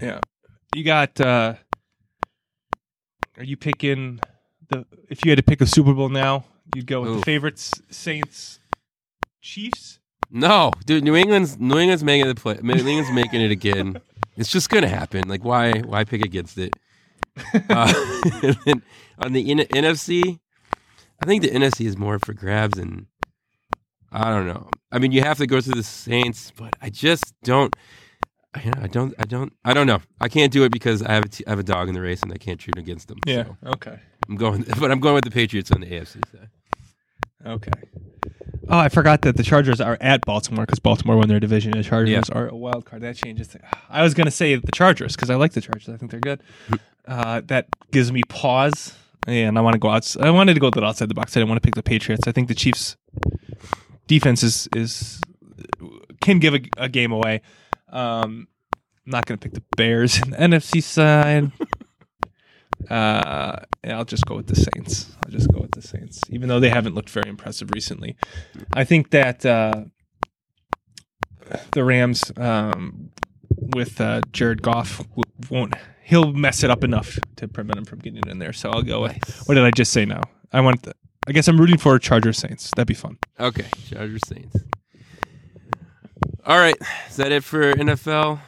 yeah. 0.00 0.20
You 0.74 0.82
got. 0.84 1.20
uh 1.20 1.54
Are 3.38 3.44
you 3.44 3.56
picking 3.56 4.20
the? 4.70 4.84
If 5.08 5.24
you 5.24 5.30
had 5.30 5.36
to 5.38 5.42
pick 5.44 5.60
a 5.60 5.66
Super 5.66 5.92
Bowl 5.94 6.08
now, 6.08 6.44
you'd 6.74 6.86
go 6.88 7.02
with 7.02 7.10
Oof. 7.10 7.18
the 7.20 7.24
favorites, 7.24 7.72
Saints, 7.90 8.58
Chiefs. 9.44 10.00
No, 10.30 10.72
dude, 10.86 11.04
New 11.04 11.14
England's 11.14 11.58
New 11.58 11.78
England's 11.78 12.02
making 12.02 12.26
the 12.28 12.34
play. 12.34 12.58
New 12.62 12.72
England's 12.74 13.12
making 13.12 13.40
it 13.40 13.50
again. 13.50 14.00
It's 14.36 14.50
just 14.50 14.68
gonna 14.68 14.88
happen. 14.88 15.28
Like, 15.28 15.44
why 15.44 15.74
why 15.82 16.02
pick 16.02 16.24
against 16.24 16.58
it? 16.58 16.74
Uh, 17.70 17.92
on 19.18 19.32
the 19.32 19.48
N- 19.48 19.58
NFC, 19.82 20.40
I 21.22 21.26
think 21.26 21.42
the 21.42 21.50
NFC 21.50 21.86
is 21.86 21.96
more 21.96 22.18
for 22.18 22.32
grabs, 22.32 22.76
and 22.76 23.06
I 24.10 24.24
don't 24.32 24.46
know. 24.48 24.68
I 24.90 24.98
mean, 24.98 25.12
you 25.12 25.20
have 25.22 25.38
to 25.38 25.46
go 25.46 25.60
through 25.60 25.74
the 25.74 25.84
Saints, 25.84 26.52
but 26.56 26.74
I 26.82 26.90
just 26.90 27.32
don't. 27.44 27.74
I 28.54 28.72
I 28.82 28.86
don't. 28.88 29.14
I 29.20 29.24
don't. 29.24 29.52
I 29.64 29.72
don't 29.72 29.86
know. 29.86 30.00
I 30.20 30.28
can't 30.28 30.52
do 30.52 30.64
it 30.64 30.72
because 30.72 31.00
I 31.00 31.12
have 31.12 31.24
a 31.26 31.28
t- 31.28 31.44
I 31.46 31.50
have 31.50 31.60
a 31.60 31.64
dog 31.74 31.88
in 31.88 31.94
the 31.94 32.00
race, 32.00 32.22
and 32.22 32.32
I 32.32 32.36
can't 32.36 32.58
cheat 32.58 32.76
against 32.76 33.06
them. 33.06 33.18
Yeah. 33.26 33.44
So 33.44 33.56
Okay. 33.74 33.98
I'm 34.28 34.34
going, 34.36 34.64
but 34.80 34.90
I'm 34.90 34.98
going 35.00 35.14
with 35.14 35.24
the 35.24 35.30
Patriots 35.30 35.70
on 35.70 35.80
the 35.80 35.86
AFC 35.86 36.18
side. 36.32 36.48
Okay. 37.46 37.72
Oh, 38.68 38.78
I 38.78 38.88
forgot 38.88 39.22
that 39.22 39.36
the 39.36 39.42
Chargers 39.42 39.80
are 39.80 39.98
at 40.00 40.24
Baltimore 40.24 40.64
because 40.64 40.78
Baltimore 40.78 41.16
won 41.16 41.28
their 41.28 41.40
division. 41.40 41.72
The 41.72 41.82
Chargers 41.82 42.30
are 42.30 42.48
a 42.48 42.56
wild 42.56 42.84
card. 42.84 43.02
That 43.02 43.16
changes. 43.16 43.48
things. 43.48 43.64
I 43.88 44.02
was 44.02 44.14
going 44.14 44.26
to 44.26 44.30
say 44.30 44.54
the 44.56 44.72
Chargers 44.72 45.14
because 45.14 45.30
I 45.30 45.34
like 45.34 45.52
the 45.52 45.60
Chargers. 45.60 45.88
I 45.88 45.96
think 45.96 46.10
they're 46.10 46.20
good. 46.20 46.40
Uh, 47.06 47.42
that 47.46 47.66
gives 47.90 48.10
me 48.10 48.22
pause, 48.28 48.94
and 49.26 49.58
I 49.58 49.60
want 49.60 49.74
to 49.74 49.78
go 49.78 49.88
out. 49.90 50.16
I 50.20 50.30
wanted 50.30 50.54
to 50.54 50.60
go 50.60 50.66
a 50.66 50.74
little 50.74 50.88
outside 50.88 51.08
the 51.08 51.14
box. 51.14 51.36
I 51.36 51.40
didn't 51.40 51.50
want 51.50 51.62
to 51.62 51.66
pick 51.66 51.74
the 51.74 51.82
Patriots. 51.82 52.26
I 52.26 52.32
think 52.32 52.48
the 52.48 52.54
Chiefs' 52.54 52.96
defense 54.06 54.42
is 54.42 54.68
is 54.74 55.20
can 56.22 56.38
give 56.38 56.54
a, 56.54 56.60
a 56.78 56.88
game 56.88 57.12
away. 57.12 57.42
Um, 57.90 58.48
I'm 59.06 59.10
not 59.10 59.26
going 59.26 59.38
to 59.38 59.42
pick 59.42 59.52
the 59.52 59.62
Bears 59.76 60.20
in 60.22 60.30
the 60.30 60.36
NFC 60.38 60.82
side. 60.82 61.52
Uh, 62.90 63.60
yeah, 63.84 63.96
I'll 63.96 64.04
just 64.04 64.26
go 64.26 64.36
with 64.36 64.46
the 64.46 64.56
Saints. 64.56 65.12
I'll 65.24 65.30
just 65.30 65.50
go 65.52 65.60
with 65.60 65.72
the 65.72 65.82
Saints, 65.82 66.20
even 66.30 66.48
though 66.48 66.60
they 66.60 66.68
haven't 66.70 66.94
looked 66.94 67.10
very 67.10 67.28
impressive 67.28 67.70
recently. 67.74 68.16
I 68.74 68.84
think 68.84 69.10
that 69.10 69.44
uh, 69.44 69.84
the 71.72 71.84
Rams 71.84 72.32
um, 72.36 73.10
with 73.74 74.00
uh, 74.00 74.20
Jared 74.32 74.62
Goff 74.62 75.06
won't. 75.50 75.74
He'll 76.02 76.32
mess 76.32 76.62
it 76.62 76.70
up 76.70 76.84
enough 76.84 77.18
to 77.36 77.48
prevent 77.48 77.78
him 77.78 77.84
from 77.86 78.00
getting 78.00 78.28
in 78.28 78.38
there. 78.38 78.52
So 78.52 78.70
I'll 78.70 78.82
go 78.82 79.02
with. 79.02 79.12
Nice. 79.12 79.48
What 79.48 79.54
did 79.54 79.64
I 79.64 79.70
just 79.70 79.92
say? 79.92 80.04
Now 80.04 80.20
I 80.52 80.60
want. 80.60 80.82
The, 80.82 80.94
I 81.26 81.32
guess 81.32 81.48
I'm 81.48 81.58
rooting 81.58 81.78
for 81.78 81.98
Chargers 81.98 82.38
Saints. 82.38 82.70
That'd 82.76 82.88
be 82.88 82.94
fun. 82.94 83.16
Okay, 83.40 83.64
Chargers 83.88 84.20
Saints. 84.26 84.56
All 86.46 86.58
right, 86.58 86.76
is 87.08 87.16
that 87.16 87.32
it 87.32 87.42
for 87.42 87.72
NFL? 87.72 88.40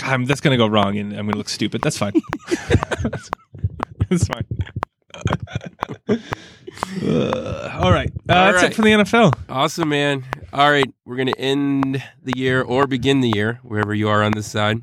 God, 0.00 0.26
that's 0.26 0.40
gonna 0.40 0.56
go 0.56 0.66
wrong, 0.66 0.98
and 0.98 1.12
I'm 1.12 1.26
gonna 1.26 1.38
look 1.38 1.48
stupid. 1.48 1.82
That's 1.82 1.98
fine. 1.98 2.14
that's 4.10 4.26
fine. 4.26 4.44
Uh, 7.02 7.78
all 7.82 7.92
right, 7.92 8.10
uh, 8.28 8.32
All 8.32 8.52
that's 8.52 8.62
right. 8.62 8.70
it 8.70 8.74
for 8.74 8.82
the 8.82 8.90
NFL. 8.90 9.34
Awesome, 9.48 9.88
man. 9.88 10.24
All 10.52 10.70
right, 10.70 10.92
we're 11.04 11.16
gonna 11.16 11.32
end 11.38 12.02
the 12.22 12.36
year 12.36 12.62
or 12.62 12.86
begin 12.86 13.20
the 13.20 13.30
year 13.34 13.60
wherever 13.62 13.94
you 13.94 14.08
are 14.08 14.22
on 14.22 14.32
this 14.32 14.46
side 14.50 14.78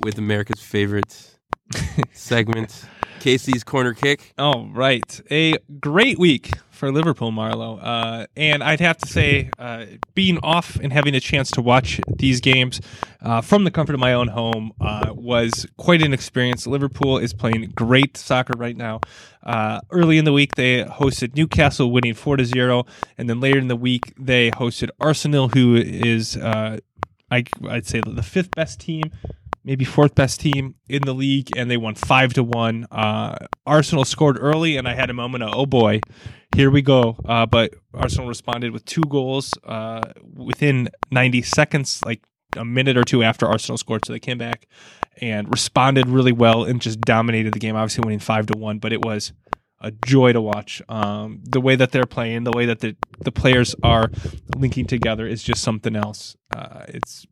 with 0.00 0.18
America's 0.18 0.60
favorite 0.60 1.38
segment, 2.12 2.84
Casey's 3.20 3.64
corner 3.64 3.94
kick. 3.94 4.32
All 4.38 4.68
right, 4.72 5.20
a 5.30 5.56
great 5.80 6.18
week 6.18 6.52
for 6.74 6.90
Liverpool, 6.92 7.30
Marlowe. 7.30 7.78
Uh, 7.78 8.26
and 8.36 8.62
I'd 8.62 8.80
have 8.80 8.98
to 8.98 9.06
say, 9.06 9.50
uh, 9.58 9.86
being 10.14 10.38
off 10.42 10.76
and 10.76 10.92
having 10.92 11.14
a 11.14 11.20
chance 11.20 11.50
to 11.52 11.62
watch 11.62 12.00
these 12.08 12.40
games 12.40 12.80
uh, 13.22 13.40
from 13.40 13.64
the 13.64 13.70
comfort 13.70 13.94
of 13.94 14.00
my 14.00 14.12
own 14.12 14.28
home 14.28 14.72
uh, 14.80 15.12
was 15.14 15.66
quite 15.76 16.02
an 16.02 16.12
experience. 16.12 16.66
Liverpool 16.66 17.18
is 17.18 17.32
playing 17.32 17.72
great 17.74 18.16
soccer 18.16 18.54
right 18.58 18.76
now. 18.76 19.00
Uh, 19.42 19.80
early 19.90 20.18
in 20.18 20.24
the 20.24 20.32
week, 20.32 20.54
they 20.56 20.84
hosted 20.84 21.36
Newcastle, 21.36 21.90
winning 21.90 22.14
four 22.14 22.36
to 22.36 22.44
zero, 22.44 22.86
and 23.18 23.28
then 23.28 23.40
later 23.40 23.58
in 23.58 23.68
the 23.68 23.76
week, 23.76 24.12
they 24.18 24.50
hosted 24.50 24.88
Arsenal, 25.00 25.48
who 25.48 25.76
is. 25.76 26.36
Uh, 26.36 26.78
I, 27.30 27.44
I'd 27.68 27.86
say 27.86 28.00
the 28.04 28.22
fifth 28.22 28.54
best 28.54 28.80
team, 28.80 29.04
maybe 29.64 29.84
fourth 29.84 30.14
best 30.14 30.40
team 30.40 30.74
in 30.88 31.02
the 31.02 31.14
league, 31.14 31.48
and 31.56 31.70
they 31.70 31.76
won 31.76 31.94
five 31.94 32.32
to 32.34 32.44
one. 32.44 32.86
Uh, 32.90 33.36
Arsenal 33.66 34.04
scored 34.04 34.38
early, 34.40 34.76
and 34.76 34.86
I 34.86 34.94
had 34.94 35.10
a 35.10 35.14
moment 35.14 35.42
of 35.42 35.50
oh 35.54 35.66
boy, 35.66 36.00
here 36.54 36.70
we 36.70 36.82
go. 36.82 37.16
Uh, 37.24 37.46
but 37.46 37.74
Arsenal 37.92 38.28
responded 38.28 38.72
with 38.72 38.84
two 38.84 39.02
goals 39.08 39.54
uh, 39.64 40.00
within 40.32 40.88
90 41.10 41.42
seconds, 41.42 42.00
like 42.04 42.22
a 42.56 42.64
minute 42.64 42.96
or 42.96 43.04
two 43.04 43.22
after 43.22 43.46
Arsenal 43.46 43.76
scored. 43.76 44.04
So 44.06 44.12
they 44.12 44.20
came 44.20 44.38
back 44.38 44.66
and 45.20 45.50
responded 45.50 46.08
really 46.08 46.32
well 46.32 46.64
and 46.64 46.80
just 46.80 47.00
dominated 47.00 47.52
the 47.52 47.58
game. 47.58 47.76
Obviously, 47.76 48.02
winning 48.04 48.20
five 48.20 48.46
to 48.46 48.58
one, 48.58 48.78
but 48.78 48.92
it 48.92 49.04
was 49.04 49.32
a 49.80 49.90
joy 49.90 50.32
to 50.32 50.40
watch. 50.40 50.80
Um, 50.88 51.40
the 51.44 51.60
way 51.60 51.76
that 51.76 51.92
they're 51.92 52.06
playing, 52.06 52.44
the 52.44 52.52
way 52.52 52.66
that 52.66 52.80
the 52.80 52.96
the 53.20 53.32
players 53.32 53.74
are 53.82 54.10
linking 54.56 54.86
together 54.86 55.26
is 55.26 55.42
just 55.42 55.62
something 55.62 55.94
else. 55.94 56.36
Uh, 56.54 56.84
it's 56.88 57.26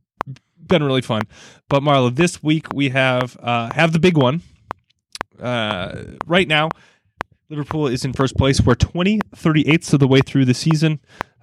been 0.59 0.83
really 0.83 1.03
fun. 1.03 1.23
But 1.69 1.83
Marlo, 1.83 2.15
this 2.15 2.43
week 2.43 2.67
we 2.75 2.91
have 2.91 3.37
uh, 3.41 3.73
have 3.75 3.93
the 3.93 3.99
big 3.99 4.17
one. 4.17 4.43
Uh, 5.41 6.03
right 6.27 6.47
now, 6.47 6.69
Liverpool 7.53 7.87
is 7.87 8.03
in 8.03 8.15
first 8.15 8.35
place. 8.39 8.63
We're 8.63 8.75
20 8.75 9.21
38ths 9.37 9.93
of 9.93 10.01
the 10.01 10.09
way 10.09 10.21
through 10.23 10.47
the 10.47 10.55
season 10.55 11.01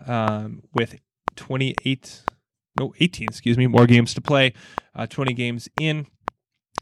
um, 0.08 0.64
with 0.74 0.96
28, 1.36 2.24
no, 2.80 2.96
18, 3.00 3.28
excuse 3.30 3.60
me, 3.60 3.68
more 3.68 3.86
games 3.86 4.16
to 4.16 4.22
play, 4.22 4.54
uh, 4.96 5.06
20 5.06 5.36
games 5.36 5.70
in. 5.80 6.08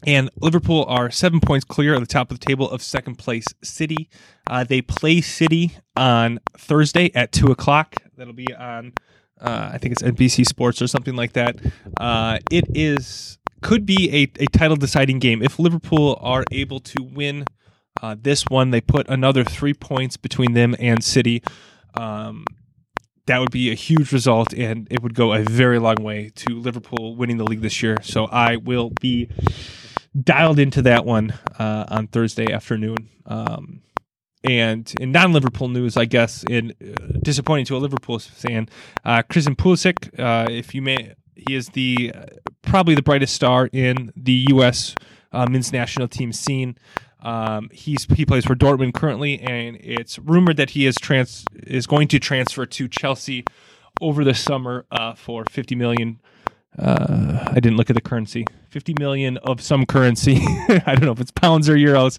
And 0.06 0.30
Liverpool 0.40 0.86
are 0.88 1.10
seven 1.10 1.40
points 1.40 1.66
clear 1.66 1.92
at 1.92 2.00
the 2.00 2.06
top 2.06 2.30
of 2.30 2.40
the 2.40 2.46
table 2.46 2.70
of 2.70 2.82
second 2.82 3.16
place 3.16 3.44
City. 3.62 4.08
Uh, 4.48 4.64
they 4.64 4.80
play 4.80 5.20
City 5.20 5.76
on 5.94 6.40
Thursday 6.56 7.10
at 7.14 7.30
2 7.30 7.48
o'clock. 7.48 7.96
That'll 8.16 8.32
be 8.32 8.54
on, 8.54 8.94
uh, 9.38 9.72
I 9.74 9.76
think 9.76 9.92
it's 9.92 10.02
NBC 10.02 10.46
Sports 10.46 10.80
or 10.80 10.86
something 10.86 11.16
like 11.16 11.34
that. 11.34 11.56
Uh, 12.00 12.38
it 12.50 12.64
is 12.74 13.38
could 13.60 13.84
be 13.84 14.08
a, 14.10 14.42
a 14.42 14.46
title 14.46 14.76
deciding 14.76 15.18
game. 15.18 15.42
If 15.42 15.58
Liverpool 15.58 16.16
are 16.22 16.44
able 16.50 16.80
to 16.80 17.02
win 17.02 17.44
uh, 18.02 18.16
this 18.20 18.44
one, 18.48 18.70
they 18.70 18.80
put 18.80 19.08
another 19.08 19.44
three 19.44 19.74
points 19.74 20.16
between 20.16 20.54
them 20.54 20.74
and 20.78 21.02
City. 21.02 21.42
Um, 21.94 22.44
that 23.26 23.40
would 23.40 23.50
be 23.50 23.70
a 23.70 23.74
huge 23.74 24.12
result, 24.12 24.54
and 24.54 24.88
it 24.90 25.02
would 25.02 25.14
go 25.14 25.34
a 25.34 25.42
very 25.42 25.78
long 25.78 25.96
way 26.00 26.30
to 26.34 26.58
Liverpool 26.58 27.14
winning 27.14 27.36
the 27.36 27.44
league 27.44 27.60
this 27.60 27.82
year. 27.82 27.98
So 28.02 28.24
I 28.26 28.56
will 28.56 28.90
be 29.00 29.28
dialed 30.20 30.58
into 30.58 30.82
that 30.82 31.04
one 31.04 31.34
uh, 31.58 31.84
on 31.88 32.06
Thursday 32.08 32.50
afternoon. 32.52 32.96
Um, 33.26 33.82
and 34.44 34.92
in 35.00 35.12
non-Liverpool 35.12 35.68
news, 35.68 35.96
I 35.96 36.04
guess, 36.04 36.44
in 36.48 36.72
uh, 36.80 37.18
disappointing 37.22 37.66
to 37.66 37.76
a 37.76 37.78
Liverpool 37.78 38.18
fan, 38.18 38.68
uh, 39.04 39.22
Christian 39.28 39.56
Pulisic, 39.56 40.18
uh, 40.18 40.50
if 40.50 40.74
you 40.74 40.82
may, 40.82 41.14
he 41.34 41.54
is 41.54 41.68
the 41.70 42.12
uh, 42.14 42.26
probably 42.62 42.94
the 42.94 43.02
brightest 43.02 43.34
star 43.34 43.68
in 43.72 44.12
the 44.16 44.46
U.S. 44.50 44.94
Uh, 45.32 45.46
men's 45.50 45.72
national 45.72 46.08
team 46.08 46.32
scene. 46.32 46.76
Um, 47.20 47.68
he's 47.72 48.04
he 48.14 48.24
plays 48.24 48.44
for 48.44 48.54
Dortmund 48.54 48.94
currently, 48.94 49.40
and 49.40 49.76
it's 49.80 50.18
rumored 50.18 50.56
that 50.56 50.70
he 50.70 50.86
is 50.86 50.96
trans 50.96 51.44
is 51.54 51.86
going 51.86 52.08
to 52.08 52.18
transfer 52.18 52.66
to 52.66 52.88
Chelsea 52.88 53.44
over 54.00 54.24
the 54.24 54.34
summer 54.34 54.86
uh, 54.90 55.14
for 55.14 55.44
fifty 55.50 55.74
million. 55.74 56.20
Uh, 56.78 57.44
I 57.48 57.54
didn't 57.54 57.76
look 57.76 57.90
at 57.90 57.94
the 57.94 58.02
currency. 58.02 58.44
Fifty 58.70 58.94
million 58.98 59.36
of 59.38 59.60
some 59.60 59.84
currency. 59.86 60.40
I 60.68 60.94
don't 60.94 61.04
know 61.04 61.12
if 61.12 61.20
it's 61.20 61.32
pounds 61.32 61.68
or 61.68 61.74
euros. 61.74 62.18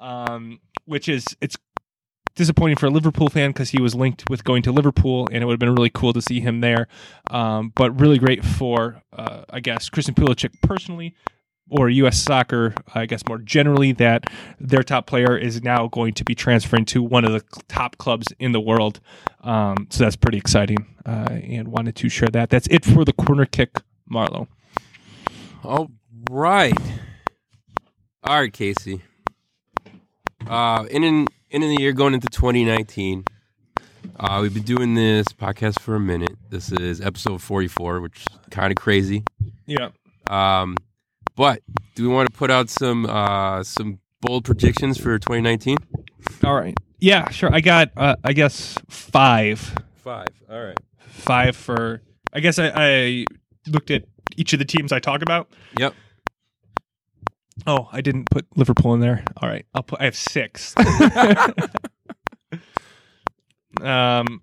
Um, 0.00 0.60
which 0.86 1.08
is 1.08 1.26
it's 1.40 1.56
disappointing 2.38 2.76
for 2.76 2.86
a 2.86 2.90
Liverpool 2.90 3.28
fan 3.28 3.50
because 3.50 3.70
he 3.70 3.82
was 3.82 3.94
linked 3.94 4.30
with 4.30 4.44
going 4.44 4.62
to 4.62 4.72
Liverpool, 4.72 5.28
and 5.30 5.42
it 5.42 5.46
would 5.46 5.52
have 5.52 5.60
been 5.60 5.74
really 5.74 5.90
cool 5.90 6.12
to 6.14 6.22
see 6.22 6.40
him 6.40 6.60
there. 6.60 6.86
Um, 7.30 7.72
but 7.74 8.00
really 8.00 8.18
great 8.18 8.44
for, 8.44 9.02
uh, 9.12 9.42
I 9.50 9.60
guess, 9.60 9.90
Christian 9.90 10.14
Pulisic 10.14 10.54
personally, 10.62 11.14
or 11.70 11.88
U.S. 11.90 12.18
soccer, 12.18 12.74
I 12.94 13.06
guess 13.06 13.22
more 13.28 13.38
generally, 13.38 13.92
that 13.92 14.24
their 14.60 14.82
top 14.82 15.06
player 15.06 15.36
is 15.36 15.62
now 15.62 15.88
going 15.88 16.14
to 16.14 16.24
be 16.24 16.34
transferring 16.34 16.84
to 16.86 17.02
one 17.02 17.24
of 17.24 17.32
the 17.32 17.42
top 17.68 17.98
clubs 17.98 18.28
in 18.38 18.52
the 18.52 18.60
world. 18.60 19.00
Um, 19.42 19.86
so 19.90 20.04
that's 20.04 20.16
pretty 20.16 20.38
exciting, 20.38 20.86
uh, 21.06 21.28
and 21.30 21.68
wanted 21.68 21.96
to 21.96 22.08
share 22.08 22.28
that. 22.28 22.50
That's 22.50 22.66
it 22.68 22.84
for 22.84 23.04
the 23.04 23.12
corner 23.12 23.46
kick, 23.46 23.80
Marlo. 24.10 24.48
All 25.62 25.90
right. 26.30 26.76
All 28.24 28.40
right, 28.40 28.52
Casey. 28.52 29.02
Uh, 30.46 30.86
in 30.90 31.02
in 31.04 31.26
in 31.50 31.60
the 31.62 31.76
year 31.80 31.92
going 31.92 32.14
into 32.14 32.28
2019, 32.28 33.24
uh, 34.18 34.38
we've 34.42 34.54
been 34.54 34.62
doing 34.62 34.94
this 34.94 35.26
podcast 35.28 35.80
for 35.80 35.94
a 35.94 36.00
minute. 36.00 36.36
This 36.50 36.72
is 36.72 37.00
episode 37.00 37.42
44, 37.42 38.00
which 38.00 38.20
is 38.20 38.26
kind 38.50 38.70
of 38.70 38.76
crazy. 38.76 39.24
Yeah. 39.66 39.90
Um, 40.30 40.76
but 41.38 41.62
do 41.94 42.02
we 42.02 42.12
want 42.12 42.30
to 42.30 42.36
put 42.36 42.50
out 42.50 42.68
some 42.68 43.06
uh, 43.06 43.62
some 43.62 44.00
bold 44.20 44.44
predictions 44.44 44.98
for 44.98 45.16
2019? 45.20 45.78
All 46.44 46.54
right. 46.54 46.76
Yeah, 46.98 47.30
sure. 47.30 47.54
I 47.54 47.60
got, 47.60 47.92
uh, 47.96 48.16
I 48.24 48.32
guess, 48.32 48.76
five. 48.88 49.60
Five. 49.94 50.26
All 50.50 50.60
right. 50.60 50.78
Five 50.98 51.54
for, 51.54 52.02
I 52.32 52.40
guess 52.40 52.58
I, 52.58 52.72
I 52.74 53.24
looked 53.68 53.92
at 53.92 54.02
each 54.36 54.52
of 54.52 54.58
the 54.58 54.64
teams 54.64 54.90
I 54.90 54.98
talk 54.98 55.22
about. 55.22 55.48
Yep. 55.78 55.94
Oh, 57.68 57.88
I 57.92 58.00
didn't 58.00 58.28
put 58.30 58.46
Liverpool 58.56 58.94
in 58.94 59.00
there. 59.00 59.24
All 59.36 59.48
right, 59.48 59.64
I'll 59.74 59.82
put. 59.82 60.00
I 60.00 60.04
have 60.04 60.16
six. 60.16 60.74
um, 63.80 64.42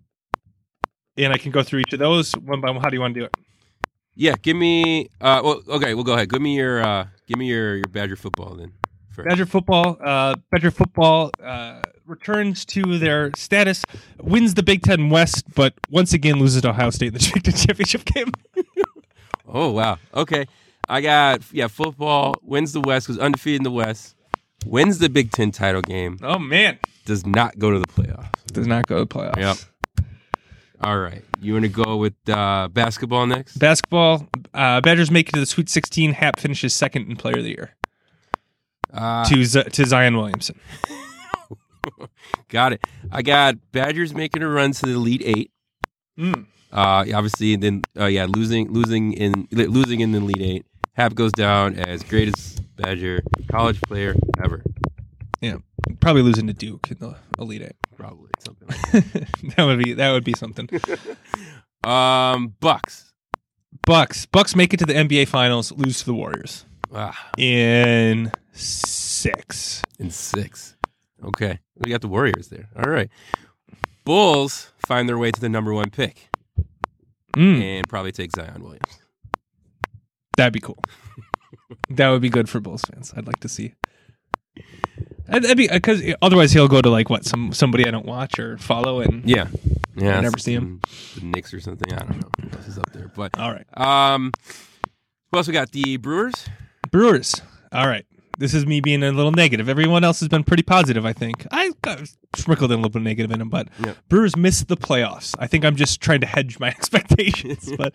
and 1.18 1.34
I 1.34 1.38
can 1.38 1.52
go 1.52 1.64
through 1.64 1.80
each 1.80 1.94
of 1.94 2.00
those 2.00 2.34
one 2.34 2.60
by 2.62 2.72
one. 2.72 2.82
How 2.82 2.90
do 2.90 2.96
you 2.96 3.02
want 3.02 3.14
to 3.16 3.20
do 3.22 3.26
it? 3.26 3.36
Yeah. 4.16 4.36
Give 4.42 4.56
me. 4.58 5.10
Uh. 5.22 5.42
Well. 5.44 5.62
Okay. 5.68 5.94
We'll 5.94 6.04
go 6.04 6.14
ahead. 6.14 6.30
Give 6.30 6.42
me 6.42 6.56
your. 6.56 6.82
Uh. 6.84 7.08
Give 7.28 7.38
me 7.38 7.48
your 7.48 7.76
your 7.76 7.88
Badger 7.90 8.16
football 8.16 8.56
then. 8.56 8.72
First. 9.10 9.28
Badger 9.30 9.46
football. 9.46 9.98
Uh, 10.04 10.36
Badger 10.52 10.72
football. 10.72 11.32
Uh, 11.44 11.82
returns 12.06 12.66
to 12.66 13.00
their 13.00 13.32
status, 13.36 13.84
wins 14.22 14.54
the 14.54 14.62
Big 14.62 14.84
Ten 14.84 15.10
West, 15.10 15.46
but 15.56 15.74
once 15.90 16.14
again 16.14 16.36
loses 16.38 16.62
to 16.64 16.70
Ohio 16.70 16.90
State 16.92 17.08
in 17.08 17.14
the 17.14 17.52
championship 17.66 18.06
game. 18.06 18.32
Oh 19.48 19.72
wow. 19.72 20.00
Okay. 20.14 20.46
I 20.90 21.02
got 21.02 21.42
yeah. 21.54 21.68
Football 21.68 22.36
wins 22.42 22.74
the 22.74 22.82
West 22.82 23.08
goes 23.08 23.18
undefeated 23.20 23.60
in 23.62 23.64
the 23.64 23.72
West. 23.72 24.16
Wins 24.66 24.98
the 24.98 25.08
Big 25.10 25.32
Ten 25.32 25.52
title 25.52 25.82
game. 25.82 26.18
oh 26.24 26.40
man, 26.40 26.80
Does 27.06 27.26
not 27.26 27.58
go 27.60 27.70
to 27.70 27.78
the 27.80 27.86
playoffs. 27.88 28.32
does 28.48 28.66
not 28.68 28.88
go 28.88 28.98
to 28.98 29.06
the 29.06 29.08
playoffs. 29.08 29.38
Yep. 29.38 29.58
All 30.86 31.00
right. 31.00 31.24
You 31.42 31.54
want 31.54 31.64
to 31.64 31.70
go 31.70 31.98
with 31.98 32.14
uh, 32.30 32.68
basketball 32.72 33.26
next? 33.26 33.58
Basketball. 33.58 34.28
Uh, 34.54 34.82
Badgers 34.82 35.10
make 35.10 35.30
it 35.30 35.34
to 35.34 35.40
the 35.40 35.46
Sweet 35.48 35.68
16. 35.68 36.14
Happ 36.14 36.40
finishes 36.40 36.76
second 36.76 37.10
in 37.10 37.16
Player 37.16 37.38
of 37.40 37.44
the 37.44 37.50
Year 37.50 37.76
Uh, 38.94 39.26
to 39.26 39.44
Z- 39.44 39.64
to 39.64 39.86
Zion 39.86 40.16
Williamson. 40.16 40.60
got 42.50 42.74
it. 42.74 42.84
I 43.12 43.22
got 43.24 43.56
Badgers 43.72 44.14
making 44.14 44.44
a 44.44 44.48
run 44.48 44.74
to 44.74 44.86
the 44.86 44.94
Elite 44.94 45.24
Eight. 45.26 45.52
Mm. 46.20 46.46
Uh, 46.72 47.06
obviously, 47.16 47.56
then 47.56 47.82
uh, 48.00 48.06
yeah, 48.06 48.26
losing 48.30 48.72
losing 48.72 49.14
in 49.14 49.48
losing 49.52 50.02
in 50.02 50.12
the 50.12 50.20
Elite 50.20 50.42
Eight. 50.42 50.66
Happ 50.94 51.16
goes 51.16 51.32
down 51.32 51.76
as 51.76 52.04
greatest 52.04 52.62
Badger 52.76 53.22
college 53.52 53.82
player 53.82 54.16
ever. 54.44 54.64
Yeah, 55.42 55.58
probably 56.00 56.22
losing 56.22 56.48
to 56.48 56.54
Duke 56.54 56.90
in 56.92 56.98
the 57.00 57.16
Elite 57.40 57.62
Eight. 57.64 57.76
Probably 57.98 58.30
something. 58.40 58.68
Like 58.68 59.04
that 59.56 59.64
would 59.66 59.80
be 59.84 59.94
that 59.94 60.12
would 60.12 60.24
be 60.24 60.34
something. 60.34 60.70
Um, 61.84 62.56
Bucks. 62.60 63.14
Bucks. 63.86 64.26
Bucks 64.26 64.56
make 64.56 64.74
it 64.74 64.78
to 64.78 64.86
the 64.86 64.94
NBA 64.94 65.28
Finals, 65.28 65.72
lose 65.72 66.00
to 66.00 66.06
the 66.06 66.14
Warriors 66.14 66.66
Ah, 66.94 67.30
in 67.38 68.32
six. 68.54 69.82
in 70.00 70.10
six. 70.12 70.76
Okay, 71.24 71.60
we 71.78 71.92
got 71.92 72.02
the 72.02 72.08
Warriors 72.08 72.48
there. 72.50 72.70
All 72.76 72.90
right. 72.92 73.10
Bulls 74.04 74.72
find 74.86 75.08
their 75.10 75.18
way 75.18 75.32
to 75.32 75.40
the 75.42 75.50
number 75.50 75.74
one 75.74 75.90
pick 75.90 76.30
Mm, 77.36 77.62
and 77.62 77.90
probably 77.90 78.12
take 78.12 78.32
Zion 78.36 78.62
Williams. 78.64 79.00
that'd 80.38 80.54
be 80.54 80.60
cool. 80.62 80.78
that 81.90 82.10
would 82.10 82.22
be 82.22 82.30
good 82.30 82.48
for 82.50 82.60
Bulls 82.60 82.82
fans. 82.84 83.14
I'd 83.18 83.28
like 83.28 83.40
to 83.42 83.50
see. 83.50 83.74
And 85.28 85.44
That'd 85.44 85.58
be 85.58 85.68
because 85.68 86.02
otherwise 86.22 86.52
he'll 86.52 86.68
go 86.68 86.82
to 86.82 86.90
like 86.90 87.10
what 87.10 87.26
some 87.26 87.52
somebody 87.54 87.88
I 87.88 87.92
don't 87.92 88.06
watch 88.06 88.38
or 88.40 88.58
follow 88.58 89.02
and 89.02 89.28
Yeah, 89.28 89.48
yeah. 89.96 90.18
I 90.18 90.22
never 90.22 90.38
see 90.38 90.54
him. 90.54 90.82
The 91.16 91.26
Knicks 91.26 91.54
or 91.54 91.60
something. 91.60 91.92
I 91.94 91.98
don't 91.98 92.22
know. 92.22 92.30
Who 92.50 92.58
else 92.58 92.68
is 92.68 92.78
up 92.78 92.92
there? 92.94 93.12
But 93.16 93.38
all 93.40 93.52
right. 93.52 93.66
um, 93.78 94.32
who 95.32 95.38
else 95.38 95.48
we 95.48 95.54
got? 95.54 95.72
The 95.72 95.98
Brewers. 95.98 96.48
Brewers. 96.92 97.42
All 97.72 97.88
right. 97.88 98.06
This 98.38 98.54
is 98.54 98.66
me 98.66 98.82
being 98.82 99.02
a 99.02 99.12
little 99.14 99.32
negative. 99.32 99.70
Everyone 99.70 100.04
else 100.04 100.20
has 100.20 100.28
been 100.28 100.44
pretty 100.44 100.64
positive, 100.64 101.06
I 101.06 101.14
think. 101.14 101.48
I 101.52 101.72
got 101.82 102.02
sprinkled 102.36 102.70
in 102.72 102.76
a 102.76 102.82
little 102.82 102.90
bit 102.90 103.00
of 103.00 103.04
negative 103.04 103.32
in 103.32 103.40
them, 103.40 103.50
but 103.50 103.70
Yep. 103.84 103.98
Brewers 104.10 104.36
missed 104.36 104.68
the 104.68 104.76
playoffs. 104.78 105.34
I 105.40 105.48
think 105.48 105.64
I'm 105.64 105.78
just 105.78 106.02
trying 106.02 106.20
to 106.22 106.28
hedge 106.28 106.60
my 106.60 106.68
expectations, 106.70 107.72
but 107.78 107.94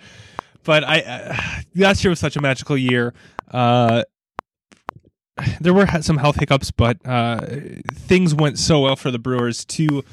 but 0.64 0.82
I 0.82 1.00
uh, 1.00 1.36
last 1.76 2.02
year 2.02 2.08
was 2.10 2.18
such 2.20 2.36
a 2.36 2.40
magical 2.40 2.76
year. 2.76 3.12
Uh, 3.50 4.02
there 5.60 5.74
were 5.74 5.86
some 6.02 6.16
health 6.18 6.36
hiccups, 6.36 6.70
but 6.70 6.98
uh, 7.04 7.40
things 7.92 8.34
went 8.34 8.58
so 8.58 8.80
well 8.80 8.96
for 8.96 9.10
the 9.10 9.18
Brewers 9.18 9.64
to 9.66 10.04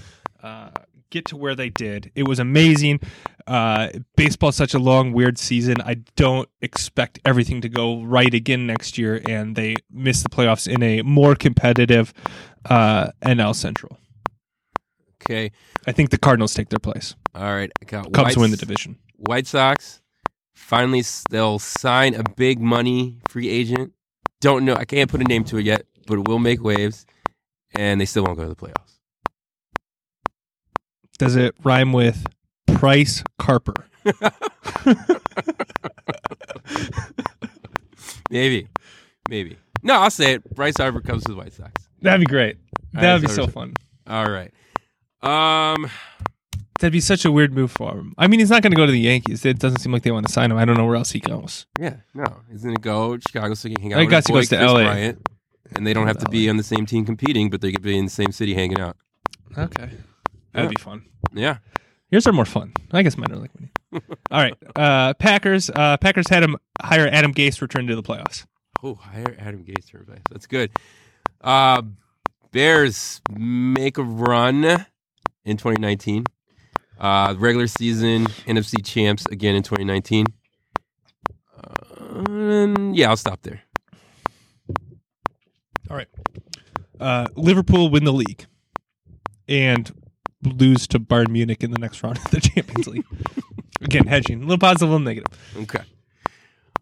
uh, 0.44 0.70
get 1.10 1.26
to 1.28 1.38
where 1.38 1.56
they 1.56 1.70
did. 1.70 2.12
It 2.16 2.28
was 2.28 2.40
amazing. 2.40 3.00
Uh, 3.46 3.90
baseball's 4.16 4.56
such 4.56 4.74
a 4.74 4.80
long, 4.80 5.14
weird 5.14 5.38
season. 5.38 5.78
I 5.86 5.96
don't 6.16 6.50
expect 6.62 7.20
everything 7.24 7.62
to 7.62 7.70
go 7.70 8.02
right 8.04 8.34
again 8.34 8.68
next 8.68 8.98
year, 8.98 9.22
and 9.28 9.56
they 9.56 9.76
miss 9.90 10.22
the 10.22 10.30
playoffs 10.30 10.68
in 10.68 10.84
a 10.84 11.02
more 11.04 11.36
competitive 11.36 12.14
uh, 12.66 13.12
NL 13.22 13.56
Central. 13.56 13.98
Okay. 15.22 15.52
I 15.86 15.92
think 15.92 16.10
the 16.10 16.18
Cardinals 16.18 16.54
take 16.54 16.70
their 16.70 16.80
place. 16.80 17.16
All 17.34 17.54
right. 17.54 17.72
Got 17.86 18.12
Cubs 18.14 18.36
White, 18.36 18.38
win 18.38 18.52
the 18.52 18.58
division. 18.58 18.98
White 19.16 19.48
Sox. 19.48 20.02
finally 20.54 21.04
they'll 21.30 21.60
sign 21.60 22.14
a 22.16 22.24
big 22.36 22.60
money 22.60 23.20
free 23.30 23.50
agent. 23.50 23.94
Don't 24.42 24.66
know. 24.66 24.76
I 24.76 24.86
can't 24.86 25.10
put 25.10 25.22
a 25.22 25.24
name 25.24 25.44
to 25.46 25.58
it 25.58 25.66
yet, 25.66 25.86
but 26.06 26.20
it 26.20 26.28
will 26.28 26.40
make 26.40 26.62
waves, 26.64 27.06
and 27.76 28.00
they 28.00 28.06
still 28.06 28.24
won't 28.24 28.38
go 28.38 28.44
to 28.44 28.50
the 28.50 28.56
playoffs. 28.56 29.00
Does 31.18 31.36
it 31.36 31.56
rhyme 31.64 31.94
with 31.94 32.26
Price 32.68 33.24
Carper? 33.40 33.74
Maybe. 38.30 38.68
Maybe. 39.30 39.58
No, 39.84 39.96
I'll 39.96 40.10
say 40.12 40.34
it. 40.34 40.56
Bryce 40.56 40.78
Harper 40.78 41.02
comes 41.02 41.24
to 41.24 41.32
the 41.32 41.38
White 41.38 41.54
Sox. 41.54 41.72
That'd 42.02 42.20
be 42.20 42.26
great. 42.26 42.58
That'd 42.94 43.22
right, 43.24 43.30
be 43.30 43.36
so- 43.36 43.46
so 43.46 43.52
fun. 43.52 43.74
All 44.08 44.26
right. 44.30 44.52
Um. 45.22 45.90
That'd 46.80 46.94
be 46.94 47.00
such 47.00 47.26
a 47.26 47.32
weird 47.32 47.54
move 47.54 47.72
for 47.72 47.92
him. 47.98 48.14
I 48.18 48.28
mean, 48.28 48.40
he's 48.40 48.52
not 48.52 48.62
going 48.62 48.72
to 48.72 48.78
go 48.78 48.86
to 48.86 48.92
the 48.92 49.00
Yankees. 49.00 49.44
It 49.46 49.58
doesn't 49.58 49.80
seem 49.80 49.92
like 49.92 50.04
they 50.04 50.12
want 50.12 50.28
to 50.28 50.32
sign 50.32 50.52
him. 50.52 50.58
I 50.58 50.66
don't 50.66 50.78
know 50.78 50.86
where 50.86 50.96
else 50.96 51.12
he 51.12 51.20
goes. 51.20 51.66
Yeah. 51.80 51.98
No. 52.14 52.26
He's 52.52 52.64
gonna 52.64 52.76
go 52.78 53.18
to 53.18 53.22
Chicago 53.28 53.54
so 53.56 53.68
he 53.68 53.76
can 53.76 53.82
hang 53.84 53.94
out. 53.94 54.00
I 54.00 54.04
with 54.04 54.12
guess 54.12 54.24
his 54.24 54.28
he 54.28 54.34
boy, 54.34 54.40
goes 54.42 54.50
to 54.50 54.58
Kris 54.58 54.72
LA. 54.72 54.84
Bryant, 54.84 55.30
and 55.76 55.88
they 55.88 55.94
don't 55.94 56.08
have 56.08 56.18
to 56.20 56.30
be 56.30 56.50
on 56.50 56.58
the 56.58 56.64
same 56.64 56.86
team 56.86 57.06
competing, 57.06 57.50
but 57.50 57.62
they 57.62 57.72
could 57.72 57.82
be 57.82 57.98
in 57.98 58.06
the 58.06 58.12
same 58.12 58.32
city 58.32 58.54
hanging 58.54 58.80
out. 58.80 58.96
Okay. 59.58 59.90
That'd 60.54 60.70
be 60.70 60.82
fun. 60.82 61.04
Yeah. 61.34 61.58
Yours 62.12 62.26
are 62.28 62.34
more 62.34 62.46
fun. 62.46 62.74
I 62.92 63.02
guess 63.04 63.18
mine 63.18 63.32
are 63.32 63.38
like 63.38 63.52
money. 63.60 63.72
All 64.32 64.42
right. 64.42 64.56
Uh, 64.76 65.14
Packers. 65.16 65.70
Uh, 65.70 65.98
Packers 65.98 66.30
had 66.30 66.44
him 66.44 66.58
hire 66.82 67.08
Adam 67.12 67.34
Gase 67.34 67.60
return 67.62 67.88
to 67.88 67.96
the 67.96 68.04
playoffs. 68.04 68.46
Oh, 68.84 68.96
hire 68.96 69.36
Adam 69.40 69.64
Gase 69.64 69.90
to 69.92 69.98
replace. 69.98 70.22
That's 70.30 70.46
good. 70.48 70.72
Uh, 71.42 71.82
Bears 72.52 73.22
make 73.32 73.98
a 73.98 74.04
run 74.04 74.64
in 75.44 75.58
2019. 75.58 76.26
Uh, 77.00 77.36
regular 77.38 77.68
season 77.68 78.26
NFC 78.48 78.84
champs 78.84 79.26
again 79.28 79.56
in 79.56 79.64
2019. 79.64 80.26
Uh, 81.56 82.92
yeah, 82.94 83.10
I'll 83.10 83.18
stop 83.18 83.42
there. 83.44 83.62
All 85.90 85.96
right. 85.98 86.08
Uh, 87.00 87.28
Liverpool 87.36 87.90
win 87.90 88.04
the 88.04 88.14
league 88.14 88.46
and 89.48 89.92
lose 90.44 90.88
to 90.88 91.00
Bayern 91.00 91.30
Munich 91.30 91.64
in 91.64 91.72
the 91.72 91.80
next 91.80 92.04
round 92.04 92.18
of 92.18 92.32
the 92.32 92.42
Champions 92.42 92.88
League. 92.88 93.06
Again, 93.82 94.08
hedging. 94.08 94.40
A 94.40 94.42
little 94.42 94.58
positive, 94.58 94.90
a 94.90 94.92
little 94.92 95.06
negative. 95.06 95.40
Okay. 95.58 95.84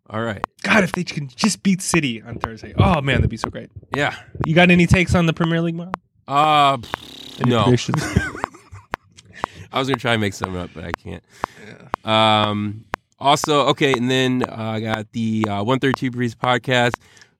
All 0.09 0.21
right. 0.21 0.43
God, 0.63 0.83
if 0.83 0.91
they 0.93 1.03
can 1.03 1.27
just 1.27 1.63
beat 1.63 1.81
City 1.81 2.21
on 2.21 2.39
Thursday. 2.39 2.73
Oh, 2.77 3.01
man, 3.01 3.17
that'd 3.17 3.29
be 3.29 3.37
so 3.37 3.49
great. 3.49 3.69
Yeah. 3.95 4.15
You 4.45 4.53
got 4.53 4.71
any 4.71 4.87
takes 4.87 5.15
on 5.15 5.25
the 5.25 5.33
Premier 5.33 5.61
League, 5.61 5.75
Mark? 5.75 5.93
Uh, 6.27 6.77
no. 7.45 7.75
I 9.75 9.79
was 9.79 9.87
gonna 9.89 9.99
try 9.99 10.13
and 10.13 10.21
make 10.21 10.33
some 10.33 10.55
up, 10.55 10.69
but 10.73 10.85
I 10.85 10.91
can't. 10.93 11.23
Um. 12.05 12.85
Also, 13.19 13.67
okay, 13.67 13.93
and 13.93 14.09
then 14.09 14.43
uh, 14.43 14.55
I 14.57 14.79
got 14.81 15.11
the 15.13 15.45
uh, 15.47 15.63
132 15.63 16.11
Breeze 16.11 16.35
podcast 16.35 16.91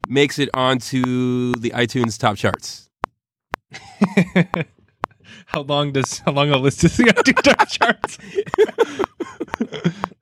makes 0.08 0.38
it 0.40 0.50
onto 0.54 1.54
the 1.54 1.72
iTunes 1.72 2.18
top 2.20 2.38
charts. 2.38 2.90
how 5.48 5.62
long 5.62 5.92
does 5.92 6.20
how 6.20 6.32
long 6.32 6.50
a 6.52 6.58
list 6.58 6.82
does 6.82 6.96
the 6.98 7.04
iTunes 7.06 7.42
top 7.58 7.68
charts? 7.70 8.18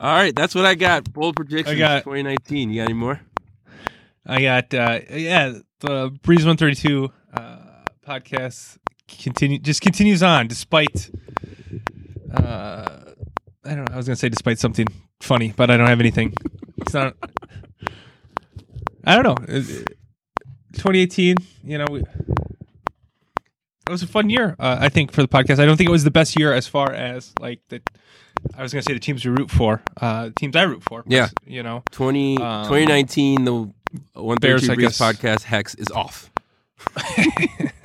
All 0.00 0.12
right, 0.14 0.34
that's 0.34 0.54
what 0.54 0.64
I 0.64 0.74
got. 0.74 1.12
Bold 1.12 1.36
predictions. 1.36 1.74
I 1.74 1.78
got- 1.78 2.04
2019. 2.04 2.70
You 2.70 2.82
got 2.82 2.84
any 2.84 2.94
more? 2.94 3.20
I 4.24 4.40
got 4.42 4.72
uh 4.74 5.00
yeah, 5.10 5.54
the 5.80 6.10
Breeze 6.22 6.44
132 6.44 7.10
uh 7.34 7.56
podcast 8.06 8.76
continue 9.08 9.58
just 9.58 9.80
continues 9.80 10.22
on 10.22 10.46
despite 10.48 11.10
uh 12.34 13.00
I 13.64 13.74
don't 13.74 13.84
know, 13.88 13.92
I 13.92 13.96
was 13.96 14.06
gonna 14.06 14.16
say 14.16 14.28
despite 14.28 14.58
something 14.58 14.86
funny, 15.20 15.52
but 15.56 15.70
I 15.70 15.76
don't 15.76 15.86
have 15.88 16.00
anything. 16.00 16.34
It's 16.78 16.94
not 16.94 17.14
I 19.04 19.14
don't 19.20 19.24
know. 19.24 19.36
It- 19.54 19.68
it- 19.70 19.94
2018, 20.74 21.36
you 21.64 21.78
know, 21.78 21.86
we, 21.90 22.00
it 22.00 22.06
was 23.90 24.02
a 24.02 24.06
fun 24.06 24.28
year, 24.30 24.54
uh, 24.60 24.76
I 24.78 24.90
think, 24.90 25.10
for 25.12 25.22
the 25.22 25.28
podcast. 25.28 25.58
I 25.58 25.64
don't 25.66 25.76
think 25.78 25.88
it 25.88 25.92
was 25.92 26.04
the 26.04 26.10
best 26.10 26.38
year 26.38 26.52
as 26.52 26.68
far 26.68 26.92
as 26.92 27.32
like 27.40 27.60
the 27.68 27.80
I 28.56 28.62
was 28.62 28.72
gonna 28.72 28.82
say 28.82 28.92
the 28.92 29.00
teams 29.00 29.24
we 29.24 29.30
root 29.32 29.50
for, 29.50 29.82
uh, 30.00 30.30
teams 30.36 30.54
I 30.54 30.62
root 30.62 30.82
for. 30.84 31.02
Yeah. 31.06 31.28
you 31.46 31.62
know, 31.64 31.82
20, 31.90 32.36
Um, 32.36 32.64
2019. 32.66 33.44
The 33.44 33.52
132 33.54 34.38
Bears, 34.40 34.66
Breeze 34.68 34.98
guess. 34.98 34.98
podcast 35.00 35.42
hex 35.44 35.74
is 35.74 35.88
off. 35.90 36.30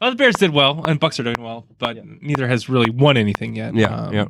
well, 0.00 0.10
the 0.10 0.16
Bears 0.16 0.36
did 0.36 0.50
well, 0.50 0.84
and 0.86 0.98
Bucks 1.00 1.18
are 1.20 1.22
doing 1.22 1.40
well, 1.40 1.66
but 1.78 1.98
neither 2.22 2.46
has 2.48 2.68
really 2.68 2.90
won 2.90 3.16
anything 3.16 3.56
yet. 3.56 3.74
Yeah, 3.74 3.94
Um, 3.94 4.14
yeah. 4.14 4.26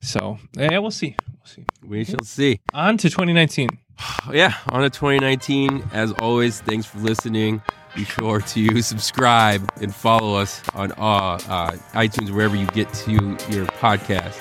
So 0.00 0.38
yeah, 0.56 0.78
we'll 0.78 0.90
see. 0.90 1.16
We'll 1.38 1.46
see. 1.46 1.64
We 1.86 2.04
shall 2.04 2.24
see. 2.24 2.60
On 2.72 2.96
to 2.96 3.10
2019. 3.10 3.68
yeah, 4.32 4.54
on 4.70 4.82
to 4.82 4.90
2019. 4.90 5.90
As 5.92 6.12
always, 6.12 6.60
thanks 6.62 6.86
for 6.86 6.98
listening. 6.98 7.60
Be 7.94 8.04
sure 8.04 8.40
to 8.40 8.82
subscribe 8.92 9.68
and 9.82 9.94
follow 9.94 10.36
us 10.36 10.62
on 10.74 10.92
uh, 10.92 11.38
uh, 11.48 11.70
iTunes, 11.92 12.30
wherever 12.30 12.56
you 12.56 12.66
get 12.68 12.92
to 12.94 13.10
your 13.12 13.66
podcast. 13.66 14.34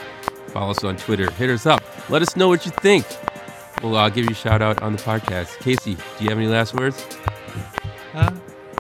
Follow 0.54 0.72
us 0.72 0.84
on 0.84 0.96
Twitter. 0.98 1.30
Hit 1.32 1.50
us 1.50 1.66
up. 1.66 1.84
Let 2.10 2.22
us 2.22 2.36
know 2.36 2.48
what 2.48 2.66
you 2.66 2.72
think. 2.72 3.06
We'll 3.84 3.96
uh, 3.96 4.10
give 4.10 4.26
you 4.26 4.32
a 4.32 4.36
shout 4.36 4.62
out 4.62 4.82
on 4.82 4.94
the 4.94 5.02
podcast. 5.02 5.60
Casey, 5.60 5.96
do 5.96 6.24
you 6.24 6.30
have 6.30 6.38
any 6.38 6.48
last 6.48 6.74
words? 6.74 7.06
Uh, 8.14 8.32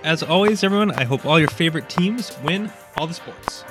as 0.03 0.23
always, 0.23 0.63
everyone, 0.63 0.91
I 0.91 1.03
hope 1.03 1.25
all 1.25 1.39
your 1.39 1.49
favorite 1.49 1.89
teams 1.89 2.37
win 2.43 2.71
all 2.97 3.07
the 3.07 3.13
sports. 3.13 3.63